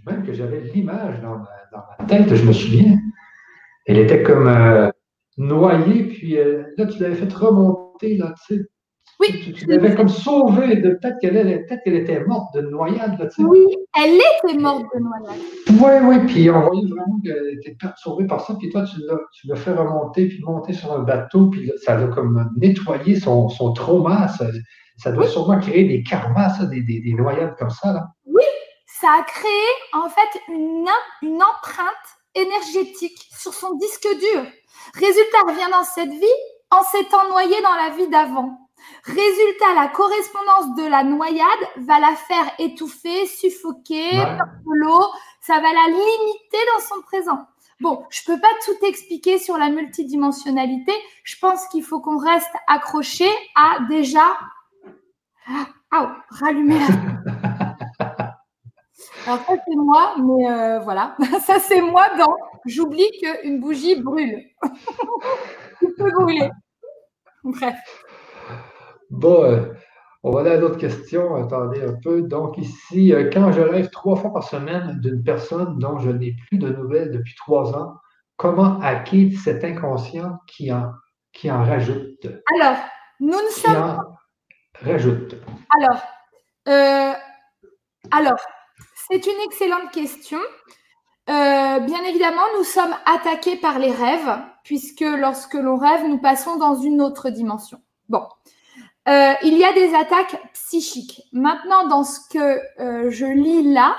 même 0.09 0.23
que 0.23 0.33
j'avais 0.33 0.61
l'image 0.61 1.21
dans, 1.21 1.37
ma, 1.37 2.05
tête, 2.07 2.33
je 2.33 2.45
me 2.45 2.51
souviens. 2.51 2.97
Elle 3.85 3.99
était 3.99 4.23
comme 4.23 4.47
euh, 4.47 4.89
noyée, 5.37 6.05
puis 6.05 6.37
euh, 6.37 6.63
là 6.77 6.87
tu 6.87 7.01
l'avais 7.01 7.15
fait 7.15 7.31
remonter, 7.31 8.17
là, 8.17 8.33
tu 8.47 8.55
sais, 8.55 8.65
oui. 9.23 9.53
Tu, 9.53 9.65
l'avais 9.65 9.95
comme 9.95 10.09
sauvée 10.09 10.75
de 10.77 10.91
peut-être 10.91 11.19
qu'elle 11.19 11.65
peut 11.65 11.75
qu'elle 11.83 11.95
était 11.95 12.23
morte 12.25 12.53
de 12.53 12.61
noyade. 12.61 13.19
Là, 13.19 13.27
oui, 13.39 13.65
elle 13.95 14.15
était 14.15 14.57
morte 14.59 14.85
de 14.93 14.99
noyade. 14.99 15.39
Oui, 15.69 15.91
oui, 16.03 16.27
puis 16.27 16.49
on 16.49 16.61
voyait 16.61 16.87
vraiment 16.87 17.19
qu'elle 17.23 17.59
était 17.59 17.75
sauvée 17.97 18.27
par 18.27 18.45
ça. 18.45 18.55
Puis 18.59 18.69
toi, 18.69 18.83
tu 18.83 19.47
l'as 19.47 19.55
fait 19.55 19.73
remonter, 19.73 20.27
puis 20.27 20.41
monter 20.43 20.73
sur 20.73 20.93
un 20.93 20.99
bateau, 20.99 21.47
puis 21.47 21.71
ça 21.83 21.97
a 21.97 22.07
comme 22.07 22.49
nettoyé 22.57 23.19
son, 23.19 23.49
son 23.49 23.73
trauma. 23.73 24.27
Ça, 24.97 25.11
doit 25.11 25.27
sûrement 25.27 25.59
créer 25.59 25.85
des 25.85 26.03
karmas, 26.03 26.49
ça, 26.51 26.65
des, 26.65 26.81
des, 26.81 26.99
des, 26.99 27.13
noyades 27.13 27.55
comme 27.57 27.69
ça. 27.69 27.93
Là. 27.93 28.07
Oui, 28.25 28.43
ça 28.85 29.07
a 29.19 29.23
créé 29.23 29.67
en 29.93 30.09
fait 30.09 30.39
une, 30.49 30.87
une 31.21 31.41
empreinte 31.41 32.07
énergétique 32.35 33.27
sur 33.31 33.53
son 33.53 33.75
disque 33.75 34.07
dur. 34.19 34.45
Résultat, 34.93 35.39
revient 35.47 35.71
dans 35.71 35.83
cette 35.83 36.09
vie 36.09 36.39
en 36.71 36.83
s'étant 36.83 37.29
noyé 37.29 37.61
dans 37.61 37.75
la 37.75 37.89
vie 37.95 38.07
d'avant. 38.09 38.62
Résultat, 39.03 39.73
la 39.76 39.88
correspondance 39.88 40.76
de 40.76 40.88
la 40.88 41.03
noyade 41.03 41.47
va 41.77 41.99
la 41.99 42.15
faire 42.15 42.51
étouffer, 42.60 43.26
suffoquer, 43.26 44.18
ouais. 44.18 44.38
l'eau. 44.65 45.03
Ça 45.41 45.55
va 45.55 45.73
la 45.73 45.88
limiter 45.88 46.57
dans 46.73 46.81
son 46.81 47.01
présent. 47.01 47.47
Bon, 47.81 48.05
je 48.10 48.22
ne 48.22 48.35
peux 48.35 48.41
pas 48.41 48.53
tout 48.64 48.85
expliquer 48.85 49.39
sur 49.39 49.57
la 49.57 49.69
multidimensionnalité. 49.69 50.93
Je 51.23 51.35
pense 51.39 51.68
qu'il 51.68 51.84
faut 51.84 51.99
qu'on 51.99 52.18
reste 52.18 52.53
accroché 52.68 53.27
à 53.55 53.80
déjà 53.89 54.38
ah, 55.91 56.15
rallumer 56.30 56.80
la. 56.80 56.88
Alors 59.26 59.39
ça 59.45 59.53
c'est 59.68 59.76
moi, 59.76 60.15
mais 60.18 60.49
euh, 60.49 60.80
voilà, 60.80 61.15
ça 61.45 61.60
c'est 61.60 61.81
moi 61.81 62.07
dans. 62.18 62.35
J'oublie 62.65 63.10
qu'une 63.22 63.60
bougie 63.60 64.01
brûle. 64.01 64.43
Il 65.81 65.93
peut 65.97 66.11
brûler. 66.11 66.49
Bref. 67.43 67.76
Bon, 69.14 69.44
euh, 69.44 69.72
on 70.23 70.31
va 70.31 70.40
aller 70.40 70.49
à 70.49 70.57
d'autres 70.57 70.80
questions. 70.80 71.35
Attendez 71.35 71.84
un 71.84 71.94
peu. 71.94 72.23
Donc, 72.23 72.57
ici, 72.57 73.14
euh, 73.14 73.30
quand 73.31 73.52
je 73.52 73.61
rêve 73.61 73.91
trois 73.91 74.15
fois 74.15 74.34
par 74.34 74.44
semaine 74.44 74.99
d'une 75.02 75.23
personne 75.23 75.77
dont 75.77 75.99
je 75.99 76.10
n'ai 76.10 76.35
plus 76.48 76.57
de 76.57 76.69
nouvelles 76.69 77.11
depuis 77.11 77.35
trois 77.35 77.77
ans, 77.77 77.94
comment 78.38 78.80
hacker 78.81 79.31
cet 79.38 79.64
inconscient 79.64 80.40
qui 80.48 80.73
en, 80.73 80.91
qui 81.31 81.52
en 81.52 81.64
rajoute? 81.64 82.26
Alors, 82.56 82.77
nous 83.19 83.38
ne 83.38 83.52
sommes. 83.52 83.76
en 83.76 83.99
rajoute. 84.81 85.35
Alors, 85.80 86.02
euh, 86.69 87.14
alors 88.10 88.40
c'est 88.95 89.27
une 89.27 89.41
excellente 89.45 89.91
question. 89.91 90.40
bien 91.27 92.03
évidemment, 92.10 92.41
nous 92.57 92.64
sommes 92.64 92.95
attaqués 93.06 93.57
par 93.57 93.77
les 93.77 93.91
rêves, 93.91 94.40
puisque 94.64 95.06
lorsque 95.06 95.53
l'on 95.53 95.77
rêve, 95.77 96.07
nous 96.07 96.18
passons 96.19 96.57
dans 96.57 96.73
une 96.73 96.99
autre 96.99 97.30
dimension. 97.30 97.80
Bon, 98.10 98.23
euh, 99.09 99.34
il 99.43 99.57
y 99.57 99.65
a 99.65 99.73
des 99.73 99.93
attaques 99.93 100.41
psychiques. 100.53 101.21
Maintenant, 101.34 101.88
dans 101.88 102.03
ce 102.03 102.19
que 102.30 102.61
euh, 102.80 103.11
je 103.11 103.25
lis 103.25 103.73
là, 103.73 103.97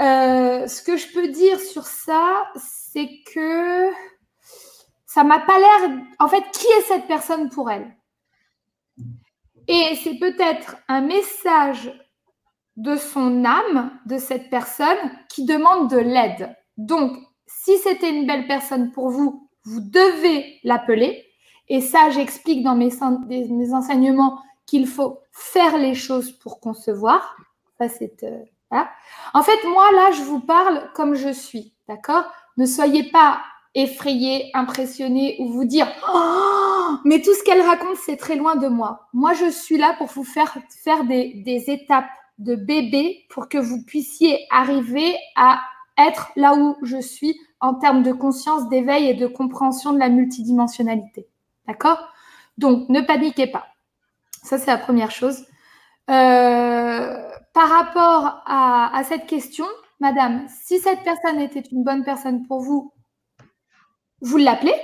euh, 0.00 0.68
ce 0.68 0.82
que 0.82 0.96
je 0.96 1.12
peux 1.12 1.28
dire 1.28 1.58
sur 1.58 1.84
ça, 1.84 2.48
c'est 2.56 3.10
que 3.32 3.90
ça 5.04 5.24
m'a 5.24 5.40
pas 5.40 5.58
l'air. 5.58 5.98
En 6.20 6.28
fait, 6.28 6.44
qui 6.52 6.66
est 6.66 6.82
cette 6.82 7.08
personne 7.08 7.50
pour 7.50 7.70
elle? 7.70 7.96
Et 9.66 9.98
c'est 10.02 10.18
peut-être 10.18 10.76
un 10.86 11.00
message 11.00 11.92
de 12.76 12.96
son 12.96 13.44
âme, 13.44 13.90
de 14.06 14.18
cette 14.18 14.48
personne, 14.48 14.96
qui 15.28 15.44
demande 15.44 15.90
de 15.90 15.98
l'aide. 15.98 16.56
Donc, 16.76 17.18
si 17.46 17.76
c'était 17.78 18.10
une 18.10 18.26
belle 18.26 18.46
personne 18.46 18.92
pour 18.92 19.10
vous, 19.10 19.50
vous 19.64 19.80
devez 19.80 20.60
l'appeler 20.62 21.27
et 21.68 21.80
ça, 21.80 22.10
j'explique 22.10 22.62
dans 22.62 22.74
mes, 22.74 22.92
enseignements 23.72 24.38
qu'il 24.66 24.86
faut 24.86 25.20
faire 25.32 25.78
les 25.78 25.94
choses 25.94 26.32
pour 26.32 26.60
concevoir. 26.60 27.36
Ça, 27.78 27.88
c'est 27.88 28.22
euh, 28.24 28.82
En 29.34 29.42
fait, 29.42 29.58
moi, 29.68 29.90
là, 29.92 30.10
je 30.12 30.22
vous 30.22 30.40
parle 30.40 30.90
comme 30.94 31.14
je 31.14 31.32
suis, 31.32 31.72
d'accord? 31.88 32.24
Ne 32.56 32.66
soyez 32.66 33.10
pas 33.10 33.40
effrayés, 33.74 34.50
impressionnés 34.54 35.36
ou 35.38 35.52
vous 35.52 35.64
dire 35.64 35.86
oh, 36.12 36.96
mais 37.04 37.20
tout 37.20 37.34
ce 37.34 37.44
qu'elle 37.44 37.60
raconte, 37.60 37.96
c'est 37.96 38.16
très 38.16 38.36
loin 38.36 38.56
de 38.56 38.66
moi. 38.66 39.08
Moi, 39.12 39.34
je 39.34 39.50
suis 39.50 39.76
là 39.76 39.94
pour 39.98 40.08
vous 40.08 40.24
faire 40.24 40.56
faire 40.82 41.04
des 41.04 41.64
étapes 41.68 42.08
de 42.38 42.54
bébé 42.54 43.26
pour 43.30 43.48
que 43.48 43.58
vous 43.58 43.84
puissiez 43.84 44.46
arriver 44.50 45.16
à 45.36 45.60
être 45.98 46.30
là 46.36 46.54
où 46.54 46.76
je 46.82 47.00
suis 47.00 47.38
en 47.60 47.74
termes 47.74 48.02
de 48.02 48.12
conscience, 48.12 48.68
d'éveil 48.68 49.08
et 49.08 49.14
de 49.14 49.26
compréhension 49.26 49.92
de 49.92 49.98
la 49.98 50.08
multidimensionnalité. 50.08 51.28
D'accord? 51.68 52.08
Donc, 52.56 52.88
ne 52.88 53.00
paniquez 53.02 53.46
pas. 53.46 53.68
Ça, 54.42 54.58
c'est 54.58 54.70
la 54.70 54.78
première 54.78 55.10
chose. 55.10 55.44
Euh, 56.10 57.30
par 57.52 57.68
rapport 57.68 58.42
à, 58.46 59.02
cette 59.04 59.26
question, 59.26 59.66
madame, 60.00 60.46
si 60.48 60.80
cette 60.80 61.04
personne 61.04 61.40
était 61.40 61.60
une 61.60 61.84
bonne 61.84 62.04
personne 62.04 62.46
pour 62.46 62.60
vous, 62.60 62.92
vous 64.22 64.38
l'appelez. 64.38 64.74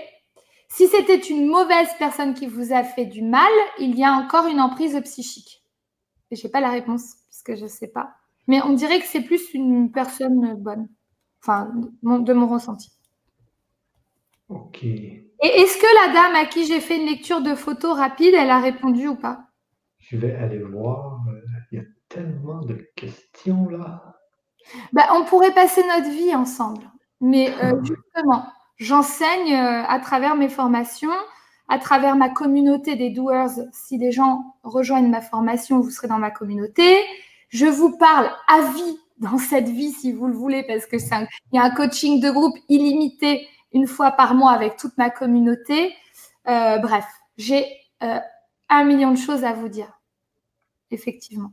Si 0.69 0.87
c'était 0.89 1.19
une 1.19 1.47
mauvaise 1.47 1.89
personne 1.99 2.35
qui 2.35 2.47
vous 2.47 2.73
a 2.73 2.85
fait 2.85 3.07
du 3.07 3.23
mal, 3.23 3.51
il 3.79 3.99
y 3.99 4.05
a 4.05 4.13
encore 4.13 4.47
une 4.47 4.61
emprise 4.61 5.01
psychique. 5.05 5.63
je 6.31 6.43
n'ai 6.43 6.51
pas 6.51 6.61
la 6.61 6.71
réponse, 6.71 7.15
puisque 7.29 7.55
je 7.57 7.65
ne 7.65 7.69
sais 7.69 7.89
pas. 7.89 8.15
Mais 8.47 8.61
on 8.63 8.75
dirait 8.75 9.01
que 9.01 9.07
c'est 9.07 9.23
plus 9.23 9.55
une 9.55 9.91
personne 9.91 10.55
bonne, 10.57 10.89
enfin, 11.43 11.73
de 12.03 12.33
mon 12.33 12.47
ressenti. 12.47 12.94
Ok. 14.49 14.85
Et 14.85 15.21
est-ce 15.43 15.77
que 15.79 16.07
la 16.07 16.15
dame 16.15 16.35
à 16.37 16.47
qui 16.47 16.67
j'ai 16.67 16.81
fait 16.81 16.97
une 16.97 17.07
lecture 17.07 17.41
de 17.41 17.55
photos 17.55 17.97
rapide, 17.97 18.35
elle 18.35 18.51
a 18.51 18.61
répondu 18.61 19.09
ou 19.09 19.17
pas? 19.17 19.41
Je 19.99 20.17
vais 20.17 20.35
aller 20.35 20.59
voir. 20.59 21.21
Il 21.71 21.79
y 21.79 21.81
a 21.81 21.85
tellement 22.09 22.61
de 22.61 22.75
questions 22.97 23.69
là. 23.69 24.15
Ben, 24.93 25.05
on 25.13 25.25
pourrait 25.25 25.55
passer 25.55 25.83
notre 25.83 26.11
vie 26.11 26.35
ensemble. 26.35 26.91
Mais 27.21 27.51
euh, 27.63 27.83
justement, 27.83 28.47
j'enseigne 28.77 29.55
euh, 29.55 29.83
à 29.87 29.99
travers 29.99 30.37
mes 30.37 30.49
formations, 30.49 31.09
à 31.69 31.79
travers 31.79 32.17
ma 32.17 32.29
communauté 32.29 32.97
des 32.97 33.11
doers. 33.11 33.51
Si 33.73 33.99
les 33.99 34.13
gens 34.13 34.57
rejoignent 34.63 35.09
ma 35.09 35.21
formation, 35.21 35.81
vous 35.81 35.91
serez 35.91 36.09
dans 36.09 36.19
ma 36.19 36.31
communauté. 36.31 36.99
Je 37.49 37.67
vous 37.67 37.97
parle 37.97 38.31
à 38.49 38.63
vie 38.73 38.99
dans 39.19 39.39
cette 39.39 39.69
vie, 39.69 39.93
si 39.93 40.13
vous 40.13 40.27
le 40.27 40.35
voulez, 40.35 40.65
parce 40.65 40.87
que 40.87 40.99
c'est 40.99 41.15
il 41.53 41.57
y 41.57 41.59
a 41.59 41.65
un 41.65 41.71
coaching 41.71 42.21
de 42.21 42.31
groupe 42.31 42.57
illimité 42.69 43.47
une 43.75 43.87
fois 43.87 44.13
par 44.13 44.35
mois 44.35 44.53
avec 44.53 44.77
toute 44.77 44.97
ma 44.97 45.11
communauté. 45.11 45.95
Euh, 46.49 46.79
bref, 46.79 47.05
j'ai 47.37 47.67
un 48.69 48.85
million 48.85 49.11
de 49.11 49.19
choses 49.19 49.45
à 49.45 49.53
vous 49.53 49.69
dire, 49.69 50.01
effectivement. 50.91 51.53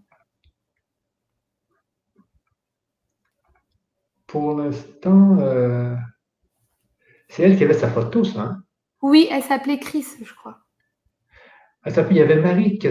Pour 4.27 4.55
l'instant, 4.55 5.37
euh, 5.39 5.93
c'est 7.27 7.43
elle 7.43 7.57
qui 7.57 7.63
avait 7.63 7.73
sa 7.73 7.89
photo, 7.89 8.23
ça. 8.23 8.39
Hein? 8.39 8.63
Oui, 9.01 9.27
elle 9.29 9.43
s'appelait 9.43 9.79
Chris, 9.79 10.05
je 10.23 10.33
crois. 10.33 10.59
il 11.85 12.17
y 12.17 12.21
avait 12.21 12.39
Marie 12.39 12.79
que 12.79 12.87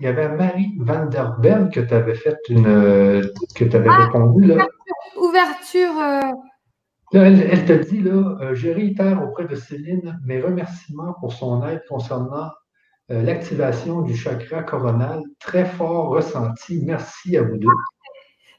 il 0.00 0.04
y 0.04 0.08
avait 0.08 0.28
Marie 0.28 0.74
Van 0.78 1.06
der 1.06 1.38
que 1.72 1.80
tu 1.80 1.94
avais 1.94 2.14
fait 2.14 2.36
une 2.50 2.64
que 3.54 3.64
tu 3.64 3.76
avais 3.76 3.88
ah, 3.90 4.04
répondu 4.04 4.44
là. 4.44 4.68
Ouverture. 5.16 5.94
Euh. 7.14 7.24
elle, 7.50 7.64
te 7.64 7.72
dit 7.72 8.00
là, 8.00 8.38
euh, 8.40 8.54
je 8.54 8.70
réitère 8.70 9.22
auprès 9.22 9.46
de 9.46 9.54
Céline 9.54 10.18
mes 10.24 10.40
remerciements 10.40 11.14
pour 11.20 11.32
son 11.32 11.66
aide 11.66 11.82
concernant 11.88 12.50
l'activation 13.08 14.00
du 14.00 14.16
chakra 14.16 14.62
coronal, 14.62 15.20
très 15.38 15.66
fort 15.66 16.08
ressenti. 16.08 16.80
Merci 16.82 17.36
à 17.36 17.42
vous 17.42 17.58
deux. 17.58 17.68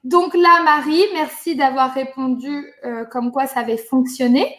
Donc 0.03 0.33
là, 0.33 0.61
Marie, 0.63 1.05
merci 1.13 1.55
d'avoir 1.55 1.93
répondu 1.93 2.65
euh, 2.83 3.05
comme 3.05 3.31
quoi 3.31 3.47
ça 3.47 3.61
avait 3.61 3.77
fonctionné. 3.77 4.53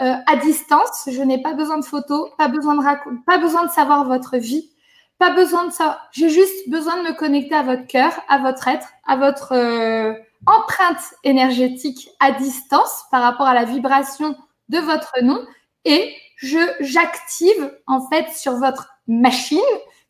Euh, 0.00 0.14
à 0.26 0.36
distance, 0.36 1.08
je 1.10 1.22
n'ai 1.22 1.40
pas 1.40 1.54
besoin 1.54 1.78
de 1.78 1.84
photos, 1.84 2.30
pas 2.36 2.48
besoin 2.48 2.74
de, 2.76 3.24
pas 3.24 3.38
besoin 3.38 3.64
de 3.64 3.70
savoir 3.70 4.04
votre 4.06 4.36
vie, 4.36 4.70
pas 5.18 5.30
besoin 5.30 5.66
de 5.66 5.72
ça. 5.72 6.00
J'ai 6.12 6.30
juste 6.30 6.68
besoin 6.68 7.02
de 7.02 7.08
me 7.08 7.16
connecter 7.16 7.54
à 7.54 7.62
votre 7.62 7.86
cœur, 7.86 8.12
à 8.28 8.38
votre 8.38 8.66
être, 8.66 8.88
à 9.06 9.16
votre 9.16 9.52
euh, 9.52 10.14
empreinte 10.46 11.14
énergétique 11.24 12.10
à 12.20 12.32
distance 12.32 13.04
par 13.10 13.22
rapport 13.22 13.46
à 13.46 13.54
la 13.54 13.64
vibration 13.64 14.36
de 14.68 14.78
votre 14.78 15.22
nom 15.22 15.44
et 15.84 16.14
je 16.36 16.58
j'active 16.80 17.74
en 17.86 18.06
fait 18.08 18.30
sur 18.30 18.56
votre 18.56 18.88
machine 19.06 19.58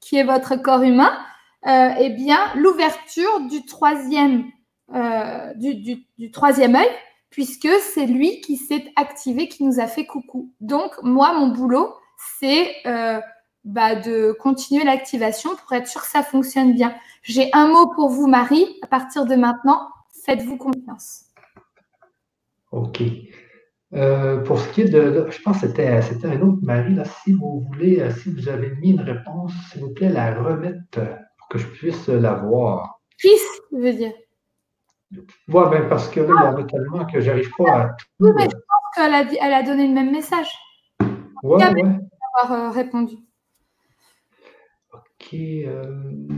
qui 0.00 0.16
est 0.16 0.24
votre 0.24 0.56
corps 0.56 0.82
humain, 0.82 1.16
eh 1.64 2.10
bien 2.10 2.38
l'ouverture 2.54 3.40
du 3.48 3.64
troisième 3.64 4.50
euh, 4.94 5.52
du, 5.54 6.30
troisième 6.30 6.74
œil, 6.74 6.88
puisque 7.28 7.68
c'est 7.92 8.06
lui 8.06 8.40
qui 8.40 8.56
s'est 8.56 8.90
activé, 8.96 9.46
qui 9.46 9.64
nous 9.64 9.80
a 9.80 9.86
fait 9.86 10.06
coucou. 10.06 10.50
Donc, 10.60 10.92
moi, 11.02 11.34
mon 11.34 11.48
boulot, 11.48 11.94
c'est 12.38 12.74
euh, 12.86 13.20
bah, 13.64 13.96
de 13.96 14.34
continuer 14.40 14.84
l'activation 14.84 15.50
pour 15.56 15.72
être 15.74 15.86
sûr 15.86 16.00
que 16.00 16.08
ça 16.08 16.22
fonctionne 16.22 16.72
bien. 16.72 16.94
J'ai 17.22 17.50
un 17.52 17.68
mot 17.68 17.88
pour 17.94 18.08
vous, 18.08 18.28
Marie. 18.28 18.66
À 18.80 18.86
partir 18.86 19.26
de 19.26 19.34
maintenant, 19.34 19.88
faites-vous 20.28 20.58
confiance. 20.58 21.24
OK. 22.72 23.02
Euh, 23.94 24.42
pour 24.42 24.58
ce 24.58 24.70
qui 24.72 24.82
est 24.82 24.90
de. 24.90 25.26
Je 25.30 25.42
pense 25.42 25.62
que 25.62 25.68
c'était, 25.68 25.88
un 25.88 26.40
autre 26.42 26.58
Marie. 26.62 26.94
Là, 26.94 27.04
si 27.06 27.32
vous 27.32 27.66
voulez, 27.66 28.06
si 28.10 28.30
vous 28.30 28.48
avez 28.48 28.74
mis 28.76 28.90
une 28.90 29.00
réponse, 29.00 29.52
s'il 29.70 29.80
vous 29.80 29.94
plaît, 29.94 30.10
la 30.10 30.34
remettre 30.34 31.00
pour 31.38 31.48
que 31.48 31.58
je 31.58 31.66
puisse 31.66 32.08
la 32.08 32.34
voir. 32.34 33.00
Chris, 33.18 33.30
je 33.72 33.78
veux 33.78 33.92
dire? 33.94 34.12
Oui, 35.12 35.62
ben 35.70 35.88
parce 35.88 36.10
que 36.10 36.20
là, 36.20 36.26
il 36.28 36.44
y 36.44 36.48
en 36.48 36.56
a 36.56 36.64
tellement 36.64 37.06
que 37.06 37.20
j'arrive 37.20 37.50
pas 37.56 37.80
à 37.80 37.88
tout. 37.88 38.06
Oui, 38.20 38.30
mais 38.36 38.44
je 38.44 38.48
pense 38.50 38.94
qu'elle 38.94 39.14
a, 39.14 39.22
elle 39.22 39.54
a 39.54 39.62
donné 39.62 39.88
le 39.88 39.94
même 39.94 40.12
message. 40.12 40.50
Oui, 41.42 41.62
oui. 41.74 41.82
avoir 42.42 42.60
euh, 42.60 42.70
répondu. 42.70 43.16
OK. 44.92 45.32
Euh, 45.32 46.28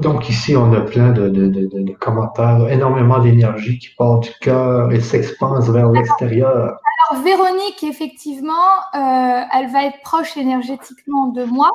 donc 0.00 0.28
ici, 0.28 0.56
on 0.56 0.72
a 0.72 0.80
plein 0.80 1.10
de, 1.10 1.28
de, 1.28 1.46
de, 1.48 1.92
commentaires, 1.92 2.68
énormément 2.68 3.18
d'énergie 3.18 3.78
qui 3.78 3.88
part 3.96 4.20
du 4.20 4.30
cœur 4.40 4.92
et 4.92 5.00
s'expanse 5.00 5.68
vers 5.68 5.90
l'extérieur. 5.90 6.78
Alors, 7.10 7.22
Véronique, 7.22 7.82
effectivement, 7.82 8.52
euh, 8.94 9.42
elle 9.52 9.70
va 9.70 9.86
être 9.86 10.00
proche 10.02 10.36
énergétiquement 10.36 11.28
de 11.28 11.44
moi 11.44 11.70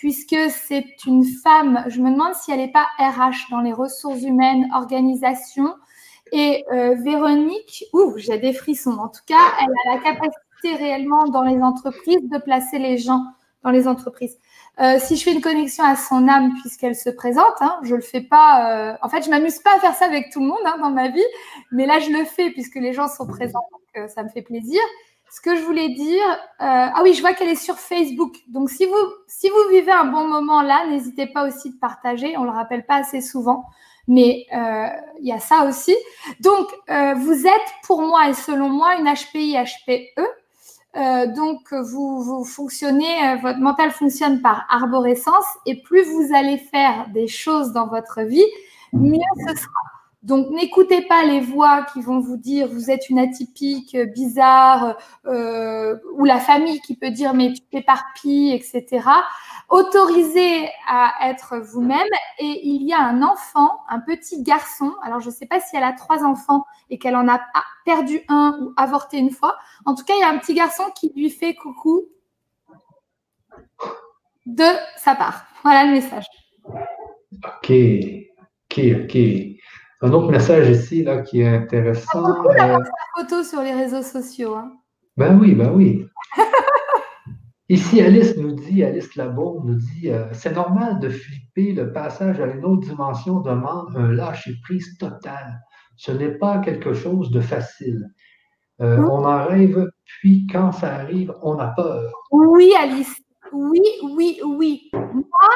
puisque 0.00 0.36
c'est 0.48 1.04
une 1.06 1.24
femme, 1.24 1.84
je 1.88 2.00
me 2.00 2.10
demande 2.10 2.32
si 2.32 2.50
elle 2.50 2.60
n'est 2.60 2.72
pas 2.72 2.86
RH 2.98 3.50
dans 3.50 3.60
les 3.60 3.74
ressources 3.74 4.22
humaines, 4.22 4.66
organisation. 4.74 5.74
Et 6.32 6.64
euh, 6.72 6.94
Véronique, 7.04 7.84
ouh, 7.92 8.14
j'ai 8.16 8.38
des 8.38 8.54
frissons. 8.54 8.96
En 8.98 9.08
tout 9.08 9.20
cas, 9.26 9.52
elle 9.60 9.92
a 9.92 9.96
la 9.96 10.02
capacité 10.02 10.74
réellement 10.74 11.24
dans 11.24 11.42
les 11.42 11.60
entreprises 11.60 12.22
de 12.22 12.38
placer 12.38 12.78
les 12.78 12.96
gens 12.96 13.24
dans 13.62 13.70
les 13.70 13.86
entreprises. 13.86 14.38
Euh, 14.80 14.98
si 14.98 15.16
je 15.16 15.22
fais 15.24 15.32
une 15.32 15.40
connexion 15.40 15.84
à 15.84 15.96
son 15.96 16.26
âme 16.28 16.54
puisqu'elle 16.60 16.96
se 16.96 17.10
présente, 17.10 17.60
hein, 17.60 17.78
je 17.82 17.94
le 17.94 18.00
fais 18.00 18.22
pas. 18.22 18.92
Euh, 18.92 18.96
en 19.02 19.08
fait, 19.08 19.22
je 19.22 19.30
m'amuse 19.30 19.58
pas 19.58 19.76
à 19.76 19.80
faire 19.80 19.94
ça 19.94 20.06
avec 20.06 20.30
tout 20.30 20.40
le 20.40 20.46
monde 20.46 20.58
hein, 20.64 20.76
dans 20.80 20.90
ma 20.90 21.08
vie, 21.08 21.24
mais 21.70 21.86
là 21.86 21.98
je 21.98 22.10
le 22.10 22.24
fais 22.24 22.50
puisque 22.50 22.76
les 22.76 22.92
gens 22.92 23.08
sont 23.08 23.26
présents, 23.26 23.66
donc 23.72 24.08
ça 24.08 24.22
me 24.22 24.28
fait 24.28 24.42
plaisir 24.42 24.80
ce 25.30 25.40
que 25.40 25.56
je 25.56 25.62
voulais 25.62 25.90
dire, 25.90 26.26
euh, 26.28 26.34
ah 26.58 27.00
oui, 27.02 27.14
je 27.14 27.20
vois 27.20 27.34
qu'elle 27.34 27.48
est 27.48 27.54
sur 27.54 27.78
Facebook. 27.78 28.34
Donc, 28.48 28.68
si 28.68 28.84
vous, 28.84 28.96
si 29.28 29.48
vous 29.48 29.70
vivez 29.70 29.92
un 29.92 30.06
bon 30.06 30.26
moment 30.26 30.60
là, 30.60 30.86
n'hésitez 30.88 31.26
pas 31.26 31.46
aussi 31.46 31.70
de 31.70 31.78
partager. 31.78 32.36
On 32.36 32.44
le 32.44 32.50
rappelle 32.50 32.84
pas 32.84 32.96
assez 32.96 33.20
souvent, 33.20 33.64
mais 34.08 34.46
euh, 34.52 34.88
il 35.20 35.28
y 35.28 35.32
a 35.32 35.38
ça 35.38 35.66
aussi. 35.66 35.94
Donc, 36.40 36.66
euh, 36.90 37.14
vous 37.14 37.46
êtes 37.46 37.74
pour 37.84 38.02
moi 38.02 38.28
et 38.28 38.34
selon 38.34 38.68
moi 38.68 38.96
une 38.96 39.06
HPI 39.06 39.56
HPE. 39.56 40.20
Donc, 40.94 41.72
vous, 41.72 42.22
vous 42.22 42.44
fonctionnez, 42.44 43.36
votre 43.42 43.58
mental 43.58 43.90
fonctionne 43.90 44.40
par 44.42 44.66
arborescence 44.68 45.44
et 45.66 45.82
plus 45.82 46.04
vous 46.04 46.34
allez 46.34 46.58
faire 46.58 47.08
des 47.12 47.28
choses 47.28 47.72
dans 47.72 47.86
votre 47.86 48.22
vie, 48.22 48.46
mieux 48.92 49.18
ce 49.48 49.56
sera. 49.56 49.89
Donc, 50.22 50.50
n'écoutez 50.50 51.00
pas 51.00 51.24
les 51.24 51.40
voix 51.40 51.82
qui 51.92 52.02
vont 52.02 52.20
vous 52.20 52.36
dire 52.36 52.68
vous 52.68 52.90
êtes 52.90 53.08
une 53.08 53.18
atypique, 53.18 53.96
bizarre, 54.14 54.98
euh, 55.24 55.96
ou 56.14 56.26
la 56.26 56.38
famille 56.38 56.80
qui 56.80 56.94
peut 56.94 57.10
dire 57.10 57.32
mais 57.32 57.54
tu 57.54 57.62
t'éparpilles, 57.62 58.52
etc. 58.52 59.08
Autorisez 59.70 60.68
à 60.86 61.30
être 61.30 61.56
vous-même. 61.58 62.06
Et 62.38 62.68
il 62.68 62.82
y 62.82 62.92
a 62.92 63.00
un 63.00 63.22
enfant, 63.22 63.80
un 63.88 64.00
petit 64.00 64.42
garçon. 64.42 64.92
Alors, 65.02 65.20
je 65.20 65.30
ne 65.30 65.34
sais 65.34 65.46
pas 65.46 65.58
si 65.58 65.74
elle 65.74 65.84
a 65.84 65.92
trois 65.92 66.22
enfants 66.22 66.66
et 66.90 66.98
qu'elle 66.98 67.16
en 67.16 67.26
a 67.26 67.40
perdu 67.86 68.20
un 68.28 68.58
ou 68.60 68.74
avorté 68.76 69.16
une 69.16 69.30
fois. 69.30 69.56
En 69.86 69.94
tout 69.94 70.04
cas, 70.04 70.14
il 70.16 70.20
y 70.20 70.24
a 70.24 70.28
un 70.28 70.38
petit 70.38 70.54
garçon 70.54 70.84
qui 70.94 71.12
lui 71.16 71.30
fait 71.30 71.54
coucou 71.54 72.08
de 74.44 74.66
sa 74.98 75.14
part. 75.14 75.46
Voilà 75.62 75.84
le 75.84 75.92
message. 75.92 76.26
Ok, 77.32 77.72
ok, 78.70 78.80
ok. 79.04 79.16
Un 80.02 80.12
autre 80.12 80.30
message 80.30 80.70
ici 80.70 81.02
là, 81.02 81.18
qui 81.18 81.40
est 81.40 81.48
intéressant. 81.48 82.22
beaucoup 82.22 82.54
d'avoir 82.54 82.80
euh, 82.80 82.84
sa 82.84 83.22
photo 83.22 83.42
sur 83.42 83.60
les 83.60 83.72
réseaux 83.72 84.02
sociaux. 84.02 84.54
Hein. 84.54 84.72
Ben 85.16 85.38
oui, 85.38 85.54
ben 85.54 85.70
oui. 85.72 86.06
Ici, 87.68 88.00
Alice 88.00 88.36
nous 88.36 88.52
dit, 88.52 88.82
Alice 88.82 89.14
Labo 89.14 89.62
nous 89.64 89.74
dit 89.74 90.10
euh, 90.10 90.26
c'est 90.32 90.54
normal 90.54 90.98
de 91.00 91.10
flipper, 91.10 91.72
le 91.72 91.92
passage 91.92 92.40
à 92.40 92.46
une 92.46 92.64
autre 92.64 92.88
dimension 92.88 93.40
demande 93.40 93.94
un 93.94 94.10
lâcher-prise 94.10 94.96
total. 94.98 95.60
Ce 95.96 96.10
n'est 96.10 96.36
pas 96.38 96.58
quelque 96.58 96.94
chose 96.94 97.30
de 97.30 97.40
facile. 97.40 98.08
Euh, 98.80 98.96
mmh. 98.96 99.10
On 99.10 99.24
en 99.26 99.44
rêve, 99.44 99.90
puis 100.04 100.46
quand 100.50 100.72
ça 100.72 100.94
arrive, 100.94 101.34
on 101.42 101.58
a 101.58 101.68
peur. 101.68 102.10
Oui, 102.30 102.72
Alice. 102.80 103.14
Oui, 103.52 103.82
oui, 104.14 104.40
oui. 104.44 104.90
Moi, 104.94 105.50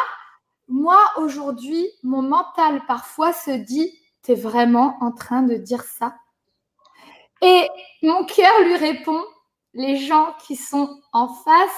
moi 0.69 0.99
aujourd'hui, 1.17 1.89
mon 2.03 2.23
mental 2.23 2.83
parfois 2.87 3.33
se 3.33 3.51
dit 3.51 3.91
tu 4.25 4.33
es 4.33 4.35
vraiment 4.35 4.97
en 5.01 5.13
train 5.13 5.43
de 5.43 5.55
dire 5.55 5.85
ça? 5.85 6.17
Et 7.43 7.69
mon 8.03 8.25
cœur 8.25 8.61
lui 8.65 8.77
répond, 8.77 9.23
les 9.75 9.97
gens 9.97 10.35
qui 10.47 10.57
sont 10.57 11.01
en 11.13 11.29
face 11.29 11.71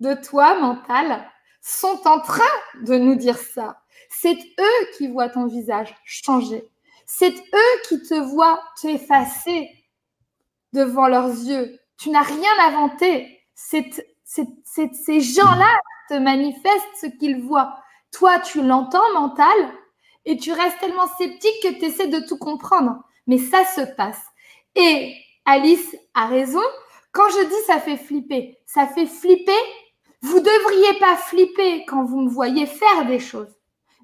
de 0.00 0.14
toi, 0.14 0.58
mental, 0.60 1.30
sont 1.60 2.00
en 2.06 2.20
train 2.20 2.42
de 2.82 2.96
nous 2.96 3.14
dire 3.14 3.38
ça. 3.38 3.82
C'est 4.10 4.36
eux 4.36 4.86
qui 4.96 5.08
voient 5.08 5.28
ton 5.28 5.46
visage 5.46 5.94
changer. 6.04 6.68
C'est 7.06 7.34
eux 7.34 7.80
qui 7.88 8.02
te 8.02 8.14
voient 8.14 8.62
t'effacer 8.80 9.68
devant 10.72 11.06
leurs 11.06 11.28
yeux. 11.28 11.78
Tu 11.98 12.10
n'as 12.10 12.22
rien 12.22 12.50
inventé. 12.66 13.42
C'est 13.54 13.90
ces 14.24 15.20
gens-là 15.20 15.78
te 16.08 16.14
manifestent 16.14 16.96
ce 17.00 17.06
qu'ils 17.06 17.42
voient. 17.42 17.76
Toi, 18.12 18.38
tu 18.40 18.62
l'entends 18.62 19.12
mental, 19.14 19.72
et 20.26 20.36
tu 20.36 20.52
restes 20.52 20.78
tellement 20.80 21.06
sceptique 21.18 21.62
que 21.62 21.78
tu 21.78 21.84
essaies 21.86 22.08
de 22.08 22.20
tout 22.20 22.38
comprendre. 22.38 23.02
Mais 23.26 23.38
ça 23.38 23.64
se 23.64 23.82
passe. 23.96 24.20
Et 24.74 25.14
Alice 25.44 25.96
a 26.14 26.26
raison. 26.26 26.62
Quand 27.12 27.28
je 27.30 27.44
dis 27.44 27.66
ça 27.66 27.80
fait 27.80 27.96
flipper, 27.96 28.58
ça 28.66 28.86
fait 28.86 29.06
flipper. 29.06 29.52
Vous 30.22 30.40
devriez 30.40 30.98
pas 30.98 31.16
flipper 31.16 31.84
quand 31.86 32.04
vous 32.04 32.20
me 32.20 32.30
voyez 32.30 32.66
faire 32.66 33.06
des 33.06 33.20
choses. 33.20 33.54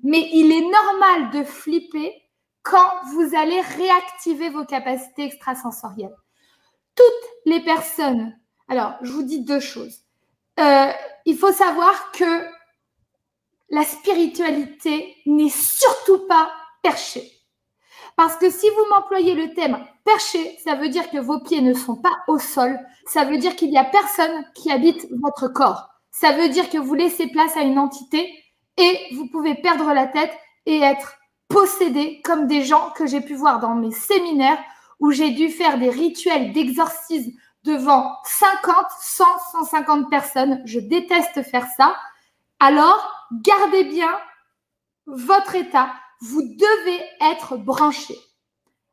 Mais 0.02 0.28
il 0.32 0.52
est 0.52 0.70
normal 0.70 1.30
de 1.30 1.44
flipper 1.44 2.14
quand 2.62 2.90
vous 3.12 3.34
allez 3.34 3.60
réactiver 3.60 4.50
vos 4.50 4.64
capacités 4.64 5.24
extrasensorielles. 5.24 6.14
Toutes 6.94 7.30
les 7.46 7.60
personnes, 7.60 8.36
alors 8.68 8.94
je 9.02 9.12
vous 9.12 9.22
dis 9.22 9.44
deux 9.44 9.60
choses. 9.60 10.02
Euh, 10.58 10.92
il 11.24 11.36
faut 11.36 11.52
savoir 11.52 12.12
que 12.12 12.44
la 13.70 13.84
spiritualité 13.84 15.16
n'est 15.26 15.48
surtout 15.48 16.26
pas 16.26 16.50
perchée. 16.82 17.30
Parce 18.16 18.36
que 18.36 18.50
si 18.50 18.68
vous 18.68 18.86
m'employez 18.90 19.34
le 19.34 19.54
thème 19.54 19.78
perché, 20.04 20.58
ça 20.64 20.74
veut 20.74 20.88
dire 20.88 21.08
que 21.10 21.18
vos 21.18 21.40
pieds 21.40 21.62
ne 21.62 21.72
sont 21.72 21.96
pas 21.96 22.18
au 22.28 22.38
sol. 22.38 22.78
Ça 23.06 23.24
veut 23.24 23.38
dire 23.38 23.56
qu'il 23.56 23.70
n'y 23.70 23.78
a 23.78 23.84
personne 23.84 24.44
qui 24.54 24.70
habite 24.70 25.06
votre 25.22 25.48
corps. 25.48 25.88
Ça 26.10 26.32
veut 26.32 26.48
dire 26.48 26.68
que 26.68 26.78
vous 26.78 26.94
laissez 26.94 27.28
place 27.28 27.56
à 27.56 27.62
une 27.62 27.78
entité 27.78 28.30
et 28.76 28.98
vous 29.14 29.28
pouvez 29.28 29.54
perdre 29.54 29.92
la 29.92 30.06
tête 30.06 30.32
et 30.66 30.80
être 30.80 31.16
possédé 31.48 32.20
comme 32.24 32.46
des 32.46 32.62
gens 32.62 32.90
que 32.90 33.06
j'ai 33.06 33.20
pu 33.20 33.34
voir 33.34 33.60
dans 33.60 33.74
mes 33.74 33.92
séminaires 33.92 34.62
où 34.98 35.12
j'ai 35.12 35.30
dû 35.30 35.48
faire 35.48 35.78
des 35.78 35.90
rituels 35.90 36.52
d'exorcisme 36.52 37.30
devant 37.64 38.16
50, 38.24 38.74
100, 39.00 39.24
150 39.52 40.10
personnes. 40.10 40.62
Je 40.66 40.80
déteste 40.80 41.42
faire 41.42 41.66
ça. 41.76 41.94
Alors, 42.58 43.19
gardez 43.32 43.84
bien 43.84 44.18
votre 45.06 45.54
état. 45.54 45.92
Vous 46.20 46.42
devez 46.42 47.02
être 47.20 47.56
branché. 47.56 48.14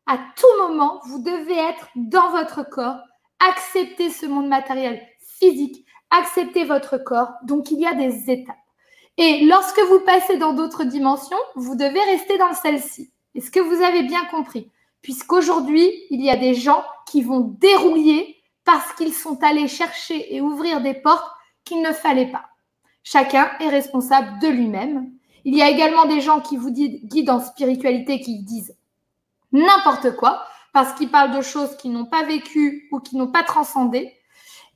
À 0.05 0.17
tout 0.17 0.67
moment, 0.67 1.01
vous 1.05 1.19
devez 1.19 1.57
être 1.57 1.89
dans 1.95 2.31
votre 2.31 2.63
corps. 2.67 2.99
Accepter 3.39 4.09
ce 4.09 4.25
monde 4.25 4.47
matériel 4.47 5.05
physique. 5.19 5.85
Accepter 6.09 6.63
votre 6.63 6.97
corps. 6.97 7.33
Donc, 7.43 7.71
il 7.71 7.79
y 7.79 7.85
a 7.85 7.93
des 7.93 8.31
étapes. 8.31 8.55
Et 9.17 9.45
lorsque 9.45 9.79
vous 9.89 9.99
passez 10.01 10.37
dans 10.37 10.53
d'autres 10.53 10.85
dimensions, 10.85 11.37
vous 11.55 11.75
devez 11.75 12.01
rester 12.01 12.37
dans 12.37 12.53
celle-ci. 12.53 13.11
Est-ce 13.35 13.51
que 13.51 13.59
vous 13.59 13.83
avez 13.83 14.03
bien 14.03 14.23
compris? 14.25 14.71
Puisqu'aujourd'hui, 15.01 15.91
il 16.09 16.23
y 16.23 16.29
a 16.29 16.37
des 16.37 16.53
gens 16.53 16.83
qui 17.07 17.21
vont 17.21 17.39
dérouiller 17.39 18.35
parce 18.63 18.93
qu'ils 18.93 19.13
sont 19.13 19.43
allés 19.43 19.67
chercher 19.67 20.35
et 20.35 20.41
ouvrir 20.41 20.81
des 20.81 20.93
portes 20.93 21.29
qu'il 21.63 21.81
ne 21.81 21.93
fallait 21.93 22.31
pas. 22.31 22.45
Chacun 23.09 23.49
est 23.61 23.69
responsable 23.69 24.37
de 24.41 24.49
lui-même. 24.49 25.09
Il 25.45 25.55
y 25.55 25.61
a 25.61 25.69
également 25.69 26.07
des 26.07 26.19
gens 26.19 26.41
qui 26.41 26.57
vous 26.57 26.71
guident 26.71 27.29
en 27.29 27.39
spiritualité 27.39 28.19
qui 28.19 28.39
disent 28.39 28.75
n'importe 29.53 30.17
quoi 30.17 30.43
parce 30.73 30.91
qu'ils 30.91 31.09
parlent 31.09 31.33
de 31.33 31.41
choses 31.41 31.77
qu'ils 31.77 31.93
n'ont 31.93 32.07
pas 32.07 32.23
vécues 32.23 32.89
ou 32.91 32.99
qui 32.99 33.15
n'ont 33.15 33.31
pas 33.31 33.43
transcendé. 33.43 34.13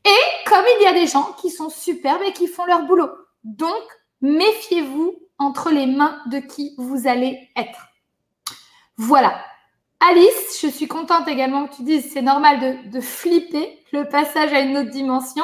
Et 0.05 0.49
comme 0.49 0.63
il 0.79 0.83
y 0.83 0.87
a 0.87 0.93
des 0.93 1.07
gens 1.07 1.35
qui 1.41 1.49
sont 1.49 1.69
superbes 1.69 2.21
et 2.25 2.31
qui 2.31 2.47
font 2.47 2.63
leur 2.63 2.85
boulot. 2.85 3.09
Donc, 3.43 3.83
méfiez-vous 4.21 5.13
entre 5.37 5.69
les 5.69 5.85
mains 5.85 6.17
de 6.27 6.39
qui 6.39 6.73
vous 6.77 7.09
allez 7.09 7.49
être. 7.57 7.89
Voilà. 8.95 9.43
Alice, 9.99 10.57
je 10.61 10.67
suis 10.67 10.87
contente 10.87 11.27
également 11.27 11.67
que 11.67 11.75
tu 11.75 11.83
dises 11.83 12.09
c'est 12.13 12.21
normal 12.21 12.89
de, 12.89 13.01
flipper 13.01 13.77
le 13.91 14.07
passage 14.07 14.53
à 14.53 14.61
une 14.61 14.77
autre 14.77 14.91
dimension. 14.91 15.43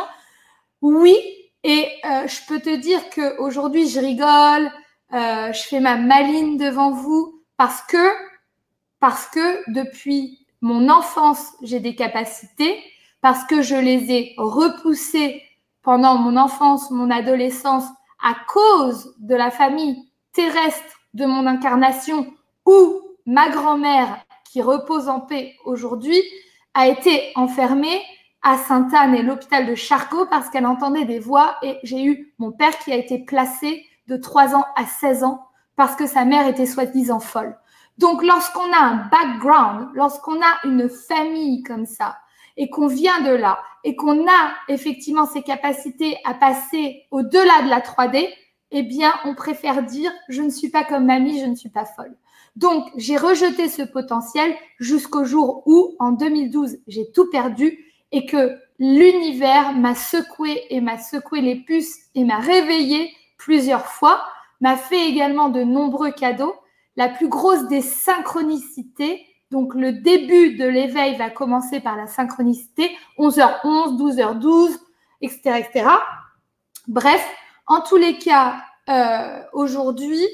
Oui, 0.81 1.18
et 1.63 1.88
euh, 2.05 2.27
je 2.27 2.45
peux 2.47 2.59
te 2.59 2.75
dire 2.75 3.01
qu'aujourd'hui, 3.09 3.89
je 3.89 3.99
rigole, 3.99 4.71
euh, 5.13 5.51
je 5.53 5.61
fais 5.63 5.79
ma 5.79 5.95
maline 5.95 6.57
devant 6.57 6.91
vous 6.91 7.43
parce 7.57 7.81
que, 7.81 8.11
parce 8.99 9.27
que 9.27 9.71
depuis 9.71 10.45
mon 10.61 10.89
enfance, 10.89 11.53
j'ai 11.61 11.79
des 11.79 11.95
capacités, 11.95 12.84
parce 13.21 13.43
que 13.45 13.61
je 13.61 13.75
les 13.75 14.11
ai 14.11 14.34
repoussées 14.38 15.41
pendant 15.81 16.17
mon 16.17 16.38
enfance, 16.38 16.91
mon 16.91 17.09
adolescence, 17.09 17.85
à 18.23 18.35
cause 18.47 19.15
de 19.19 19.35
la 19.35 19.51
famille 19.51 20.09
terrestre 20.34 20.99
de 21.13 21.25
mon 21.25 21.45
incarnation 21.47 22.34
ou 22.65 23.01
ma 23.25 23.49
grand-mère 23.49 24.23
qui 24.51 24.61
repose 24.61 25.09
en 25.09 25.19
paix 25.19 25.55
aujourd'hui 25.65 26.21
a 26.73 26.88
été 26.88 27.31
enfermée 27.35 28.01
à 28.48 28.57
Sainte-Anne 28.57 29.14
et 29.14 29.24
l'hôpital 29.24 29.65
de 29.65 29.76
Charcot 29.76 30.26
parce 30.26 30.49
qu'elle 30.49 30.65
entendait 30.65 31.03
des 31.03 31.19
voix 31.19 31.57
et 31.64 31.80
j'ai 31.84 32.06
eu 32.06 32.34
mon 32.38 32.53
père 32.53 32.80
qui 32.80 32.94
a 32.94 32.95
été 32.95 33.19
placé 33.19 33.86
de 34.07 34.15
3 34.15 34.56
ans 34.56 34.64
à 34.78 34.86
16 34.86 35.26
ans 35.26 35.45
parce 35.76 35.98
que 35.98 36.07
sa 36.07 36.24
mère 36.24 36.48
était 36.48 36.65
soi-disant 36.65 37.19
folle. 37.19 37.57
Donc 37.98 38.24
lorsqu'on 38.24 38.72
a 38.72 38.80
un 38.80 39.10
background, 39.11 39.90
lorsqu'on 39.95 40.38
a 40.38 40.60
une 40.64 40.88
famille 40.88 41.61
comme 41.64 41.86
ça 41.86 42.19
et 42.56 42.69
qu'on 42.69 42.88
vient 42.88 43.19
de 43.19 43.32
là 43.32 43.60
et 43.84 43.98
qu'on 43.98 44.26
a 44.26 44.53
effectivement 44.69 45.26
ces 45.26 45.41
capacités 45.41 46.15
à 46.24 46.34
passer 46.34 47.03
au-delà 47.11 47.64
de 47.65 47.69
la 47.69 47.82
3D, 47.82 48.30
eh 48.72 48.84
bien, 48.84 49.14
on 49.26 49.36
préfère 49.36 49.84
dire 49.84 50.11
je 50.30 50.41
ne 50.41 50.49
suis 50.49 50.69
pas 50.69 50.86
comme 50.86 51.06
mamie, 51.06 51.41
je 51.41 51.48
ne 51.48 51.56
suis 51.56 51.69
pas 51.69 51.86
folle. 51.86 52.15
Donc, 52.56 52.88
j'ai 52.95 53.18
rejeté 53.18 53.68
ce 53.68 53.84
potentiel 53.84 54.56
jusqu'au 54.80 55.26
jour 55.26 55.64
où, 55.68 55.95
en 55.99 56.11
2012, 56.11 56.78
j'ai 56.88 57.11
tout 57.11 57.30
perdu 57.30 57.86
et 58.11 58.25
que 58.25 58.57
l'univers 58.79 59.73
m'a 59.73 59.95
secoué 59.95 60.63
et 60.69 60.81
m'a 60.81 60.97
secoué 60.97 61.41
les 61.41 61.55
puces 61.55 61.97
et 62.15 62.23
m'a 62.23 62.39
réveillé 62.39 63.11
plusieurs 63.38 63.85
fois, 63.85 64.25
m'a 64.61 64.77
fait 64.77 65.07
également 65.09 65.49
de 65.49 65.63
nombreux 65.63 66.11
cadeaux. 66.11 66.55
La 66.95 67.09
plus 67.09 67.27
grosse 67.27 67.67
des 67.67 67.81
synchronicités, 67.81 69.25
donc 69.51 69.75
le 69.75 69.93
début 69.93 70.55
de 70.55 70.65
l'éveil 70.65 71.15
va 71.15 71.29
commencer 71.29 71.79
par 71.79 71.95
la 71.95 72.07
synchronicité, 72.07 72.95
11h11, 73.19 73.97
12h12, 73.97 74.77
etc., 75.21 75.59
etc. 75.59 75.89
Bref, 76.88 77.25
en 77.67 77.81
tous 77.81 77.97
les 77.97 78.17
cas, 78.17 78.55
euh, 78.89 79.41
aujourd'hui, 79.53 80.25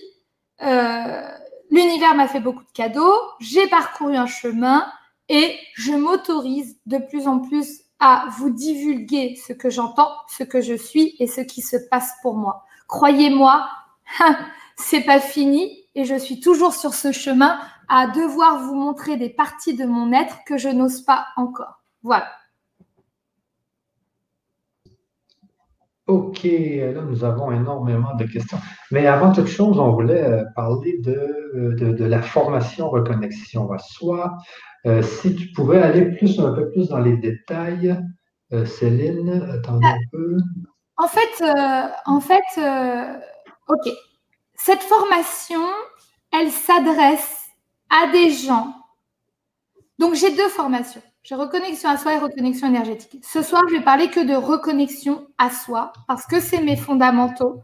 euh, 0.62 1.28
l'univers 1.70 2.16
m'a 2.16 2.28
fait 2.28 2.40
beaucoup 2.40 2.64
de 2.64 2.72
cadeaux, 2.72 3.16
j'ai 3.40 3.68
parcouru 3.68 4.16
un 4.16 4.28
chemin 4.28 4.86
et 5.30 5.58
je 5.76 5.94
m'autorise 5.94 6.78
de 6.86 6.98
plus 6.98 7.28
en 7.28 7.40
plus 7.40 7.82
à 8.00 8.26
vous 8.38 8.50
divulguer 8.50 9.36
ce 9.36 9.54
que 9.54 9.70
j'entends, 9.70 10.12
ce 10.28 10.44
que 10.44 10.62
je 10.62 10.74
suis 10.74 11.16
et 11.20 11.28
ce 11.28 11.42
qui 11.42 11.62
se 11.62 11.78
passe 11.90 12.12
pour 12.22 12.36
moi. 12.36 12.66
Croyez-moi, 12.88 13.68
c'est 14.76 15.02
pas 15.02 15.20
fini 15.20 15.88
et 15.96 16.06
je 16.06 16.16
suis 16.16 16.40
toujours 16.40 16.74
sur 16.74 16.94
ce 16.94 17.12
chemin 17.12 17.60
à 17.88 18.08
devoir 18.08 18.64
vous 18.64 18.76
montrer 18.76 19.18
des 19.18 19.30
parties 19.30 19.76
de 19.76 19.86
mon 19.86 20.12
être 20.12 20.40
que 20.46 20.58
je 20.58 20.70
n'ose 20.70 21.02
pas 21.02 21.28
encore. 21.38 21.84
Voilà. 22.02 22.28
OK, 26.08 26.44
là, 26.44 27.02
nous 27.02 27.24
avons 27.24 27.52
énormément 27.52 28.14
de 28.16 28.26
questions. 28.26 28.58
Mais 28.92 29.08
avant 29.08 29.32
toute 29.32 29.48
chose, 29.48 29.80
on 29.80 29.94
voulait 29.94 30.24
euh, 30.24 30.44
parler 30.54 30.98
de, 31.00 31.76
de, 31.78 32.06
la 32.06 32.22
formation 32.22 32.90
reconnexion 32.90 33.72
à 33.72 33.78
soi. 33.78 34.38
Euh, 34.86 35.02
si 35.02 35.34
tu 35.34 35.54
pouvais 35.54 35.82
aller 35.82 36.12
plus, 36.18 36.38
un 36.40 36.52
peu 36.54 36.70
plus 36.72 36.90
dans 36.90 37.00
les 37.00 37.16
détails, 37.16 37.98
euh, 38.52 38.66
Céline, 38.66 39.48
attendez 39.54 39.88
un 39.88 39.98
peu. 40.12 40.38
En 40.98 41.08
fait, 41.08 41.44
en 42.06 42.20
fait 42.20 42.62
OK. 43.70 43.94
Cette 44.56 44.84
formation, 44.84 45.66
elle 46.34 46.52
s'adresse 46.52 47.48
à 47.90 48.12
des 48.12 48.30
gens. 48.30 48.74
Donc, 50.00 50.16
j'ai 50.16 50.36
deux 50.36 50.50
formations. 50.50 51.02
J'ai 51.24 51.36
reconnexion 51.36 51.90
à 51.90 51.98
soi 51.98 52.16
et 52.16 52.18
reconnexion 52.18 52.68
énergétique. 52.68 53.24
Ce 53.24 53.42
soir, 53.42 53.62
je 53.70 53.76
vais 53.76 53.84
parler 53.84 54.10
que 54.10 54.20
de 54.20 54.36
reconnexion 54.36 55.26
à 55.38 55.50
soi 55.50 55.94
parce 56.08 56.26
que 56.26 56.40
c'est 56.40 56.62
mes 56.62 56.76
fondamentaux. 56.76 57.62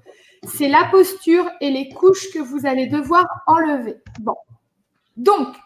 C'est 0.47 0.69
la 0.69 0.85
posture 0.85 1.49
et 1.59 1.69
les 1.69 1.89
couches 1.89 2.31
que 2.31 2.39
vous 2.39 2.65
allez 2.65 2.87
devoir 2.87 3.25
enlever. 3.47 3.97
Bon. 4.21 4.35
Donc, 5.17 5.57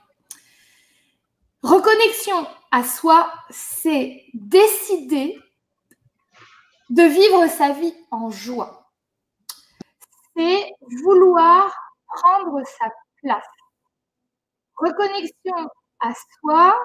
reconnexion 1.61 2.47
à 2.71 2.83
soi, 2.83 3.31
c'est 3.51 4.23
décider 4.33 5.37
de 6.89 7.03
vivre 7.03 7.47
sa 7.47 7.73
vie 7.73 7.93
en 8.09 8.31
joie. 8.31 8.89
C'est 10.35 10.71
vouloir 11.03 11.71
prendre 12.07 12.59
sa 12.65 12.89
place. 13.21 13.45
Reconnexion 14.77 15.69
à 16.03 16.13
soi, 16.39 16.75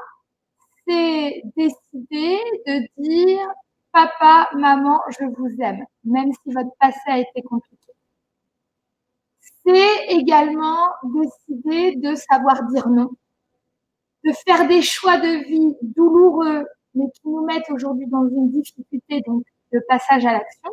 c'est 0.86 1.42
décider 1.56 2.38
de 2.66 3.02
dire 3.02 3.48
papa, 3.92 4.48
maman, 4.54 5.00
je 5.08 5.24
vous 5.24 5.50
aime, 5.60 5.84
même 6.04 6.32
si 6.32 6.52
votre 6.52 6.70
passé 6.80 7.00
a 7.06 7.18
été 7.18 7.42
compliqué. 7.42 7.92
C'est 9.64 10.06
également 10.08 10.88
décider 11.02 11.96
de 11.96 12.14
savoir 12.14 12.62
dire 12.64 12.88
non, 12.88 13.10
de 14.24 14.32
faire 14.46 14.66
des 14.66 14.82
choix 14.82 15.18
de 15.18 15.44
vie 15.46 15.76
douloureux, 15.82 16.64
mais 16.94 17.10
qui 17.10 17.28
nous 17.28 17.44
mettent 17.44 17.70
aujourd'hui 17.70 18.06
dans 18.06 18.26
une 18.28 18.50
difficulté, 18.50 19.22
donc 19.26 19.44
de 19.72 19.80
passage 19.88 20.24
à 20.24 20.32
l'action. 20.32 20.70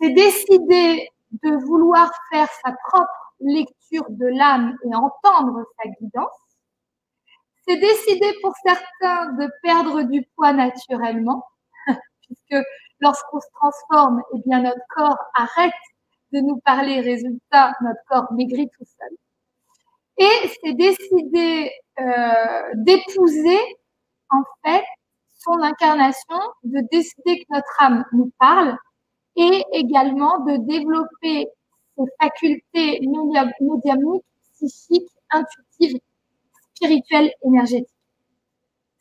C'est 0.00 0.10
décider 0.10 1.08
de 1.42 1.64
vouloir 1.66 2.10
faire 2.30 2.48
sa 2.64 2.72
propre 2.88 3.34
lecture 3.40 4.04
de 4.08 4.26
l'âme 4.26 4.76
et 4.84 4.94
entendre 4.94 5.64
sa 5.78 5.90
guidance. 5.90 6.30
C'est 7.66 7.76
décider 7.76 8.32
pour 8.42 8.52
certains 8.64 9.32
de 9.34 9.48
perdre 9.62 10.02
du 10.02 10.26
poids 10.34 10.52
naturellement, 10.52 11.44
puisque 12.22 12.64
lorsqu'on 13.00 13.40
se 13.40 13.46
transforme, 13.54 14.22
eh 14.34 14.40
bien 14.46 14.62
notre 14.62 14.80
corps 14.88 15.18
arrête 15.34 15.72
de 16.32 16.40
nous 16.40 16.58
parler. 16.60 17.00
Résultat, 17.00 17.72
notre 17.82 18.00
corps 18.08 18.32
maigrit 18.32 18.68
tout 18.76 18.84
seul. 18.84 19.16
Et 20.18 20.48
c'est 20.62 20.74
décider 20.74 21.70
euh, 22.00 22.70
d'épouser, 22.74 23.60
en 24.30 24.42
fait, 24.64 24.84
son 25.38 25.60
incarnation, 25.62 26.38
de 26.64 26.80
décider 26.90 27.40
que 27.40 27.46
notre 27.50 27.82
âme 27.82 28.04
nous 28.12 28.30
parle 28.38 28.76
et 29.36 29.64
également 29.72 30.40
de 30.40 30.56
développer 30.58 31.48
ses 31.96 32.04
facultés 32.20 33.00
médiumniques, 33.60 34.24
psychiques, 34.54 35.10
intuitives, 35.30 35.98
spirituelles, 36.82 37.32
énergétiques. 37.44 37.88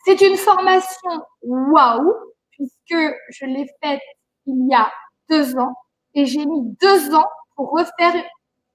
C'est 0.06 0.22
une 0.22 0.38
formation 0.38 1.26
waouh, 1.42 2.14
puisque 2.52 3.16
je 3.30 3.46
l'ai 3.46 3.68
faite 3.84 4.02
il 4.46 4.68
y 4.70 4.74
a 4.74 4.92
deux 5.30 5.58
ans 5.58 5.74
et 6.14 6.26
j'ai 6.26 6.46
mis 6.46 6.76
deux 6.82 7.14
ans 7.14 7.28
pour 7.56 7.72
refaire 7.72 8.24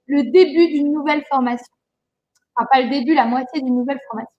le 0.07 0.23
début 0.31 0.67
d'une 0.67 0.91
nouvelle 0.93 1.23
formation. 1.25 1.73
Enfin, 2.55 2.67
pas 2.71 2.81
le 2.81 2.89
début, 2.89 3.13
la 3.13 3.25
moitié 3.25 3.61
d'une 3.61 3.75
nouvelle 3.75 3.99
formation. 4.07 4.31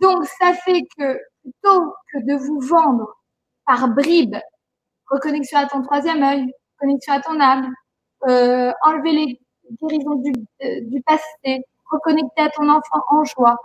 Donc, 0.00 0.24
ça 0.24 0.54
fait 0.54 0.82
que 0.96 1.18
plutôt 1.42 1.94
que 2.12 2.18
de 2.18 2.34
vous 2.34 2.60
vendre 2.60 3.06
par 3.66 3.88
bribes, 3.88 4.36
reconnexion 5.10 5.58
à 5.58 5.66
ton 5.66 5.82
troisième 5.82 6.22
œil, 6.22 6.50
connexion 6.78 7.12
à 7.12 7.20
ton 7.20 7.38
âme, 7.38 7.72
euh, 8.28 8.72
enlever 8.82 9.12
les 9.12 9.40
guérisons 9.80 10.16
du, 10.16 10.32
euh, 10.62 10.80
du 10.82 11.02
passé, 11.02 11.64
reconnecter 11.92 12.42
à 12.42 12.50
ton 12.50 12.68
enfant 12.68 13.02
en 13.08 13.24
joie, 13.24 13.56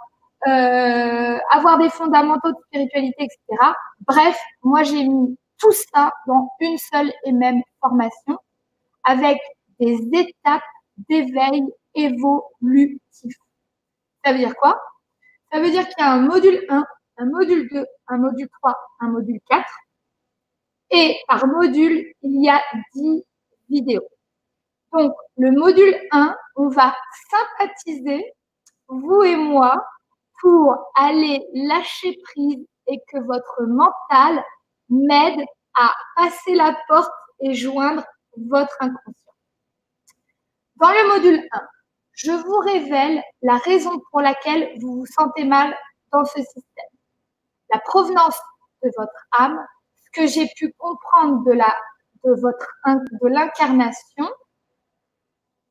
euh, 0.47 1.37
avoir 1.51 1.77
des 1.79 1.89
fondamentaux 1.89 2.51
de 2.51 2.57
spiritualité, 2.67 3.23
etc. 3.23 3.71
Bref, 4.01 4.39
moi 4.63 4.83
j'ai 4.83 5.07
mis 5.07 5.37
tout 5.57 5.71
ça 5.71 6.11
dans 6.27 6.49
une 6.59 6.77
seule 6.77 7.11
et 7.25 7.31
même 7.31 7.61
formation 7.81 8.37
avec 9.03 9.39
des 9.79 9.97
étapes 10.13 10.61
d'éveil 11.09 11.63
évolutif. 11.95 13.35
Ça 14.23 14.33
veut 14.33 14.39
dire 14.39 14.55
quoi? 14.55 14.79
Ça 15.51 15.59
veut 15.59 15.71
dire 15.71 15.87
qu'il 15.87 15.99
y 15.99 16.03
a 16.03 16.11
un 16.11 16.21
module 16.21 16.65
1, 16.69 16.85
un 17.17 17.25
module 17.25 17.67
2, 17.71 17.85
un 18.09 18.17
module 18.17 18.49
3, 18.61 18.75
un 18.99 19.07
module 19.09 19.39
4. 19.49 19.65
Et 20.91 21.17
par 21.27 21.47
module, 21.47 22.05
il 22.21 22.43
y 22.43 22.49
a 22.49 22.61
10 22.93 23.23
vidéos. 23.69 24.07
Donc, 24.93 25.13
le 25.37 25.51
module 25.51 25.95
1, 26.11 26.35
on 26.55 26.69
va 26.69 26.95
sympathiser, 27.29 28.33
vous 28.87 29.23
et 29.23 29.35
moi, 29.35 29.85
pour 30.41 30.75
aller 30.95 31.45
lâcher 31.53 32.17
prise 32.23 32.65
et 32.87 32.99
que 33.11 33.19
votre 33.19 33.63
mental 33.63 34.43
m'aide 34.89 35.43
à 35.75 35.91
passer 36.15 36.55
la 36.55 36.77
porte 36.87 37.11
et 37.41 37.53
joindre 37.53 38.03
votre 38.49 38.75
inconscient. 38.79 39.33
Dans 40.77 40.89
le 40.89 41.15
module 41.15 41.47
1, 41.51 41.61
je 42.13 42.31
vous 42.31 42.57
révèle 42.59 43.21
la 43.41 43.57
raison 43.57 43.99
pour 44.11 44.21
laquelle 44.21 44.71
vous 44.79 44.99
vous 44.99 45.05
sentez 45.05 45.43
mal 45.43 45.75
dans 46.11 46.25
ce 46.25 46.41
système, 46.41 46.85
la 47.71 47.79
provenance 47.79 48.39
de 48.83 48.89
votre 48.97 49.27
âme, 49.37 49.59
ce 49.95 50.21
que 50.21 50.27
j'ai 50.27 50.47
pu 50.55 50.73
comprendre 50.77 51.43
de 51.45 51.51
la 51.51 51.75
de 52.23 52.33
de 52.33 53.27
l'incarnation. 53.27 54.29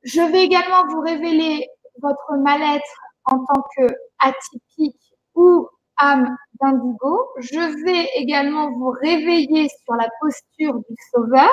Je 0.07 0.21
vais 0.21 0.45
également 0.45 0.87
vous 0.89 1.01
révéler 1.01 1.69
votre 2.01 2.37
mal-être 2.37 3.01
en 3.25 3.45
tant 3.45 3.63
que 3.77 3.89
atypique 4.21 5.13
ou 5.35 5.69
âme 5.97 6.37
d'indigo. 6.61 7.29
Je 7.39 7.85
vais 7.85 8.09
également 8.15 8.71
vous 8.71 8.91
réveiller 8.91 9.69
sur 9.69 9.95
la 9.97 10.09
posture 10.21 10.75
du 10.75 10.97
sauveur. 11.13 11.51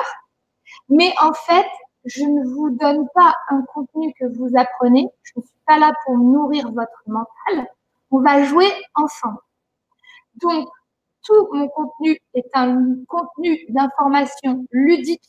Mais 0.88 1.12
en 1.20 1.32
fait, 1.32 1.66
je 2.04 2.22
ne 2.22 2.44
vous 2.54 2.70
donne 2.70 3.08
pas 3.12 3.34
un 3.48 3.62
contenu 3.74 4.14
que 4.20 4.26
vous 4.26 4.50
apprenez. 4.56 5.08
Je 5.24 5.32
ne 5.34 5.42
suis 5.42 5.60
pas 5.66 5.80
là 5.80 5.90
pour 6.04 6.16
nourrir 6.16 6.70
votre 6.70 7.02
mental. 7.08 7.66
On 8.12 8.20
va 8.20 8.44
jouer 8.44 8.70
ensemble. 8.94 9.40
Donc, 10.36 10.68
tout 11.24 11.48
mon 11.50 11.66
contenu 11.70 12.20
est 12.34 12.50
un 12.54 13.04
contenu 13.08 13.66
d'information 13.70 14.64
ludique 14.70 15.28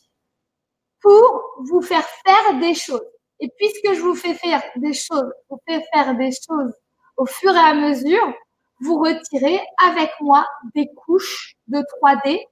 pour 1.02 1.56
vous 1.64 1.82
faire 1.82 2.06
faire 2.24 2.60
des 2.60 2.76
choses. 2.76 3.15
Et 3.40 3.50
puisque 3.58 3.94
je 3.94 4.02
vous 4.02 4.16
fais 4.16 4.34
faire 4.34 4.64
des 4.76 4.94
choses, 4.94 5.32
vous 5.50 5.60
fais 5.68 5.84
faire 5.94 6.16
des 6.16 6.32
choses 6.32 6.74
au 7.18 7.26
fur 7.26 7.54
et 7.54 7.60
à 7.60 7.74
mesure, 7.74 8.34
vous 8.82 8.98
retirez 9.00 9.60
avec 9.86 10.12
moi 10.22 10.46
des 10.74 10.90
couches 10.96 11.56
de 11.68 11.80
3D 11.80 12.46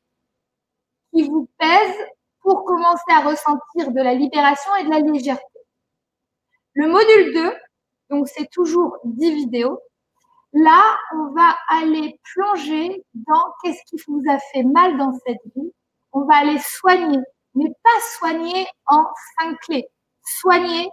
qui 1.14 1.24
vous 1.24 1.48
pèsent 1.58 2.08
pour 2.42 2.66
commencer 2.66 3.12
à 3.12 3.22
ressentir 3.22 3.92
de 3.92 4.02
la 4.02 4.14
libération 4.14 4.76
et 4.78 4.86
de 4.86 4.90
la 4.90 5.00
légèreté. 5.00 5.44
Le 6.74 6.88
module 6.88 7.34
2, 7.34 7.54
donc 8.10 8.28
c'est 8.28 8.50
toujours 8.50 8.98
10 9.06 9.36
vidéos. 9.36 9.80
Là, 10.54 10.82
on 11.16 11.34
va 11.34 11.56
aller 11.70 12.20
plonger 12.34 13.04
dans 13.14 13.54
qu'est-ce 13.62 13.84
qui 13.88 14.02
vous 14.08 14.22
a 14.30 14.38
fait 14.52 14.64
mal 14.64 14.98
dans 14.98 15.14
cette 15.26 15.42
vie. 15.56 15.72
On 16.12 16.26
va 16.26 16.36
aller 16.38 16.60
soigner, 16.60 17.20
mais 17.56 17.70
pas 17.84 18.02
soigner 18.18 18.68
en 18.88 19.04
cinq 19.40 19.58
clés. 19.62 19.88
Soigner 20.24 20.90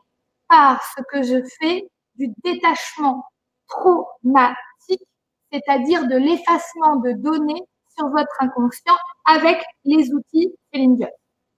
par 0.48 0.82
ce 0.96 1.02
que 1.10 1.22
je 1.22 1.42
fais 1.60 1.88
du 2.16 2.28
détachement 2.44 3.24
traumatique, 3.68 5.06
c'est-à-dire 5.52 6.06
de 6.06 6.16
l'effacement 6.16 6.96
de 6.96 7.12
données 7.12 7.62
sur 7.96 8.08
votre 8.08 8.34
inconscient 8.40 8.96
avec 9.24 9.62
les 9.84 10.12
outils 10.12 10.52
Céline 10.72 11.08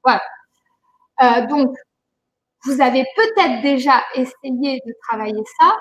Voilà. 0.04 0.22
Euh, 1.22 1.46
donc, 1.46 1.74
vous 2.64 2.80
avez 2.80 3.04
peut-être 3.16 3.62
déjà 3.62 4.02
essayé 4.14 4.80
de 4.86 4.94
travailler 5.08 5.42
ça, 5.58 5.76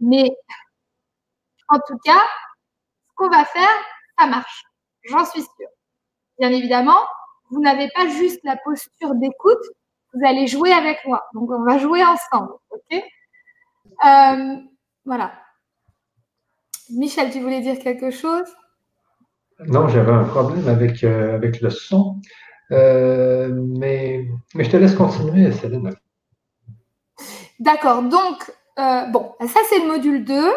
mais 0.00 0.34
en 1.68 1.78
tout 1.86 1.98
cas, 2.04 2.22
ce 3.08 3.12
qu'on 3.16 3.28
va 3.28 3.44
faire, 3.44 3.84
ça 4.18 4.26
marche. 4.26 4.64
J'en 5.04 5.24
suis 5.24 5.42
sûre. 5.42 5.68
Bien 6.38 6.50
évidemment, 6.50 7.06
vous 7.50 7.60
n'avez 7.60 7.88
pas 7.94 8.08
juste 8.08 8.40
la 8.44 8.56
posture 8.56 9.14
d'écoute, 9.14 9.62
vous 10.14 10.26
allez 10.26 10.46
jouer 10.46 10.72
avec 10.72 10.98
moi. 11.06 11.24
Donc, 11.34 11.50
on 11.50 11.62
va 11.64 11.78
jouer 11.78 12.02
ensemble. 12.04 12.52
OK? 12.70 13.02
Euh, 14.04 14.56
Voilà. 15.04 15.32
Michel, 16.90 17.30
tu 17.30 17.40
voulais 17.40 17.60
dire 17.60 17.78
quelque 17.78 18.10
chose? 18.10 18.46
Non, 19.66 19.88
j'avais 19.88 20.12
un 20.12 20.24
problème 20.24 20.68
avec, 20.68 21.02
euh, 21.04 21.34
avec 21.34 21.60
le 21.60 21.70
son. 21.70 22.20
Euh, 22.72 23.50
mais, 23.52 24.26
mais 24.54 24.64
je 24.64 24.70
te 24.70 24.76
laisse 24.76 24.94
continuer, 24.94 25.52
Céline. 25.52 25.90
D'accord. 27.60 28.02
Donc, 28.02 28.52
bon, 28.76 29.34
ça, 29.40 29.60
c'est 29.68 29.78
le 29.78 29.86
module 29.86 30.24
2. 30.24 30.52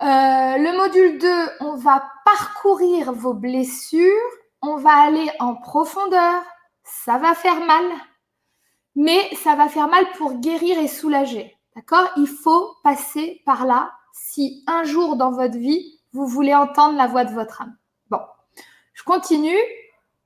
le 0.00 0.76
module 0.76 1.18
2, 1.18 1.28
on 1.60 1.76
va 1.76 2.04
parcourir 2.24 3.12
vos 3.12 3.34
blessures. 3.34 4.30
On 4.62 4.76
va 4.76 4.92
aller 4.92 5.30
en 5.38 5.54
profondeur. 5.54 6.42
Ça 6.84 7.18
va 7.18 7.34
faire 7.34 7.64
mal 7.64 7.84
mais 9.00 9.34
ça 9.34 9.56
va 9.56 9.68
faire 9.68 9.88
mal 9.88 10.04
pour 10.18 10.34
guérir 10.34 10.78
et 10.78 10.86
soulager. 10.86 11.56
D'accord? 11.74 12.06
Il 12.18 12.26
faut 12.26 12.74
passer 12.84 13.40
par 13.46 13.64
là 13.64 13.92
si 14.12 14.62
un 14.66 14.84
jour 14.84 15.16
dans 15.16 15.30
votre 15.30 15.56
vie, 15.56 16.00
vous 16.12 16.26
voulez 16.26 16.54
entendre 16.54 16.98
la 16.98 17.06
voix 17.06 17.24
de 17.24 17.32
votre 17.32 17.62
âme. 17.62 17.74
Bon, 18.10 18.20
je 18.92 19.02
continue. 19.02 19.56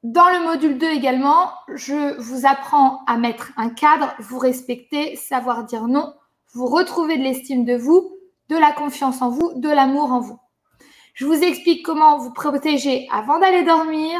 Dans 0.02 0.28
le 0.28 0.44
module 0.44 0.76
2 0.76 0.88
également, 0.88 1.52
je 1.72 2.20
vous 2.20 2.46
apprends 2.46 3.04
à 3.06 3.16
mettre 3.16 3.52
un 3.56 3.68
cadre, 3.68 4.12
vous 4.18 4.40
respecter, 4.40 5.14
savoir 5.14 5.62
dire 5.62 5.86
non, 5.86 6.12
vous 6.52 6.66
retrouver 6.66 7.16
de 7.16 7.22
l'estime 7.22 7.64
de 7.64 7.76
vous, 7.76 8.16
de 8.48 8.56
la 8.56 8.72
confiance 8.72 9.22
en 9.22 9.28
vous, 9.28 9.52
de 9.54 9.68
l'amour 9.68 10.10
en 10.12 10.18
vous. 10.18 10.40
Je 11.14 11.26
vous 11.26 11.44
explique 11.44 11.86
comment 11.86 12.18
vous 12.18 12.32
protéger 12.32 13.06
avant 13.12 13.38
d'aller 13.38 13.62
dormir, 13.62 14.18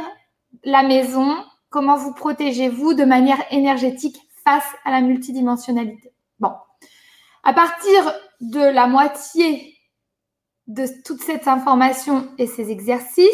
la 0.63 0.85
maison, 0.85 1.35
comment 1.71 1.97
vous 1.97 2.15
protégez 2.15 2.69
vous 2.69 2.95
de 2.95 3.05
manière 3.05 3.45
énergétique 3.51 4.24
face 4.45 4.67
à 4.85 4.91
la 4.91 5.01
multidimensionnalité. 5.01 6.13
Bon, 6.39 6.53
à 7.43 7.53
partir 7.53 8.13
de 8.41 8.61
la 8.61 8.87
moitié 8.87 9.77
de 10.67 10.87
toute 11.05 11.23
cette 11.23 11.49
information 11.49 12.29
et 12.39 12.47
ces 12.47 12.71
exercices, 12.71 13.29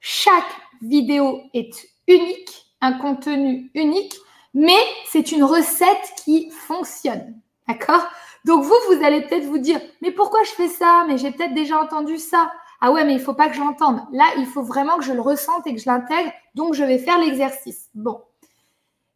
chaque 0.00 0.44
vidéo 0.80 1.40
est 1.54 1.88
unique, 2.08 2.66
un 2.80 2.94
contenu 2.94 3.70
unique, 3.74 4.14
mais 4.54 4.78
c'est 5.06 5.32
une 5.32 5.44
recette 5.44 6.12
qui 6.24 6.50
fonctionne. 6.50 7.40
D'accord? 7.68 8.04
Donc 8.44 8.64
vous, 8.64 8.74
vous 8.88 9.04
allez 9.04 9.22
peut-être 9.22 9.44
vous 9.44 9.58
dire, 9.58 9.80
mais 10.00 10.10
pourquoi 10.10 10.42
je 10.44 10.50
fais 10.50 10.68
ça? 10.68 11.04
Mais 11.06 11.16
j'ai 11.16 11.30
peut-être 11.30 11.54
déjà 11.54 11.80
entendu 11.80 12.18
ça. 12.18 12.52
Ah 12.80 12.90
ouais, 12.90 13.04
mais 13.04 13.12
il 13.12 13.18
ne 13.18 13.22
faut 13.22 13.34
pas 13.34 13.48
que 13.48 13.54
j'entende. 13.54 14.00
Là, 14.10 14.24
il 14.38 14.46
faut 14.46 14.62
vraiment 14.62 14.96
que 14.96 15.04
je 15.04 15.12
le 15.12 15.20
ressente 15.20 15.66
et 15.68 15.74
que 15.74 15.80
je 15.80 15.88
l'intègre. 15.88 16.32
Donc, 16.56 16.74
je 16.74 16.82
vais 16.82 16.98
faire 16.98 17.16
l'exercice. 17.18 17.88
Bon. 17.94 18.20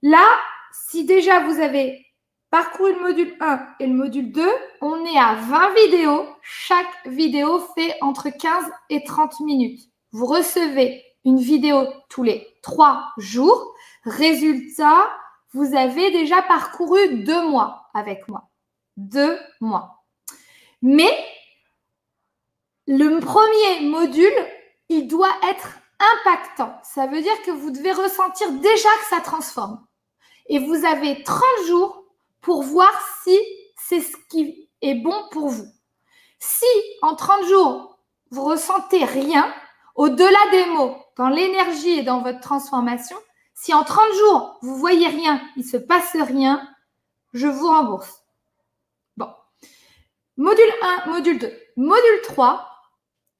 Là, 0.02 0.24
si 0.72 1.04
déjà 1.04 1.40
vous 1.40 1.60
avez 1.60 2.06
parcouru 2.50 2.94
le 2.94 3.00
module 3.00 3.36
1 3.40 3.66
et 3.80 3.86
le 3.86 3.94
module 3.94 4.32
2, 4.32 4.48
on 4.80 5.04
est 5.04 5.18
à 5.18 5.34
20 5.34 5.74
vidéos. 5.86 6.26
Chaque 6.42 7.06
vidéo 7.06 7.60
fait 7.74 7.96
entre 8.00 8.30
15 8.30 8.64
et 8.90 9.04
30 9.04 9.40
minutes. 9.40 9.80
Vous 10.12 10.26
recevez 10.26 11.02
une 11.24 11.38
vidéo 11.38 11.86
tous 12.08 12.22
les 12.22 12.46
3 12.62 13.12
jours. 13.18 13.74
Résultat, 14.04 15.10
vous 15.52 15.74
avez 15.74 16.10
déjà 16.10 16.42
parcouru 16.42 17.24
deux 17.24 17.48
mois 17.48 17.88
avec 17.94 18.28
moi. 18.28 18.48
Deux 18.96 19.38
mois. 19.60 20.04
Mais 20.82 21.10
le 22.86 23.18
premier 23.18 23.88
module, 23.88 24.32
il 24.88 25.08
doit 25.08 25.34
être 25.50 25.78
impactant. 25.98 26.78
Ça 26.82 27.06
veut 27.06 27.20
dire 27.20 27.42
que 27.44 27.50
vous 27.50 27.70
devez 27.70 27.92
ressentir 27.92 28.50
déjà 28.52 28.88
que 29.00 29.08
ça 29.10 29.20
transforme. 29.20 29.85
Et 30.48 30.58
vous 30.58 30.84
avez 30.84 31.22
30 31.22 31.42
jours 31.66 32.04
pour 32.40 32.62
voir 32.62 32.92
si 33.22 33.38
c'est 33.76 34.00
ce 34.00 34.16
qui 34.28 34.68
est 34.82 34.94
bon 34.94 35.14
pour 35.30 35.48
vous. 35.48 35.66
Si 36.38 36.64
en 37.02 37.14
30 37.14 37.44
jours, 37.46 37.98
vous 38.30 38.44
ressentez 38.44 39.04
rien, 39.04 39.52
au-delà 39.94 40.38
des 40.52 40.66
mots, 40.66 40.96
dans 41.16 41.28
l'énergie 41.28 41.98
et 41.98 42.02
dans 42.02 42.20
votre 42.20 42.40
transformation, 42.40 43.16
si 43.54 43.72
en 43.72 43.84
30 43.84 44.12
jours, 44.14 44.58
vous 44.62 44.76
voyez 44.76 45.08
rien, 45.08 45.40
il 45.56 45.64
se 45.64 45.76
passe 45.76 46.14
rien, 46.14 46.68
je 47.32 47.46
vous 47.46 47.68
rembourse. 47.68 48.22
Bon. 49.16 49.30
Module 50.36 50.72
1, 51.06 51.10
module 51.10 51.38
2. 51.38 51.52
Module 51.76 52.20
3, 52.24 52.68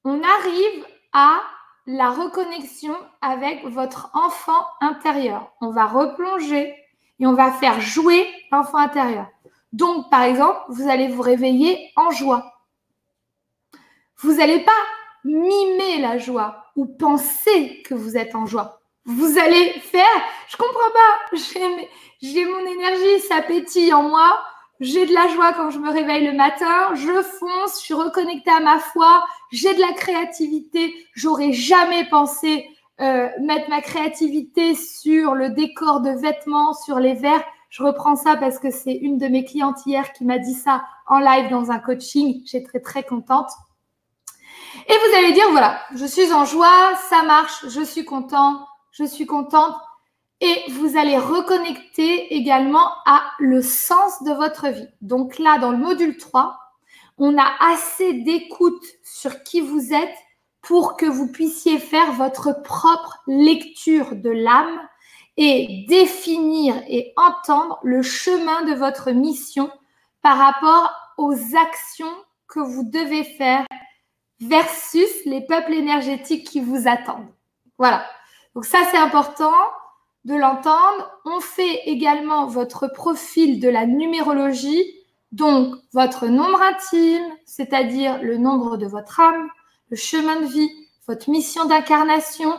on 0.03 0.21
arrive 0.23 0.85
à 1.13 1.41
la 1.85 2.09
reconnexion 2.09 2.95
avec 3.21 3.63
votre 3.65 4.09
enfant 4.13 4.65
intérieur. 4.81 5.51
On 5.61 5.69
va 5.69 5.85
replonger 5.85 6.75
et 7.19 7.27
on 7.27 7.33
va 7.33 7.51
faire 7.51 7.81
jouer 7.81 8.27
l'enfant 8.51 8.77
intérieur. 8.77 9.27
Donc, 9.73 10.09
par 10.09 10.23
exemple, 10.23 10.59
vous 10.69 10.89
allez 10.89 11.07
vous 11.07 11.21
réveiller 11.21 11.91
en 11.95 12.11
joie. 12.11 12.53
Vous 14.17 14.33
n'allez 14.33 14.59
pas 14.59 14.71
mimer 15.23 15.99
la 15.99 16.17
joie 16.17 16.65
ou 16.75 16.85
penser 16.85 17.83
que 17.83 17.93
vous 17.93 18.17
êtes 18.17 18.35
en 18.35 18.45
joie. 18.45 18.79
Vous 19.05 19.37
allez 19.37 19.71
faire, 19.79 20.03
je 20.49 20.57
comprends 20.57 20.91
pas, 20.93 21.37
j'ai 22.21 22.45
mon 22.45 22.59
énergie, 22.59 23.19
ça 23.27 23.41
pétille 23.41 23.93
en 23.93 24.03
moi, 24.03 24.37
j'ai 24.79 25.05
de 25.05 25.13
la 25.13 25.27
joie 25.29 25.53
quand 25.53 25.69
je 25.69 25.79
me 25.79 25.91
réveille 25.91 26.27
le 26.27 26.33
matin, 26.33 26.93
je 26.93 27.21
fonce, 27.23 27.79
je 27.79 27.85
suis 27.85 27.93
reconnectée 27.93 28.51
à 28.51 28.59
ma 28.59 28.79
foi, 28.79 29.25
j'ai 29.51 29.73
de 29.73 29.79
la 29.79 29.93
créativité, 29.93 30.93
j'aurais 31.13 31.53
jamais 31.53 32.05
pensé 32.09 32.69
euh, 32.99 33.29
mettre 33.41 33.69
ma 33.69 33.81
créativité 33.81 34.73
sur 34.73 35.35
le 35.35 35.49
décor 35.49 36.01
de 36.01 36.09
vêtements, 36.09 36.73
sur 36.73 36.99
les 36.99 37.13
verres. 37.13 37.43
Je 37.69 37.83
reprends 37.83 38.15
ça 38.15 38.35
parce 38.37 38.57
que 38.57 38.71
c'est 38.71 38.95
une 38.95 39.17
de 39.17 39.27
mes 39.27 39.45
clientes 39.45 39.85
hier 39.85 40.13
qui 40.13 40.25
m'a 40.25 40.39
dit 40.39 40.53
ça 40.53 40.83
en 41.05 41.19
live 41.19 41.49
dans 41.49 41.69
un 41.69 41.79
coaching. 41.79 42.41
J'ai 42.45 42.63
très 42.63 42.79
très 42.79 43.03
contente. 43.03 43.49
Et 44.87 44.93
vous 44.93 45.17
allez 45.17 45.33
dire, 45.33 45.49
voilà, 45.51 45.79
je 45.95 46.05
suis 46.05 46.31
en 46.33 46.45
joie, 46.45 46.95
ça 47.09 47.23
marche, 47.23 47.67
je 47.67 47.81
suis 47.81 48.05
content, 48.05 48.65
je 48.91 49.03
suis 49.03 49.25
contente. 49.25 49.75
Et 50.39 50.63
vous 50.69 50.97
allez 50.97 51.17
reconnecter 51.17 52.35
également 52.35 52.89
à 53.05 53.23
le 53.39 53.61
sens 53.61 54.23
de 54.23 54.31
votre 54.31 54.69
vie. 54.69 54.87
Donc 55.01 55.39
là, 55.39 55.57
dans 55.57 55.71
le 55.71 55.77
module 55.77 56.17
3, 56.17 56.57
on 57.17 57.37
a 57.37 57.51
assez 57.59 58.13
d'écoute 58.13 58.85
sur 59.03 59.43
qui 59.43 59.61
vous 59.61 59.93
êtes 59.93 60.15
pour 60.67 60.97
que 60.97 61.05
vous 61.05 61.31
puissiez 61.31 61.79
faire 61.79 62.11
votre 62.11 62.61
propre 62.61 63.23
lecture 63.25 64.17
de 64.17 64.29
l'âme 64.29 64.81
et 65.37 65.85
définir 65.87 66.75
et 66.89 67.13
entendre 67.15 67.79
le 67.83 68.01
chemin 68.01 68.63
de 68.63 68.73
votre 68.73 69.11
mission 69.11 69.71
par 70.21 70.37
rapport 70.37 70.91
aux 71.17 71.33
actions 71.55 72.11
que 72.49 72.59
vous 72.59 72.83
devez 72.83 73.23
faire 73.23 73.65
versus 74.41 75.07
les 75.25 75.39
peuples 75.39 75.73
énergétiques 75.73 76.45
qui 76.45 76.59
vous 76.59 76.85
attendent. 76.85 77.31
Voilà. 77.77 78.05
Donc 78.53 78.65
ça, 78.65 78.79
c'est 78.91 78.97
important 78.97 79.55
de 80.25 80.35
l'entendre. 80.35 81.09
On 81.23 81.39
fait 81.39 81.83
également 81.85 82.45
votre 82.45 82.87
profil 82.87 83.61
de 83.61 83.69
la 83.69 83.85
numérologie, 83.85 84.83
donc 85.31 85.75
votre 85.93 86.27
nombre 86.27 86.61
intime, 86.61 87.25
c'est-à-dire 87.45 88.21
le 88.21 88.35
nombre 88.35 88.75
de 88.75 88.85
votre 88.85 89.21
âme, 89.21 89.47
le 89.89 89.97
chemin 89.97 90.41
de 90.41 90.45
vie, 90.45 90.69
votre 91.07 91.29
mission 91.29 91.65
d'incarnation, 91.65 92.53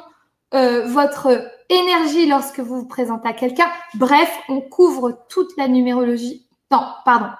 euh, 0.54 0.86
votre 0.86 1.50
énergie 1.68 2.26
lorsque 2.26 2.60
vous 2.60 2.80
vous 2.80 2.88
présentez 2.88 3.28
à 3.28 3.32
quelqu'un. 3.34 3.70
Bref, 3.94 4.32
on 4.48 4.60
couvre 4.60 5.26
toute 5.28 5.56
la 5.56 5.68
numérologie. 5.68 6.46
Non, 6.70 6.86
pardon, 7.04 7.30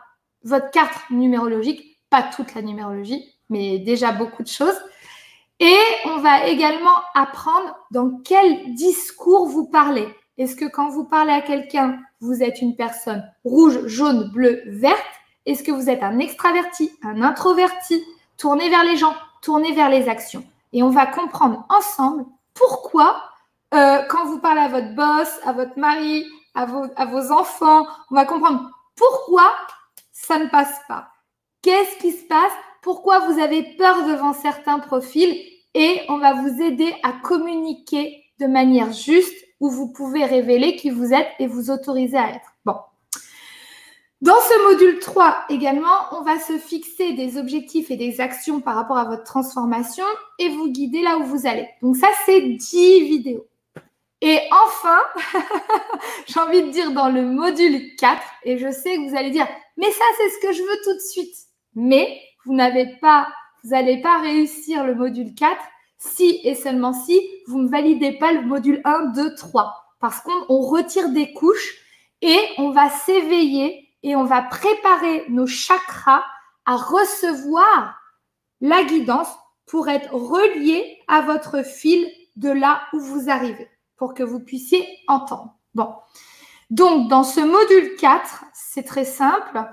votre 0.45 0.71
carte 0.71 1.11
numérologique, 1.11 1.99
pas 2.11 2.23
toute 2.23 2.55
la 2.55 2.63
numérologie, 2.63 3.35
mais 3.49 3.79
déjà 3.79 4.13
beaucoup 4.13 4.43
de 4.43 4.49
choses. 4.49 4.79
Et 5.61 5.79
on 6.05 6.19
va 6.19 6.47
également 6.47 6.97
apprendre 7.15 7.75
dans 7.91 8.21
quel 8.25 8.75
discours 8.75 9.47
vous 9.47 9.67
parlez. 9.67 10.07
Est-ce 10.37 10.55
que 10.55 10.67
quand 10.67 10.89
vous 10.89 11.05
parlez 11.05 11.33
à 11.33 11.41
quelqu'un, 11.41 11.99
vous 12.21 12.43
êtes 12.43 12.61
une 12.63 12.77
personne 12.77 13.25
rouge, 13.45 13.87
jaune, 13.87 14.31
bleue, 14.31 14.63
verte? 14.67 15.03
Est-ce 15.47 15.65
que 15.65 15.73
vous 15.73 15.91
êtes 15.91 16.03
un 16.03 16.19
extraverti, 16.19 16.93
un 17.03 17.23
introverti? 17.23 18.05
Tournez 18.37 18.69
vers 18.71 18.85
les 18.85 18.97
gens, 18.97 19.15
tournez 19.43 19.73
vers 19.73 19.89
les 19.89 20.09
actions. 20.09 20.45
Et 20.73 20.83
on 20.83 20.91
va 20.91 21.07
comprendre 21.07 21.65
ensemble 21.69 22.25
pourquoi, 22.55 23.23
euh, 23.75 24.03
quand 24.09 24.27
vous 24.27 24.39
parlez 24.39 24.61
à 24.61 24.69
votre 24.69 24.95
boss, 24.95 25.29
à 25.45 25.53
votre 25.53 25.79
mari, 25.79 26.27
à 26.55 26.67
vos, 26.67 26.85
à 26.97 27.07
vos 27.07 27.33
enfants, 27.33 27.87
on 28.11 28.15
va 28.15 28.25
comprendre 28.25 28.71
pourquoi 28.97 29.51
ça 30.13 30.39
ne 30.39 30.47
passe 30.47 30.81
pas. 30.89 31.09
Qu'est-ce 31.63 31.99
qui 31.99 32.13
se 32.13 32.27
passe? 32.27 32.53
Pourquoi 32.83 33.21
vous 33.21 33.39
avez 33.39 33.63
peur 33.77 34.05
devant 34.07 34.33
certains 34.33 34.79
profils? 34.79 35.37
Et 35.75 36.03
on 36.09 36.19
va 36.19 36.35
vous 36.35 36.63
aider 36.63 36.95
à 37.03 37.13
communiquer 37.13 38.25
de 38.41 38.47
manière 38.47 38.93
juste 38.93 39.37
où 39.61 39.71
vous 39.71 39.93
pouvez 39.93 40.25
révéler 40.25 40.77
qui 40.77 40.91
vous 40.91 41.13
êtes 41.13 41.29
et 41.39 41.47
vous 41.47 41.71
autoriser 41.71 42.19
à 42.19 42.31
être. 42.31 42.55
Bon. 42.65 42.77
Dans 44.21 44.41
ce 44.41 44.73
module 44.73 44.99
3 44.99 45.45
également, 45.49 45.87
on 46.11 46.23
va 46.23 46.41
se 46.41 46.59
fixer 46.59 47.13
des 47.13 47.39
objectifs 47.39 47.91
et 47.93 47.97
des 47.97 48.21
actions 48.21 48.61
par 48.61 48.75
rapport 48.75 48.99
à 48.99 49.05
votre 49.05 49.23
transformation 49.23 50.05
et 50.41 50.49
vous 50.49 50.73
guider 50.73 51.03
là 51.03 51.19
où 51.19 51.25
vous 51.25 51.47
allez. 51.47 51.69
Donc 51.83 51.97
ça, 51.97 52.09
c'est 52.27 52.41
10 52.41 53.03
vidéos. 53.03 53.47
Et 54.21 54.41
enfin, 54.51 54.99
j'ai 56.27 56.41
envie 56.41 56.63
de 56.63 56.71
dire 56.71 56.91
dans 56.91 57.09
le 57.09 57.23
module 57.23 57.95
4, 57.95 58.21
et 58.43 58.59
je 58.59 58.73
sais 58.73 58.97
que 58.97 59.09
vous 59.09 59.17
allez 59.17 59.31
dire, 59.31 59.47
mais 59.77 59.91
ça, 59.93 60.05
c'est 60.17 60.31
ce 60.31 60.39
que 60.41 60.53
je 60.53 60.63
veux 60.63 60.79
tout 60.83 60.95
de 60.95 61.11
suite. 61.11 61.37
Mais 61.77 62.21
vous 62.45 62.55
n'avez 62.55 62.97
pas, 63.01 63.29
vous 63.63 63.71
n'allez 63.71 64.01
pas 64.01 64.19
réussir 64.19 64.85
le 64.85 64.97
module 64.97 65.33
4 65.37 65.57
si 65.99 66.41
et 66.43 66.57
seulement 66.57 66.93
si 66.93 67.21
vous 67.47 67.61
ne 67.61 67.69
validez 67.69 68.13
pas 68.13 68.33
le 68.33 68.43
module 68.43 68.81
1, 68.85 69.13
2, 69.15 69.37
3. 69.37 69.95
Parce 70.01 70.21
qu'on 70.21 70.59
retire 70.59 71.11
des 71.11 71.33
couches 71.33 71.77
et 72.21 72.39
on 72.59 72.71
va 72.71 72.91
s'éveiller 72.91 73.88
et 74.03 74.17
on 74.17 74.25
va 74.25 74.43
préparer 74.43 75.25
nos 75.29 75.47
chakras 75.47 76.25
à 76.67 76.77
recevoir 76.77 77.99
la 78.61 78.85
guidance 78.85 79.29
pour 79.67 79.89
être 79.89 80.13
relié 80.13 80.99
à 81.09 81.21
votre 81.21 81.65
fil 81.65 82.07
de 82.37 82.51
là 82.51 82.83
où 82.93 83.01
vous 83.01 83.31
arrivez, 83.31 83.69
pour 83.97 84.15
que 84.15 84.23
vous 84.23 84.41
puissiez 84.41 84.87
entendre. 85.09 85.55
Bon. 85.75 85.95
Donc, 86.71 87.09
dans 87.09 87.25
ce 87.25 87.41
module 87.41 87.97
4, 87.97 88.45
c'est 88.53 88.85
très 88.85 89.05
simple 89.05 89.65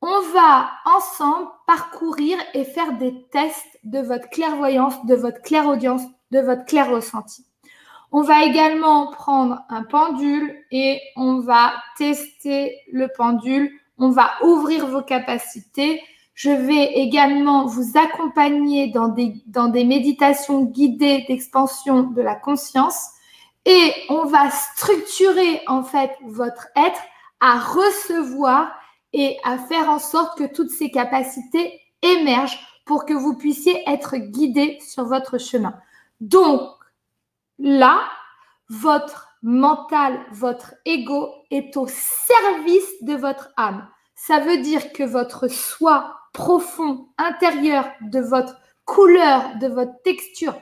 on 0.00 0.20
va 0.32 0.70
ensemble 0.84 1.48
parcourir 1.66 2.38
et 2.54 2.64
faire 2.64 2.96
des 2.98 3.26
tests 3.30 3.78
de 3.84 3.98
votre 3.98 4.28
clairvoyance, 4.30 5.04
de 5.06 5.14
votre 5.14 5.42
clairaudience, 5.42 6.02
de 6.30 6.38
votre 6.38 6.64
clair 6.66 6.90
ressenti. 6.90 7.47
On 8.10 8.22
va 8.22 8.44
également 8.44 9.10
prendre 9.10 9.62
un 9.68 9.82
pendule 9.82 10.54
et 10.70 11.00
on 11.16 11.40
va 11.40 11.74
tester 11.96 12.78
le 12.90 13.08
pendule. 13.16 13.70
On 13.98 14.10
va 14.10 14.30
ouvrir 14.42 14.86
vos 14.86 15.02
capacités. 15.02 16.00
Je 16.34 16.50
vais 16.50 16.92
également 16.94 17.66
vous 17.66 17.98
accompagner 17.98 18.88
dans 18.88 19.08
des, 19.08 19.34
dans 19.46 19.68
des 19.68 19.84
méditations 19.84 20.64
guidées 20.64 21.24
d'expansion 21.28 22.04
de 22.04 22.22
la 22.22 22.34
conscience. 22.34 23.08
Et 23.66 23.92
on 24.08 24.24
va 24.24 24.50
structurer 24.50 25.60
en 25.66 25.82
fait 25.82 26.12
votre 26.24 26.68
être 26.76 27.02
à 27.40 27.58
recevoir 27.58 28.70
et 29.12 29.36
à 29.44 29.58
faire 29.58 29.90
en 29.90 29.98
sorte 29.98 30.38
que 30.38 30.44
toutes 30.44 30.70
ces 30.70 30.90
capacités 30.90 31.80
émergent 32.02 32.58
pour 32.86 33.04
que 33.04 33.12
vous 33.12 33.36
puissiez 33.36 33.82
être 33.86 34.16
guidé 34.16 34.78
sur 34.80 35.04
votre 35.04 35.38
chemin. 35.38 35.74
Donc, 36.20 36.77
là, 37.58 38.00
votre 38.68 39.28
mental, 39.42 40.18
votre 40.32 40.74
ego 40.84 41.32
est 41.50 41.76
au 41.76 41.86
service 41.86 43.02
de 43.02 43.14
votre 43.14 43.50
âme. 43.56 43.88
Ça 44.14 44.40
veut 44.40 44.58
dire 44.58 44.92
que 44.92 45.04
votre 45.04 45.48
soi 45.48 46.18
profond, 46.32 47.08
intérieur, 47.18 47.88
de 48.00 48.20
votre 48.20 48.56
couleur, 48.84 49.56
de 49.60 49.68
votre 49.68 50.00
texture 50.02 50.54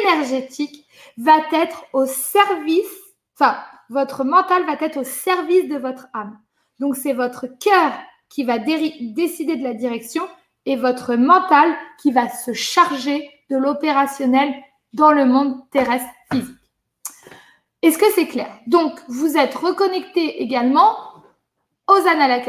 énergétique 0.00 0.86
va 1.18 1.38
être 1.52 1.84
au 1.92 2.06
service, 2.06 2.86
enfin, 3.38 3.58
votre 3.90 4.24
mental 4.24 4.64
va 4.64 4.76
être 4.80 4.98
au 4.98 5.04
service 5.04 5.68
de 5.68 5.76
votre 5.76 6.06
âme. 6.14 6.38
Donc, 6.80 6.96
c'est 6.96 7.12
votre 7.12 7.46
cœur 7.46 7.92
qui 8.28 8.44
va 8.44 8.58
décider 8.58 9.56
de 9.56 9.62
la 9.62 9.74
direction 9.74 10.26
et 10.66 10.76
votre 10.76 11.14
mental 11.14 11.76
qui 12.00 12.10
va 12.10 12.28
se 12.28 12.52
charger 12.52 13.30
de 13.50 13.56
l'opérationnel 13.56 14.52
dans 14.94 15.12
le 15.12 15.26
monde 15.26 15.68
terrestre 15.70 16.08
physique. 16.32 16.56
Est-ce 17.82 17.98
que 17.98 18.10
c'est 18.14 18.28
clair? 18.28 18.48
Donc, 18.66 18.98
vous 19.08 19.36
êtes 19.36 19.54
reconnecté 19.54 20.42
également 20.42 20.96
aux 21.86 22.08
annales 22.08 22.42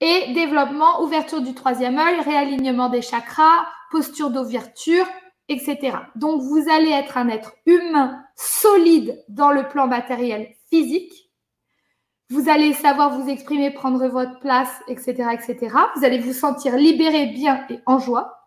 et 0.00 0.32
développement, 0.34 1.00
ouverture 1.02 1.40
du 1.40 1.54
troisième 1.54 1.98
œil, 1.98 2.20
réalignement 2.20 2.90
des 2.90 3.00
chakras, 3.00 3.66
posture 3.90 4.30
d'ouverture, 4.30 5.06
etc. 5.48 5.96
Donc, 6.16 6.42
vous 6.42 6.64
allez 6.70 6.90
être 6.90 7.16
un 7.16 7.28
être 7.28 7.54
humain 7.64 8.22
solide 8.36 9.24
dans 9.28 9.50
le 9.50 9.68
plan 9.68 9.86
matériel 9.86 10.54
physique. 10.68 11.30
Vous 12.28 12.48
allez 12.48 12.72
savoir 12.72 13.18
vous 13.18 13.30
exprimer, 13.30 13.70
prendre 13.70 14.06
votre 14.08 14.40
place, 14.40 14.72
etc., 14.88 15.28
etc. 15.32 15.74
Vous 15.96 16.04
allez 16.04 16.18
vous 16.18 16.32
sentir 16.32 16.76
libéré, 16.76 17.26
bien 17.26 17.64
et 17.70 17.78
en 17.86 17.98
joie. 17.98 18.41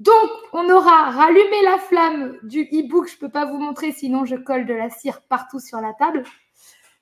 Donc, 0.00 0.30
on 0.54 0.68
aura 0.70 1.10
rallumé 1.10 1.62
la 1.62 1.76
flamme 1.78 2.38
du 2.42 2.62
e-book. 2.62 3.06
Je 3.06 3.16
ne 3.16 3.20
peux 3.20 3.28
pas 3.28 3.44
vous 3.44 3.58
montrer, 3.58 3.92
sinon 3.92 4.24
je 4.24 4.34
colle 4.34 4.64
de 4.64 4.72
la 4.72 4.88
cire 4.88 5.20
partout 5.28 5.60
sur 5.60 5.78
la 5.80 5.92
table. 5.92 6.24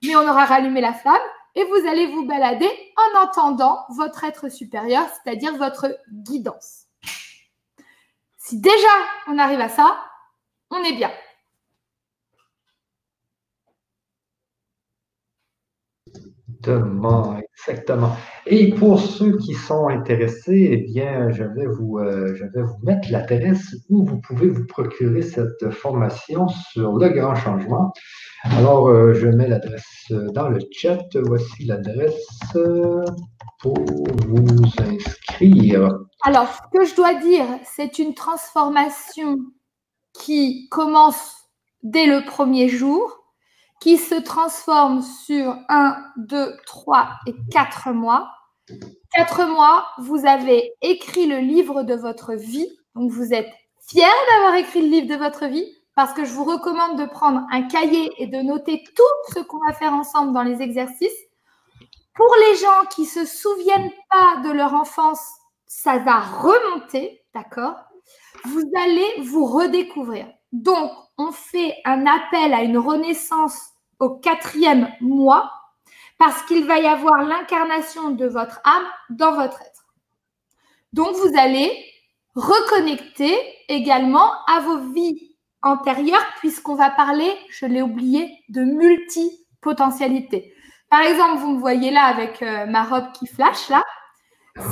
Mais 0.02 0.16
on 0.16 0.28
aura 0.28 0.44
rallumé 0.44 0.80
la 0.80 0.92
flamme 0.92 1.14
et 1.54 1.64
vous 1.64 1.88
allez 1.88 2.06
vous 2.06 2.26
balader 2.26 2.70
en 2.96 3.22
entendant 3.22 3.84
votre 3.90 4.24
être 4.24 4.48
supérieur, 4.48 5.06
c'est-à-dire 5.08 5.56
votre 5.56 5.96
guidance. 6.10 6.86
Si 8.36 8.60
déjà 8.60 8.88
on 9.28 9.38
arrive 9.38 9.60
à 9.60 9.68
ça, 9.68 9.96
on 10.70 10.82
est 10.82 10.94
bien. 10.94 11.12
Exactement, 16.68 17.40
exactement. 17.56 18.16
Et 18.46 18.72
pour 18.74 19.00
ceux 19.00 19.38
qui 19.38 19.54
sont 19.54 19.88
intéressés, 19.88 20.68
eh 20.72 20.76
bien, 20.76 21.30
je 21.30 21.44
vais 21.44 21.66
vous, 21.66 21.98
euh, 21.98 22.34
je 22.34 22.44
vais 22.44 22.62
vous 22.62 22.78
mettre 22.82 23.10
l'adresse 23.10 23.74
où 23.88 24.04
vous 24.04 24.20
pouvez 24.20 24.48
vous 24.48 24.66
procurer 24.66 25.22
cette 25.22 25.70
formation 25.70 26.48
sur 26.48 26.98
le 26.98 27.08
grand 27.08 27.34
changement. 27.34 27.92
Alors, 28.44 28.88
euh, 28.88 29.14
je 29.14 29.28
mets 29.28 29.48
l'adresse 29.48 30.12
dans 30.34 30.50
le 30.50 30.60
chat. 30.72 31.06
Voici 31.14 31.64
l'adresse 31.64 32.26
pour 33.60 33.78
vous 34.26 34.70
inscrire. 34.78 35.98
Alors, 36.24 36.48
ce 36.48 36.78
que 36.78 36.84
je 36.84 36.94
dois 36.94 37.14
dire, 37.14 37.46
c'est 37.64 37.98
une 37.98 38.12
transformation 38.12 39.38
qui 40.12 40.68
commence 40.70 41.34
dès 41.82 42.06
le 42.06 42.24
premier 42.26 42.68
jour 42.68 43.17
qui 43.80 43.96
se 43.96 44.14
transforme 44.14 45.02
sur 45.02 45.56
1, 45.68 45.96
2, 46.16 46.56
3 46.66 47.08
et 47.26 47.34
4 47.52 47.92
mois. 47.92 48.30
4 49.14 49.46
mois, 49.46 49.86
vous 49.98 50.26
avez 50.26 50.74
écrit 50.82 51.26
le 51.26 51.38
livre 51.38 51.82
de 51.82 51.94
votre 51.94 52.34
vie. 52.34 52.68
Donc, 52.94 53.10
vous 53.10 53.32
êtes 53.32 53.48
fier 53.88 54.10
d'avoir 54.32 54.54
écrit 54.56 54.82
le 54.82 54.88
livre 54.88 55.08
de 55.08 55.16
votre 55.16 55.46
vie 55.46 55.66
parce 55.94 56.12
que 56.12 56.24
je 56.24 56.32
vous 56.32 56.44
recommande 56.44 56.98
de 56.98 57.06
prendre 57.06 57.42
un 57.50 57.62
cahier 57.62 58.12
et 58.18 58.26
de 58.26 58.38
noter 58.38 58.84
tout 58.94 59.34
ce 59.34 59.40
qu'on 59.40 59.58
va 59.66 59.72
faire 59.72 59.92
ensemble 59.92 60.32
dans 60.32 60.44
les 60.44 60.62
exercices. 60.62 61.10
Pour 62.14 62.32
les 62.40 62.56
gens 62.56 62.86
qui 62.90 63.02
ne 63.02 63.06
se 63.06 63.24
souviennent 63.24 63.90
pas 64.10 64.40
de 64.44 64.50
leur 64.52 64.74
enfance, 64.74 65.20
ça 65.66 65.98
va 65.98 66.20
remonter, 66.20 67.24
d'accord? 67.34 67.74
Vous 68.44 68.62
allez 68.76 69.22
vous 69.22 69.44
redécouvrir. 69.44 70.28
Donc, 70.52 70.90
on 71.18 71.32
fait 71.32 71.76
un 71.84 72.06
appel 72.06 72.54
à 72.54 72.62
une 72.62 72.78
renaissance 72.78 73.72
au 73.98 74.10
quatrième 74.10 74.88
mois 75.00 75.52
parce 76.16 76.42
qu'il 76.42 76.64
va 76.64 76.78
y 76.78 76.86
avoir 76.86 77.22
l'incarnation 77.22 78.10
de 78.10 78.26
votre 78.26 78.60
âme 78.64 78.86
dans 79.10 79.32
votre 79.32 79.60
être. 79.60 79.86
Donc, 80.92 81.14
vous 81.16 81.36
allez 81.36 81.70
reconnecter 82.34 83.36
également 83.68 84.32
à 84.46 84.60
vos 84.60 84.78
vies 84.92 85.36
antérieures 85.62 86.26
puisqu'on 86.38 86.76
va 86.76 86.90
parler, 86.90 87.30
je 87.50 87.66
l'ai 87.66 87.82
oublié, 87.82 88.44
de 88.48 88.62
multipotentialité. 88.62 90.54
Par 90.90 91.00
exemple, 91.00 91.40
vous 91.40 91.52
me 91.52 91.60
voyez 91.60 91.90
là 91.90 92.04
avec 92.04 92.42
euh, 92.42 92.66
ma 92.66 92.84
robe 92.84 93.12
qui 93.12 93.26
flash 93.26 93.68
là. 93.68 93.84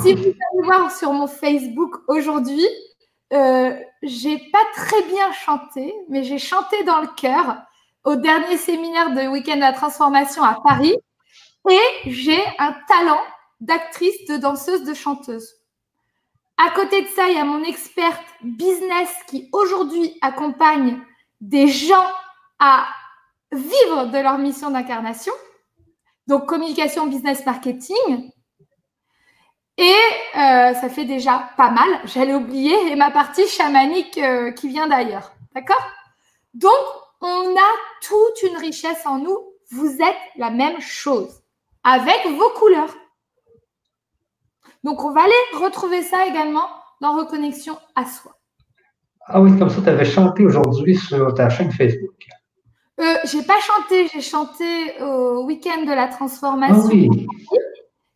Si 0.01 0.13
vous 0.13 0.23
allez 0.23 0.65
voir 0.65 0.91
sur 0.91 1.13
mon 1.13 1.27
Facebook 1.27 1.95
aujourd'hui, 2.07 2.65
euh, 3.33 3.77
j'ai 4.03 4.37
pas 4.51 4.63
très 4.75 5.01
bien 5.03 5.31
chanté, 5.33 5.93
mais 6.09 6.23
j'ai 6.23 6.39
chanté 6.39 6.83
dans 6.83 7.01
le 7.01 7.07
cœur 7.07 7.57
au 8.05 8.15
dernier 8.15 8.57
séminaire 8.57 9.11
de 9.11 9.27
Week-end 9.27 9.55
de 9.55 9.61
la 9.61 9.73
transformation 9.73 10.43
à 10.43 10.59
Paris 10.63 10.95
et 11.69 11.79
j'ai 12.05 12.41
un 12.59 12.73
talent 12.87 13.21
d'actrice, 13.59 14.25
de 14.29 14.37
danseuse, 14.37 14.83
de 14.83 14.93
chanteuse. 14.93 15.55
À 16.57 16.71
côté 16.71 17.01
de 17.01 17.07
ça, 17.07 17.27
il 17.27 17.35
y 17.35 17.39
a 17.39 17.43
mon 17.43 17.63
experte 17.63 18.23
business 18.41 19.09
qui 19.27 19.49
aujourd'hui 19.51 20.17
accompagne 20.21 21.01
des 21.41 21.67
gens 21.67 22.07
à 22.59 22.87
vivre 23.51 24.05
de 24.05 24.17
leur 24.17 24.37
mission 24.37 24.71
d'incarnation. 24.71 25.33
Donc 26.27 26.47
communication, 26.47 27.07
business, 27.07 27.45
marketing. 27.45 28.31
Et 29.77 29.93
euh, 30.35 30.73
ça 30.73 30.89
fait 30.89 31.05
déjà 31.05 31.49
pas 31.55 31.69
mal. 31.69 31.87
J'allais 32.05 32.33
oublier 32.33 32.91
et 32.91 32.95
ma 32.95 33.11
partie 33.11 33.47
chamanique 33.47 34.17
euh, 34.17 34.51
qui 34.51 34.69
vient 34.69 34.87
d'ailleurs. 34.87 35.33
D'accord? 35.53 35.85
Donc, 36.55 36.71
on 37.21 37.55
a 37.55 37.73
toute 38.01 38.49
une 38.49 38.57
richesse 38.57 39.05
en 39.05 39.19
nous. 39.19 39.37
Vous 39.71 39.97
êtes 40.01 40.17
la 40.35 40.49
même 40.49 40.79
chose 40.81 41.41
avec 41.83 42.25
vos 42.25 42.49
couleurs. 42.59 42.95
Donc, 44.83 45.03
on 45.03 45.11
va 45.11 45.21
aller 45.21 45.63
retrouver 45.63 46.01
ça 46.01 46.25
également 46.25 46.67
dans 47.01 47.15
Reconnexion 47.15 47.77
à 47.95 48.05
soi. 48.05 48.33
Ah 49.27 49.41
oui, 49.41 49.57
comme 49.59 49.69
ça, 49.69 49.81
tu 49.81 49.89
avais 49.89 50.05
chanté 50.05 50.43
aujourd'hui 50.45 50.95
sur 50.95 51.33
ta 51.35 51.49
chaîne 51.49 51.71
Facebook. 51.71 52.15
Euh, 52.99 53.17
j'ai 53.25 53.43
pas 53.43 53.59
chanté, 53.59 54.07
j'ai 54.07 54.21
chanté 54.21 54.65
au 55.01 55.43
week-end 55.45 55.83
de 55.83 55.93
la 55.93 56.07
transformation. 56.07 56.81
Ah 56.83 56.87
oui 56.87 57.27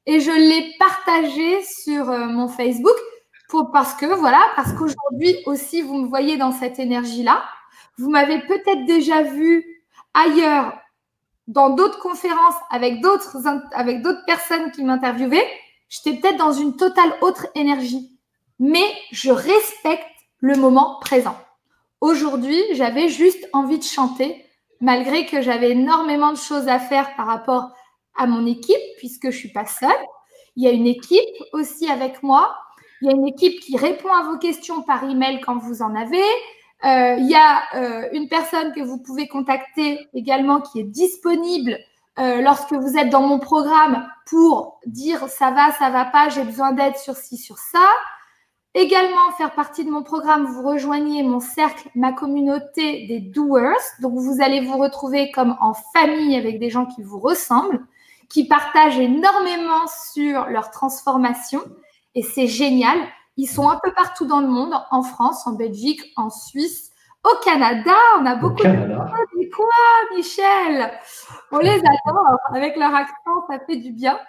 et 0.06 0.20
je 0.20 0.32
l'ai 0.32 0.74
partagé 0.80 1.64
sur 1.64 2.10
euh, 2.10 2.26
mon 2.28 2.48
Facebook 2.48 2.96
pour, 3.50 3.72
parce 3.72 3.94
que, 3.94 4.06
voilà, 4.06 4.42
parce 4.56 4.72
qu'aujourd'hui 4.74 5.38
aussi, 5.46 5.82
vous 5.82 5.98
me 5.98 6.08
voyez 6.08 6.38
dans 6.38 6.52
cette 6.52 6.80
énergie-là. 6.80 7.44
Vous 7.98 8.10
m'avez 8.10 8.40
peut-être 8.40 8.86
déjà 8.86 9.24
vu 9.24 9.66
ailleurs 10.14 10.74
dans 11.48 11.70
d'autres 11.70 12.00
conférences 12.00 12.56
avec 12.70 13.02
d'autres 13.02 13.38
avec 13.74 14.02
d'autres 14.02 14.24
personnes 14.26 14.72
qui 14.72 14.84
m'interviewaient. 14.84 15.48
J'étais 15.90 16.18
peut-être 16.18 16.38
dans 16.38 16.54
une 16.54 16.78
totale 16.78 17.14
autre 17.22 17.48
énergie, 17.54 18.18
mais 18.60 18.86
je 19.12 19.32
respecte 19.32 20.08
le 20.40 20.56
moment 20.56 20.98
présent. 21.02 21.36
Aujourd'hui, 22.00 22.60
j'avais 22.74 23.10
juste 23.10 23.48
envie 23.52 23.78
de 23.78 23.84
chanter, 23.84 24.46
malgré 24.80 25.26
que 25.26 25.42
j'avais 25.42 25.72
énormément 25.72 26.32
de 26.32 26.38
choses 26.38 26.70
à 26.70 26.80
faire 26.80 27.16
par 27.16 27.28
rapport 27.28 27.72
à 28.22 28.28
mon 28.28 28.46
équipe, 28.46 28.78
puisque 28.98 29.24
je 29.24 29.36
ne 29.36 29.40
suis 29.40 29.52
pas 29.52 29.66
seule. 29.66 29.90
Il 30.56 30.64
y 30.64 30.68
a 30.68 30.72
une 30.72 30.88
équipe 30.88 31.36
aussi 31.54 31.90
avec 31.90 32.22
moi. 32.22 32.56
Il 33.02 33.08
y 33.08 33.12
a 33.12 33.16
une 33.16 33.28
équipe 33.28 33.60
qui 33.62 33.78
répond 33.78 34.14
à 34.14 34.24
vos 34.24 34.38
questions 34.38 34.84
par 34.84 35.04
email 35.04 35.42
quand 35.42 35.58
vous 35.58 35.82
en 35.82 35.96
avez. 35.96 36.22
Euh, 36.84 37.16
il 37.18 37.30
y 37.30 37.36
a 37.36 37.64
euh, 37.76 38.10
une 38.14 38.28
personne 38.28 38.74
que 38.74 38.82
vous 38.82 39.00
pouvez 39.00 39.28
contacter 39.28 40.08
également 40.14 40.62
qui 40.62 40.80
est 40.80 40.84
disponible 40.84 41.78
euh, 42.20 42.42
lorsque 42.42 42.74
vous 42.74 42.98
êtes 42.98 43.10
dans 43.10 43.22
mon 43.22 43.40
programme 43.40 44.08
pour 44.26 44.80
dire 44.86 45.28
ça 45.30 45.52
va, 45.52 45.72
ça 45.74 45.90
va 45.90 46.06
pas, 46.06 46.30
j'ai 46.30 46.44
besoin 46.44 46.72
d'aide 46.74 46.98
sur 46.98 47.16
ci, 47.16 47.38
sur 47.38 47.58
ça. 47.58 47.88
Également, 48.74 49.32
faire 49.38 49.54
partie 49.54 49.84
de 49.84 49.92
mon 49.92 50.02
programme, 50.02 50.46
vous 50.46 50.64
rejoignez 50.64 51.24
mon 51.24 51.42
cercle, 51.42 51.90
ma 51.94 52.14
communauté 52.14 53.06
des 53.08 53.20
doers. 53.20 53.76
Donc, 54.00 54.14
vous 54.14 54.42
allez 54.42 54.62
vous 54.62 54.78
retrouver 54.78 55.30
comme 55.32 55.58
en 55.60 55.74
famille 55.94 56.38
avec 56.38 56.58
des 56.58 56.70
gens 56.70 56.86
qui 56.86 57.04
vous 57.04 57.20
ressemblent 57.20 57.86
qui 58.32 58.48
partagent 58.48 59.00
énormément 59.00 59.86
sur 60.14 60.46
leur 60.46 60.72
transformation 60.72 61.62
et 62.16 62.24
c'est 62.24 62.48
génial. 62.48 62.98
Ils 63.38 63.48
sont 63.48 63.70
un 63.70 63.80
peu 63.82 63.92
partout 63.94 64.26
dans 64.26 64.42
le 64.42 64.48
monde, 64.48 64.74
en 64.92 65.04
France, 65.04 65.48
en 65.48 65.54
Belgique, 65.54 66.02
en 66.16 66.30
Suisse, 66.30 66.92
au 67.24 67.36
Canada. 67.44 67.94
On 68.20 68.26
a 68.26 68.36
beaucoup 68.36 68.64
de 68.64 69.56
quoi, 69.56 69.66
Michel? 70.16 70.92
On 71.52 71.60
les 71.60 71.80
adore. 71.80 72.38
Avec 72.54 72.76
leur 72.78 72.94
accent, 72.94 73.46
ça 73.50 73.60
fait 73.66 73.78
du 73.78 73.92
bien. 73.92 74.20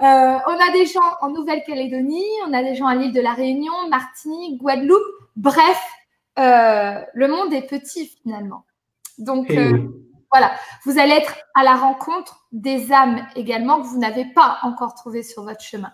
Euh, 0.00 0.04
on 0.04 0.68
a 0.68 0.72
des 0.72 0.86
gens 0.86 1.00
en 1.20 1.30
Nouvelle-Calédonie, 1.30 2.24
on 2.46 2.52
a 2.52 2.62
des 2.62 2.74
gens 2.74 2.86
à 2.86 2.94
l'île 2.94 3.12
de 3.12 3.20
la 3.20 3.32
Réunion, 3.32 3.72
Martinique, 3.88 4.60
Guadeloupe. 4.60 5.00
Bref, 5.36 5.80
euh, 6.38 7.00
le 7.14 7.28
monde 7.28 7.52
est 7.52 7.66
petit 7.68 8.06
finalement. 8.22 8.64
Donc, 9.18 9.50
euh, 9.50 9.88
voilà, 10.32 10.52
vous 10.84 10.98
allez 10.98 11.12
être 11.12 11.34
à 11.54 11.62
la 11.62 11.74
rencontre 11.74 12.46
des 12.52 12.90
âmes 12.90 13.26
également 13.36 13.82
que 13.82 13.86
vous 13.86 13.98
n'avez 13.98 14.24
pas 14.24 14.58
encore 14.62 14.94
trouvées 14.94 15.22
sur 15.22 15.44
votre 15.44 15.60
chemin. 15.60 15.92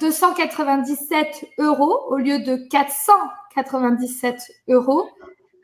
297 0.00 1.44
euh, 1.60 1.64
euros 1.66 2.00
au 2.08 2.16
lieu 2.16 2.40
de 2.40 2.56
497 2.56 4.50
euros. 4.68 5.08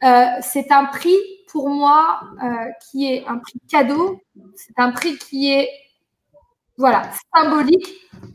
Euh, 0.05 0.27
c'est 0.41 0.71
un 0.71 0.85
prix 0.85 1.17
pour 1.51 1.69
moi 1.71 2.21
euh, 2.43 2.71
qui 2.91 3.13
est 3.13 3.27
un 3.27 3.39
prix 3.39 3.59
cadeau. 3.69 4.21
C'est 4.55 4.79
un 4.79 4.93
prix 4.93 5.17
qui 5.19 5.53
est 5.53 5.69
voilà 6.77 7.11
symbolique 7.35 7.89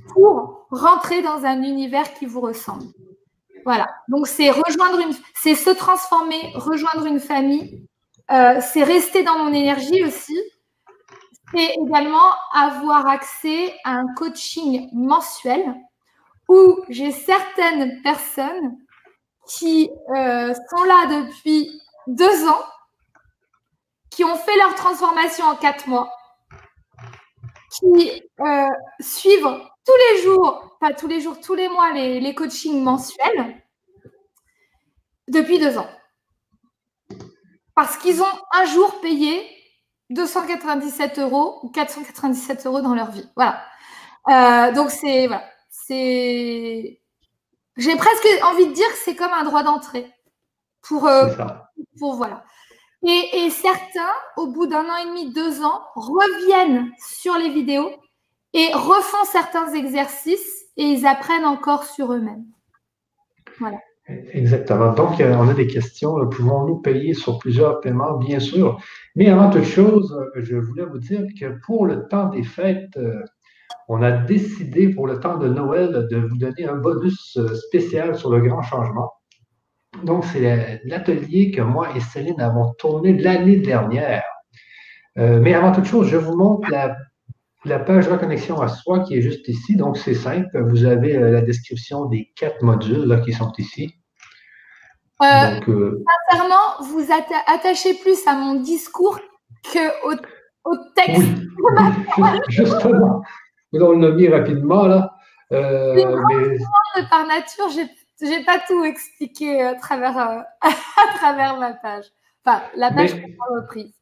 pour 0.09 0.67
rentrer 0.71 1.21
dans 1.21 1.45
un 1.45 1.61
univers 1.61 2.13
qui 2.15 2.25
vous 2.25 2.41
ressemble. 2.41 2.83
Voilà. 3.63 3.87
Donc 4.09 4.27
c'est 4.27 4.49
rejoindre 4.49 4.99
une, 4.99 5.13
c'est 5.35 5.55
se 5.55 5.69
transformer, 5.69 6.51
rejoindre 6.55 7.05
une 7.05 7.21
famille 7.21 7.87
Euh, 8.31 8.61
c'est 8.61 8.83
rester 8.83 9.23
dans 9.23 9.37
mon 9.37 9.53
énergie 9.53 10.03
aussi. 10.03 10.37
C'est 11.53 11.75
également 11.85 12.31
avoir 12.53 13.07
accès 13.07 13.73
à 13.83 13.91
un 13.91 14.07
coaching 14.15 14.89
mensuel 14.93 15.75
où 16.47 16.83
j'ai 16.89 17.11
certaines 17.11 18.01
personnes 18.01 18.77
qui 19.47 19.89
euh, 20.15 20.53
sont 20.53 20.83
là 20.83 21.05
depuis 21.07 21.81
deux 22.07 22.47
ans, 22.47 22.63
qui 24.09 24.23
ont 24.23 24.35
fait 24.35 24.55
leur 24.57 24.73
transformation 24.75 25.45
en 25.45 25.55
quatre 25.55 25.87
mois, 25.87 26.11
qui 27.69 28.23
euh, 28.39 28.67
suivent 28.99 29.59
tous 29.85 29.93
les 30.11 30.23
jours, 30.23 30.77
pas 30.79 30.93
tous 30.93 31.07
les 31.07 31.19
jours, 31.19 31.39
tous 31.39 31.55
les 31.55 31.69
mois, 31.69 31.91
les, 31.91 32.19
les 32.19 32.33
coachings 32.33 32.81
mensuels 32.81 33.61
depuis 35.27 35.59
deux 35.59 35.77
ans. 35.77 35.89
Parce 37.75 37.97
qu'ils 37.97 38.21
ont 38.21 38.39
un 38.53 38.65
jour 38.65 39.01
payé 39.01 39.45
297 40.09 41.19
euros 41.19 41.59
ou 41.63 41.69
497 41.69 42.65
euros 42.65 42.81
dans 42.81 42.93
leur 42.93 43.11
vie. 43.11 43.27
Voilà. 43.35 43.63
Euh, 44.29 44.71
donc 44.71 44.89
c'est 44.89 45.27
voilà, 45.27 45.43
c'est 45.69 47.01
j'ai 47.77 47.95
presque 47.95 48.27
envie 48.43 48.67
de 48.67 48.73
dire 48.73 48.87
que 48.87 48.97
c'est 49.03 49.15
comme 49.15 49.33
un 49.33 49.43
droit 49.43 49.63
d'entrée 49.63 50.11
pour, 50.81 51.07
euh, 51.07 51.33
pour 51.97 52.15
voilà. 52.15 52.43
Et, 53.05 53.45
et, 53.45 53.49
certains, 53.49 54.13
au 54.37 54.47
bout 54.47 54.65
d'un 54.65 54.85
an 54.89 54.95
et 54.95 55.05
demi, 55.05 55.33
deux 55.33 55.61
ans, 55.61 55.81
reviennent 55.95 56.91
sur 56.99 57.37
les 57.37 57.49
vidéos 57.49 57.91
et 58.53 58.71
refont 58.73 59.25
certains 59.25 59.73
exercices 59.73 60.65
et 60.77 60.83
ils 60.83 61.05
apprennent 61.05 61.45
encore 61.45 61.83
sur 61.83 62.13
eux-mêmes. 62.13 62.45
Voilà. 63.59 63.77
Exactement. 64.07 64.93
Donc, 64.93 65.21
euh, 65.21 65.35
on 65.37 65.47
a 65.47 65.53
des 65.53 65.67
questions. 65.67 66.27
Pouvons-nous 66.27 66.77
payer 66.77 67.13
sur 67.13 67.39
plusieurs 67.39 67.79
paiements? 67.79 68.17
Bien 68.17 68.39
sûr. 68.39 68.79
Mais 69.15 69.29
avant 69.29 69.49
toute 69.49 69.63
chose, 69.63 70.13
je 70.35 70.55
voulais 70.57 70.83
vous 70.83 70.99
dire 70.99 71.21
que 71.39 71.57
pour 71.65 71.85
le 71.85 72.07
temps 72.07 72.27
des 72.27 72.43
fêtes, 72.43 72.97
euh, 72.97 73.23
on 73.87 74.01
a 74.01 74.11
décidé 74.11 74.89
pour 74.89 75.07
le 75.07 75.19
temps 75.19 75.37
de 75.37 75.47
Noël 75.47 76.07
de 76.11 76.17
vous 76.17 76.37
donner 76.37 76.65
un 76.65 76.75
bonus 76.75 77.37
euh, 77.37 77.55
spécial 77.55 78.15
sur 78.15 78.29
le 78.29 78.41
grand 78.41 78.61
changement. 78.61 79.09
Donc, 80.03 80.25
c'est 80.25 80.81
l'atelier 80.83 81.51
que 81.51 81.61
moi 81.61 81.87
et 81.95 81.99
Céline 82.01 82.41
avons 82.41 82.73
tourné 82.73 83.13
l'année 83.17 83.57
dernière. 83.57 84.23
mais 85.15 85.53
avant 85.53 85.71
toute 85.71 85.85
chose, 85.85 86.07
je 86.07 86.17
vous 86.17 86.35
montre 86.35 86.67
la 86.71 86.97
la 87.65 87.79
page 87.79 88.07
reconnexion 88.07 88.61
à 88.61 88.67
soi 88.67 88.99
qui 89.01 89.15
est 89.15 89.21
juste 89.21 89.47
ici. 89.47 89.75
Donc, 89.75 89.97
c'est 89.97 90.15
simple. 90.15 90.61
Vous 90.69 90.85
avez 90.85 91.15
euh, 91.15 91.31
la 91.31 91.41
description 91.41 92.05
des 92.05 92.31
quatre 92.35 92.61
modules 92.61 93.05
là, 93.05 93.19
qui 93.21 93.31
sont 93.31 93.51
ici. 93.57 93.95
Euh, 95.21 95.59
euh, 95.69 96.03
sincèrement, 96.29 96.81
vous 96.81 97.07
attachez 97.47 97.93
plus 97.93 98.27
à 98.27 98.33
mon 98.33 98.55
discours 98.55 99.19
qu'au 99.71 100.13
au 100.65 100.75
texte. 100.95 101.21
Oui, 102.17 102.25
justement. 102.49 103.21
On 103.73 103.99
l'a 103.99 104.11
mis 104.11 104.27
rapidement 104.27 104.85
là. 104.85 105.15
mais... 105.49 106.05
Par 107.09 107.25
nature, 107.25 107.69
je 107.69 108.25
n'ai 108.25 108.43
pas 108.43 108.59
tout 108.67 108.83
expliqué 108.83 109.61
à 109.61 109.75
travers, 109.75 110.17
à 110.61 111.17
travers 111.17 111.57
ma 111.57 111.73
page. 111.73 112.05
Enfin, 112.45 112.61
la 112.75 112.91
page 112.91 113.15
mais... 113.15 113.35
reprise. 113.55 113.93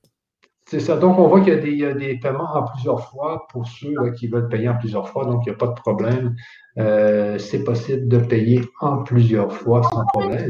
C'est 0.71 0.79
ça. 0.79 0.95
Donc, 0.95 1.19
on 1.19 1.27
voit 1.27 1.41
qu'il 1.41 1.77
y, 1.77 1.83
a 1.85 1.93
des 1.93 2.17
paiements 2.17 2.55
en 2.55 2.63
plusieurs 2.63 3.09
fois 3.09 3.45
pour 3.51 3.67
ceux 3.67 3.93
qui 4.17 4.29
veulent 4.29 4.47
payer 4.47 4.69
en 4.69 4.77
plusieurs 4.77 5.09
fois. 5.09 5.25
Donc, 5.25 5.41
il 5.45 5.49
n'y 5.49 5.55
a 5.55 5.57
pas 5.57 5.67
de 5.67 5.73
problème. 5.73 6.33
Euh, 6.77 7.37
c'est 7.39 7.65
possible 7.65 8.07
de 8.07 8.19
payer 8.19 8.61
en 8.79 9.03
plusieurs 9.03 9.51
fois 9.51 9.83
sans 9.83 10.05
problème. 10.05 10.49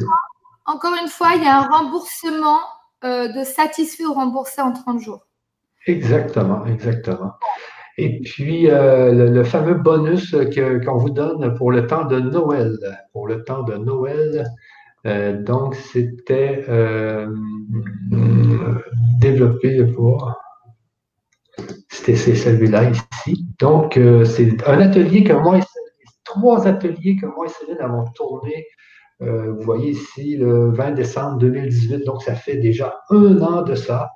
encore 0.67 0.93
une 1.01 1.07
fois, 1.07 1.29
il 1.35 1.43
y 1.43 1.47
a 1.47 1.57
un 1.57 1.67
remboursement 1.67 2.59
euh, 3.03 3.29
de 3.29 3.43
satisfait 3.43 4.05
ou 4.05 4.13
remboursé 4.13 4.61
en 4.61 4.73
30 4.73 5.01
jours. 5.01 5.25
Exactement, 5.87 6.67
exactement. 6.67 7.31
Et 7.97 8.21
puis, 8.21 8.69
euh, 8.69 9.27
le, 9.27 9.43
fameux 9.43 9.73
bonus 9.73 10.35
qu'on 10.85 10.97
vous 10.97 11.09
donne 11.09 11.55
pour 11.55 11.71
le 11.71 11.87
temps 11.87 12.05
de 12.05 12.19
Noël. 12.19 12.77
Pour 13.11 13.27
le 13.27 13.43
temps 13.43 13.63
de 13.63 13.73
Noël, 13.73 14.45
donc, 15.05 15.75
c'était 15.75 16.63
euh, 16.69 17.27
développé 19.19 19.83
pour. 19.85 20.33
C'était 21.89 22.15
celui-là 22.15 22.91
ici. 22.91 23.47
Donc, 23.59 23.97
euh, 23.97 24.25
c'est 24.25 24.67
un 24.67 24.79
atelier 24.79 25.23
que 25.23 25.33
moi 25.33 25.57
et 25.57 25.61
trois 26.23 26.67
ateliers 26.67 27.17
que 27.17 27.25
moi 27.25 27.45
et 27.45 27.49
Céline 27.49 27.81
avons 27.81 28.05
tourné. 28.15 28.67
vous 29.19 29.61
voyez 29.61 29.91
ici 29.91 30.37
le 30.37 30.71
20 30.71 30.91
décembre 30.91 31.37
2018, 31.39 32.05
donc 32.05 32.23
ça 32.23 32.33
fait 32.33 32.57
déjà 32.57 33.01
un 33.09 33.41
an 33.41 33.61
de 33.61 33.75
ça. 33.75 34.11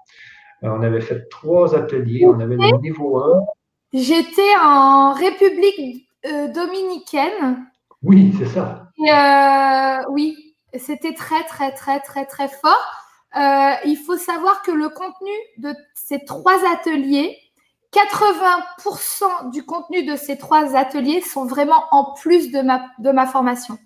on 0.61 0.81
avait 0.81 1.01
fait 1.01 1.27
trois 1.29 1.75
ateliers. 1.75 2.25
On 2.25 2.39
avait 2.39 2.55
le 2.55 2.81
niveau 2.81 3.19
1. 3.19 3.41
J'étais 3.93 4.55
en 4.63 5.13
République 5.13 6.07
dominicaine. 6.53 7.65
Oui, 8.01 8.33
c'est 8.39 8.47
ça. 8.47 8.91
oui, 10.09 10.54
c'était 10.79 11.13
très, 11.13 11.43
très, 11.43 11.71
très, 11.71 11.99
très, 11.99 12.25
très 12.25 12.47
fort. 12.47 13.01
Euh, 13.35 13.73
il 13.85 13.97
faut 13.97 14.17
savoir 14.17 14.61
que 14.61 14.71
le 14.71 14.89
contenu 14.89 15.31
de 15.57 15.75
ces 15.93 16.23
trois 16.23 16.57
ateliers, 16.71 17.37
80% 17.91 19.51
du 19.51 19.65
contenu 19.65 20.03
de 20.03 20.15
ces 20.15 20.37
trois 20.37 20.75
ateliers 20.75 21.21
sont 21.21 21.45
vraiment 21.45 21.83
en 21.91 22.13
plus 22.13 22.51
de 22.51 22.61
ma, 22.61 22.85
de 22.99 23.11
ma 23.11 23.25
formation. 23.25 23.77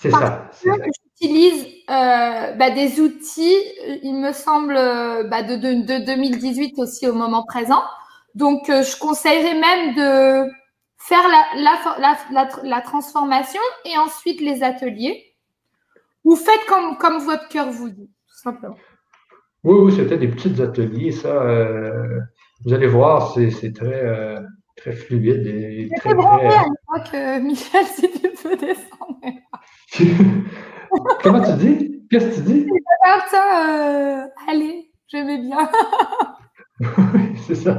C'est 0.00 0.10
ça. 0.10 0.48
J'utilise 1.20 1.66
euh, 1.90 2.52
bah, 2.52 2.70
des 2.70 3.00
outils, 3.00 3.56
il 4.04 4.14
me 4.14 4.32
semble, 4.32 4.74
bah, 4.74 5.42
de, 5.42 5.56
de, 5.56 6.04
2018 6.04 6.78
aussi 6.78 7.08
au 7.08 7.14
moment 7.14 7.42
présent. 7.42 7.82
Donc, 8.34 8.70
euh, 8.70 8.82
je 8.82 8.96
conseillerais 8.96 9.54
même 9.54 9.94
de 9.94 10.48
faire 10.98 11.26
la, 11.28 11.76
la, 12.30 12.48
la, 12.62 12.80
transformation 12.80 13.60
et 13.84 13.96
ensuite 13.98 14.40
les 14.40 14.62
ateliers. 14.62 15.27
Vous 16.24 16.36
faites 16.36 16.64
comme, 16.68 16.96
comme 16.98 17.18
votre 17.18 17.48
cœur 17.48 17.70
vous 17.70 17.90
dit, 17.90 18.10
tout 18.28 18.38
simplement. 18.42 18.76
Oui, 19.64 19.76
oui, 19.82 19.92
c'était 19.96 20.18
des 20.18 20.28
petits 20.28 20.60
ateliers, 20.62 21.12
ça. 21.12 21.42
Euh, 21.42 22.20
vous 22.64 22.72
allez 22.72 22.86
voir, 22.86 23.34
c'est 23.34 23.72
très, 23.72 24.04
euh, 24.04 24.40
très 24.76 24.92
fluide. 24.92 25.46
Et 25.46 25.88
très, 25.98 26.14
très... 26.14 26.24
à 26.24 26.64
l'époque, 26.64 27.14
euh, 27.14 27.40
Michel, 27.40 27.84
si 27.94 28.10
tu 28.10 28.30
peux 28.42 28.56
descendre. 28.56 29.20
Comment 31.22 31.42
tu 31.42 31.52
dis? 31.58 32.04
Qu'est-ce 32.10 32.26
que 32.26 32.34
tu 32.36 32.40
dis? 32.42 32.66
Ça, 33.30 34.28
allez, 34.48 34.90
j'aimais 35.08 35.38
bien. 35.38 35.68
oui, 36.80 37.36
c'est 37.46 37.56
ça. 37.56 37.78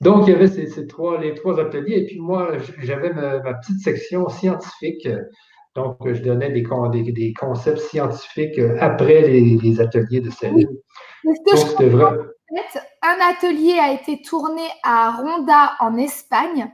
Donc, 0.00 0.26
il 0.26 0.30
y 0.30 0.34
avait 0.34 0.46
ces, 0.46 0.86
trois, 0.86 1.20
les 1.20 1.34
trois 1.34 1.60
ateliers. 1.60 1.98
Et 1.98 2.06
puis 2.06 2.20
moi, 2.20 2.52
j'avais 2.78 3.12
ma, 3.12 3.40
petite 3.54 3.80
section 3.80 4.28
scientifique 4.28 5.08
donc, 5.76 5.96
je 6.04 6.20
donnais 6.22 6.50
des, 6.50 7.12
des, 7.12 7.32
concepts 7.32 7.78
scientifiques 7.78 8.58
euh, 8.58 8.76
après 8.80 9.22
les, 9.22 9.80
ateliers 9.80 10.20
de 10.20 10.30
Céline. 10.30 10.68
Oui. 11.24 11.34
Donc, 11.46 11.80
vrai. 11.80 12.16
un 13.02 13.30
atelier 13.30 13.78
a 13.78 13.92
été 13.92 14.20
tourné 14.20 14.62
à 14.82 15.12
Ronda 15.12 15.74
en 15.78 15.96
Espagne, 15.96 16.72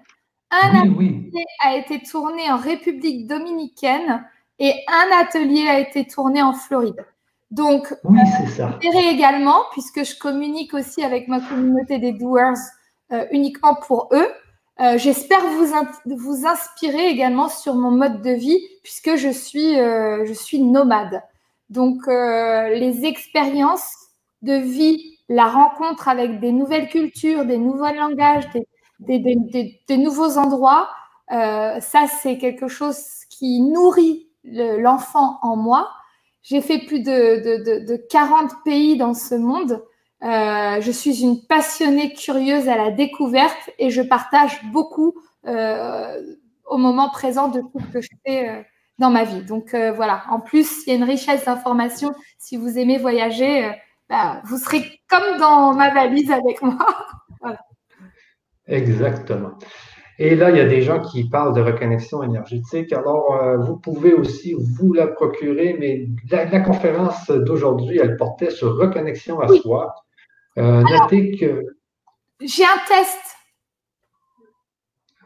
un 0.51 0.81
atelier 0.81 1.45
a 1.63 1.77
été 1.77 2.01
tourné 2.03 2.51
en 2.51 2.57
République 2.57 3.27
dominicaine 3.27 4.25
et 4.59 4.73
un 4.89 5.21
atelier 5.21 5.69
a 5.69 5.79
été 5.79 6.07
tourné 6.07 6.41
en 6.41 6.55
Floride. 6.55 7.05
Donc, 7.51 7.95
oui, 8.05 8.21
c'est 8.39 8.47
ça. 8.47 8.79
également, 8.83 9.65
puisque 9.73 10.05
je 10.05 10.19
communique 10.19 10.73
aussi 10.73 11.05
avec 11.05 11.29
ma 11.29 11.41
communauté 11.41 11.99
des 11.99 12.13
doers 12.13 12.57
euh, 13.13 13.27
uniquement 13.31 13.75
pour 13.75 14.09
eux, 14.13 14.29
euh, 14.79 14.99
j'espère 14.99 15.41
vous, 15.47 15.73
vous 16.17 16.47
inspirer 16.47 17.09
également 17.09 17.49
sur 17.49 17.75
mon 17.75 17.91
mode 17.91 18.21
de 18.21 18.31
vie 18.31 18.61
puisque 18.83 19.17
je 19.17 19.31
suis, 19.31 19.79
euh, 19.79 20.25
je 20.27 20.33
suis 20.35 20.61
nomade. 20.61 21.23
Donc, 21.71 22.07
euh, 22.09 22.69
les 22.75 23.07
expériences 23.07 23.91
de 24.43 24.53
vie, 24.53 25.19
la 25.29 25.47
rencontre 25.47 26.09
avec 26.09 26.41
des 26.41 26.53
nouvelles 26.53 26.89
cultures, 26.89 27.47
des 27.47 27.57
nouveaux 27.59 27.93
langages, 27.93 28.45
des, 29.01 29.97
nouveaux 29.97 30.39
endroits, 30.39 30.89
ça, 31.29 32.07
c'est 32.23 32.39
quelque 32.39 32.69
chose 32.69 32.99
qui 33.31 33.61
nourrit 33.61 34.29
l'enfant 34.45 35.39
en 35.43 35.57
moi. 35.57 35.91
J'ai 36.43 36.61
fait 36.61 36.79
plus 36.79 37.01
de, 37.01 37.65
de, 37.65 37.87
de 37.87 37.97
40 37.97 38.63
pays 38.65 38.97
dans 38.97 39.15
ce 39.15 39.35
monde. 39.35 39.83
Euh, 40.23 40.81
je 40.81 40.91
suis 40.91 41.23
une 41.23 41.47
passionnée 41.47 42.13
curieuse 42.15 42.69
à 42.69 42.77
la 42.77 42.91
découverte 42.91 43.71
et 43.79 43.91
je 43.91 44.03
partage 44.03 44.61
beaucoup 44.73 45.15
euh, 45.47 46.21
au 46.65 46.79
moment 46.79 47.11
présent 47.11 47.49
de 47.49 47.61
tout 47.61 47.81
ce 47.81 47.93
que 47.93 48.01
je 48.01 48.09
fais 48.25 48.49
euh, 48.49 48.63
dans 48.99 49.11
ma 49.11 49.25
vie. 49.25 49.43
Donc 49.43 49.75
voilà, 49.75 50.25
en 50.31 50.41
plus, 50.41 50.87
il 50.87 50.91
y 50.91 50.93
a 50.93 50.97
une 50.97 51.05
richesse 51.05 51.45
d'informations. 51.45 52.15
Si 52.39 52.57
vous 52.57 52.79
aimez 52.79 52.99
voyager, 52.99 53.71
bah, 54.09 54.41
vous 54.45 54.57
serez 54.57 55.01
comme 55.09 55.39
dans 55.39 55.75
ma 55.75 55.93
valise 55.93 56.31
avec 56.31 56.63
moi. 56.63 56.79
Exactement. 58.67 59.53
Et 60.19 60.35
là, 60.35 60.51
il 60.51 60.57
y 60.57 60.61
a 60.61 60.67
des 60.67 60.81
gens 60.81 61.01
qui 61.01 61.29
parlent 61.29 61.55
de 61.55 61.61
reconnexion 61.61 62.23
énergétique. 62.23 62.93
Alors, 62.93 63.35
euh, 63.35 63.59
vous 63.59 63.77
pouvez 63.77 64.15
aussi 64.15 64.55
vous 64.55 64.95
la 64.95 65.09
procurer, 65.09 65.77
mais 65.79 66.07
la, 66.31 66.61
conférence 66.61 67.31
d'aujourd'hui, 67.31 67.99
elle 67.99 68.17
portait 68.17 68.51
sur 68.51 68.77
reconnexion 68.77 69.41
à 69.41 69.49
soi. 69.49 69.95
Euh, 70.59 70.83
notez 70.83 71.37
que. 71.37 71.63
J'ai 72.41 72.65
un 72.65 72.79
test. 72.87 73.37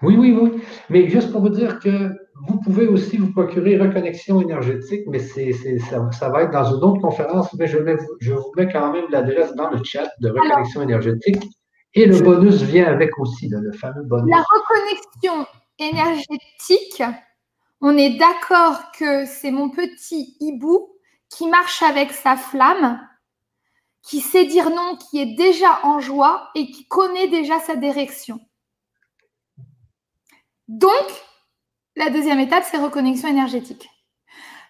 Oui, 0.03 0.17
oui, 0.17 0.33
oui. 0.33 0.63
Mais 0.89 1.09
juste 1.09 1.31
pour 1.31 1.43
vous 1.43 1.51
dire 1.51 1.79
que 1.79 2.11
vous 2.47 2.59
pouvez 2.61 2.87
aussi 2.87 3.19
vous 3.19 3.33
procurer 3.33 3.77
reconnexion 3.77 4.41
énergétique, 4.41 5.03
mais 5.07 5.19
c'est, 5.19 5.53
ça, 5.53 6.11
ça, 6.13 6.31
va 6.31 6.45
être 6.45 6.53
dans 6.53 6.65
une 6.65 6.83
autre 6.83 7.01
conférence, 7.01 7.53
mais 7.55 7.67
je, 7.67 7.79
je 8.21 8.33
vous 8.33 8.53
mets 8.57 8.73
quand 8.73 8.93
même 8.93 9.05
l'adresse 9.11 9.55
dans 9.55 9.71
le 9.71 9.83
chat 9.85 10.11
de 10.21 10.31
reconnexion 10.31 10.83
énergétique. 10.83 11.43
Et 11.95 12.07
le 12.07 12.21
bonus 12.21 12.63
vient 12.63 12.87
avec 12.87 13.19
aussi, 13.19 13.49
le 13.49 13.73
fameux 13.73 14.05
bonus. 14.05 14.31
La 14.31 14.43
reconnexion 14.43 15.47
énergétique, 15.79 17.03
on 17.81 17.97
est 17.97 18.17
d'accord 18.17 18.93
que 18.97 19.27
c'est 19.27 19.51
mon 19.51 19.71
petit 19.71 20.37
hibou 20.41 20.89
qui 21.29 21.49
marche 21.49 21.83
avec 21.83 22.13
sa 22.13 22.37
flamme, 22.37 23.01
qui 24.03 24.21
sait 24.21 24.45
dire 24.45 24.71
non, 24.71 24.97
qui 24.97 25.21
est 25.21 25.35
déjà 25.35 25.81
en 25.85 26.01
joie 26.01 26.51
et 26.55 26.71
qui 26.71 26.87
connaît 26.87 27.29
déjà 27.29 27.61
sa 27.61 27.77
direction. 27.77 28.41
Donc, 30.69 30.91
la 31.97 32.11
deuxième 32.11 32.41
étape, 32.41 32.65
c'est 32.71 32.79
reconnexion 32.79 33.29
énergétique. 33.29 33.89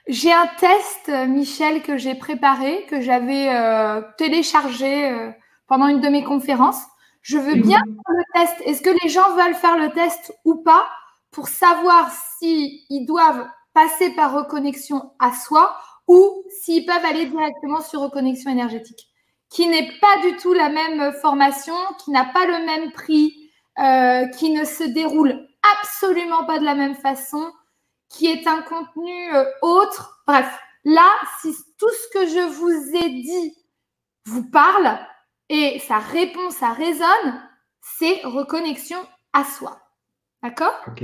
J'ai 0.08 0.32
un 0.32 0.46
test, 0.58 1.08
Michel, 1.28 1.82
que 1.82 1.96
j'ai 1.96 2.14
préparé, 2.14 2.86
que 2.86 3.00
j'avais 3.00 3.54
euh, 3.54 4.02
téléchargé 4.16 5.08
euh, 5.08 5.30
pendant 5.66 5.86
une 5.86 6.00
de 6.00 6.08
mes 6.08 6.24
conférences. 6.24 6.82
Je 7.22 7.38
veux 7.38 7.54
bien 7.54 7.78
faire 7.78 8.16
le 8.16 8.24
test. 8.34 8.56
Est-ce 8.64 8.82
que 8.82 8.96
les 9.02 9.08
gens 9.10 9.36
veulent 9.36 9.54
faire 9.54 9.76
le 9.76 9.90
test 9.90 10.34
ou 10.44 10.56
pas? 10.56 10.88
Pour 11.30 11.48
savoir 11.48 12.10
s'ils 12.10 13.06
doivent 13.06 13.46
passer 13.72 14.10
par 14.16 14.32
reconnexion 14.34 15.12
à 15.20 15.32
soi 15.32 15.76
ou 16.08 16.42
s'ils 16.48 16.86
peuvent 16.86 17.04
aller 17.04 17.26
directement 17.26 17.80
sur 17.80 18.00
reconnexion 18.00 18.50
énergétique, 18.50 19.09
qui 19.50 19.66
n'est 19.68 19.92
pas 20.00 20.18
du 20.22 20.36
tout 20.36 20.52
la 20.52 20.68
même 20.68 21.12
formation, 21.14 21.74
qui 22.02 22.12
n'a 22.12 22.24
pas 22.24 22.46
le 22.46 22.64
même 22.64 22.92
prix, 22.92 23.50
euh, 23.78 24.26
qui 24.28 24.50
ne 24.50 24.64
se 24.64 24.84
déroule 24.84 25.48
absolument 25.80 26.44
pas 26.44 26.58
de 26.58 26.64
la 26.64 26.74
même 26.74 26.94
façon, 26.94 27.52
qui 28.08 28.26
est 28.26 28.46
un 28.46 28.62
contenu 28.62 29.34
euh, 29.34 29.44
autre. 29.62 30.22
Bref, 30.26 30.48
là, 30.84 31.08
si 31.40 31.52
tout 31.78 31.88
ce 31.88 32.18
que 32.18 32.26
je 32.26 32.48
vous 32.48 32.96
ai 32.96 33.10
dit 33.10 33.56
vous 34.26 34.48
parle, 34.50 34.98
et 35.48 35.80
ça 35.80 35.98
répond, 35.98 36.50
ça 36.50 36.72
résonne, 36.72 37.42
c'est 37.80 38.20
reconnexion 38.22 38.98
à 39.32 39.44
soi. 39.44 39.80
D'accord? 40.42 40.74
OK. 40.86 41.02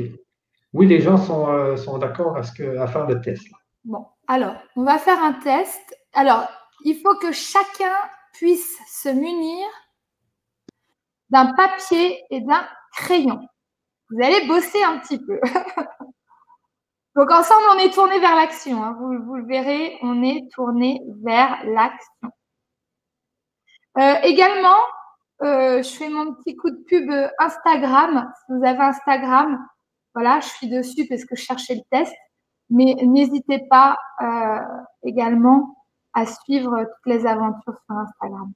Oui, 0.73 0.86
les 0.86 1.01
gens 1.01 1.16
sont, 1.16 1.48
euh, 1.48 1.77
sont 1.77 1.98
d'accord 1.98 2.36
à, 2.36 2.40
à 2.40 2.86
faire 2.86 3.06
le 3.06 3.20
test. 3.20 3.47
Bon, 3.85 4.06
alors, 4.28 4.56
on 4.77 4.85
va 4.85 4.98
faire 4.98 5.23
un 5.23 5.32
test. 5.32 5.97
Alors, 6.12 6.48
il 6.85 7.01
faut 7.01 7.16
que 7.16 7.32
chacun 7.32 7.94
puisse 8.39 8.79
se 8.89 9.09
munir 9.09 9.67
d'un 11.31 11.53
papier 11.55 12.23
et 12.31 12.41
d'un 12.41 12.67
crayon. 12.93 13.41
Vous 14.11 14.23
allez 14.23 14.47
bosser 14.47 14.83
un 14.83 14.99
petit 14.99 15.19
peu. 15.19 15.41
Donc, 17.17 17.31
ensemble, 17.31 17.65
on 17.75 17.79
est 17.79 17.93
tourné 17.93 18.21
vers 18.21 18.37
l'action. 18.37 18.85
Hein. 18.85 18.97
Vous, 18.99 19.35
le 19.35 19.47
verrez, 19.47 19.99
on 20.03 20.23
est 20.23 20.49
tourné 20.53 21.01
vers 21.23 21.65
l'action. 21.65 22.31
Euh, 23.99 24.15
également, 24.23 24.79
euh, 25.43 25.83
je 25.83 25.89
fais 25.89 26.11
mon 26.11 26.35
petit 26.35 26.57
coup 26.57 26.71
de 26.71 26.85
pub 26.87 27.11
Instagram. 27.39 28.31
Si 28.37 28.53
vous 28.53 28.65
avez 28.65 28.81
Instagram, 28.81 29.59
voilà, 30.15 30.41
je 30.41 30.49
suis 30.49 30.69
dessus 30.69 31.07
parce 31.09 31.25
que 31.25 31.37
je 31.37 31.43
cherchais 31.43 31.75
le 31.75 31.83
test. 31.91 32.15
Mais 32.69 32.95
n'hésitez 33.03 33.67
pas 33.71 33.97
euh, 34.21 34.61
également 35.05 35.76
à 36.17 36.25
suivre 36.25 36.85
toutes 36.85 37.13
les 37.13 37.27
aventures 37.27 37.79
sur 37.85 37.95
Instagram. 37.95 38.53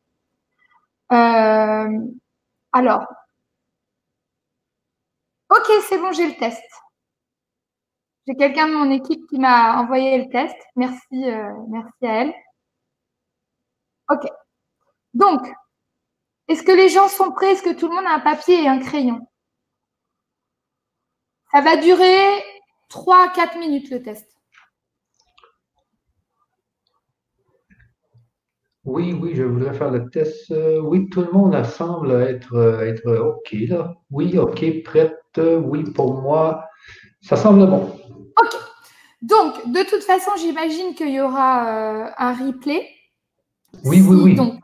alors, 2.73 3.07
ok, 5.51 5.67
c'est 5.87 5.99
bon, 5.99 6.11
j'ai 6.13 6.27
le 6.27 6.37
test. 6.37 6.65
J'ai 8.27 8.35
quelqu'un 8.35 8.69
de 8.69 8.75
mon 8.75 8.91
équipe 8.91 9.27
qui 9.29 9.39
m'a 9.39 9.77
envoyé 9.79 10.17
le 10.19 10.31
test. 10.31 10.57
Merci, 10.75 11.27
merci 11.69 12.07
à 12.07 12.23
elle. 12.23 12.35
Ok. 14.11 14.27
Donc, 15.13 15.47
est-ce 16.49 16.63
que 16.63 16.73
les 16.73 16.89
gens 16.89 17.09
sont 17.09 17.31
prêts? 17.31 17.53
Est-ce 17.53 17.63
que 17.63 17.75
tout 17.75 17.89
le 17.89 17.95
monde 17.95 18.07
a 18.07 18.15
un 18.15 18.21
papier 18.21 18.63
et 18.63 18.69
un 18.69 18.79
crayon? 18.79 19.21
Ça 21.53 21.61
va 21.61 21.77
durer 21.77 22.43
3 22.89 23.29
4 23.33 23.59
minutes 23.59 23.91
le 23.91 24.03
test. 24.03 24.40
Oui, 28.85 29.13
oui, 29.21 29.33
je 29.35 29.43
voudrais 29.43 29.75
faire 29.75 29.91
le 29.91 30.09
test. 30.09 30.51
Euh, 30.51 30.81
oui, 30.81 31.09
tout 31.11 31.21
le 31.21 31.31
monde 31.33 31.63
semble 31.65 32.13
être, 32.13 32.55
euh, 32.55 32.81
être 32.81 33.15
OK 33.15 33.55
là. 33.69 33.95
Oui, 34.11 34.39
OK, 34.39 34.65
prête. 34.85 35.17
Oui, 35.37 35.85
pour 35.85 36.21
moi, 36.21 36.65
ça 37.21 37.37
semble 37.37 37.67
bon. 37.67 37.91
OK. 38.43 38.57
Donc, 39.23 39.71
de 39.71 39.89
toute 39.89 40.03
façon, 40.03 40.31
j'imagine 40.39 40.95
qu'il 40.95 41.11
y 41.11 41.21
aura 41.21 41.69
euh, 41.69 42.11
un 42.17 42.33
replay. 42.33 42.89
Oui, 43.85 44.03
oui, 44.07 44.17
oui. 44.23 44.35
Donc, 44.35 44.55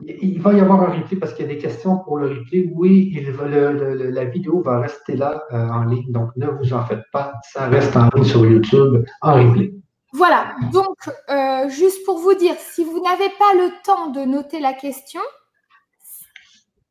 il 0.00 0.40
va 0.40 0.54
y 0.54 0.60
avoir 0.60 0.80
un 0.82 0.98
replay 0.98 1.18
parce 1.18 1.34
qu'il 1.34 1.46
y 1.46 1.50
a 1.50 1.52
des 1.52 1.58
questions 1.58 1.98
pour 1.98 2.16
le 2.16 2.28
replay. 2.28 2.70
Oui, 2.74 3.12
il 3.14 3.30
la 3.30 4.24
vidéo 4.24 4.62
va 4.62 4.80
rester 4.80 5.16
là 5.16 5.42
en 5.50 5.84
ligne, 5.84 6.10
donc 6.12 6.30
ne 6.36 6.46
vous 6.46 6.72
en 6.72 6.84
faites 6.86 7.04
pas. 7.12 7.34
Ça 7.52 7.66
reste 7.68 7.94
en 7.96 8.08
ligne 8.14 8.24
sur 8.24 8.46
YouTube 8.46 9.04
en 9.20 9.34
replay. 9.34 9.77
Voilà, 10.12 10.56
donc 10.72 10.96
euh, 11.28 11.68
juste 11.68 12.04
pour 12.06 12.18
vous 12.18 12.34
dire, 12.34 12.56
si 12.58 12.82
vous 12.82 13.00
n'avez 13.00 13.28
pas 13.30 13.54
le 13.54 13.70
temps 13.84 14.06
de 14.06 14.20
noter 14.22 14.58
la 14.58 14.72
question, 14.72 15.20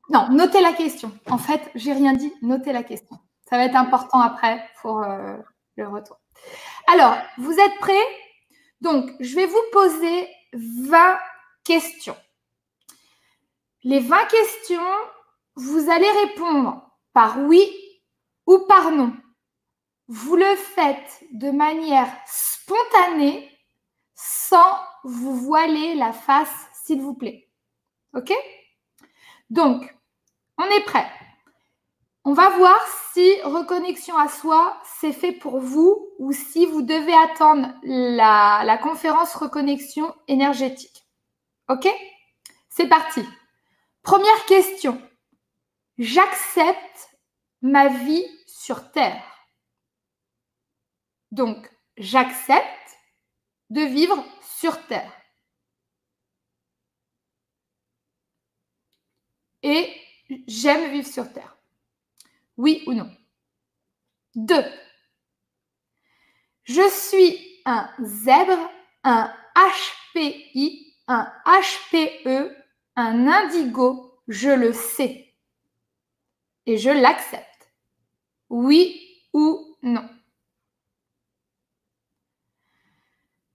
non, 0.10 0.30
notez 0.30 0.62
la 0.62 0.74
question. 0.74 1.12
En 1.30 1.38
fait, 1.38 1.62
j'ai 1.76 1.94
rien 1.94 2.14
dit, 2.14 2.32
notez 2.42 2.72
la 2.72 2.84
question. 2.84 3.18
Ça 3.50 3.58
va 3.58 3.66
être 3.66 3.76
important 3.76 4.20
après 4.20 4.64
pour 4.82 5.02
euh, 5.02 5.36
le 5.76 5.88
retour. 5.88 6.18
Alors, 6.94 7.18
vous 7.38 7.52
êtes 7.52 7.78
prêts? 7.80 8.08
Donc, 8.82 9.10
je 9.20 9.36
vais 9.36 9.48
vous 9.48 9.64
poser 9.72 10.28
20 10.54 11.18
questions. 11.64 12.16
Les 13.84 14.00
20 14.00 14.26
questions, 14.26 14.96
vous 15.56 15.90
allez 15.90 16.10
répondre 16.26 16.90
par 17.14 17.40
oui 17.40 17.68
ou 18.46 18.60
par 18.60 18.92
non. 18.92 19.14
Vous 20.08 20.36
le 20.36 20.56
faites 20.56 21.24
de 21.34 21.52
manière 21.52 22.12
spontanée 22.26 23.52
sans 24.16 24.78
vous 25.04 25.36
voiler 25.36 25.96
la 25.96 26.14
face, 26.14 26.68
s'il 26.84 27.02
vous 27.02 27.14
plaît. 27.14 27.50
OK? 28.14 28.34
Donc, 29.50 29.96
on 30.58 30.66
est 30.66 30.84
prêt. 30.86 31.10
On 32.24 32.34
va 32.34 32.50
voir 32.50 32.78
si 33.14 33.42
reconnexion 33.44 34.18
à 34.18 34.28
soi, 34.28 34.82
c'est 35.00 35.14
fait 35.14 35.32
pour 35.32 35.60
vous 35.60 36.10
ou 36.20 36.34
si 36.34 36.66
vous 36.66 36.82
devez 36.82 37.14
attendre 37.14 37.74
la, 37.84 38.78
conférence 38.84 39.34
reconnexion 39.34 40.14
énergétique. 40.28 41.06
OK? 41.70 41.88
C'est 42.70 42.90
parti. 42.90 43.22
Première 44.04 44.46
question. 44.46 45.02
J'accepte 45.98 47.12
ma 47.62 47.88
vie 47.88 48.26
sur 48.46 48.92
Terre. 48.92 49.37
Donc, 51.32 51.70
j'accepte 51.98 52.98
de 53.70 53.82
vivre 53.82 54.24
sur 54.42 54.86
Terre. 54.88 55.12
Et 59.64 59.94
j'aime 60.48 60.92
vivre 60.92 61.08
sur 61.08 61.32
Terre. 61.34 61.58
Oui 62.56 62.84
ou 62.88 62.94
non? 62.94 63.16
Deux. 64.36 64.66
Je 66.64 66.90
suis 66.90 67.62
un 67.66 67.90
zèbre, 68.02 68.70
un 69.04 69.34
HPI, 69.56 70.96
un 71.08 71.32
HPE, 71.46 72.56
un 72.96 73.28
indigo, 73.28 74.22
je 74.28 74.50
le 74.50 74.74
sais. 74.74 75.34
Et 76.66 76.78
je 76.78 76.90
l'accepte. 76.90 77.72
Oui 78.50 79.24
ou 79.34 79.78
non? 79.82 80.10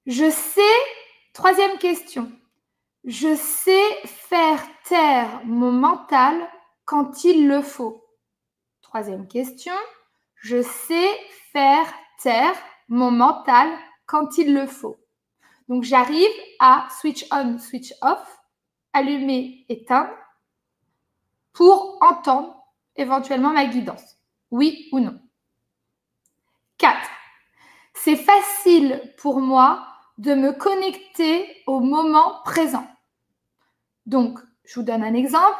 Je 0.07 0.29
sais, 0.31 0.61
troisième 1.33 1.79
question, 1.79 2.33
je 3.05 3.37
sais 3.37 4.01
faire 4.05 4.61
taire 4.85 5.45
mon 5.45 5.71
mental 5.71 6.49
quand 6.85 7.23
il 7.23 7.47
le 7.47 7.63
faut. 7.63 8.05
Troisième 8.81 9.29
question, 9.29 9.75
je 10.35 10.61
sais 10.61 11.09
faire 11.53 11.87
taire 12.21 12.57
mon 12.89 13.13
mental 13.13 13.69
quand 14.07 14.39
il 14.39 14.53
le 14.53 14.67
faut. 14.67 14.97
Donc 15.69 15.85
j'arrive 15.85 16.31
à 16.59 16.89
switch 17.01 17.25
on, 17.31 17.59
switch 17.59 17.93
off 18.03 18.41
allumer, 18.93 19.65
éteindre, 19.69 20.13
pour 21.53 21.99
entendre 22.03 22.57
éventuellement 22.97 23.53
ma 23.53 23.67
guidance. 23.67 24.19
Oui 24.51 24.89
ou 24.93 24.99
non 24.99 25.19
4. 26.79 27.09
C'est 27.95 28.17
facile 28.17 29.15
pour 29.17 29.41
moi 29.41 29.92
de 30.19 30.35
me 30.35 30.53
connecter 30.53 31.47
au 31.67 31.81
moment 31.81 32.41
présent. 32.45 32.87
Donc, 34.07 34.39
je 34.65 34.75
vous 34.75 34.87
donne 34.87 35.03
un 35.03 35.15
exemple. 35.15 35.59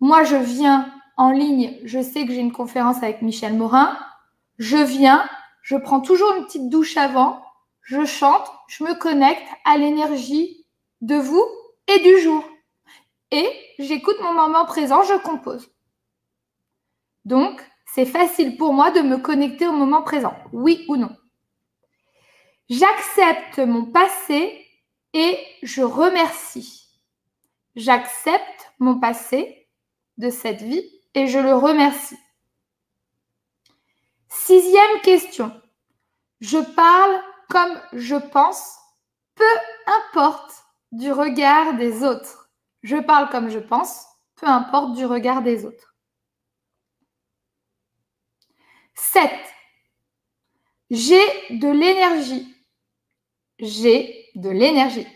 Moi, 0.00 0.24
je 0.24 0.36
viens 0.36 0.92
en 1.16 1.30
ligne, 1.30 1.78
je 1.84 2.02
sais 2.02 2.26
que 2.26 2.32
j'ai 2.32 2.40
une 2.40 2.52
conférence 2.52 3.02
avec 3.02 3.22
Michel 3.22 3.54
Morin. 3.54 3.98
Je 4.58 4.76
viens, 4.76 5.28
je 5.62 5.76
prends 5.76 6.00
toujours 6.00 6.34
une 6.36 6.44
petite 6.44 6.68
douche 6.68 6.96
avant, 6.96 7.42
je 7.82 8.04
chante, 8.04 8.50
je 8.68 8.84
me 8.84 8.94
connecte 8.94 9.46
à 9.64 9.76
l'énergie 9.76 10.66
de 11.00 11.16
vous 11.16 11.44
et 11.88 11.98
du 12.00 12.20
jour. 12.20 12.44
Et 13.30 13.48
j'écoute 13.78 14.16
mon 14.22 14.32
moment 14.32 14.64
présent, 14.64 15.02
je 15.02 15.14
compose. 15.22 15.70
Donc, 17.24 17.64
c'est 17.86 18.06
facile 18.06 18.56
pour 18.56 18.72
moi 18.72 18.90
de 18.90 19.00
me 19.00 19.18
connecter 19.18 19.66
au 19.66 19.72
moment 19.72 20.02
présent, 20.02 20.34
oui 20.52 20.84
ou 20.88 20.96
non. 20.96 21.10
J'accepte 22.70 23.58
mon 23.58 23.84
passé 23.84 24.64
et 25.12 25.44
je 25.64 25.82
remercie. 25.82 26.88
J'accepte 27.74 28.72
mon 28.78 29.00
passé 29.00 29.68
de 30.18 30.30
cette 30.30 30.62
vie 30.62 30.88
et 31.14 31.26
je 31.26 31.40
le 31.40 31.52
remercie. 31.52 32.18
Sixième 34.28 35.00
question. 35.02 35.52
Je 36.40 36.58
parle 36.58 37.20
comme 37.48 37.76
je 37.92 38.14
pense, 38.14 38.78
peu 39.34 39.44
importe 39.86 40.64
du 40.92 41.10
regard 41.10 41.74
des 41.74 42.04
autres. 42.04 42.52
Je 42.84 42.96
parle 42.96 43.28
comme 43.30 43.50
je 43.50 43.58
pense, 43.58 44.06
peu 44.36 44.46
importe 44.46 44.94
du 44.94 45.04
regard 45.04 45.42
des 45.42 45.64
autres. 45.64 45.96
7. 48.94 49.28
J'ai 50.90 51.18
de 51.50 51.68
l'énergie. 51.68 52.59
J'ai 53.60 54.30
de 54.34 54.48
l'énergie. 54.48 55.06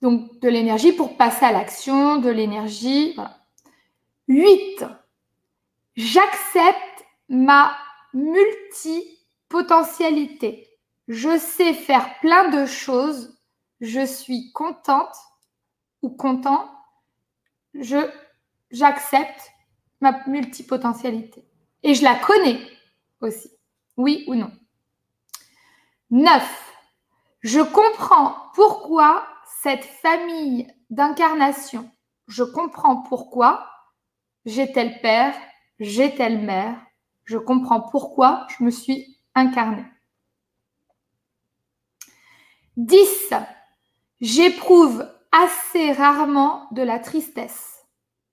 Donc 0.00 0.38
de 0.40 0.48
l'énergie 0.48 0.92
pour 0.92 1.16
passer 1.16 1.44
à 1.44 1.50
l'action, 1.52 2.18
de 2.18 2.30
l'énergie. 2.30 3.16
8. 4.28 4.84
J'accepte 5.96 7.04
ma 7.28 7.76
multipotentialité. 8.14 10.68
Je 11.08 11.36
sais 11.36 11.74
faire 11.74 12.20
plein 12.20 12.50
de 12.50 12.64
choses. 12.66 13.36
Je 13.80 14.06
suis 14.06 14.52
contente 14.52 15.16
ou 16.02 16.10
content. 16.10 16.70
J'accepte 18.70 19.50
ma 20.00 20.24
multipotentialité. 20.28 21.44
Et 21.82 21.94
je 21.94 22.04
la 22.04 22.14
connais 22.14 22.60
aussi. 23.20 23.50
Oui 23.96 24.22
ou 24.28 24.36
non? 24.36 24.52
9. 26.10 26.74
Je 27.40 27.60
comprends 27.60 28.34
pourquoi 28.54 29.26
cette 29.62 29.84
famille 29.84 30.66
d'incarnation, 30.90 31.90
je 32.26 32.42
comprends 32.42 33.02
pourquoi 33.02 33.68
j'ai 34.44 34.72
tel 34.72 35.00
père, 35.00 35.34
j'ai 35.78 36.14
telle 36.14 36.40
mère, 36.40 36.80
je 37.24 37.36
comprends 37.36 37.80
pourquoi 37.80 38.46
je 38.48 38.64
me 38.64 38.70
suis 38.70 39.18
incarnée. 39.34 39.84
10. 42.78 43.34
J'éprouve 44.20 45.06
assez 45.32 45.92
rarement 45.92 46.68
de 46.72 46.82
la 46.82 46.98
tristesse. 46.98 47.84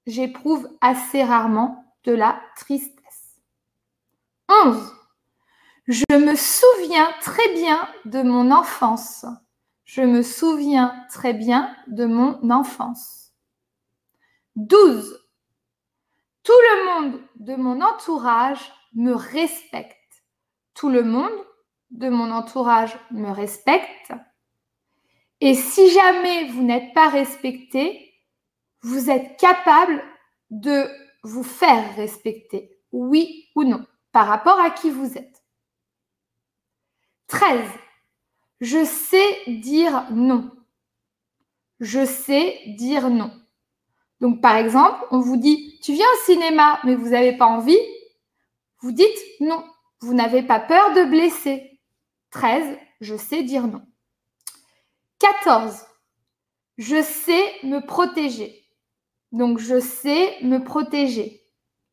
J'éprouve 0.07 0.69
assez 0.81 1.23
rarement 1.23 1.84
de 2.03 2.14
la 2.14 2.39
tristesse. 2.56 3.41
11. 4.47 4.93
Je 5.87 6.03
me 6.15 6.35
souviens 6.35 7.13
très 7.21 7.53
bien 7.53 7.87
de 8.05 8.23
mon 8.23 8.49
enfance. 8.49 9.23
Je 9.83 10.01
me 10.01 10.23
souviens 10.23 11.05
très 11.11 11.33
bien 11.33 11.75
de 11.85 12.05
mon 12.05 12.49
enfance. 12.49 13.33
12. 14.55 15.21
Tout 16.41 16.51
le 16.53 16.85
monde 16.85 17.21
de 17.35 17.55
mon 17.55 17.81
entourage 17.81 18.71
me 18.95 19.13
respecte. 19.13 20.23
Tout 20.73 20.89
le 20.89 21.03
monde 21.03 21.45
de 21.91 22.09
mon 22.09 22.31
entourage 22.31 22.97
me 23.11 23.29
respecte. 23.29 24.11
Et 25.39 25.53
si 25.53 25.91
jamais 25.91 26.47
vous 26.47 26.63
n'êtes 26.63 26.95
pas 26.95 27.09
respecté, 27.09 28.11
vous 28.81 29.11
êtes 29.11 29.39
capable 29.39 30.03
de 30.49 30.87
vous 31.21 31.43
faire 31.43 31.95
respecter, 31.95 32.79
oui 32.91 33.49
ou 33.55 33.63
non, 33.63 33.85
par 34.11 34.27
rapport 34.27 34.59
à 34.59 34.71
qui 34.71 34.89
vous 34.89 35.15
êtes. 35.15 35.34
13. 37.27 37.61
Je 38.61 38.85
sais 38.85 39.39
dire 39.47 40.07
non. 40.11 40.52
Je 41.80 42.06
sais 42.06 42.61
dire 42.77 43.10
non. 43.10 43.31
Donc, 44.22 44.41
par 44.41 44.56
exemple, 44.56 45.06
on 45.11 45.19
vous 45.19 45.38
dit, 45.38 45.80
tu 45.84 45.93
viens 45.93 46.06
au 46.06 46.26
cinéma, 46.26 46.80
mais 46.84 46.95
vous 46.95 47.10
n'avez 47.10 47.38
pas 47.38 47.45
envie, 47.45 47.77
vous 48.80 48.91
dites 48.91 49.18
non. 49.39 49.64
Vous 49.99 50.14
n'avez 50.14 50.43
pas 50.43 50.60
peur 50.60 50.93
de 50.93 51.03
blesser. 51.03 51.80
13. 52.31 52.77
Je 53.02 53.15
sais 53.15 53.43
dire 53.43 53.68
non. 53.68 53.81
14. 55.19 55.85
Je 56.77 57.02
sais 57.02 57.53
me 57.64 57.80
protéger. 57.80 58.68
Donc, 59.31 59.60
je 59.60 59.80
sais 59.80 60.38
me 60.41 60.60
protéger 60.64 61.41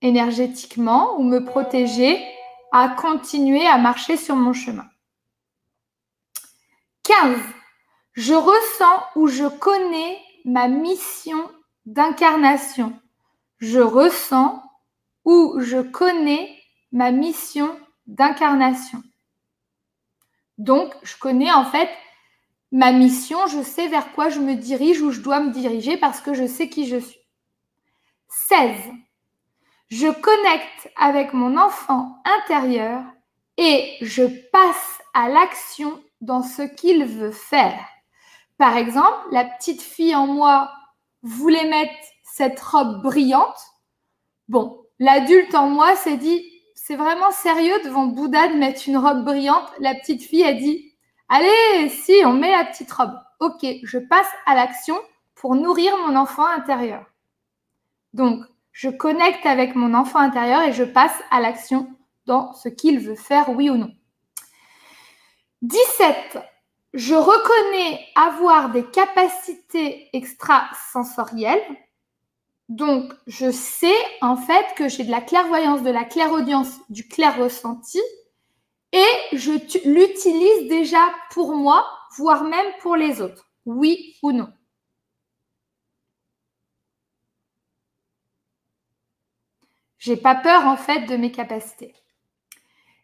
énergétiquement 0.01 1.19
ou 1.19 1.23
me 1.23 1.45
protéger 1.45 2.23
à 2.73 2.89
continuer 2.89 3.67
à 3.67 3.79
marcher 3.79 4.17
sur 4.17 4.37
mon 4.37 4.53
chemin. 4.53 4.87
15. 7.21 7.39
Je 8.15 8.35
ressens 8.35 9.03
ou 9.17 9.27
je 9.27 9.47
connais 9.47 10.19
ma 10.45 10.69
mission 10.69 11.51
d'incarnation. 11.85 12.99
Je 13.59 13.81
ressens 13.81 14.63
ou 15.25 15.57
je 15.59 15.83
connais 15.83 16.59
ma 16.91 17.11
mission 17.11 17.79
d'incarnation. 18.07 19.03
Donc, 20.57 20.95
je 21.03 21.17
connais 21.19 21.53
en 21.53 21.65
fait 21.65 21.91
ma 22.71 22.93
mission, 22.93 23.47
je 23.47 23.63
sais 23.63 23.89
vers 23.89 24.13
quoi 24.13 24.31
je 24.31 24.41
me 24.41 24.55
dirige 24.55 25.03
ou 25.03 25.11
je 25.11 25.21
dois 25.21 25.41
me 25.41 25.53
diriger 25.53 25.99
parce 25.99 26.21
que 26.21 26.33
je 26.33 26.47
sais 26.47 26.71
qui 26.71 26.87
je 26.87 26.97
suis. 26.97 27.21
16. 28.49 28.71
Je 29.91 30.09
connecte 30.09 30.91
avec 30.97 31.35
mon 31.35 31.59
enfant 31.59 32.23
intérieur 32.25 33.05
et 33.59 33.99
je 34.01 34.25
passe 34.51 35.03
à 35.13 35.29
l'action 35.29 36.03
dans 36.23 36.43
ce 36.43 36.62
qu'il 36.62 37.05
veut 37.05 37.32
faire. 37.32 37.85
Par 38.57 38.77
exemple, 38.77 39.27
la 39.32 39.44
petite 39.44 39.82
fille 39.82 40.15
en 40.15 40.27
moi 40.27 40.73
voulait 41.23 41.69
mettre 41.69 41.93
cette 42.24 42.59
robe 42.61 43.03
brillante. 43.03 43.59
Bon, 44.49 44.85
l'adulte 44.99 45.55
en 45.55 45.69
moi 45.69 45.94
s'est 45.97 46.16
dit, 46.16 46.43
c'est 46.74 46.97
vraiment 46.97 47.31
sérieux 47.31 47.78
devant 47.85 48.07
Bouddha 48.07 48.49
de 48.49 48.55
mettre 48.55 48.89
une 48.89 48.97
robe 48.97 49.24
brillante? 49.24 49.69
La 49.78 49.94
petite 49.94 50.23
fille 50.23 50.44
a 50.44 50.55
dit 50.55 50.94
Allez, 51.28 51.89
si, 51.89 52.12
on 52.24 52.32
met 52.32 52.51
la 52.51 52.65
petite 52.65 52.90
robe. 52.90 53.15
Ok, 53.40 53.66
je 53.82 53.99
passe 53.99 54.31
à 54.47 54.55
l'action 54.55 54.97
pour 55.35 55.55
nourrir 55.55 55.97
mon 56.07 56.16
enfant 56.16 56.47
intérieur. 56.47 57.05
Donc, 58.12 58.44
je 58.70 58.89
connecte 58.89 59.47
avec 59.47 59.74
mon 59.74 59.94
enfant 59.94 60.19
intérieur 60.19 60.62
et 60.62 60.73
je 60.73 60.85
passe 60.85 61.19
à 61.31 61.40
l'action 61.40 61.89
dans 62.27 62.53
ce 62.53 62.69
qu'il 62.69 63.01
veut 63.01 63.16
faire, 63.16 63.51
oui 63.51 63.70
ou 63.70 63.77
non. 63.77 63.90
17. 65.63 66.39
Je 66.95 67.15
reconnais 67.15 68.07
avoir 68.15 68.71
des 68.71 68.85
capacités 68.85 70.11
extrasensorielles 70.13 71.63
donc, 72.73 73.13
je 73.27 73.51
sais 73.51 73.95
en 74.23 74.37
fait 74.37 74.65
que 74.77 74.89
j'ai 74.89 75.05
de 75.05 75.11
la 75.11 75.21
clairvoyance, 75.21 75.83
de 75.83 75.91
la 75.91 76.05
clairaudience, 76.05 76.81
du 76.89 77.07
clair 77.07 77.37
ressenti 77.37 78.01
et 78.93 79.05
je 79.33 79.53
l'utilise 79.87 80.69
déjà 80.71 81.01
pour 81.33 81.55
moi, 81.55 81.87
voire 82.17 82.45
même 82.45 82.73
pour 82.81 82.97
les 82.97 83.21
autres. 83.21 83.51
Oui 83.67 84.17
ou 84.23 84.33
non 84.33 84.51
J'ai 89.99 90.17
pas 90.17 90.35
peur 90.35 90.67
en 90.67 90.77
fait 90.79 91.07
de 91.07 91.17
mes 91.17 91.31
capacités. 91.31 91.95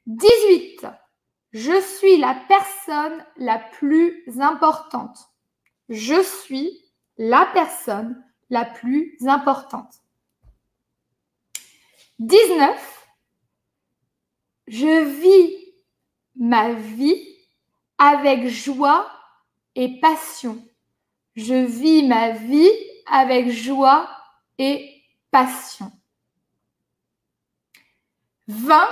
18. 0.06 0.86
Je 1.60 1.80
suis 1.80 2.18
la 2.18 2.36
personne 2.46 3.26
la 3.36 3.58
plus 3.58 4.22
importante. 4.38 5.18
Je 5.88 6.22
suis 6.22 6.70
la 7.16 7.46
personne 7.46 8.24
la 8.48 8.64
plus 8.64 9.16
importante. 9.26 9.92
19. 12.20 13.08
Je 14.68 15.04
vis 15.04 15.74
ma 16.36 16.74
vie 16.74 17.26
avec 17.98 18.46
joie 18.46 19.10
et 19.74 19.98
passion. 19.98 20.64
Je 21.34 21.54
vis 21.54 22.06
ma 22.06 22.30
vie 22.30 22.70
avec 23.10 23.50
joie 23.50 24.08
et 24.58 25.02
passion. 25.32 25.90
20. 28.46 28.88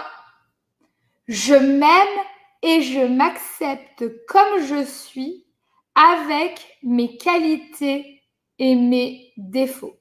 Je 1.28 1.54
m'aime 1.54 2.26
et 2.66 2.82
je 2.82 3.00
m'accepte 3.00 4.04
comme 4.26 4.60
je 4.66 4.84
suis 4.84 5.46
avec 5.94 6.78
mes 6.82 7.16
qualités 7.16 8.24
et 8.58 8.74
mes 8.74 9.32
défauts. 9.36 9.94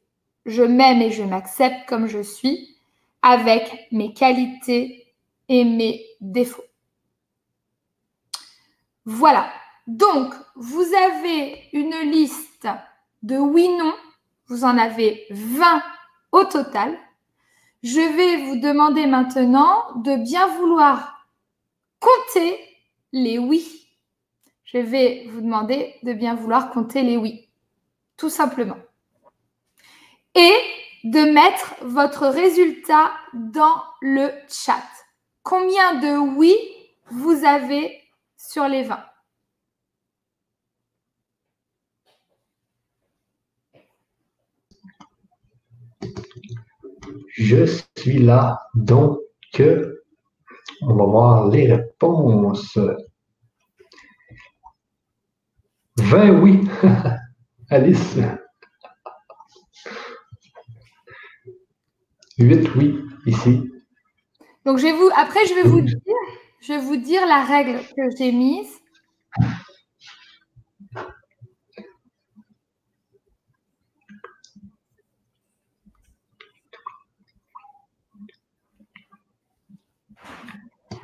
Je 0.47 0.63
m'aime 0.63 0.99
et 1.03 1.11
je 1.11 1.21
m'accepte 1.21 1.87
comme 1.87 2.07
je 2.07 2.23
suis 2.23 2.75
avec 3.21 3.87
mes 3.91 4.15
qualités 4.15 5.13
et 5.47 5.63
mes 5.63 6.03
défauts. 6.21 6.63
Voilà. 9.05 9.47
Donc, 9.85 10.33
vous 10.55 10.85
avez 11.13 11.69
une 11.71 12.11
liste 12.11 12.67
de 13.21 13.37
oui-non. 13.37 13.93
Vous 14.47 14.63
en 14.63 14.75
avez 14.79 15.27
20 15.29 15.83
au 16.31 16.43
total. 16.45 16.97
Je 17.83 17.99
vais 17.99 18.37
vous 18.37 18.59
demander 18.59 19.05
maintenant 19.05 19.83
de 19.97 20.15
bien 20.15 20.47
vouloir 20.57 21.14
compter 21.99 22.59
les 23.11 23.37
oui. 23.37 23.89
Je 24.65 24.77
vais 24.77 25.27
vous 25.29 25.41
demander 25.41 25.95
de 26.03 26.13
bien 26.13 26.35
vouloir 26.35 26.71
compter 26.71 27.01
les 27.03 27.17
oui, 27.17 27.49
tout 28.17 28.29
simplement. 28.29 28.77
Et 30.33 30.53
de 31.03 31.31
mettre 31.31 31.75
votre 31.81 32.27
résultat 32.27 33.11
dans 33.33 33.83
le 34.01 34.31
chat. 34.49 34.83
Combien 35.43 35.99
de 35.99 36.17
oui 36.17 36.57
vous 37.11 37.45
avez 37.45 38.01
sur 38.35 38.67
les 38.67 38.83
20 38.83 39.05
Je 47.27 47.65
suis 47.97 48.19
là. 48.19 48.67
Donc, 48.73 49.19
on 50.81 50.95
va 50.95 51.05
voir 51.05 51.47
les 51.49 51.73
réponses. 51.73 52.77
20 55.97 56.29
oui? 56.41 56.67
Alice. 57.69 58.17
8 62.37 62.75
oui, 62.75 62.99
ici. 63.25 63.71
Donc, 64.65 64.77
je 64.77 64.83
vais 64.83 64.91
vous, 64.91 65.09
après, 65.15 65.45
je 65.45 65.53
vais 65.53 65.63
vous 65.63 65.81
dire, 65.81 65.97
je 66.61 66.73
vais 66.73 66.79
vous 66.79 66.97
dire 66.97 67.25
la 67.25 67.43
règle 67.43 67.79
que 67.79 68.03
j'ai 68.17 68.31
mise. 68.31 68.81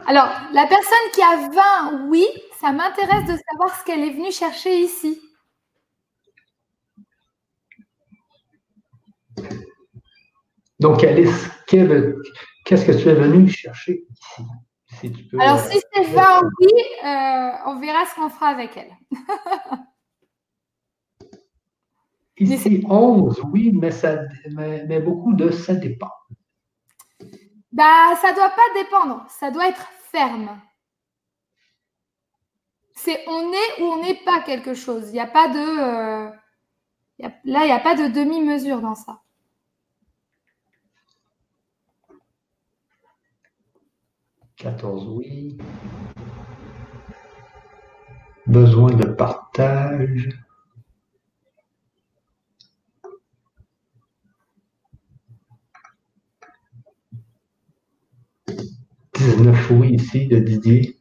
Alors, 0.08 0.30
la 0.54 0.66
personne 0.68 1.12
qui 1.14 1.22
a 1.22 1.50
20, 1.92 2.08
oui, 2.10 2.26
ça 2.60 2.72
m'intéresse 2.72 3.26
de 3.26 3.38
savoir 3.50 3.80
ce 3.80 3.86
qu'elle 3.86 4.02
est 4.02 4.14
venue 4.14 4.32
chercher 4.32 4.80
ici. 4.80 5.22
Donc, 10.80 11.04
Alice, 11.04 11.50
qu'est-ce 11.68 12.86
que 12.86 12.92
tu 12.92 13.10
es 13.10 13.14
venue 13.14 13.48
chercher 13.48 14.04
ici 14.12 15.12
Alors, 15.40 15.60
si 15.60 15.80
c'est 15.94 16.04
20 16.04 16.42
oui, 16.60 16.68
euh, 17.06 17.50
on 17.68 17.80
verra 17.80 18.06
ce 18.06 18.16
qu'on 18.16 18.30
fera 18.30 18.48
avec 18.48 18.76
elle. 18.78 18.92
ici, 22.38 22.84
11, 22.90 23.42
oui, 23.52 23.72
mais, 23.74 23.92
ça, 23.92 24.24
mais 24.50 25.00
beaucoup 25.00 25.34
de 25.34 25.52
ça 25.52 25.76
dépend. 25.76 26.10
Bah, 27.72 28.16
ça 28.22 28.34
doit 28.34 28.50
pas 28.50 28.74
dépendre, 28.76 29.26
ça 29.30 29.50
doit 29.50 29.68
être 29.70 29.88
ferme. 30.12 30.60
C'est 32.94 33.24
on 33.28 33.52
est 33.52 33.82
ou 33.82 33.86
on 33.86 34.02
n'est 34.04 34.24
pas 34.24 34.42
quelque 34.42 34.74
chose. 34.74 35.10
Il 35.10 35.14
n'y 35.14 35.20
a 35.20 35.28
pas 35.28 35.48
de. 35.48 35.58
Euh, 35.58 36.30
là, 37.20 37.64
il 37.64 37.66
n'y 37.66 37.72
a 37.72 37.80
pas 37.80 37.96
de 37.96 38.08
demi-mesure 38.08 38.82
dans 38.82 38.96
ça. 38.96 39.22
«14 44.58 45.08
oui. 45.08 45.58
Besoin 48.46 48.92
de 48.92 49.08
partage. 49.08 50.30
19 59.16 59.72
oui 59.72 59.94
ici 59.94 60.28
de 60.28 60.40
Didier. 60.40 60.98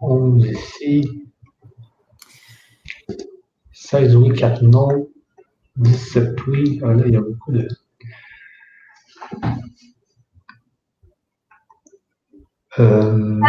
11 0.00 0.46
ici. 0.46 1.26
16 3.72 4.16
oui, 4.16 4.32
4 4.32 4.62
non. 4.62 5.08
17 5.76 6.46
oui. 6.46 6.80
Ah 6.84 6.94
là, 6.94 7.02
il 7.06 7.12
y 7.12 7.16
a 7.16 7.20
beaucoup 7.20 7.52
de. 7.52 7.68
Euh, 12.78 13.40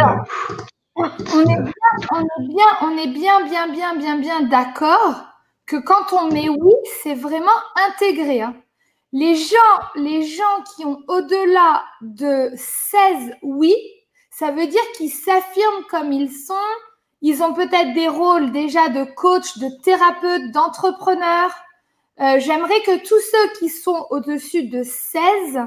on, 0.96 1.04
est 1.04 1.62
bien, 1.62 1.74
on, 2.12 2.22
est 2.22 2.48
bien, 2.48 2.66
on 2.80 2.96
est 2.96 3.12
bien, 3.12 3.44
bien, 3.44 3.72
bien, 3.72 3.96
bien, 3.96 4.18
bien 4.18 4.42
d'accord 4.42 5.26
que 5.66 5.76
quand 5.76 6.12
on 6.12 6.32
met 6.32 6.48
oui, 6.48 6.72
c'est 7.02 7.14
vraiment 7.14 7.50
intégré. 7.88 8.40
Hein. 8.40 8.54
Les 9.12 9.34
gens, 9.34 10.62
qui 10.76 10.84
ont 10.84 11.02
au-delà 11.08 11.82
de 12.02 12.50
16 12.54 13.36
oui, 13.42 13.74
ça 14.30 14.50
veut 14.50 14.66
dire 14.66 14.92
qu'ils 14.96 15.12
s'affirment 15.12 15.84
comme 15.90 16.12
ils 16.12 16.30
sont. 16.30 16.54
Ils 17.22 17.42
ont 17.42 17.54
peut-être 17.54 17.94
des 17.94 18.08
rôles 18.08 18.52
déjà 18.52 18.88
de 18.88 19.04
coach, 19.04 19.58
de 19.58 19.68
thérapeute, 19.82 20.52
d'entrepreneur. 20.52 21.50
Euh, 22.20 22.38
j'aimerais 22.38 22.80
que 22.82 22.98
tous 22.98 23.20
ceux 23.30 23.58
qui 23.58 23.68
sont 23.70 24.06
au-dessus 24.10 24.64
de 24.68 24.82
16 24.82 25.60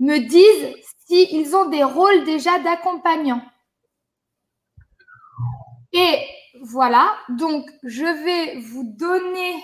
me 0.00 0.18
disent 0.18 0.76
s'ils 1.06 1.56
ont 1.56 1.66
des 1.66 1.84
rôles 1.84 2.24
déjà 2.24 2.58
d'accompagnant. 2.58 3.42
Et 5.92 6.18
voilà, 6.62 7.14
donc 7.30 7.68
je 7.82 8.04
vais 8.04 8.60
vous 8.60 8.84
donner 8.84 9.62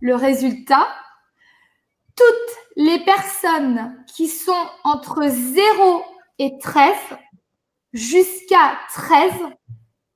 le 0.00 0.14
résultat 0.14 0.86
toutes 2.16 2.56
les 2.76 3.04
personnes 3.04 4.04
qui 4.06 4.28
sont 4.28 4.68
entre 4.84 5.22
0 5.26 6.04
et 6.38 6.58
13, 6.58 6.94
jusqu'à 7.92 8.78
13 8.92 9.32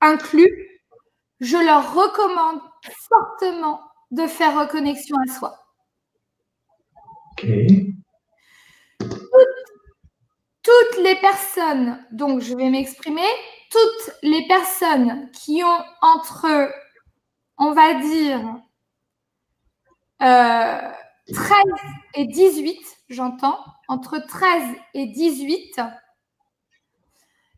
inclus, 0.00 0.80
je 1.40 1.56
leur 1.56 1.94
recommande 1.94 2.60
fortement 3.08 3.80
de 4.10 4.26
faire 4.26 4.58
reconnexion 4.58 5.16
à 5.16 5.32
soi. 5.32 5.58
toutes 10.68 11.02
les 11.02 11.16
personnes, 11.16 12.04
donc 12.12 12.40
je 12.40 12.54
vais 12.54 12.68
m'exprimer, 12.68 13.28
toutes 13.70 14.14
les 14.22 14.46
personnes 14.48 15.30
qui 15.32 15.62
ont 15.64 15.84
entre, 16.02 16.70
on 17.56 17.72
va 17.72 17.94
dire, 17.94 18.40
euh, 20.22 20.92
13 21.32 21.56
et 22.14 22.26
18, 22.26 22.78
j'entends, 23.08 23.58
entre 23.88 24.18
13 24.18 24.62
et 24.94 25.06
18, 25.06 25.80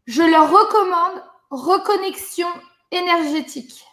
je 0.06 0.22
leur 0.22 0.50
recommande 0.50 1.22
reconnexion 1.50 2.48
énergétique. 2.90 3.84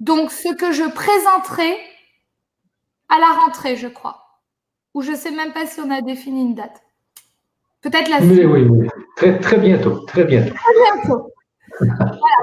Donc, 0.00 0.30
ce 0.30 0.54
que 0.54 0.72
je 0.72 0.84
présenterai 0.84 1.76
à 3.08 3.18
la 3.18 3.32
rentrée, 3.40 3.76
je 3.76 3.88
crois. 3.88 4.40
Ou 4.94 5.02
je 5.02 5.12
ne 5.12 5.16
sais 5.16 5.30
même 5.30 5.52
pas 5.52 5.66
si 5.66 5.80
on 5.80 5.90
a 5.90 6.00
défini 6.00 6.42
une 6.42 6.54
date. 6.54 6.82
Peut-être 7.82 8.08
la 8.08 8.20
Oui, 8.20 8.44
oui, 8.44 8.62
oui. 8.62 8.88
Très, 9.16 9.38
très 9.40 9.58
bientôt. 9.58 10.00
Très 10.06 10.24
bientôt. 10.24 10.54
Très 10.54 11.02
bientôt. 11.02 11.32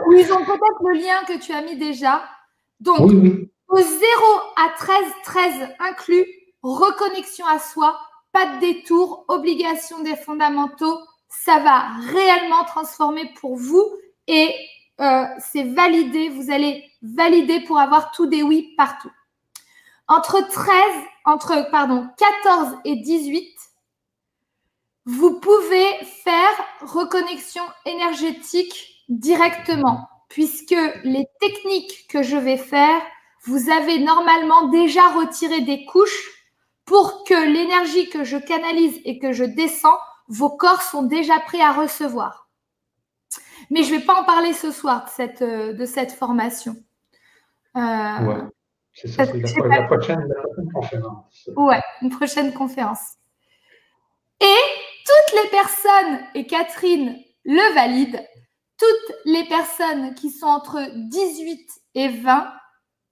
Ou 0.07 0.13
ils 0.13 0.31
ont 0.31 0.45
peut-être 0.45 0.83
le 0.85 0.93
lien 0.99 1.23
que 1.27 1.39
tu 1.39 1.53
as 1.53 1.61
mis 1.61 1.77
déjà. 1.77 2.23
Donc, 2.79 2.99
oui, 2.99 3.15
oui. 3.15 3.51
Au 3.73 3.77
0 3.79 3.85
à 4.55 4.69
13, 4.77 5.03
13 5.23 5.69
inclus, 5.79 6.27
reconnexion 6.61 7.43
à 7.47 7.57
soi, 7.57 7.99
pas 8.31 8.45
de 8.45 8.59
détour, 8.59 9.25
obligation 9.29 10.03
des 10.03 10.15
fondamentaux, 10.15 10.99
ça 11.27 11.57
va 11.57 11.87
réellement 12.11 12.65
transformer 12.65 13.33
pour 13.41 13.55
vous 13.55 13.83
et 14.27 14.53
euh, 15.01 15.25
c'est 15.39 15.63
validé, 15.63 16.29
vous 16.29 16.51
allez 16.51 16.87
valider 17.01 17.61
pour 17.61 17.79
avoir 17.79 18.11
tout 18.11 18.27
des 18.27 18.43
oui 18.43 18.75
partout. 18.77 19.09
Entre 20.07 20.47
13, 20.47 20.71
entre 21.25 21.71
pardon, 21.71 22.07
14 22.43 22.77
et 22.85 22.97
18, 22.97 23.55
vous 25.05 25.39
pouvez 25.39 25.95
faire 26.23 26.65
reconnexion 26.81 27.63
énergétique 27.87 29.03
directement 29.09 30.07
puisque 30.29 30.75
les 31.03 31.25
techniques 31.39 32.05
que 32.07 32.21
je 32.21 32.37
vais 32.37 32.57
faire 32.57 33.01
vous 33.45 33.69
avez 33.69 33.99
normalement 33.99 34.67
déjà 34.67 35.09
retiré 35.09 35.61
des 35.61 35.85
couches 35.85 36.29
pour 36.85 37.23
que 37.23 37.33
l'énergie 37.33 38.09
que 38.09 38.23
je 38.23 38.37
canalise 38.37 38.99
et 39.05 39.19
que 39.19 39.33
je 39.33 39.43
descends, 39.43 39.97
vos 40.27 40.49
corps 40.49 40.81
sont 40.81 41.03
déjà 41.03 41.39
prêts 41.39 41.61
à 41.61 41.71
recevoir. 41.71 42.49
Mais 43.69 43.83
je 43.83 43.93
ne 43.93 43.99
vais 43.99 44.05
pas 44.05 44.21
en 44.21 44.25
parler 44.25 44.53
ce 44.53 44.71
soir 44.71 45.05
de 45.05 45.09
cette, 45.09 45.41
euh, 45.41 45.73
de 45.73 45.85
cette 45.85 46.11
formation. 46.11 46.75
Euh, 47.75 47.79
ouais, 47.79 48.41
c'est 48.93 49.07
ça, 49.07 49.25
c'est 49.25 49.67
la, 49.67 49.83
prochaine, 49.83 50.27
conférence. 50.73 51.49
Ouais, 51.55 51.81
une 52.01 52.09
prochaine 52.09 52.53
conférence. 52.53 53.15
Et 54.39 54.61
toutes 55.05 55.41
les 55.43 55.49
personnes, 55.49 56.19
et 56.35 56.45
Catherine 56.45 57.17
le 57.45 57.73
valide, 57.73 58.23
toutes 58.77 59.15
les 59.25 59.45
personnes 59.45 60.13
qui 60.15 60.29
sont 60.29 60.47
entre 60.47 60.79
18 61.09 61.59
et 61.95 62.07
20, 62.09 62.53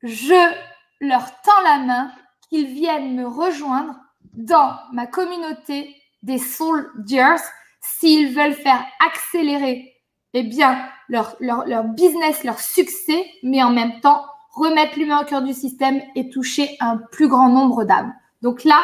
je 0.04 0.54
leur 1.00 1.42
tends 1.42 1.62
la 1.64 1.80
main 1.80 2.12
qu'ils 2.50 2.68
viennent 2.68 3.16
me 3.16 3.28
rejoindre 3.28 3.96
dans 4.34 4.78
ma 4.92 5.08
communauté 5.08 5.96
des 6.24 6.38
Soldiers 6.38 7.42
s'ils 7.80 8.34
veulent 8.36 8.54
faire 8.54 8.86
accélérer 9.06 9.92
eh 10.34 10.44
bien, 10.44 10.88
leur, 11.10 11.36
leur, 11.40 11.84
business, 11.84 12.44
leur 12.44 12.60
succès, 12.60 13.26
mais 13.44 13.62
en 13.64 13.72
même 13.72 14.00
temps 14.00 14.26
remettre 14.52 14.98
l'humain 14.98 15.22
au 15.22 15.26
cœur 15.26 15.42
du 15.42 15.54
système 15.54 16.02
et 16.16 16.30
toucher 16.30 16.78
un 16.80 16.98
plus 16.98 17.28
grand 17.28 17.50
nombre 17.50 17.84
d'âmes. 17.84 18.14
Donc 18.42 18.64
là, 18.64 18.82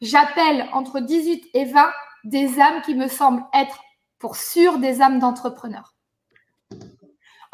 j'appelle 0.00 0.66
entre 0.72 1.00
18 1.00 1.50
et 1.54 1.64
20 1.64 1.90
des 2.24 2.60
âmes 2.60 2.82
qui 2.82 2.94
me 2.94 3.08
semblent 3.08 3.44
être 3.54 3.80
pour 4.18 4.36
sûr 4.36 4.78
des 4.78 5.02
âmes 5.02 5.18
d'entrepreneurs. 5.18 5.95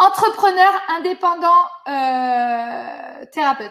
Entrepreneur 0.03 0.73
indépendant 0.89 1.62
euh, 1.87 3.24
thérapeute. 3.33 3.70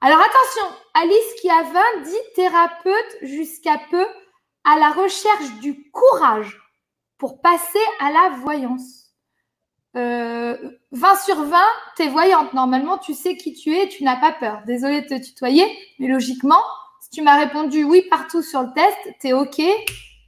Alors 0.00 0.18
attention, 0.18 0.76
Alice 0.94 1.34
qui 1.40 1.48
a 1.48 1.62
20 1.62 2.02
dit 2.02 2.32
thérapeute 2.34 3.16
jusqu'à 3.22 3.78
peu 3.92 4.04
à 4.64 4.76
la 4.76 4.90
recherche 4.90 5.52
du 5.60 5.88
courage 5.92 6.58
pour 7.16 7.40
passer 7.40 7.78
à 8.00 8.10
la 8.10 8.30
voyance. 8.40 9.12
20 9.94 10.00
euh, 10.00 10.56
sur 11.24 11.44
20, 11.44 11.58
tu 11.96 12.02
es 12.02 12.08
voyante. 12.08 12.52
Normalement, 12.52 12.98
tu 12.98 13.14
sais 13.14 13.36
qui 13.36 13.54
tu 13.54 13.76
es, 13.76 13.88
tu 13.88 14.02
n'as 14.02 14.16
pas 14.16 14.32
peur. 14.32 14.62
Désolée 14.66 15.02
de 15.02 15.06
te 15.06 15.24
tutoyer, 15.24 15.64
mais 16.00 16.08
logiquement, 16.08 16.62
si 17.02 17.10
tu 17.10 17.22
m'as 17.22 17.38
répondu 17.38 17.84
oui 17.84 18.02
partout 18.10 18.42
sur 18.42 18.62
le 18.62 18.72
test, 18.74 18.98
tu 19.20 19.28
es 19.28 19.32
OK, 19.32 19.62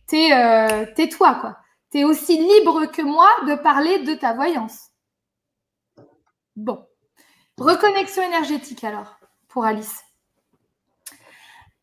tu 0.08 0.16
es, 0.16 0.32
euh, 0.32 1.08
toi. 1.08 1.34
quoi. 1.40 1.56
Tu 1.90 1.98
es 1.98 2.04
aussi 2.04 2.38
libre 2.38 2.86
que 2.86 3.02
moi 3.02 3.28
de 3.46 3.54
parler 3.54 3.98
de 4.00 4.14
ta 4.14 4.32
voyance. 4.32 4.90
Bon. 6.56 6.86
Reconnexion 7.58 8.22
énergétique 8.22 8.84
alors 8.84 9.18
pour 9.48 9.64
Alice. 9.64 10.02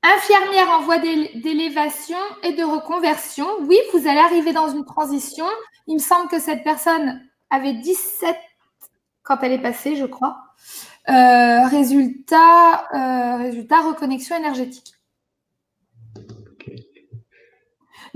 Infirmière 0.03 0.69
en 0.69 0.81
voie 0.81 0.99
d'élévation 0.99 2.17
et 2.43 2.53
de 2.53 2.63
reconversion. 2.63 3.47
Oui, 3.61 3.77
vous 3.91 4.07
allez 4.07 4.19
arriver 4.19 4.53
dans 4.53 4.69
une 4.69 4.85
transition. 4.85 5.45
Il 5.87 5.95
me 5.95 5.99
semble 5.99 6.29
que 6.29 6.39
cette 6.39 6.63
personne 6.63 7.21
avait 7.49 7.73
17 7.73 8.37
quand 9.23 9.39
elle 9.41 9.51
est 9.51 9.61
passée, 9.61 9.97
je 9.97 10.05
crois. 10.05 10.37
Euh, 11.09 11.67
résultat, 11.67 12.87
euh, 12.93 13.37
résultat, 13.37 13.81
reconnexion 13.81 14.37
énergétique. 14.37 14.96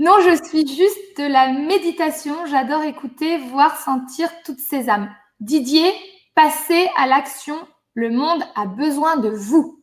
Non, 0.02 0.18
je 0.18 0.34
suis 0.44 0.66
juste 0.66 1.16
de 1.16 1.28
la 1.28 1.52
méditation. 1.52 2.44
J'adore 2.46 2.82
écouter, 2.82 3.38
voir, 3.38 3.76
sentir 3.76 4.28
toutes 4.44 4.58
ces 4.58 4.88
âmes. 4.88 5.08
Didier, 5.38 5.94
passez 6.34 6.90
à 6.96 7.06
l'action 7.06 7.56
le 7.94 8.10
monde 8.10 8.42
a 8.56 8.66
besoin 8.66 9.16
de 9.16 9.28
vous. 9.28 9.80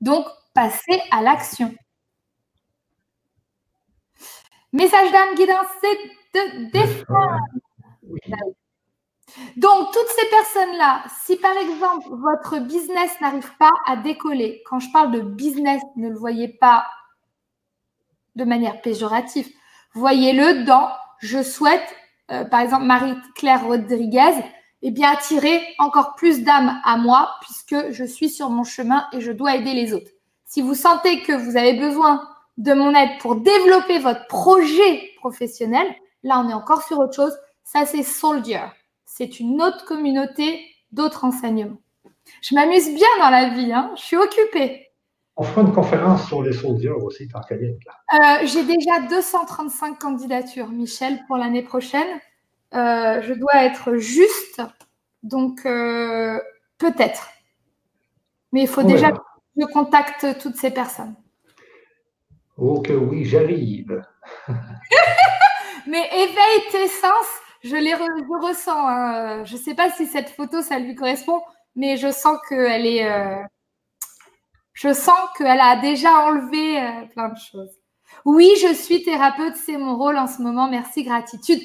Donc, 0.00 0.24
passez 0.54 1.02
à 1.10 1.22
l'action. 1.22 1.74
Message 4.72 5.10
d'âme 5.10 5.34
guidance, 5.34 5.66
c'est 5.80 5.98
de 6.38 6.70
défendre. 6.70 7.40
Donc, 9.56 9.92
toutes 9.92 10.08
ces 10.08 10.30
personnes-là, 10.30 11.02
si 11.24 11.34
par 11.36 11.56
exemple 11.56 12.06
votre 12.10 12.60
business 12.60 13.10
n'arrive 13.20 13.50
pas 13.58 13.72
à 13.86 13.96
décoller, 13.96 14.62
quand 14.66 14.78
je 14.78 14.92
parle 14.92 15.10
de 15.10 15.20
business, 15.20 15.82
ne 15.96 16.10
le 16.10 16.16
voyez 16.16 16.46
pas 16.46 16.86
de 18.36 18.44
manière 18.44 18.80
péjorative, 18.80 19.48
voyez-le 19.94 20.64
dans 20.64 20.88
je 21.18 21.42
souhaite, 21.42 21.86
euh, 22.30 22.44
par 22.44 22.60
exemple 22.60 22.84
Marie-Claire 22.84 23.66
Rodriguez, 23.66 24.34
eh 24.82 24.90
bien, 24.90 25.10
attirer 25.10 25.60
encore 25.78 26.14
plus 26.14 26.42
d'âmes 26.42 26.80
à 26.84 26.96
moi 26.96 27.30
puisque 27.40 27.90
je 27.90 28.04
suis 28.04 28.28
sur 28.28 28.50
mon 28.50 28.64
chemin 28.64 29.06
et 29.12 29.20
je 29.20 29.32
dois 29.32 29.56
aider 29.56 29.72
les 29.72 29.92
autres. 29.94 30.10
Si 30.44 30.62
vous 30.62 30.74
sentez 30.74 31.22
que 31.22 31.32
vous 31.32 31.56
avez 31.56 31.74
besoin 31.74 32.28
de 32.58 32.72
mon 32.72 32.94
aide 32.94 33.18
pour 33.20 33.36
développer 33.36 33.98
votre 33.98 34.26
projet 34.28 35.10
professionnel, 35.16 35.86
là, 36.22 36.40
on 36.40 36.48
est 36.48 36.54
encore 36.54 36.82
sur 36.82 36.98
autre 36.98 37.14
chose. 37.14 37.36
Ça, 37.64 37.84
c'est 37.84 38.02
Soldier. 38.02 38.62
C'est 39.04 39.40
une 39.40 39.60
autre 39.60 39.84
communauté 39.86 40.64
d'autres 40.92 41.24
enseignements. 41.24 41.78
Je 42.42 42.54
m'amuse 42.54 42.94
bien 42.94 43.08
dans 43.18 43.30
la 43.30 43.48
vie, 43.50 43.72
hein. 43.72 43.92
je 43.96 44.02
suis 44.02 44.16
occupée. 44.16 44.85
On 45.38 45.42
fera 45.42 45.66
une 45.66 45.72
conférence 45.72 46.26
sur 46.26 46.42
les 46.42 46.54
soldiers 46.54 46.88
aussi, 46.88 47.28
par 47.28 47.44
euh, 47.50 48.16
J'ai 48.44 48.64
déjà 48.64 49.00
235 49.00 49.98
candidatures, 49.98 50.68
Michel, 50.68 51.20
pour 51.26 51.36
l'année 51.36 51.62
prochaine. 51.62 52.08
Euh, 52.74 53.20
je 53.20 53.34
dois 53.34 53.64
être 53.64 53.96
juste. 53.96 54.62
Donc, 55.22 55.66
euh, 55.66 56.40
peut-être. 56.78 57.28
Mais 58.52 58.62
il 58.62 58.68
faut 58.68 58.82
déjà 58.82 59.12
que 59.12 59.18
je 59.58 59.66
contacte 59.66 60.38
toutes 60.40 60.56
ces 60.56 60.70
personnes. 60.70 61.14
Oh 62.56 62.80
que 62.80 62.94
oui, 62.94 63.26
j'arrive. 63.26 64.02
Mais 65.86 66.08
éveille 66.14 66.70
tes 66.72 66.88
sens, 66.88 67.26
je 67.62 67.76
les 67.76 67.94
ressens. 67.94 68.88
Hein. 68.88 69.44
Je 69.44 69.52
ne 69.52 69.58
sais 69.58 69.74
pas 69.74 69.90
si 69.90 70.06
cette 70.06 70.30
photo, 70.30 70.62
ça 70.62 70.78
lui 70.78 70.94
correspond, 70.94 71.42
mais 71.76 71.96
je 71.96 72.10
sens 72.10 72.38
qu'elle 72.48 72.86
est... 72.86 73.06
Euh, 74.84 74.88
je 74.88 74.94
sens 74.94 75.18
qu'elle 75.36 75.60
a 75.60 75.76
déjà 75.76 76.10
enlevé 76.26 76.78
plein 77.12 77.28
de 77.28 77.38
choses. 77.38 77.70
Oui, 78.24 78.50
je 78.60 78.74
suis 78.74 79.02
thérapeute, 79.02 79.56
c'est 79.56 79.76
mon 79.76 79.96
rôle 79.96 80.16
en 80.16 80.26
ce 80.26 80.42
moment. 80.42 80.68
Merci, 80.68 81.04
gratitude. 81.04 81.60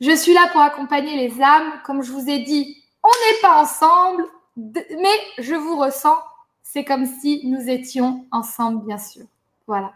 Je 0.00 0.14
suis 0.14 0.34
là 0.34 0.48
pour 0.52 0.60
accompagner 0.60 1.16
les 1.16 1.42
âmes. 1.42 1.72
Comme 1.84 2.02
je 2.02 2.12
vous 2.12 2.28
ai 2.28 2.40
dit, 2.40 2.76
on 3.02 3.08
n'est 3.08 3.40
pas 3.42 3.62
ensemble, 3.62 4.24
mais 4.56 5.42
je 5.42 5.54
vous 5.54 5.78
ressens. 5.78 6.16
C'est 6.62 6.84
comme 6.84 7.06
si 7.06 7.46
nous 7.46 7.68
étions 7.68 8.26
ensemble, 8.30 8.86
bien 8.86 8.98
sûr. 8.98 9.24
Voilà. 9.66 9.92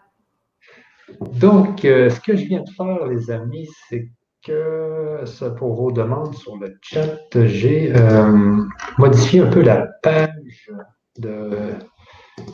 Donc, 1.19 1.85
euh, 1.85 2.09
ce 2.09 2.19
que 2.19 2.35
je 2.35 2.45
viens 2.45 2.63
de 2.63 2.69
faire, 2.69 3.05
les 3.05 3.29
amis, 3.29 3.69
c'est 3.87 4.09
que 4.45 5.23
pour 5.57 5.73
vos 5.73 5.91
demandes 5.91 6.35
sur 6.35 6.57
le 6.57 6.77
chat, 6.81 7.19
j'ai 7.45 7.95
euh, 7.95 8.63
modifié 8.97 9.41
un 9.41 9.49
peu 9.49 9.61
la 9.61 9.85
page 10.01 10.71
de, 11.17 11.75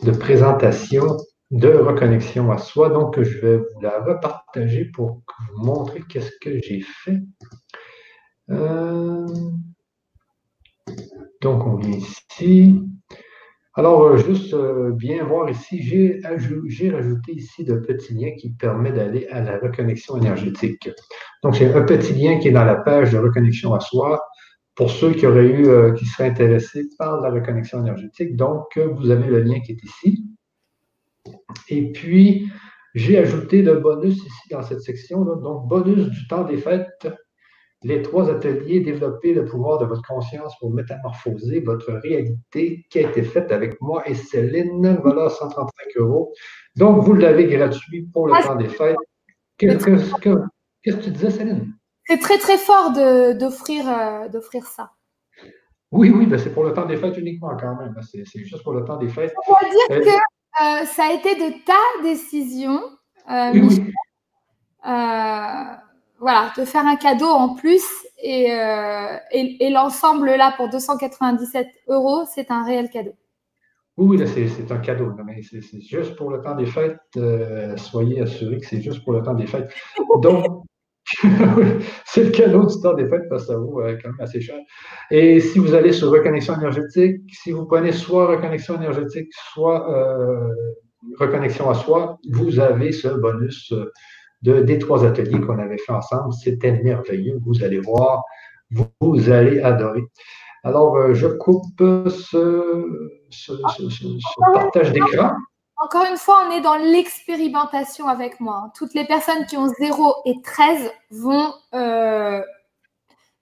de 0.04 0.12
présentation 0.12 1.18
de 1.52 1.70
reconnexion 1.70 2.52
à 2.52 2.58
soi. 2.58 2.90
Donc, 2.90 3.22
je 3.22 3.40
vais 3.40 3.58
vous 3.58 3.82
la 3.82 4.02
repartager 4.02 4.86
pour 4.86 5.22
vous 5.56 5.66
montrer 5.66 6.02
qu'est-ce 6.08 6.32
que 6.42 6.60
j'ai 6.62 6.82
fait. 6.82 7.22
Euh, 8.52 9.26
donc, 11.42 11.66
on 11.66 11.76
vient 11.78 11.98
ici. 11.98 12.84
Alors, 13.76 14.04
euh, 14.04 14.18
juste 14.18 14.54
euh, 14.54 14.92
bien 14.92 15.24
voir 15.24 15.50
ici, 15.50 15.82
j'ai 15.82 16.20
rajouté 16.92 17.34
ici 17.34 17.64
de 17.64 17.76
petits 17.76 18.14
liens 18.14 18.32
qui 18.38 18.50
permet 18.50 18.92
d'aller 18.92 19.28
à 19.28 19.42
la 19.42 19.58
reconnexion 19.58 20.18
énergétique. 20.18 20.90
Donc, 21.44 21.54
j'ai 21.54 21.72
un 21.74 21.84
petit 21.84 22.14
lien 22.14 22.40
qui 22.40 22.50
est 22.50 22.52
dans 22.52 22.66
la 22.66 22.76
page 22.76 23.12
de 23.12 23.18
reconnexion 23.18 23.74
à 23.74 23.80
soi 23.80 24.22
pour 24.80 24.90
ceux 24.90 25.12
qui 25.12 25.28
auraient 25.28 25.50
eu, 25.50 25.94
qui 25.96 26.06
seraient 26.06 26.30
intéressés 26.30 26.86
par 26.98 27.20
la 27.20 27.30
reconnexion 27.32 27.82
énergétique. 27.82 28.38
Donc, 28.38 28.78
vous 28.78 29.12
avez 29.12 29.28
le 29.28 29.42
lien 29.42 29.60
qui 29.60 29.74
est 29.74 29.84
ici. 29.84 30.26
Et 31.68 31.92
puis, 31.92 32.50
j'ai 32.96 33.18
ajouté 33.18 33.62
le 33.62 33.76
bonus 33.76 34.16
ici 34.16 34.50
dans 34.50 34.64
cette 34.64 34.80
section. 34.80 35.26
Là. 35.26 35.36
Donc, 35.36 35.68
bonus 35.68 36.08
du 36.08 36.26
temps 36.30 36.46
des 36.46 36.56
fêtes, 36.56 37.10
les 37.84 38.02
trois 38.02 38.30
ateliers 38.30 38.80
développer 38.80 39.34
le 39.34 39.44
pouvoir 39.44 39.80
de 39.80 39.86
votre 39.86 40.02
conscience 40.08 40.58
pour 40.60 40.74
métamorphoser 40.74 41.60
votre 41.60 41.92
réalité 41.92 42.86
qui 42.90 43.00
a 43.00 43.10
été 43.10 43.22
faite 43.24 43.52
avec 43.52 43.82
moi 43.82 44.08
et 44.08 44.16
Céline. 44.16 44.98
Voilà, 45.04 45.28
135 45.28 45.98
euros. 45.98 46.32
Donc, 46.78 47.04
vous 47.04 47.16
l'avez 47.16 47.48
gratuit 47.48 48.04
pour 48.14 48.28
le 48.28 48.42
temps 48.42 48.56
des 48.56 48.70
fêtes. 48.70 48.96
Qu'est-ce 49.58 49.84
que, 49.84 51.02
tu 51.02 51.12
disais, 51.12 51.32
Céline? 51.32 51.74
C'est 52.10 52.18
très, 52.18 52.40
très 52.40 52.58
fort 52.58 52.92
d'offrir 52.92 53.88
euh, 53.88 54.62
ça. 54.64 54.92
Oui, 55.92 56.12
oui, 56.12 56.26
ben 56.26 56.40
c'est 56.40 56.54
pour 56.54 56.64
le 56.64 56.74
temps 56.74 56.86
des 56.86 56.98
fêtes 56.98 57.18
uniquement 57.18 57.56
quand 57.60 57.76
même. 57.76 57.96
C'est 58.02 58.26
juste 58.44 58.64
pour 58.64 58.74
le 58.74 58.84
temps 58.84 58.98
des 58.98 59.10
fêtes. 59.10 59.34
On 59.48 59.54
va 59.54 59.70
dire 59.70 59.80
euh, 59.92 60.02
que 60.02 60.10
euh, 60.10 60.86
ça 60.86 61.06
a 61.06 61.14
été 61.14 61.36
de 61.36 61.64
ta 61.66 62.04
décision, 62.04 62.82
euh, 63.30 63.54
Michel, 63.54 63.94
voilà, 66.20 66.52
de 66.58 66.66
faire 66.66 66.86
un 66.86 66.96
cadeau 66.96 67.30
en 67.30 67.56
plus 67.56 67.86
et, 68.22 68.50
et, 69.32 69.70
l'ensemble 69.70 70.32
là 70.32 70.54
pour 70.58 70.68
297 70.68 71.68
euros, 71.88 72.26
c'est 72.26 72.52
un 72.52 72.66
réel 72.66 72.90
cadeau. 72.90 73.14
Oui, 73.96 74.18
là, 74.18 74.26
c'est 74.28 74.72
un 74.72 74.78
cadeau. 74.80 75.14
mais 75.26 75.42
c'est 75.44 75.62
juste 75.80 76.16
pour 76.18 76.30
le 76.30 76.42
temps 76.42 76.56
des 76.56 76.66
fêtes. 76.66 77.00
Soyez 77.78 78.22
assurés 78.22 78.58
que 78.60 78.66
c'est 78.66 78.82
juste 78.82 79.04
pour 79.04 79.14
le 79.14 79.24
temps 79.24 79.34
des 79.34 79.48
fêtes. 79.48 79.72
Donc, 80.22 80.59
c'est 82.06 82.24
le 82.24 82.32
cadeau 82.32 82.66
du 82.66 82.82
temps 82.82 82.94
des 82.94 83.08
fêtes? 83.08 83.28
Parce 83.30 83.44
que 83.44 83.54
ça 83.54 83.58
vaut 83.58 83.82
euh, 83.82 83.98
quand 84.02 84.10
même 84.10 84.20
assez 84.20 84.42
cher. 84.42 84.58
Et 85.12 85.40
si 85.40 85.60
vous 85.60 85.74
allez 85.74 85.92
sur 85.92 86.12
reconnexion 86.12 86.56
énergétique, 86.56 87.22
si 87.32 87.52
vous 87.52 87.66
prenez 87.66 87.92
soit 87.92 88.28
reconnexion 88.28 88.76
énergétique, 88.76 89.30
soit 89.54 89.90
euh, 89.92 90.54
reconnexion 91.18 91.70
à 91.70 91.74
soi, 91.74 92.18
vous 92.32 92.60
avez 92.60 92.92
ce 92.92 93.08
bonus 93.08 93.74
de, 94.42 94.62
des 94.62 94.80
trois 94.80 95.06
ateliers 95.06 95.40
qu'on 95.42 95.60
avait 95.60 95.78
fait 95.78 95.94
ensemble. 95.94 96.34
C'était 96.34 96.82
merveilleux. 96.84 97.40
Vous 97.46 97.64
allez 97.64 97.80
voir, 97.80 98.24
vous, 98.72 99.30
allez 99.30 99.60
adorer. 99.62 100.04
Alors, 100.64 100.96
euh, 100.98 101.14
je 101.14 101.28
coupe 101.28 101.64
ce 101.80 103.10
partage 104.54 104.92
d'écran. 104.92 105.32
Encore 105.82 106.04
une 106.12 106.18
fois, 106.18 106.46
on 106.46 106.52
est 106.52 106.60
dans 106.60 106.76
l'expérimentation 106.76 108.10
avec 108.10 108.42
moi. 108.42 108.70
Toutes 108.76 108.94
les 108.94 109.06
personnes 109.06 109.46
qui 109.46 109.56
ont 109.56 109.68
0 109.68 110.14
et 110.26 110.42
13 110.42 110.92
vont 111.12 111.54
euh, 111.74 112.42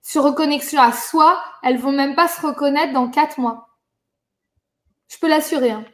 sur 0.02 0.22
reconnexion 0.22 0.80
à 0.80 0.92
soi, 0.92 1.42
elles 1.64 1.78
vont 1.78 1.90
même 1.90 2.14
pas 2.14 2.28
se 2.28 2.46
reconnaître 2.46 2.92
dans 2.92 3.08
4 3.08 3.40
mois. 3.40 3.68
Je 5.08 5.18
peux 5.18 5.28
l'assurer. 5.28 5.72
Hein. 5.72 5.84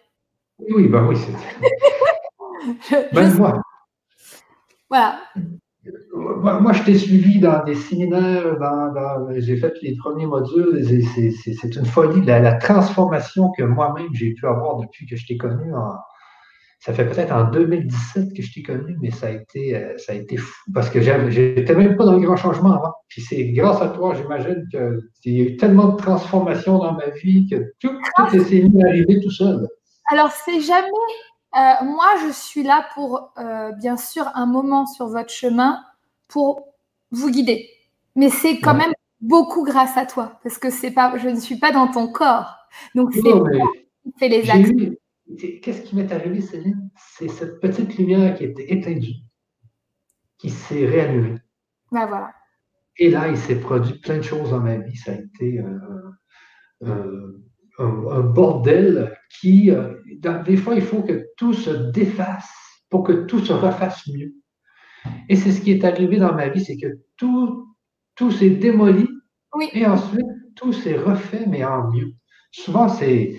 Oui, 0.58 0.86
bah 0.89 1.06
oui, 1.08 1.16
c'est. 1.16 3.14
Même 3.14 3.34
moi. 3.39 3.62
Voilà. 4.90 5.20
Moi, 6.14 6.73
je 6.73 6.82
t'ai 6.82 6.98
suivi 6.98 7.40
dans 7.40 7.64
des 7.64 7.74
séminaires, 7.74 8.56
j'ai 9.36 9.56
fait 9.56 9.74
les 9.81 9.97
premiers 9.97 10.26
modules. 10.26 10.84
C'est 11.42 11.76
une 11.76 11.86
folie, 11.86 12.24
la, 12.24 12.39
la 12.40 12.55
transformation 12.55 13.50
que 13.56 13.62
moi-même 13.62 14.08
j'ai 14.12 14.34
pu 14.34 14.47
avoir 14.47 14.76
depuis 14.76 15.06
que 15.06 15.16
je 15.16 15.26
t'ai 15.26 15.36
connu 15.36 15.74
en, 15.74 15.97
ça 16.85 16.93
fait 16.93 17.07
peut-être 17.07 17.33
en 17.33 17.45
2017 17.45 18.35
que 18.37 18.43
je 18.43 18.53
t'ai 18.53 18.63
connu, 18.63 18.99
mais 19.01 19.11
ça 19.11 19.29
a 19.29 19.31
été, 19.31 19.75
euh, 19.75 19.97
ça 19.97 20.13
a 20.13 20.17
été 20.17 20.37
fou 20.37 20.71
parce 20.75 20.91
que 20.91 21.01
j'étais 21.01 21.75
même 21.75 21.97
pas 21.97 22.05
dans 22.05 22.13
le 22.13 22.21
grand 22.21 22.37
changement 22.37 22.73
avant. 22.73 22.93
Puis 23.09 23.23
c'est 23.23 23.43
grâce 23.53 23.81
à 23.81 23.89
toi, 23.89 24.15
j'imagine 24.15 24.67
qu'il 24.71 25.33
y 25.33 25.41
a 25.41 25.45
eu 25.45 25.57
tellement 25.57 25.89
de 25.89 25.97
transformations 25.97 26.77
dans 26.77 26.93
ma 26.93 27.09
vie 27.09 27.49
que 27.49 27.73
tout, 27.81 27.97
tout 28.29 28.45
s'est 28.45 28.61
mis 28.61 28.85
à 28.85 28.89
arriver 28.89 29.19
tout 29.23 29.31
seul. 29.31 29.67
Alors, 30.11 30.31
c'est 30.31 30.61
jamais. 30.61 30.89
Euh, 31.57 31.85
moi, 31.87 32.09
je 32.27 32.33
suis 32.33 32.63
là 32.63 32.85
pour, 32.95 33.33
euh, 33.39 33.73
bien 33.73 33.97
sûr, 33.97 34.27
un 34.35 34.45
moment 34.45 34.85
sur 34.85 35.07
votre 35.07 35.31
chemin 35.31 35.81
pour 36.29 36.69
vous 37.11 37.31
guider. 37.31 37.71
Mais 38.15 38.29
c'est 38.29 38.59
quand 38.59 38.75
même 38.75 38.93
beaucoup 39.23 39.65
grâce 39.65 39.97
à 39.97 40.05
toi 40.05 40.39
parce 40.43 40.59
que 40.59 40.69
c'est 40.69 40.91
pas, 40.91 41.17
je 41.17 41.31
ne 41.31 41.41
suis 41.41 41.57
pas 41.57 41.73
dans 41.73 41.87
ton 41.87 42.13
corps. 42.13 42.59
Donc, 42.95 43.15
c'est 43.15 43.23
toi 43.23 43.49
qui 44.03 44.13
fais 44.19 44.29
les 44.29 44.51
actes. 44.51 44.99
Qu'est-ce 45.62 45.83
qui 45.83 45.97
m'est 45.97 46.12
arrivé, 46.12 46.41
Céline? 46.41 46.91
C'est 46.97 47.28
cette 47.28 47.61
petite 47.61 47.97
lumière 47.97 48.36
qui 48.36 48.44
était 48.44 48.73
éteindue, 48.73 49.15
qui 50.39 50.51
s'est 50.51 50.86
réallumée. 50.86 51.39
Ben 51.91 52.07
voilà. 52.07 52.33
Et 52.97 53.11
là, 53.11 53.28
il 53.28 53.36
s'est 53.36 53.59
produit 53.59 53.99
plein 54.01 54.19
de 54.19 54.23
choses 54.23 54.51
dans 54.51 54.61
ma 54.61 54.77
vie. 54.77 54.97
Ça 54.97 55.12
a 55.12 55.15
été 55.15 55.61
un, 55.61 55.73
bordel 58.20 59.17
qui, 59.41 59.70
euh, 59.70 59.94
des 60.44 60.57
fois, 60.57 60.75
il 60.75 60.83
faut 60.83 61.03
que 61.03 61.27
tout 61.36 61.55
se 61.55 61.70
défasse 61.91 62.53
pour 62.91 63.03
que 63.03 63.12
tout 63.12 63.41
se 63.41 63.53
refasse 63.53 64.07
mieux. 64.09 64.35
Et 65.28 65.36
c'est 65.36 65.51
ce 65.51 65.61
qui 65.61 65.73
est 65.73 65.85
arrivé 65.85 66.19
dans 66.19 66.35
ma 66.35 66.49
vie, 66.49 66.65
c'est 66.65 66.77
que 66.77 67.01
tout, 67.17 67.75
tout 68.15 68.31
s'est 68.31 68.51
démoli 68.51 69.09
et 69.73 69.86
ensuite 69.86 70.27
tout 70.55 70.73
s'est 70.73 70.97
refait, 70.97 71.47
mais 71.47 71.65
en 71.65 71.91
mieux. 71.91 72.12
Souvent, 72.53 72.89
c'est 72.89 73.36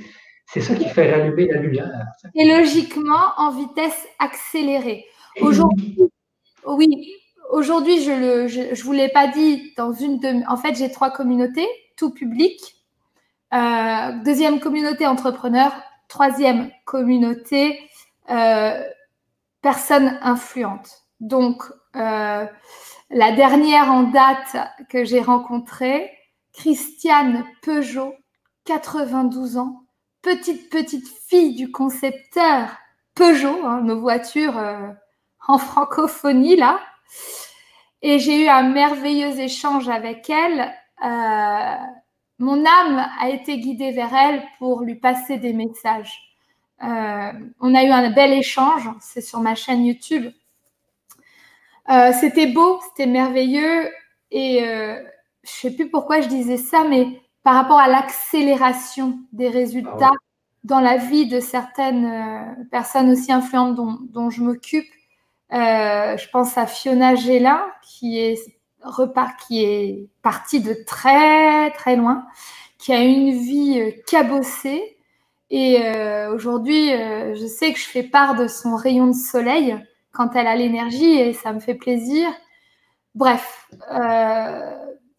c'est 0.48 0.62
ça 0.62 0.76
qui 0.76 0.88
fait 0.90 1.12
rallumer 1.12 1.48
la 1.48 1.60
lumière. 1.60 1.92
Et 2.36 2.46
logiquement, 2.46 3.34
en 3.38 3.52
vitesse 3.52 4.08
accélérée. 4.20 5.06
Aujourd'hui, 5.42 5.98
oui, 6.66 6.88
aujourd'hui, 7.52 8.02
je 8.02 8.12
ne 8.12 8.48
je, 8.48 8.84
vous 8.84 8.94
l'ai 8.94 9.10
pas 9.10 9.28
dit, 9.28 9.74
dans 9.78 9.92
une 9.92 10.20
de, 10.20 10.50
en 10.50 10.58
fait, 10.58 10.76
j'ai 10.76 10.92
trois 10.92 11.12
communautés, 11.12 11.68
tout 11.98 12.12
public. 12.12 12.60
Euh, 13.54 14.12
deuxième 14.24 14.60
communauté 14.60 15.06
entrepreneur. 15.08 15.72
Troisième 16.08 16.70
communauté 16.86 17.80
euh, 18.30 18.82
personne 19.62 20.18
influente. 20.22 21.04
Donc, 21.20 21.64
euh, 21.96 22.46
la 23.10 23.32
dernière 23.32 23.92
en 23.92 24.04
date 24.04 24.58
que 24.90 25.04
j'ai 25.04 25.22
rencontrée, 25.22 26.12
Christiane 26.54 27.46
Peugeot, 27.62 28.14
92 28.66 29.58
ans, 29.58 29.85
petite, 30.26 30.72
petite 30.72 31.08
fille 31.08 31.54
du 31.56 31.72
concepteur 31.72 32.76
Peugeot, 33.14 33.64
hein, 33.64 33.82
nos 33.82 34.00
voitures 34.00 34.58
euh, 34.58 34.90
en 35.48 35.60
francophonie, 35.60 36.56
là. 36.56 36.80
Et 38.02 38.18
j'ai 38.20 38.44
eu 38.44 38.48
un 38.48 38.64
merveilleux 38.64 39.40
échange 39.40 39.88
avec 39.88 40.30
elle. 40.30 40.74
Euh, 41.06 41.76
mon 42.40 42.66
âme 42.66 43.08
a 43.20 43.30
été 43.30 43.60
guidée 43.60 43.92
vers 43.92 44.14
elle 44.14 44.44
pour 44.58 44.82
lui 44.82 44.96
passer 44.96 45.38
des 45.38 45.54
messages. 45.54 46.20
Euh, 46.84 47.32
on 47.62 47.76
a 47.76 47.84
eu 47.84 47.90
un 47.90 48.10
bel 48.10 48.34
échange, 48.34 48.90
c'est 49.00 49.22
sur 49.22 49.40
ma 49.40 49.56
chaîne 49.56 49.86
YouTube. 49.86 50.32
c'était 52.20 52.48
beau, 52.48 52.82
c'était 52.90 53.10
merveilleux. 53.10 53.92
Et 54.32 54.60
je 54.60 55.00
ne 55.00 55.06
sais 55.44 55.72
plus 55.72 55.90
pourquoi 55.90 56.20
je 56.20 56.28
disais 56.28 56.58
ça, 56.58 56.84
mais 56.84 57.22
par 57.46 57.54
rapport 57.54 57.80
à 57.80 57.88
l'accélération 57.88 59.20
des 59.32 59.50
résultats 59.50 60.10
ah 60.12 60.18
dans 60.64 60.80
la 60.80 60.98
vie 60.98 61.28
de 61.28 61.40
certaines 61.40 62.06
euh, 62.08 62.64
personnes 62.72 63.12
aussi 63.12 63.32
influentes 63.32 63.76
dont, 63.76 64.32
je 64.32 64.42
m'occupe. 64.42 64.88
Euh, 65.54 66.18
je 66.18 66.28
pense 66.32 66.58
à 66.58 66.66
Fiona 66.66 67.14
Gélin, 67.14 67.64
qui 67.84 68.18
est, 68.18 68.40
repart, 68.82 69.40
qui 69.48 69.64
est 69.64 70.10
partie 70.24 70.60
de 70.60 70.76
très 70.88 71.70
très 71.70 71.96
loin, 71.96 72.26
qui 72.80 72.94
a 72.94 73.04
une 73.04 73.38
vie 73.38 73.80
euh, 73.80 73.92
cabossée. 74.08 74.98
Et 75.52 75.78
aujourd'hui, 76.34 76.90
je 76.90 77.46
sais 77.46 77.72
que 77.72 77.80
je 77.80 77.86
fais 77.86 78.02
part 78.02 78.34
de 78.34 78.48
son 78.48 78.76
rayon 78.76 79.06
de 79.06 79.14
soleil 79.14 79.78
quand 80.12 80.36
elle 80.36 80.48
a 80.48 80.56
l'énergie 80.56 81.20
et 81.20 81.34
ça 81.34 81.54
me 81.54 81.60
fait 81.60 81.76
plaisir. 81.76 82.28
Bref, 83.14 83.70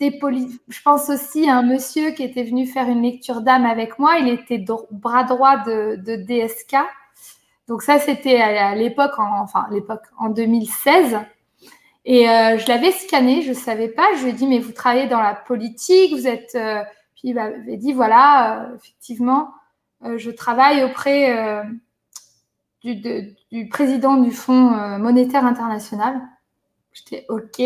je 0.01 0.83
pense 0.85 1.09
aussi 1.09 1.49
à 1.49 1.57
un 1.57 1.63
monsieur 1.63 2.11
qui 2.11 2.23
était 2.23 2.43
venu 2.43 2.67
faire 2.67 2.89
une 2.89 3.03
lecture 3.03 3.41
d'âme 3.41 3.65
avec 3.65 3.99
moi. 3.99 4.19
Il 4.19 4.29
était 4.29 4.65
bras 4.91 5.25
droit 5.25 5.59
de, 5.59 6.17
DSK. 6.17 6.77
Donc 7.69 7.83
ça, 7.83 7.99
c'était 7.99 8.41
à, 8.41 8.75
l'époque, 8.75 9.13
enfin 9.19 9.67
l'époque 9.71 10.05
en 10.19 10.29
2016. 10.29 11.19
Et 12.05 12.29
euh, 12.31 12.57
je 12.59 12.69
l'avais 12.69 12.93
scanné, 12.93 13.43
je 13.43 13.49
ne 13.49 13.55
savais 13.55 13.89
pas. 13.89 14.07
Je 14.17 14.23
lui 14.23 14.31
ai 14.31 14.33
dit, 14.33 14.47
mais 14.47 14.61
vous 14.61 14.73
travaillez 14.73 15.09
dans 15.09 15.21
la 15.21 15.35
politique, 15.35 16.13
vous 16.13 16.29
êtes... 16.29 16.55
Euh, 16.55 16.83
puis 17.15 17.31
il 17.31 17.35
m'avait 17.35 17.79
dit, 17.79 17.93
voilà, 17.93 18.61
euh, 18.61 18.77
effectivement, 18.77 19.51
je 20.17 20.31
travaille 20.31 20.85
auprès 20.85 21.65
du, 22.85 23.69
président 23.71 24.19
du 24.19 24.31
Fonds 24.31 24.99
monétaire 24.99 25.45
international. 25.47 26.21
J'étais 26.93 27.25
OK. 27.29 27.63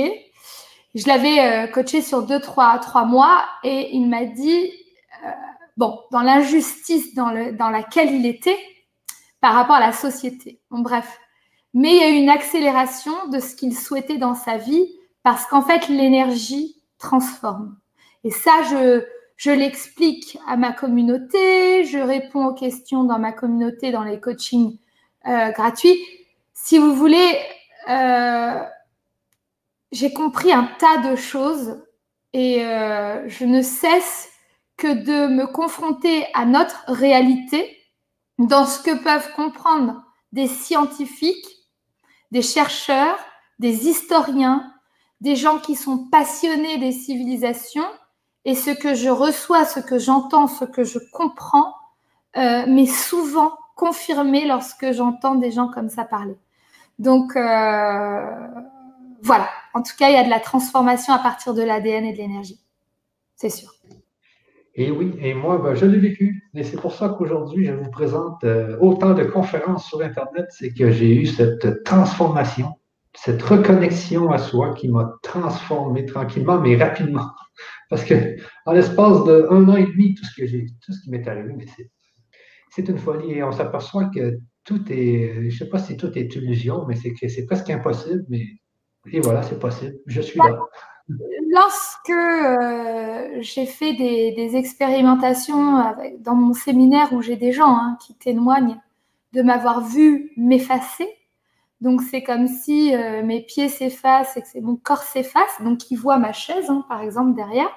Je 0.95 1.07
l'avais 1.07 1.41
euh, 1.41 1.67
coaché 1.69 2.03
sur 2.03 2.23
deux, 2.23 2.41
trois, 2.41 2.79
trois 2.79 3.05
mois 3.05 3.45
et 3.63 3.95
il 3.95 4.09
m'a 4.09 4.25
dit, 4.25 4.73
euh, 5.25 5.31
bon, 5.77 6.01
dans 6.11 6.23
l'injustice 6.23 7.15
dans, 7.15 7.31
le, 7.31 7.53
dans 7.53 7.71
laquelle 7.71 8.13
il 8.13 8.27
était 8.27 8.59
par 9.41 9.55
rapport 9.55 9.77
à 9.77 9.81
la 9.81 9.93
société. 9.93 10.61
Bon, 10.71 10.81
bref. 10.81 11.19
Mais 11.73 11.95
il 11.95 11.97
y 11.97 12.03
a 12.03 12.09
eu 12.09 12.15
une 12.15 12.29
accélération 12.29 13.29
de 13.29 13.39
ce 13.39 13.55
qu'il 13.55 13.77
souhaitait 13.77 14.19
dans 14.19 14.35
sa 14.35 14.57
vie 14.57 14.89
parce 15.23 15.47
qu'en 15.47 15.63
fait, 15.63 15.89
l'énergie 15.89 16.83
transforme. 16.99 17.79
Et 18.25 18.31
ça, 18.31 18.63
je, 18.69 19.05
je 19.37 19.51
l'explique 19.51 20.39
à 20.49 20.57
ma 20.57 20.73
communauté, 20.73 21.85
je 21.85 21.99
réponds 21.99 22.47
aux 22.47 22.55
questions 22.55 23.05
dans 23.05 23.19
ma 23.19 23.33
communauté, 23.33 23.93
dans 23.93 24.03
les 24.03 24.19
coachings 24.19 24.77
euh, 25.27 25.51
gratuits. 25.53 25.99
Si 26.53 26.79
vous 26.79 26.95
voulez, 26.95 27.39
j'ai 29.93 30.13
compris 30.13 30.53
un 30.53 30.69
tas 30.79 30.99
de 30.99 31.17
choses 31.17 31.83
et 32.33 32.65
euh, 32.65 33.29
je 33.29 33.45
ne 33.45 33.63
cesse 33.63 34.29
que 34.77 34.93
de 34.93 35.27
me 35.27 35.47
confronter 35.47 36.27
à 36.35 36.45
notre 36.47 36.85
réalité 36.89 37.77
dans 38.39 38.65
ce 38.65 38.83
que 38.83 39.03
peuvent 39.03 39.33
comprendre 39.35 40.03
des 40.33 40.47
scientifiques, 40.47 41.69
des 42.31 42.43
chercheurs, 42.43 43.19
des 43.59 43.89
historiens, 43.89 44.73
des 45.21 45.37
gens 45.37 45.59
qui 45.59 45.75
sont 45.75 46.09
passionnés 46.09 46.79
des 46.79 46.93
civilisations 46.93 47.89
et 48.45 48.55
ce 48.55 48.71
que 48.71 48.95
je 48.95 49.11
reçois, 49.11 49.65
ce 49.67 49.81
que 49.81 49.99
j'entends, 49.99 50.47
ce 50.47 50.65
que 50.65 50.83
je 50.83 50.99
comprends, 51.13 51.75
euh, 52.37 52.65
mais 52.67 52.87
souvent 52.87 53.53
confirmé 53.77 54.47
lorsque 54.47 54.93
j'entends 54.93 55.35
des 55.35 55.51
gens 55.51 55.69
comme 55.69 55.91
ça 55.91 56.05
parler. 56.05 56.39
Donc, 56.99 57.37
euh, 57.37 58.49
voilà. 59.23 59.49
En 59.75 59.83
tout 59.83 59.93
cas, 59.99 60.09
il 60.09 60.15
y 60.15 60.19
a 60.19 60.25
de 60.25 60.31
la 60.31 60.41
transformation 60.41 61.13
à 61.13 61.19
partir 61.19 61.55
de 61.55 61.63
l'ADN 61.63 62.05
et 62.05 62.13
de 62.13 62.19
l'énergie. 62.19 62.61
C'est 63.37 63.51
sûr. 63.51 63.71
Et 64.75 64.91
oui, 64.91 65.13
et 65.21 65.35
moi, 65.35 65.59
ben, 65.59 65.75
je 65.75 65.85
l'ai 65.85 65.99
vécu. 65.99 66.49
Et 66.55 66.63
c'est 66.63 66.81
pour 66.81 66.95
ça 66.95 67.09
qu'aujourd'hui, 67.11 67.67
je 67.67 67.73
vous 67.73 67.91
présente 67.91 68.45
euh, 68.45 68.77
autant 68.81 69.15
de 69.15 69.25
conférences 69.25 69.87
sur 69.87 70.01
Internet. 70.01 70.47
C'est 70.51 70.73
que 70.73 70.91
j'ai 70.91 71.15
eu 71.15 71.27
cette 71.27 71.83
transformation, 71.85 72.75
cette 73.15 73.43
reconnexion 73.43 74.31
à 74.31 74.39
soi 74.39 74.75
qui 74.75 74.89
m'a 74.89 75.13
transformé 75.23 76.07
tranquillement, 76.07 76.61
mais 76.61 76.77
rapidement. 76.77 77.31
Parce 77.91 78.05
que 78.05 78.37
en 78.65 78.73
l'espace 78.73 79.25
d'un 79.25 79.69
an 79.69 79.77
et 79.77 79.87
demi, 79.87 80.15
tout 80.15 80.25
ce 80.25 80.41
que 80.41 80.47
j'ai, 80.47 80.67
tout 80.85 80.93
ce 80.93 81.03
qui 81.03 81.11
m'est 81.11 81.27
arrivé, 81.27 81.53
mais 81.57 81.67
c'est 82.71 82.89
une 82.89 82.99
folie. 82.99 83.33
Et 83.33 83.43
on 83.43 83.53
s'aperçoit 83.53 84.07
que 84.15 84.39
tout 84.65 84.81
est, 84.93 85.35
je 85.35 85.47
ne 85.47 85.51
sais 85.51 85.69
pas 85.69 85.79
si 85.79 85.97
tout 85.97 86.17
est 86.17 86.35
illusion, 86.37 86.87
mais 86.87 86.95
c'est 86.95 87.13
que 87.13 87.29
c'est 87.29 87.45
presque 87.45 87.71
impossible. 87.71 88.25
Mais 88.29 88.47
et 89.13 89.21
voilà, 89.21 89.43
c'est 89.43 89.59
possible. 89.59 89.99
Je 90.07 90.21
suis 90.21 90.39
là. 90.39 90.59
Lorsque 91.51 92.11
euh, 92.11 93.39
j'ai 93.41 93.67
fait 93.67 93.95
des, 93.95 94.57
expérimentations 94.57 95.95
dans 96.21 96.35
mon 96.35 96.55
séminaire 96.55 97.13
où 97.13 97.21
j'ai 97.21 97.37
des 97.37 97.53
gens 97.53 97.75
hein, 97.75 97.99
qui 98.01 98.15
témoignent 98.15 98.81
de 99.33 99.43
m'avoir 99.43 99.81
vu 99.81 100.33
m'effacer, 100.37 101.09
donc 101.81 102.03
c'est 102.03 102.23
comme 102.23 102.47
si 102.47 102.95
euh, 102.95 103.23
mes 103.25 103.41
pieds 103.43 103.69
s'effacent 103.69 104.37
et 104.37 104.43
que 104.43 104.61
mon 104.61 104.77
corps 104.77 105.03
s'efface, 105.03 105.63
donc 105.63 105.91
ils 105.91 105.97
voient 105.97 106.19
ma 106.19 106.33
chaise, 106.33 106.69
hein, 106.69 106.85
par 106.89 107.01
exemple, 107.01 107.35
derrière. 107.35 107.71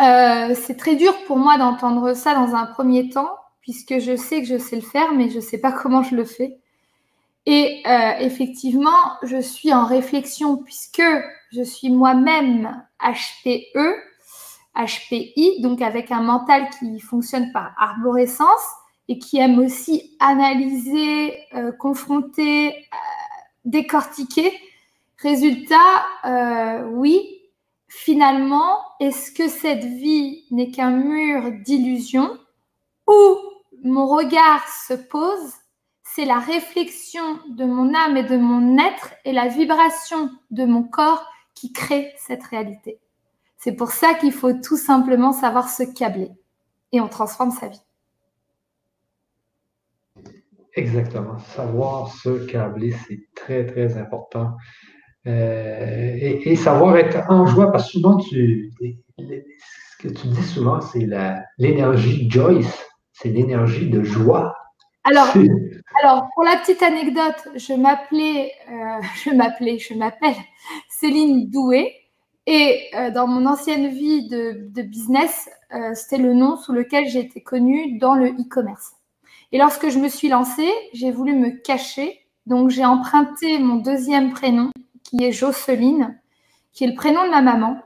Euh, 0.00 0.54
c'est 0.54 0.76
très 0.76 0.96
dur 0.96 1.14
pour 1.26 1.38
moi 1.38 1.58
d'entendre 1.58 2.14
ça 2.14 2.34
dans 2.34 2.54
un 2.54 2.66
premier 2.66 3.08
temps, 3.08 3.30
puisque 3.60 3.98
je 3.98 4.16
sais 4.16 4.40
que 4.40 4.46
je 4.46 4.58
sais 4.58 4.76
le 4.76 4.82
faire, 4.82 5.12
mais 5.14 5.30
je 5.30 5.36
ne 5.36 5.40
sais 5.40 5.58
pas 5.58 5.72
comment 5.82 6.02
je 6.02 6.14
le 6.14 6.24
fais. 6.24 6.58
Et 7.46 7.82
euh, 7.86 8.12
effectivement, 8.20 9.16
je 9.22 9.40
suis 9.40 9.72
en 9.72 9.84
réflexion 9.84 10.58
puisque 10.58 11.02
je 11.50 11.62
suis 11.62 11.90
moi-même 11.90 12.84
HPE, 13.00 13.96
HPI, 14.76 15.60
donc 15.60 15.82
avec 15.82 16.12
un 16.12 16.22
mental 16.22 16.68
qui 16.78 17.00
fonctionne 17.00 17.50
par 17.52 17.74
arborescence 17.78 18.64
et 19.08 19.18
qui 19.18 19.38
aime 19.38 19.58
aussi 19.58 20.16
analyser, 20.20 21.36
euh, 21.54 21.72
confronter, 21.72 22.68
euh, 22.68 22.96
décortiquer. 23.64 24.52
Résultat, 25.18 26.06
oui, 26.90 27.42
finalement, 27.86 28.78
est-ce 28.98 29.30
que 29.30 29.46
cette 29.46 29.84
vie 29.84 30.46
n'est 30.50 30.72
qu'un 30.72 30.90
mur 30.90 31.52
d'illusion 31.64 32.38
où 33.06 33.36
mon 33.84 34.06
regard 34.08 34.66
se 34.68 34.94
pose 34.94 35.61
c'est 36.14 36.24
la 36.26 36.38
réflexion 36.38 37.38
de 37.48 37.64
mon 37.64 37.94
âme 37.94 38.16
et 38.18 38.24
de 38.24 38.36
mon 38.36 38.76
être 38.78 39.14
et 39.24 39.32
la 39.32 39.48
vibration 39.48 40.30
de 40.50 40.64
mon 40.64 40.82
corps 40.82 41.24
qui 41.54 41.72
crée 41.72 42.12
cette 42.18 42.42
réalité. 42.44 42.98
C'est 43.56 43.72
pour 43.72 43.92
ça 43.92 44.14
qu'il 44.14 44.32
faut 44.32 44.52
tout 44.52 44.76
simplement 44.76 45.32
savoir 45.32 45.70
se 45.70 45.82
câbler 45.84 46.30
et 46.92 47.00
on 47.00 47.08
transforme 47.08 47.50
sa 47.50 47.68
vie. 47.68 47.80
Exactement. 50.74 51.38
Savoir 51.38 52.12
se 52.12 52.46
câbler, 52.46 52.94
c'est 53.06 53.20
très, 53.34 53.64
très 53.64 53.96
important. 53.96 54.56
Euh, 55.26 56.16
et, 56.18 56.56
savoir 56.56 56.96
être 56.96 57.30
en 57.30 57.46
joie, 57.46 57.70
parce 57.70 57.86
que 57.86 57.92
souvent, 57.92 58.16
tu, 58.16 58.70
ce 59.18 59.96
que 60.00 60.08
tu 60.08 60.26
dis 60.28 60.42
souvent, 60.42 60.80
c'est 60.80 61.06
l'énergie 61.58 62.28
Joyce, 62.28 62.84
c'est 63.12 63.28
l'énergie 63.28 63.88
de 63.88 64.02
joie. 64.02 64.54
Alors, 65.04 65.28
alors, 66.02 66.30
pour 66.34 66.42
la 66.42 66.56
petite 66.56 66.82
anecdote, 66.82 67.48
je 67.54 67.74
m'appelais, 67.74 68.52
euh, 68.68 69.00
je 69.24 69.30
m'appelais, 69.30 69.78
je 69.78 69.94
m'appelle 69.94 70.34
Céline 70.88 71.48
Doué. 71.48 71.94
Et 72.46 72.88
euh, 72.96 73.12
dans 73.12 73.28
mon 73.28 73.46
ancienne 73.46 73.86
vie 73.86 74.28
de, 74.28 74.82
business, 74.82 75.48
euh, 75.72 75.94
c'était 75.94 76.20
le 76.20 76.34
nom 76.34 76.56
sous 76.56 76.72
lequel 76.72 77.06
j'ai 77.06 77.20
été 77.20 77.40
connue 77.40 77.98
dans 77.98 78.16
le 78.16 78.30
e-commerce. 78.30 78.94
Et 79.52 79.58
lorsque 79.58 79.90
je 79.90 79.98
me 80.00 80.08
suis 80.08 80.28
lancée, 80.28 80.72
j'ai 80.92 81.12
voulu 81.12 81.34
me 81.34 81.50
cacher. 81.50 82.18
Donc, 82.46 82.70
j'ai 82.70 82.84
emprunté 82.84 83.60
mon 83.60 83.76
deuxième 83.76 84.32
prénom, 84.32 84.72
qui 85.04 85.22
est 85.22 85.30
Jocelyne, 85.30 86.18
qui 86.72 86.82
est 86.82 86.88
le 86.88 86.96
prénom 86.96 87.24
de 87.24 87.30
ma 87.30 87.42
maman. 87.42 87.80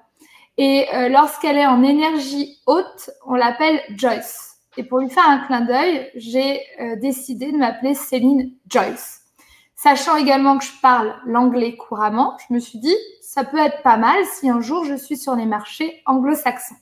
Et 0.56 0.86
lorsqu'elle 1.10 1.58
est 1.58 1.66
en 1.66 1.82
énergie 1.82 2.56
haute, 2.66 3.10
on 3.26 3.34
l'appelle 3.34 3.78
Joyce. 3.90 4.55
Et 4.76 4.84
pour 4.84 4.98
lui 4.98 5.10
faire 5.10 5.28
un 5.28 5.38
clin 5.38 5.62
d'œil, 5.62 6.10
j'ai 6.14 6.60
euh, 6.80 6.96
décidé 6.96 7.52
de 7.52 7.56
m'appeler 7.56 7.94
Céline 7.94 8.52
Joyce. 8.68 9.22
Sachant 9.74 10.16
également 10.16 10.58
que 10.58 10.64
je 10.64 10.72
parle 10.80 11.14
l'anglais 11.26 11.76
couramment, 11.76 12.36
je 12.48 12.54
me 12.54 12.58
suis 12.58 12.78
dit, 12.78 12.96
ça 13.22 13.44
peut 13.44 13.58
être 13.58 13.82
pas 13.82 13.96
mal 13.96 14.24
si 14.24 14.48
un 14.48 14.60
jour 14.60 14.84
je 14.84 14.94
suis 14.94 15.16
sur 15.16 15.34
les 15.36 15.46
marchés 15.46 16.02
anglo-saxons. 16.06 16.76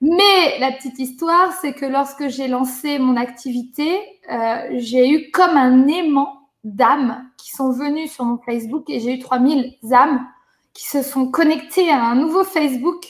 Mais 0.00 0.58
la 0.60 0.72
petite 0.72 0.98
histoire, 0.98 1.52
c'est 1.60 1.72
que 1.72 1.84
lorsque 1.84 2.28
j'ai 2.28 2.48
lancé 2.48 2.98
mon 2.98 3.16
activité, 3.16 3.98
euh, 4.30 4.68
j'ai 4.76 5.10
eu 5.10 5.30
comme 5.30 5.56
un 5.56 5.86
aimant 5.88 6.48
d'âmes 6.64 7.28
qui 7.36 7.50
sont 7.50 7.72
venues 7.72 8.08
sur 8.08 8.24
mon 8.24 8.38
Facebook 8.38 8.88
et 8.88 9.00
j'ai 9.00 9.14
eu 9.14 9.18
3000 9.18 9.76
âmes 9.92 10.26
qui 10.72 10.86
se 10.86 11.02
sont 11.02 11.30
connectées 11.30 11.90
à 11.90 12.02
un 12.02 12.14
nouveau 12.14 12.44
Facebook. 12.44 13.06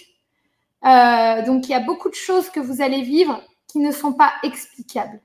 Euh, 0.85 1.45
donc 1.45 1.69
il 1.69 1.73
y 1.73 1.75
a 1.75 1.81
beaucoup 1.81 2.09
de 2.09 2.15
choses 2.15 2.49
que 2.49 2.61
vous 2.61 2.81
allez 2.81 3.03
vivre 3.03 3.43
qui 3.69 3.79
ne 3.79 3.93
sont 3.93 4.13
pas 4.13 4.33
explicables. 4.43 5.21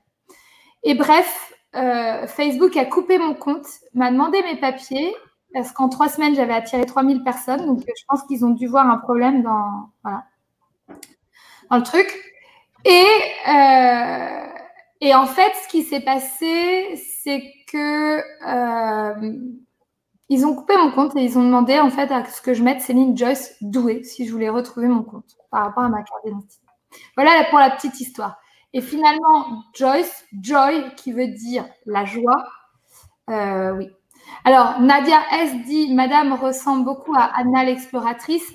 Et 0.82 0.94
bref, 0.94 1.52
euh, 1.74 2.26
Facebook 2.26 2.76
a 2.76 2.84
coupé 2.84 3.18
mon 3.18 3.34
compte, 3.34 3.66
m'a 3.94 4.10
demandé 4.10 4.42
mes 4.42 4.56
papiers, 4.56 5.14
parce 5.52 5.72
qu'en 5.72 5.88
trois 5.88 6.08
semaines, 6.08 6.34
j'avais 6.34 6.52
attiré 6.52 6.84
3000 6.84 7.22
personnes. 7.22 7.64
Donc, 7.66 7.80
je 7.80 8.04
pense 8.08 8.22
qu'ils 8.24 8.44
ont 8.44 8.50
dû 8.50 8.66
voir 8.66 8.88
un 8.88 8.98
problème 8.98 9.42
dans, 9.42 9.90
dans 11.70 11.76
le 11.76 11.82
truc. 11.82 12.06
Et, 12.84 13.06
euh, 13.48 14.46
et 15.00 15.14
en 15.14 15.26
fait, 15.26 15.52
ce 15.62 15.68
qui 15.68 15.82
s'est 15.82 16.00
passé, 16.00 16.96
c'est 16.96 17.42
que 17.68 18.18
euh, 18.46 19.32
ils 20.28 20.44
ont 20.44 20.54
coupé 20.54 20.76
mon 20.76 20.90
compte 20.90 21.16
et 21.16 21.22
ils 21.22 21.38
ont 21.38 21.44
demandé 21.44 21.78
en 21.78 21.90
fait 21.90 22.10
à 22.10 22.24
ce 22.24 22.42
que 22.42 22.54
je 22.54 22.62
mette 22.62 22.80
Céline 22.80 23.16
Joyce 23.16 23.56
Doué 23.60 24.02
si 24.02 24.26
je 24.26 24.32
voulais 24.32 24.48
retrouver 24.48 24.88
mon 24.88 25.02
compte 25.02 25.36
par 25.50 25.64
rapport 25.64 25.84
à 25.84 25.88
ma 25.88 26.02
carte 26.02 26.24
d'identité. 26.24 26.63
Voilà 27.16 27.44
pour 27.44 27.58
la 27.58 27.70
petite 27.70 28.00
histoire. 28.00 28.38
Et 28.74 28.80
finalement, 28.80 29.62
Joyce, 29.72 30.26
Joy, 30.40 30.94
qui 30.96 31.12
veut 31.12 31.28
dire 31.28 31.64
la 31.86 32.04
joie. 32.04 32.44
Euh, 33.30 33.70
oui. 33.72 33.88
Alors, 34.44 34.80
Nadia 34.80 35.20
S 35.32 35.54
dit 35.64 35.94
Madame 35.94 36.32
ressemble 36.32 36.84
beaucoup 36.84 37.14
à 37.14 37.30
Anna 37.36 37.64
l'exploratrice. 37.64 38.52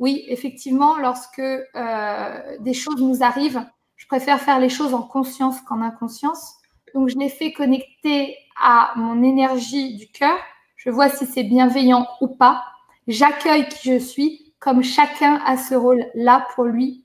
Oui, 0.00 0.24
effectivement, 0.26 0.96
lorsque 0.96 1.38
euh, 1.38 2.56
des 2.58 2.74
choses 2.74 3.00
nous 3.00 3.22
arrivent, 3.22 3.64
je 3.94 4.06
préfère 4.08 4.40
faire 4.40 4.58
les 4.58 4.68
choses 4.68 4.92
en 4.92 5.02
conscience 5.02 5.60
qu'en 5.60 5.82
inconscience. 5.82 6.56
Donc, 6.94 7.08
je 7.08 7.18
les 7.18 7.28
fais 7.28 7.52
connecter 7.52 8.36
à 8.60 8.92
mon 8.96 9.22
énergie 9.22 9.96
du 9.96 10.08
cœur. 10.08 10.36
Je 10.74 10.90
vois 10.90 11.10
si 11.10 11.26
c'est 11.26 11.44
bienveillant 11.44 12.08
ou 12.20 12.26
pas. 12.26 12.64
J'accueille 13.06 13.68
qui 13.68 13.92
je 13.92 13.98
suis, 13.98 14.52
comme 14.58 14.82
chacun 14.82 15.40
a 15.46 15.56
ce 15.56 15.76
rôle-là 15.76 16.48
pour 16.54 16.64
lui 16.64 17.04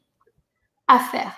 à 0.88 1.00
faire. 1.00 1.38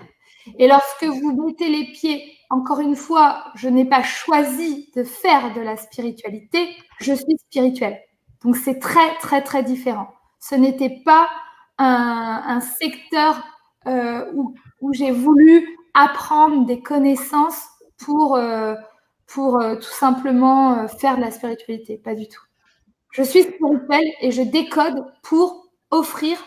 Et 0.57 0.67
lorsque 0.67 1.03
vous 1.03 1.45
mettez 1.45 1.69
les 1.69 1.85
pieds, 1.91 2.37
encore 2.49 2.79
une 2.79 2.95
fois, 2.95 3.45
je 3.55 3.67
n'ai 3.67 3.85
pas 3.85 4.03
choisi 4.03 4.89
de 4.95 5.03
faire 5.03 5.53
de 5.53 5.61
la 5.61 5.75
spiritualité, 5.75 6.69
je 6.99 7.13
suis 7.13 7.37
spirituelle. 7.37 7.99
Donc 8.43 8.55
c'est 8.55 8.79
très, 8.79 9.15
très, 9.17 9.41
très 9.41 9.63
différent. 9.63 10.07
Ce 10.39 10.55
n'était 10.55 11.01
pas 11.03 11.27
un, 11.77 12.61
secteur 12.61 13.43
euh, 13.87 14.31
où, 14.33 14.93
j'ai 14.93 15.11
voulu 15.11 15.77
apprendre 15.93 16.65
des 16.65 16.81
connaissances 16.81 17.67
pour, 17.97 18.35
euh, 18.35 18.75
pour 19.27 19.59
euh, 19.59 19.75
tout 19.75 19.81
simplement 19.83 20.87
faire 20.87 21.17
de 21.17 21.21
la 21.21 21.31
spiritualité. 21.31 21.97
Pas 21.97 22.15
du 22.15 22.27
tout. 22.27 22.41
Je 23.11 23.23
suis 23.23 23.43
spirituelle 23.43 24.07
et 24.21 24.31
je 24.31 24.43
décode 24.43 25.05
pour 25.23 25.67
offrir 25.91 26.37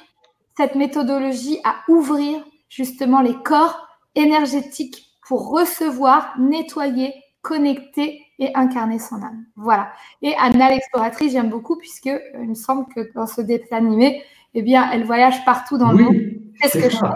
cette 0.57 0.75
méthodologie 0.75 1.59
à 1.65 1.77
ouvrir 1.89 2.45
justement 2.71 3.21
les 3.21 3.35
corps 3.35 3.87
énergétiques 4.15 5.11
pour 5.29 5.51
recevoir, 5.51 6.35
nettoyer, 6.39 7.13
connecter 7.43 8.23
et 8.39 8.51
incarner 8.55 8.99
son 8.99 9.17
âme. 9.17 9.45
Voilà. 9.57 9.91
Et 10.23 10.35
Anna 10.39 10.71
l'exploratrice, 10.71 11.33
j'aime 11.33 11.51
beaucoup 11.51 11.77
puisque 11.77 12.07
euh, 12.07 12.19
il 12.41 12.49
me 12.49 12.55
semble 12.55 12.87
que 12.95 13.13
dans 13.15 13.27
ce 13.27 13.43
dessin 13.43 13.77
animé, 13.77 14.23
eh 14.55 14.63
bien, 14.63 14.91
elle 14.91 15.05
voyage 15.05 15.45
partout 15.45 15.77
dans 15.77 15.93
le 15.93 16.05
monde. 16.05 16.17
Qu'est-ce 16.61 16.79
que 16.79 16.91
je 16.91 16.97
fais 16.97 17.07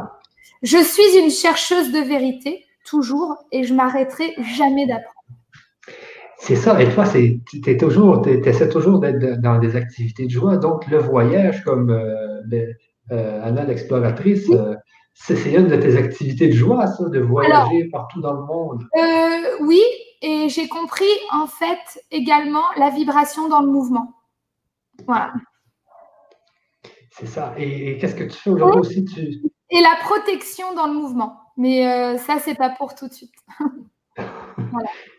Je 0.62 0.78
suis 0.78 1.18
une 1.18 1.30
chercheuse 1.30 1.92
de 1.92 1.98
vérité, 1.98 2.64
toujours, 2.84 3.36
et 3.50 3.64
je 3.64 3.74
m'arrêterai 3.74 4.34
jamais 4.56 4.86
d'apprendre. 4.86 5.10
C'est 6.38 6.56
ça. 6.56 6.80
Et 6.80 6.88
toi, 6.90 7.04
tu 7.06 7.76
toujours, 7.78 8.26
essaies 8.28 8.68
toujours 8.68 9.00
d'être 9.00 9.40
dans 9.40 9.58
des 9.58 9.76
activités 9.76 10.26
de 10.26 10.30
joie. 10.30 10.58
Donc, 10.58 10.86
le 10.88 10.98
voyage, 10.98 11.64
comme 11.64 11.90
euh, 11.90 12.42
euh, 13.10 13.40
Anna 13.42 13.64
l'exploratrice, 13.64 14.50
c'est 15.14 15.52
une 15.52 15.68
de 15.68 15.76
tes 15.76 15.96
activités 15.96 16.48
de 16.48 16.54
joie, 16.54 16.86
ça, 16.88 17.08
de 17.08 17.20
voyager 17.20 17.88
partout 17.90 18.20
dans 18.20 18.32
le 18.32 18.42
monde. 18.42 18.84
Euh, 18.96 19.64
oui, 19.64 19.80
et 20.20 20.48
j'ai 20.48 20.68
compris 20.68 21.04
en 21.32 21.46
fait 21.46 22.02
également 22.10 22.64
la 22.76 22.90
vibration 22.90 23.48
dans 23.48 23.60
le 23.60 23.70
mouvement. 23.70 24.12
Voilà. 25.06 25.32
C'est 27.10 27.26
ça. 27.26 27.54
Et, 27.56 27.96
qu'est-ce 27.98 28.16
que 28.16 28.24
tu 28.24 28.36
fais 28.36 28.50
aujourd'hui 28.50 28.80
aussi? 28.80 29.04
Tu... 29.04 29.20
et 29.70 29.80
la 29.80 29.96
protection 30.02 30.74
dans 30.74 30.88
le 30.88 30.94
mouvement. 30.94 31.38
Mais 31.56 31.86
euh, 31.86 32.18
ça, 32.18 32.38
c'est 32.40 32.56
pas 32.56 32.70
pour 32.70 32.94
tout 32.94 33.06
de 33.06 33.12
suite. 33.12 33.34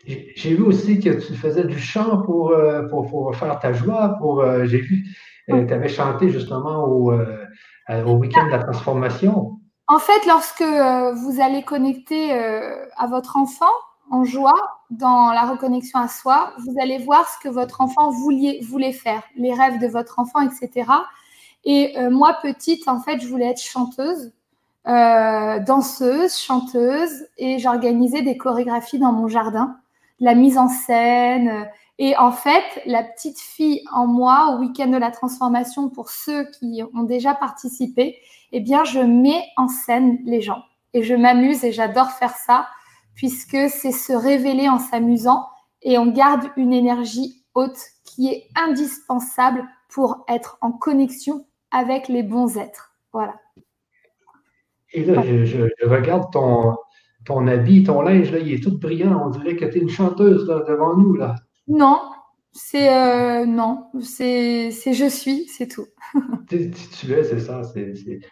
J'ai 0.06 0.54
vu 0.54 0.62
aussi 0.62 1.00
que 1.00 1.10
tu 1.10 1.34
faisais 1.34 1.64
du 1.64 1.78
chant 1.78 2.22
pour, 2.22 2.50
euh, 2.50 2.82
pour, 2.88 3.34
faire 3.34 3.58
ta 3.58 3.72
joie. 3.72 4.16
Pour, 4.18 4.40
euh, 4.40 4.64
J'ai 4.66 4.78
vu 4.78 5.06
tu 5.48 5.54
avais 5.54 5.88
chanté 5.88 6.28
justement 6.28 6.84
au, 6.84 7.12
au 7.12 8.12
week-end 8.16 8.46
de 8.46 8.50
la 8.50 8.58
transformation. 8.58 9.55
En 9.88 9.98
fait, 9.98 10.26
lorsque 10.26 10.62
vous 10.62 11.40
allez 11.40 11.62
connecter 11.62 12.32
à 12.32 13.06
votre 13.06 13.36
enfant 13.36 13.70
en 14.10 14.24
joie, 14.24 14.54
dans 14.90 15.32
la 15.32 15.42
reconnexion 15.42 15.98
à 15.98 16.08
soi, 16.08 16.52
vous 16.58 16.74
allez 16.80 16.98
voir 16.98 17.28
ce 17.28 17.38
que 17.38 17.48
votre 17.48 17.80
enfant 17.80 18.10
voulait, 18.10 18.92
faire, 18.92 19.22
les 19.36 19.54
rêves 19.54 19.80
de 19.80 19.86
votre 19.86 20.18
enfant, 20.18 20.40
etc. 20.40 20.90
Et 21.64 21.94
moi, 22.10 22.36
petite, 22.42 22.88
en 22.88 23.00
fait, 23.00 23.20
je 23.20 23.28
voulais 23.28 23.46
être 23.46 23.62
chanteuse. 23.62 24.32
Euh, 24.88 25.58
danseuse, 25.58 26.38
chanteuse, 26.38 27.26
et 27.38 27.58
j'organisais 27.58 28.22
des 28.22 28.36
chorégraphies 28.36 29.00
dans 29.00 29.10
mon 29.10 29.26
jardin, 29.26 29.76
la 30.20 30.36
mise 30.36 30.58
en 30.58 30.68
scène. 30.68 31.68
Et 31.98 32.16
en 32.16 32.30
fait, 32.30 32.62
la 32.84 33.02
petite 33.02 33.40
fille 33.40 33.82
en 33.92 34.06
moi, 34.06 34.54
au 34.54 34.60
week-end 34.60 34.86
de 34.86 34.96
la 34.96 35.10
transformation, 35.10 35.88
pour 35.88 36.10
ceux 36.10 36.44
qui 36.52 36.84
ont 36.94 37.02
déjà 37.02 37.34
participé, 37.34 38.16
eh 38.58 38.60
bien, 38.60 38.84
je 38.84 39.00
mets 39.00 39.44
en 39.58 39.68
scène 39.68 40.16
les 40.24 40.40
gens. 40.40 40.62
Et 40.94 41.02
je 41.02 41.14
m'amuse 41.14 41.62
et 41.62 41.72
j'adore 41.72 42.10
faire 42.12 42.34
ça, 42.34 42.66
puisque 43.14 43.68
c'est 43.68 43.92
se 43.92 44.14
révéler 44.14 44.66
en 44.66 44.78
s'amusant 44.78 45.46
et 45.82 45.98
on 45.98 46.06
garde 46.06 46.48
une 46.56 46.72
énergie 46.72 47.44
haute 47.52 47.78
qui 48.06 48.28
est 48.28 48.48
indispensable 48.56 49.62
pour 49.90 50.24
être 50.26 50.56
en 50.62 50.72
connexion 50.72 51.44
avec 51.70 52.08
les 52.08 52.22
bons 52.22 52.56
êtres. 52.56 52.94
Voilà. 53.12 53.34
Et 54.94 55.04
là, 55.04 55.20
je, 55.20 55.86
regarde 55.86 56.32
ton, 56.32 56.76
ton 57.26 57.46
habit, 57.48 57.84
ton 57.84 58.00
linge, 58.00 58.32
là, 58.32 58.38
il 58.38 58.54
est 58.54 58.62
tout 58.62 58.78
brillant. 58.78 59.22
On 59.22 59.28
dirait 59.28 59.56
que 59.56 59.66
tu 59.66 59.76
es 59.76 59.82
une 59.82 59.90
chanteuse 59.90 60.46
devant 60.46 60.96
nous. 60.96 61.12
là. 61.12 61.34
Non, 61.68 62.00
c'est 62.56 62.88
euh, 62.88 63.44
non, 63.44 63.90
c'est 64.00 64.70
je 64.70 65.08
suis, 65.08 65.46
c'est 65.46 65.68
tout. 65.68 65.86
tu, 66.48 66.70
tu 66.70 67.12
es, 67.12 67.22
c'est 67.22 67.38
ça. 67.38 67.60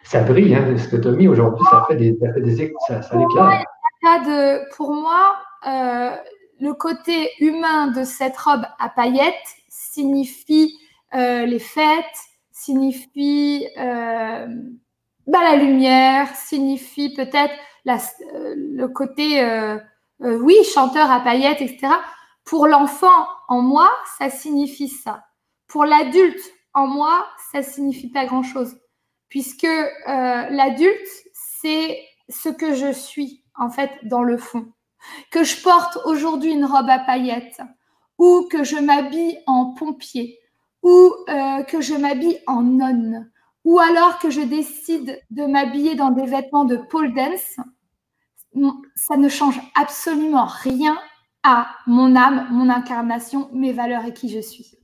ça 0.03 0.23
brille, 0.23 0.55
hein, 0.55 0.75
ce 0.77 0.87
que 0.87 0.95
tu 0.97 1.07
as 1.07 1.11
mis 1.11 1.27
aujourd'hui, 1.27 1.63
ça 1.69 1.85
fait 1.87 1.95
des, 1.95 2.17
ça, 2.19 2.33
fait 2.33 2.41
des 2.41 2.73
ça, 2.87 3.01
ça 3.03 4.19
de, 4.19 4.75
pour 4.75 4.93
moi, 4.93 5.35
euh, 5.67 6.15
le 6.59 6.73
côté 6.73 7.29
humain 7.39 7.87
de 7.87 8.03
cette 8.03 8.35
robe 8.37 8.65
à 8.79 8.89
paillettes 8.89 9.33
signifie 9.69 10.75
euh, 11.13 11.45
les 11.45 11.59
fêtes, 11.59 12.03
signifie 12.51 13.67
bah, 13.75 15.39
la 15.43 15.55
lumière 15.55 16.27
signifie 16.35 17.13
peut-être 17.13 17.53
le 17.85 18.87
côté, 18.87 19.45
oui, 20.19 20.55
chanteur 20.73 21.11
à 21.11 21.19
paillettes, 21.19 21.61
etc. 21.61 21.93
Pour 22.43 22.67
l'enfant, 22.67 23.25
en 23.47 23.61
moi, 23.61 23.91
ça 24.17 24.29
signifie 24.29 24.89
ça. 24.89 25.23
Pour 25.67 25.85
l'adulte, 25.85 26.41
en 26.73 26.87
moi, 26.87 27.25
ça 27.51 27.63
signifie 27.63 28.09
pas 28.09 28.25
grand-chose. 28.25 28.77
Puisque 29.29 29.67
l'adulte, 30.07 31.07
c'est 31.33 31.99
ce 32.29 32.49
que 32.49 32.73
je 32.73 32.91
suis, 32.91 33.43
en 33.55 33.69
fait, 33.69 33.91
dans 34.03 34.23
le 34.23 34.37
fond. 34.37 34.71
Que 35.31 35.43
je 35.43 35.61
porte 35.61 35.97
aujourd'hui 36.05 36.51
une 36.51 36.65
robe 36.65 36.89
à 36.89 36.99
paillettes, 36.99 37.61
ou 38.17 38.47
que 38.49 38.63
je 38.63 38.77
m'habille 38.77 39.37
en 39.45 39.73
pompier, 39.73 40.39
ou 40.81 41.13
que 41.67 41.81
je 41.81 41.95
m'habille 41.95 42.39
en 42.47 42.61
nonne, 42.61 43.31
ou 43.63 43.79
alors 43.79 44.19
que 44.19 44.29
je 44.29 44.41
décide 44.41 45.21
de 45.31 45.45
m'habiller 45.45 45.95
dans 45.95 46.11
des 46.11 46.25
vêtements 46.25 46.65
de 46.65 46.77
pole 46.77 47.13
dance, 47.13 47.57
ça 48.95 49.17
ne 49.17 49.27
change 49.27 49.59
absolument 49.75 50.45
rien 50.45 50.97
à 51.45 51.67
mon 51.85 52.15
âme, 52.15 52.47
mon 52.51 52.69
incarnation, 52.69 53.49
mes 53.53 53.71
valeurs 53.71 54.05
et 54.05 54.13
qui 54.13 54.29
je 54.29 54.39
suis. 54.39 54.77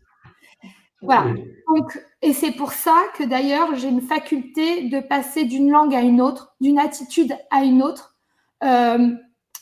Voilà. 1.01 1.33
Donc, 1.67 1.99
et 2.21 2.31
c'est 2.31 2.51
pour 2.51 2.73
ça 2.73 2.95
que 3.17 3.23
d'ailleurs, 3.23 3.75
j'ai 3.75 3.87
une 3.87 4.01
faculté 4.01 4.87
de 4.87 4.99
passer 4.99 5.45
d'une 5.45 5.71
langue 5.71 5.95
à 5.95 6.01
une 6.01 6.21
autre, 6.21 6.55
d'une 6.61 6.77
attitude 6.77 7.35
à 7.49 7.63
une 7.63 7.81
autre, 7.81 8.15
euh, 8.63 9.09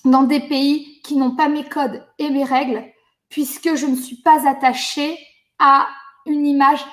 dans 0.03 0.23
des 0.23 0.41
pays 0.41 1.01
qui 1.03 1.15
n'ont 1.15 1.35
pas 1.35 1.47
mes 1.47 1.63
codes 1.63 2.05
et 2.17 2.29
mes 2.29 2.43
règles, 2.43 2.83
puisque 3.29 3.75
je 3.75 3.85
ne 3.85 3.95
suis 3.95 4.17
pas 4.17 4.47
attachée 4.49 5.17
à 5.59 5.87
une 6.25 6.45
image 6.45 6.85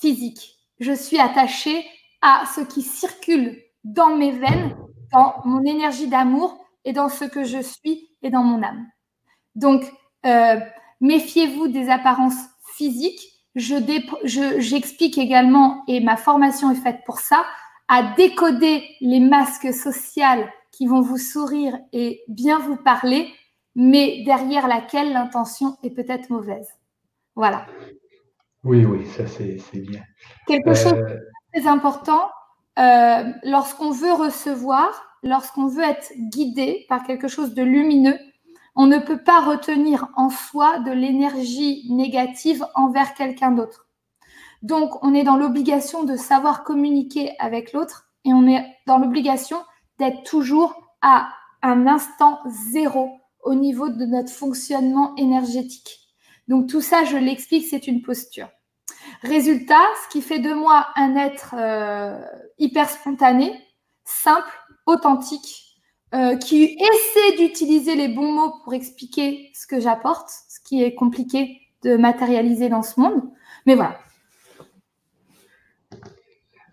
physique 0.00 0.54
je 0.80 0.92
suis 0.92 1.18
attachée 1.18 1.84
à 2.20 2.44
ce 2.54 2.60
qui 2.60 2.82
circule 2.82 3.60
dans 3.84 4.16
mes 4.16 4.32
veines, 4.32 4.76
dans 5.12 5.34
mon 5.44 5.64
énergie 5.64 6.08
d'amour 6.08 6.58
et 6.84 6.92
dans 6.92 7.08
ce 7.08 7.24
que 7.24 7.44
je 7.44 7.60
suis 7.60 8.08
et 8.22 8.30
dans 8.30 8.42
mon 8.42 8.62
âme. 8.62 8.86
Donc, 9.54 9.92
euh, 10.26 10.56
méfiez-vous 11.00 11.68
des 11.68 11.90
apparences 11.90 12.38
physiques. 12.76 13.32
J'explique 13.54 15.18
également, 15.18 15.84
et 15.86 16.00
ma 16.00 16.16
formation 16.16 16.70
est 16.70 16.82
faite 16.82 17.00
pour 17.06 17.20
ça, 17.20 17.44
à 17.88 18.14
décoder 18.16 18.84
les 19.00 19.20
masques 19.20 19.72
sociaux 19.72 20.44
qui 20.72 20.86
vont 20.86 21.02
vous 21.02 21.18
sourire 21.18 21.78
et 21.92 22.22
bien 22.28 22.58
vous 22.58 22.76
parler, 22.76 23.32
mais 23.76 24.22
derrière 24.24 24.66
laquelle 24.66 25.12
l'intention 25.12 25.76
est 25.82 25.90
peut-être 25.90 26.30
mauvaise. 26.30 26.68
Voilà. 27.36 27.66
Oui, 28.64 28.84
oui, 28.84 29.06
ça 29.06 29.26
c'est 29.26 29.80
bien. 29.80 30.02
Quelque 30.46 30.74
chose 30.74 30.92
de 30.92 30.98
euh, 30.98 31.18
très 31.52 31.66
important, 31.68 32.30
euh, 32.78 33.24
lorsqu'on 33.44 33.90
veut 33.90 34.12
recevoir, 34.12 35.18
lorsqu'on 35.22 35.66
veut 35.66 35.84
être 35.84 36.12
guidé 36.30 36.86
par 36.88 37.04
quelque 37.04 37.28
chose 37.28 37.54
de 37.54 37.62
lumineux, 37.62 38.18
on 38.76 38.86
ne 38.86 38.98
peut 38.98 39.22
pas 39.22 39.40
retenir 39.40 40.08
en 40.16 40.30
soi 40.30 40.78
de 40.80 40.90
l'énergie 40.90 41.86
négative 41.90 42.66
envers 42.74 43.14
quelqu'un 43.14 43.52
d'autre. 43.52 43.86
Donc, 44.62 45.02
on 45.04 45.14
est 45.14 45.24
dans 45.24 45.36
l'obligation 45.36 46.04
de 46.04 46.16
savoir 46.16 46.64
communiquer 46.64 47.34
avec 47.38 47.72
l'autre 47.72 48.08
et 48.24 48.32
on 48.32 48.46
est 48.46 48.64
dans 48.86 48.98
l'obligation 48.98 49.58
d'être 49.98 50.22
toujours 50.24 50.74
à 51.02 51.28
un 51.62 51.86
instant 51.86 52.40
zéro 52.72 53.10
au 53.42 53.54
niveau 53.54 53.88
de 53.88 54.04
notre 54.04 54.30
fonctionnement 54.30 55.14
énergétique. 55.16 56.00
Donc 56.48 56.68
tout 56.68 56.80
ça, 56.80 57.04
je 57.04 57.16
l'explique, 57.16 57.66
c'est 57.66 57.86
une 57.86 58.02
posture. 58.02 58.48
Résultat, 59.22 59.82
ce 60.04 60.12
qui 60.12 60.22
fait 60.22 60.38
de 60.38 60.52
moi 60.52 60.88
un 60.96 61.16
être 61.16 61.54
euh, 61.56 62.18
hyper 62.58 62.88
spontané, 62.90 63.58
simple, 64.04 64.52
authentique, 64.86 65.63
euh, 66.14 66.36
qui 66.36 66.76
essaie 66.78 67.36
d'utiliser 67.38 67.96
les 67.96 68.08
bons 68.08 68.32
mots 68.32 68.54
pour 68.62 68.72
expliquer 68.74 69.50
ce 69.52 69.66
que 69.66 69.80
j'apporte, 69.80 70.28
ce 70.48 70.60
qui 70.60 70.82
est 70.82 70.94
compliqué 70.94 71.60
de 71.82 71.96
matérialiser 71.96 72.68
dans 72.68 72.82
ce 72.82 73.00
monde. 73.00 73.20
Mais 73.66 73.74
voilà. 73.74 73.98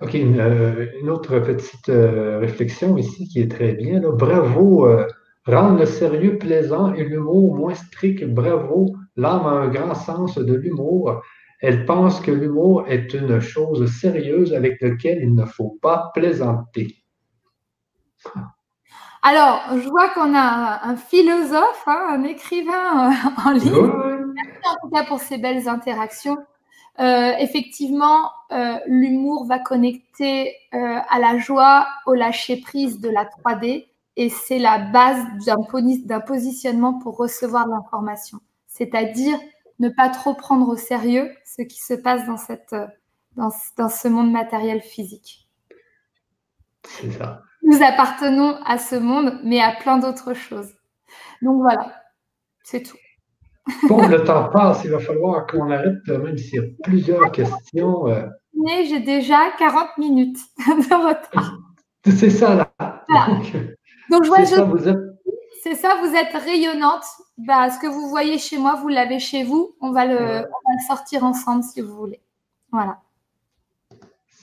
OK, 0.01 0.13
une, 0.13 0.39
euh, 0.39 0.85
autre 1.07 1.39
petite 1.39 1.87
réflexion 1.87 2.97
ici 2.97 3.27
qui 3.27 3.39
est 3.39 3.51
très 3.51 3.73
bien. 3.73 4.01
Bravo, 4.01 4.87
rendre 5.45 5.79
le 5.79 5.85
sérieux 5.85 6.37
plaisant 6.37 6.93
et 6.93 7.03
l'humour 7.03 7.55
moins 7.55 7.73
strict. 7.73 8.23
Bravo, 8.25 8.95
l'âme 9.15 9.45
a 9.45 9.51
un 9.51 9.67
grand 9.69 9.95
sens 9.95 10.37
de 10.37 10.53
l'humour. 10.53 11.21
Elle 11.61 11.85
pense 11.85 12.19
que 12.19 12.31
l'humour 12.31 12.85
est 12.87 13.13
une 13.13 13.39
chose 13.39 13.85
sérieuse 13.91 14.53
avec 14.53 14.81
laquelle 14.81 15.19
il 15.21 15.35
ne 15.35 15.45
faut 15.45 15.77
pas 15.81 16.11
plaisanter. 16.13 16.95
Alors, 19.23 19.61
je 19.77 19.87
vois 19.87 20.09
qu'on 20.09 20.33
a 20.33 20.81
un 20.83 20.95
philosophe, 20.95 21.83
hein, 21.85 22.07
un 22.09 22.23
écrivain 22.23 23.11
euh, 23.11 23.29
en 23.45 23.51
ligne. 23.51 24.33
Merci 24.33 24.67
en 24.67 24.75
tout 24.81 24.89
cas 24.93 25.03
pour 25.03 25.19
ces 25.19 25.37
belles 25.37 25.69
interactions. 25.69 26.37
Euh, 26.99 27.31
effectivement, 27.39 28.31
euh, 28.51 28.77
l'humour 28.87 29.45
va 29.45 29.59
connecter 29.59 30.55
à 30.71 31.19
la 31.19 31.37
joie, 31.37 31.87
au 32.05 32.13
lâcher-prise 32.13 32.99
de 32.99 33.09
la 33.09 33.25
3D 33.25 33.87
et 34.17 34.29
c'est 34.29 34.59
la 34.59 34.77
base 34.77 35.23
d'un 35.45 36.19
positionnement 36.19 36.95
pour 36.95 37.17
recevoir 37.17 37.67
l'information. 37.67 38.39
C'est-à-dire 38.67 39.37
ne 39.79 39.89
pas 39.89 40.09
trop 40.09 40.33
prendre 40.33 40.67
au 40.67 40.75
sérieux 40.75 41.31
ce 41.45 41.61
qui 41.61 41.79
se 41.79 41.93
passe 41.93 42.25
dans, 42.25 42.37
cette, 42.37 42.75
dans, 43.35 43.51
dans 43.77 43.89
ce 43.89 44.07
monde 44.07 44.31
matériel 44.31 44.81
physique. 44.81 45.47
C'est 46.83 47.11
ça. 47.11 47.41
Nous 47.71 47.81
appartenons 47.81 48.57
à 48.65 48.77
ce 48.77 48.95
monde, 48.95 49.39
mais 49.43 49.61
à 49.61 49.71
plein 49.71 49.97
d'autres 49.97 50.33
choses. 50.33 50.73
Donc 51.41 51.61
voilà, 51.61 51.93
c'est 52.63 52.83
tout. 52.83 52.97
Bon, 53.87 54.05
le 54.07 54.23
temps 54.23 54.49
passe, 54.49 54.83
il 54.83 54.91
va 54.91 54.99
falloir 54.99 55.47
qu'on 55.47 55.69
arrête, 55.71 56.05
même 56.07 56.37
s'il 56.37 56.55
y 56.55 56.59
a 56.59 56.67
plusieurs 56.83 57.31
questions. 57.31 58.07
Euh. 58.07 58.27
J'ai 58.83 58.99
déjà 58.99 59.51
40 59.57 59.97
minutes 59.97 60.39
de 60.67 60.93
retard. 60.93 61.57
C'est 62.05 62.29
ça, 62.29 62.55
là. 62.55 63.05
Donc, 64.09 64.23
je 64.23 64.27
vois, 64.27 64.43
je... 64.43 64.61
vous 64.61 64.89
êtes 64.89 64.97
c'est 65.63 65.75
ça, 65.75 65.95
vous 66.01 66.15
êtes 66.15 66.33
rayonnante. 66.33 67.03
Bah, 67.37 67.69
ce 67.69 67.79
que 67.79 67.85
vous 67.85 68.09
voyez 68.09 68.39
chez 68.39 68.57
moi, 68.57 68.75
vous 68.75 68.87
l'avez 68.87 69.19
chez 69.19 69.43
vous. 69.43 69.75
On 69.79 69.91
va, 69.91 70.05
le, 70.05 70.43
sortir 70.87 71.23
ensemble 71.23 71.63
si 71.63 71.81
vous 71.81 71.95
voulez. 71.95 72.19
Voilà. 72.71 72.99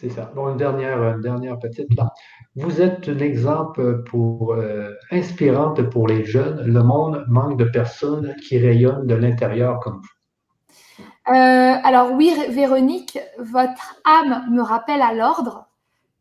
C'est 0.01 0.11
ça. 0.11 0.31
Bon, 0.33 0.49
une 0.51 0.57
dernière, 0.57 1.19
dernière 1.19 1.59
petite 1.59 1.93
là. 1.97 2.13
Vous 2.55 2.81
êtes 2.81 3.09
un 3.09 3.19
exemple 3.19 4.05
pour, 4.05 4.53
euh, 4.53 4.93
inspirante 5.11 5.83
pour 5.91 6.07
les 6.07 6.25
jeunes. 6.25 6.63
Le 6.65 6.85
monde 6.85 7.25
manque 7.27 7.59
de 7.59 7.65
personnes 7.65 8.37
qui 8.47 8.59
rayonnent 8.59 9.09
de 9.09 9.17
l'intérieur 9.17 9.81
comme 9.81 10.01
vous. 10.01 11.35
Euh, 11.35 11.75
alors 11.83 12.13
oui, 12.13 12.33
Véronique, 12.51 13.19
votre 13.39 13.97
âme 14.05 14.47
me 14.53 14.63
rappelle 14.63 15.03
à 15.03 15.13
l'ordre. 15.15 15.67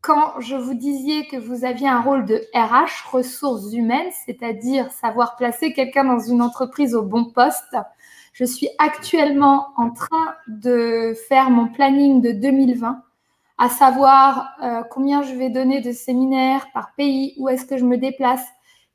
Quand 0.00 0.40
je 0.40 0.56
vous 0.56 0.74
disais 0.74 1.26
que 1.30 1.36
vous 1.36 1.64
aviez 1.64 1.88
un 1.88 2.00
rôle 2.00 2.24
de 2.24 2.40
RH, 2.54 3.12
ressources 3.12 3.72
humaines, 3.72 4.10
c'est-à-dire 4.26 4.90
savoir 4.90 5.36
placer 5.36 5.72
quelqu'un 5.72 6.02
dans 6.02 6.18
une 6.18 6.42
entreprise 6.42 6.96
au 6.96 7.02
bon 7.02 7.26
poste, 7.26 7.76
je 8.32 8.44
suis 8.44 8.70
actuellement 8.78 9.68
en 9.76 9.90
train 9.90 10.34
de 10.48 11.14
faire 11.28 11.50
mon 11.50 11.68
planning 11.68 12.20
de 12.20 12.32
2020 12.32 13.04
à 13.58 13.68
savoir 13.68 14.50
euh, 14.62 14.82
combien 14.88 15.22
je 15.22 15.34
vais 15.34 15.50
donner 15.50 15.80
de 15.80 15.90
séminaires 15.90 16.68
par 16.72 16.94
pays, 16.94 17.34
où 17.38 17.48
est-ce 17.48 17.66
que 17.66 17.76
je 17.76 17.84
me 17.84 17.98
déplace, 17.98 18.44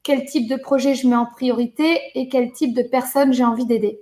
quel 0.04 0.26
type 0.26 0.50
de 0.50 0.56
projet 0.56 0.96
je 0.96 1.08
mets 1.08 1.16
en 1.16 1.26
priorité 1.26 2.00
et 2.16 2.30
quel 2.30 2.52
type 2.54 2.74
de 2.74 2.82
personnes 2.82 3.34
j'ai 3.34 3.44
envie 3.44 3.66
d'aider. 3.66 4.00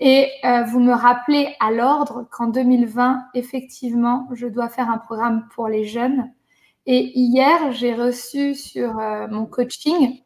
Et 0.00 0.28
euh, 0.44 0.64
vous 0.64 0.80
me 0.80 0.92
rappelez 0.92 1.54
à 1.60 1.70
l'ordre 1.70 2.26
qu'en 2.30 2.48
2020, 2.48 3.22
effectivement, 3.34 4.28
je 4.32 4.46
dois 4.46 4.68
faire 4.68 4.90
un 4.90 4.98
programme 4.98 5.46
pour 5.54 5.68
les 5.68 5.84
jeunes. 5.84 6.32
Et 6.86 7.12
hier, 7.18 7.70
j'ai 7.72 7.94
reçu 7.94 8.54
sur 8.54 8.98
euh, 8.98 9.28
mon 9.28 9.46
coaching 9.46 10.20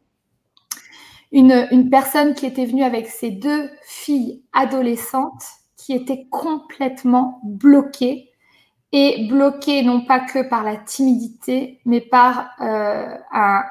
une, 1.31 1.67
une 1.71 1.89
personne 1.89 2.33
qui 2.33 2.45
était 2.45 2.65
venue 2.65 2.83
avec 2.83 3.07
ses 3.07 3.31
deux 3.31 3.69
filles 3.83 4.41
adolescentes 4.53 5.43
qui 5.75 5.93
étaient 5.93 6.25
complètement 6.31 7.41
bloquées 7.43 8.26
et 8.91 9.27
bloqué 9.27 9.83
non 9.83 10.01
pas 10.01 10.19
que 10.19 10.47
par 10.47 10.63
la 10.63 10.77
timidité, 10.77 11.79
mais 11.85 12.01
par 12.01 12.49
euh, 12.61 13.15
un, 13.31 13.63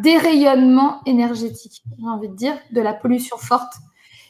dérayonnement 0.00 1.00
énergétique, 1.06 1.82
j'ai 1.98 2.06
envie 2.06 2.28
de 2.28 2.34
dire, 2.34 2.56
de 2.72 2.80
la 2.80 2.92
pollution 2.92 3.36
forte. 3.36 3.74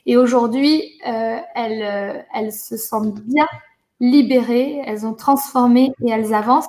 Et 0.06 0.16
aujourd'hui, 0.16 0.82
euh, 1.06 1.38
elles, 1.54 1.82
euh, 1.82 2.22
elles 2.34 2.52
se 2.52 2.76
sentent 2.76 3.20
bien 3.20 3.46
libérées, 4.00 4.82
elles 4.86 5.06
ont 5.06 5.14
transformé 5.14 5.92
et 6.02 6.10
elles 6.10 6.34
avancent. 6.34 6.68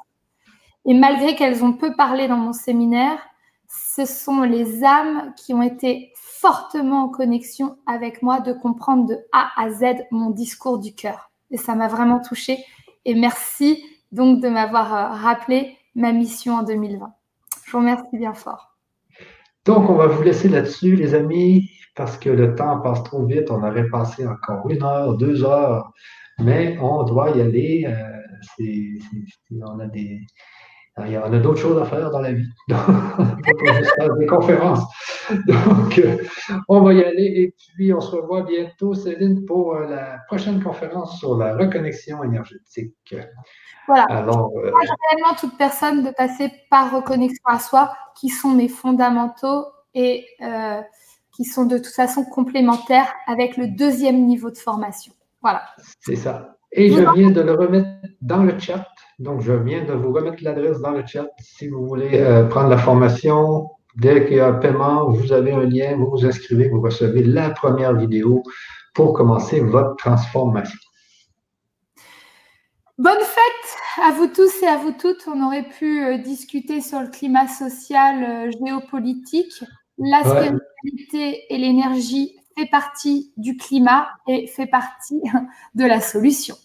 Et 0.86 0.94
malgré 0.94 1.36
qu'elles 1.36 1.64
ont 1.64 1.74
peu 1.74 1.96
parlé 1.96 2.28
dans 2.28 2.38
mon 2.38 2.54
séminaire, 2.54 3.20
ce 3.68 4.06
sont 4.06 4.42
les 4.42 4.84
âmes 4.84 5.34
qui 5.36 5.54
ont 5.54 5.62
été 5.62 6.12
fortement 6.16 7.06
en 7.06 7.10
connexion 7.10 7.78
avec 7.88 8.22
moi 8.22 8.40
de 8.40 8.54
comprendre 8.54 9.08
de 9.08 9.18
A 9.32 9.50
à 9.58 9.70
Z 9.70 10.04
mon 10.12 10.30
discours 10.30 10.80
du 10.80 10.94
cœur. 10.94 11.32
Et 11.50 11.58
ça 11.58 11.76
m'a 11.76 11.88
vraiment 11.88 12.20
touchée. 12.20 12.64
Et 13.06 13.16
merci 13.16 13.84
donc 14.12 14.42
de 14.42 14.50
m'avoir 14.50 14.94
euh, 14.94 15.16
rappelé 15.16 15.78
ma 15.94 16.12
mission 16.12 16.56
en 16.56 16.64
2020. 16.64 17.14
Je 17.66 17.72
vous 17.72 17.78
remercie 17.78 18.18
bien 18.18 18.34
fort. 18.34 18.78
Donc, 19.66 19.90
on 19.90 19.96
va 19.96 20.08
vous 20.08 20.22
laisser 20.22 20.50
là-dessus, 20.50 20.96
les 20.96 21.16
amis, 21.16 21.70
parce 21.96 22.18
que 22.18 22.30
le 22.30 22.56
temps 22.56 22.80
passe 22.82 23.04
trop 23.04 23.26
vite. 23.26 23.50
On 23.50 23.64
aurait 23.64 23.90
passé 23.90 24.28
encore 24.28 24.70
une 24.70 24.84
heure, 24.84 25.18
deux 25.18 25.44
heures, 25.44 25.92
mais 26.40 26.78
on 26.80 27.04
doit 27.04 27.32
y 27.32 27.42
aller. 27.42 27.86
Euh, 27.88 28.16
on 29.62 29.80
a 29.80 29.88
des, 29.88 30.22
il 31.04 31.12
y 31.12 31.18
en 31.18 31.34
a 31.34 31.40
d'autres 31.40 31.60
choses 31.60 31.82
à 31.82 31.86
faire 31.86 32.10
dans 32.10 32.22
la 32.22 32.32
vie. 32.32 32.48
Des 34.20 34.26
conférences. 34.26 34.84
Donc, 35.46 36.00
euh, 36.00 36.18
on 36.70 36.82
va 36.82 36.94
y 36.94 37.04
aller 37.04 37.26
et 37.26 37.56
puis 37.58 37.94
on 37.94 38.00
se 38.00 38.16
revoit 38.16 38.44
bientôt, 38.44 38.94
Céline, 38.94 39.46
pour 39.46 39.76
euh, 39.76 39.88
la 39.88 40.20
prochaine 40.28 40.64
conférence 40.64 41.20
sur 41.20 41.38
la 41.38 41.56
reconnexion 41.58 42.24
énergétique. 42.24 43.16
Voilà. 43.88 44.06
Alors, 44.06 44.52
euh, 44.58 44.72
réellement 44.72 45.36
toute 45.38 45.58
personne 45.58 46.04
de 46.04 46.12
passer 46.12 46.50
par 46.70 46.96
reconnexion 46.96 47.44
à 47.46 47.60
soi, 47.60 47.94
qui 48.18 48.30
sont 48.30 48.52
mes 48.52 48.70
fondamentaux 48.70 49.66
et 49.94 50.26
qui 51.36 51.44
sont 51.44 51.66
de 51.66 51.78
toute 51.78 51.94
façon 51.94 52.24
complémentaires 52.24 53.14
avec 53.28 53.58
le 53.58 53.68
deuxième 53.68 54.26
niveau 54.26 54.50
de 54.50 54.58
formation. 54.58 55.12
Voilà. 55.42 55.64
C'est 56.00 56.16
ça. 56.16 56.55
Et 56.78 56.92
je 56.92 57.04
viens 57.16 57.32
de 57.32 57.42
le 57.42 57.54
remettre 57.54 57.88
dans 58.22 58.44
le 58.44 58.60
chat. 58.60 58.86
Donc, 59.18 59.42
je 59.42 59.54
viens 59.54 59.86
de 59.86 59.94
vous 59.94 60.12
remettre 60.12 60.44
l'adresse 60.44 60.82
dans 60.82 60.92
le 60.92 61.06
chat 61.06 61.28
si 61.40 61.70
vous 61.70 61.88
voulez 61.88 62.20
euh, 62.20 62.44
prendre 62.46 62.70
la 62.70 62.78
formation. 62.78 63.70
Dès 63.96 64.26
qu'il 64.26 64.36
y 64.36 64.40
a 64.42 64.48
un 64.48 64.54
paiement, 64.54 65.10
vous 65.10 65.32
avez 65.32 65.54
un 65.54 65.64
lien, 65.64 65.96
vous 65.96 66.10
vous 66.12 66.26
inscrivez, 66.26 66.68
vous 66.68 66.82
recevez 66.82 67.24
la 67.24 67.50
première 67.52 67.96
vidéo 67.96 68.44
pour 68.94 69.14
commencer 69.14 69.62
votre 69.62 69.96
transformation. 69.96 70.78
Bonne 72.98 73.20
fête 73.22 74.04
à 74.04 74.12
vous 74.12 74.28
tous 74.28 74.62
et 74.62 74.68
à 74.68 74.76
vous 74.76 74.92
toutes. 74.92 75.30
On 75.34 75.46
aurait 75.46 75.70
pu 75.80 76.04
euh, 76.04 76.18
discuter 76.18 76.82
sur 76.82 77.00
le 77.00 77.08
climat 77.08 77.48
social, 77.48 78.50
euh, 78.50 78.52
géopolitique. 78.52 79.64
La 79.98 80.24
spiritualité 80.24 81.46
et 81.50 81.58
l'énergie 81.58 82.36
fait 82.58 82.66
partie 82.66 83.32
du 83.38 83.58
climat 83.58 84.08
et 84.28 84.48
fait 84.48 84.68
partie 84.68 85.22
de 85.76 85.86
la 85.86 86.02
solution. 86.02 86.56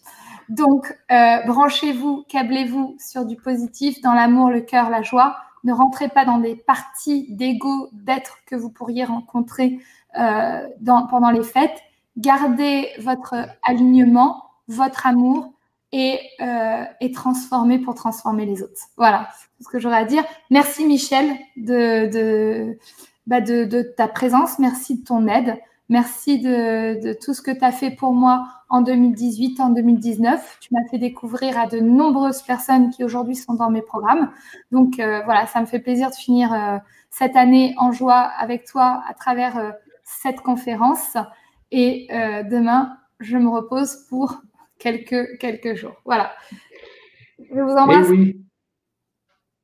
Donc, 0.50 0.92
euh, 1.12 1.42
branchez-vous, 1.46 2.24
câblez-vous 2.28 2.96
sur 2.98 3.24
du 3.24 3.36
positif, 3.36 4.00
dans 4.00 4.14
l'amour, 4.14 4.50
le 4.50 4.60
cœur, 4.60 4.90
la 4.90 5.00
joie. 5.00 5.36
Ne 5.62 5.72
rentrez 5.72 6.08
pas 6.08 6.24
dans 6.24 6.38
des 6.38 6.56
parties 6.56 7.26
d'ego, 7.30 7.88
d'être 7.92 8.38
que 8.46 8.56
vous 8.56 8.70
pourriez 8.70 9.04
rencontrer 9.04 9.78
euh, 10.18 10.66
pendant 10.84 11.30
les 11.30 11.44
fêtes. 11.44 11.78
Gardez 12.16 12.88
votre 12.98 13.36
alignement, 13.62 14.42
votre 14.66 15.06
amour 15.06 15.52
et, 15.92 16.18
euh, 16.40 16.84
transformez 17.14 17.78
pour 17.78 17.94
transformer 17.94 18.44
les 18.44 18.60
autres. 18.62 18.88
Voilà, 18.96 19.28
ce 19.60 19.68
que 19.68 19.78
j'aurais 19.78 19.98
à 19.98 20.04
dire. 20.04 20.24
Merci 20.50 20.84
Michel 20.84 21.36
de, 21.56 22.76
bah, 23.28 23.40
ta 23.96 24.08
présence, 24.08 24.58
merci 24.58 24.98
de 24.98 25.04
ton 25.04 25.28
aide. 25.28 25.58
Merci 25.90 26.38
de, 26.38 27.18
tout 27.20 27.34
ce 27.34 27.42
que 27.42 27.50
tu 27.50 27.64
as 27.64 27.72
fait 27.72 27.90
pour 27.90 28.12
moi 28.12 28.46
en 28.68 28.80
2018, 28.80 29.58
en 29.58 29.70
2019. 29.70 30.58
Tu 30.60 30.72
m'as 30.72 30.88
fait 30.88 30.98
découvrir 30.98 31.58
à 31.58 31.66
de 31.66 31.80
nombreuses 31.80 32.42
personnes 32.42 32.90
qui 32.90 33.02
aujourd'hui 33.02 33.34
sont 33.34 33.54
dans 33.54 33.70
mes 33.70 33.82
programmes. 33.82 34.30
Donc 34.70 35.00
euh, 35.00 35.20
voilà, 35.24 35.46
ça 35.48 35.60
me 35.60 35.66
fait 35.66 35.80
plaisir 35.80 36.10
de 36.10 36.14
finir 36.14 36.54
euh, 36.54 36.78
cette 37.10 37.34
année 37.34 37.74
en 37.76 37.90
joie 37.90 38.20
avec 38.20 38.66
toi 38.66 39.02
à 39.08 39.14
travers 39.14 39.58
euh, 39.58 39.72
cette 40.04 40.42
conférence. 40.42 41.16
Et 41.72 42.08
demain, 42.50 42.96
je 43.20 43.36
me 43.36 43.48
repose 43.48 44.06
pour 44.08 44.42
quelques, 44.78 45.38
quelques 45.38 45.74
jours. 45.74 45.94
Voilà. 46.04 46.32
Je 47.38 47.60
vous 47.60 47.70
embrasse. 47.70 48.08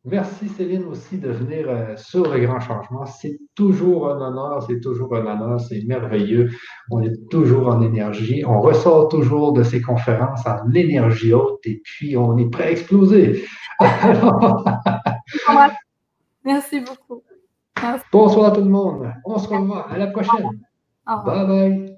Merci 0.08 0.48
Céline 0.48 0.84
aussi 0.84 1.18
de 1.18 1.30
venir 1.30 1.68
euh, 1.68 1.96
sur 1.96 2.32
le 2.32 2.38
grand 2.46 2.60
changement. 2.60 3.06
C'est 3.06 3.40
toujours 3.56 4.08
un 4.08 4.20
honneur, 4.20 4.62
c'est 4.62 4.78
toujours 4.78 5.16
un 5.16 5.26
honneur, 5.26 5.60
c'est 5.60 5.82
merveilleux. 5.84 6.48
On 6.92 7.02
est 7.02 7.28
toujours 7.28 7.66
en 7.66 7.82
énergie. 7.82 8.44
On 8.46 8.60
ressort 8.60 9.08
toujours 9.08 9.52
de 9.52 9.64
ces 9.64 9.82
conférences 9.82 10.46
en 10.46 10.70
énergie 10.72 11.32
haute 11.32 11.58
et 11.64 11.82
puis 11.82 12.16
on 12.16 12.38
est 12.38 12.48
prêt 12.48 12.66
à 12.66 12.70
exploser. 12.70 13.44
Merci 16.44 16.80
beaucoup. 16.80 17.24
Bonsoir 18.12 18.52
à 18.52 18.52
tout 18.52 18.62
le 18.62 18.70
monde. 18.70 19.12
On 19.24 19.38
se 19.38 19.48
revoit. 19.48 19.90
À 19.90 19.98
la 19.98 20.06
prochaine. 20.06 20.48
Bye 21.04 21.46
bye. 21.46 21.95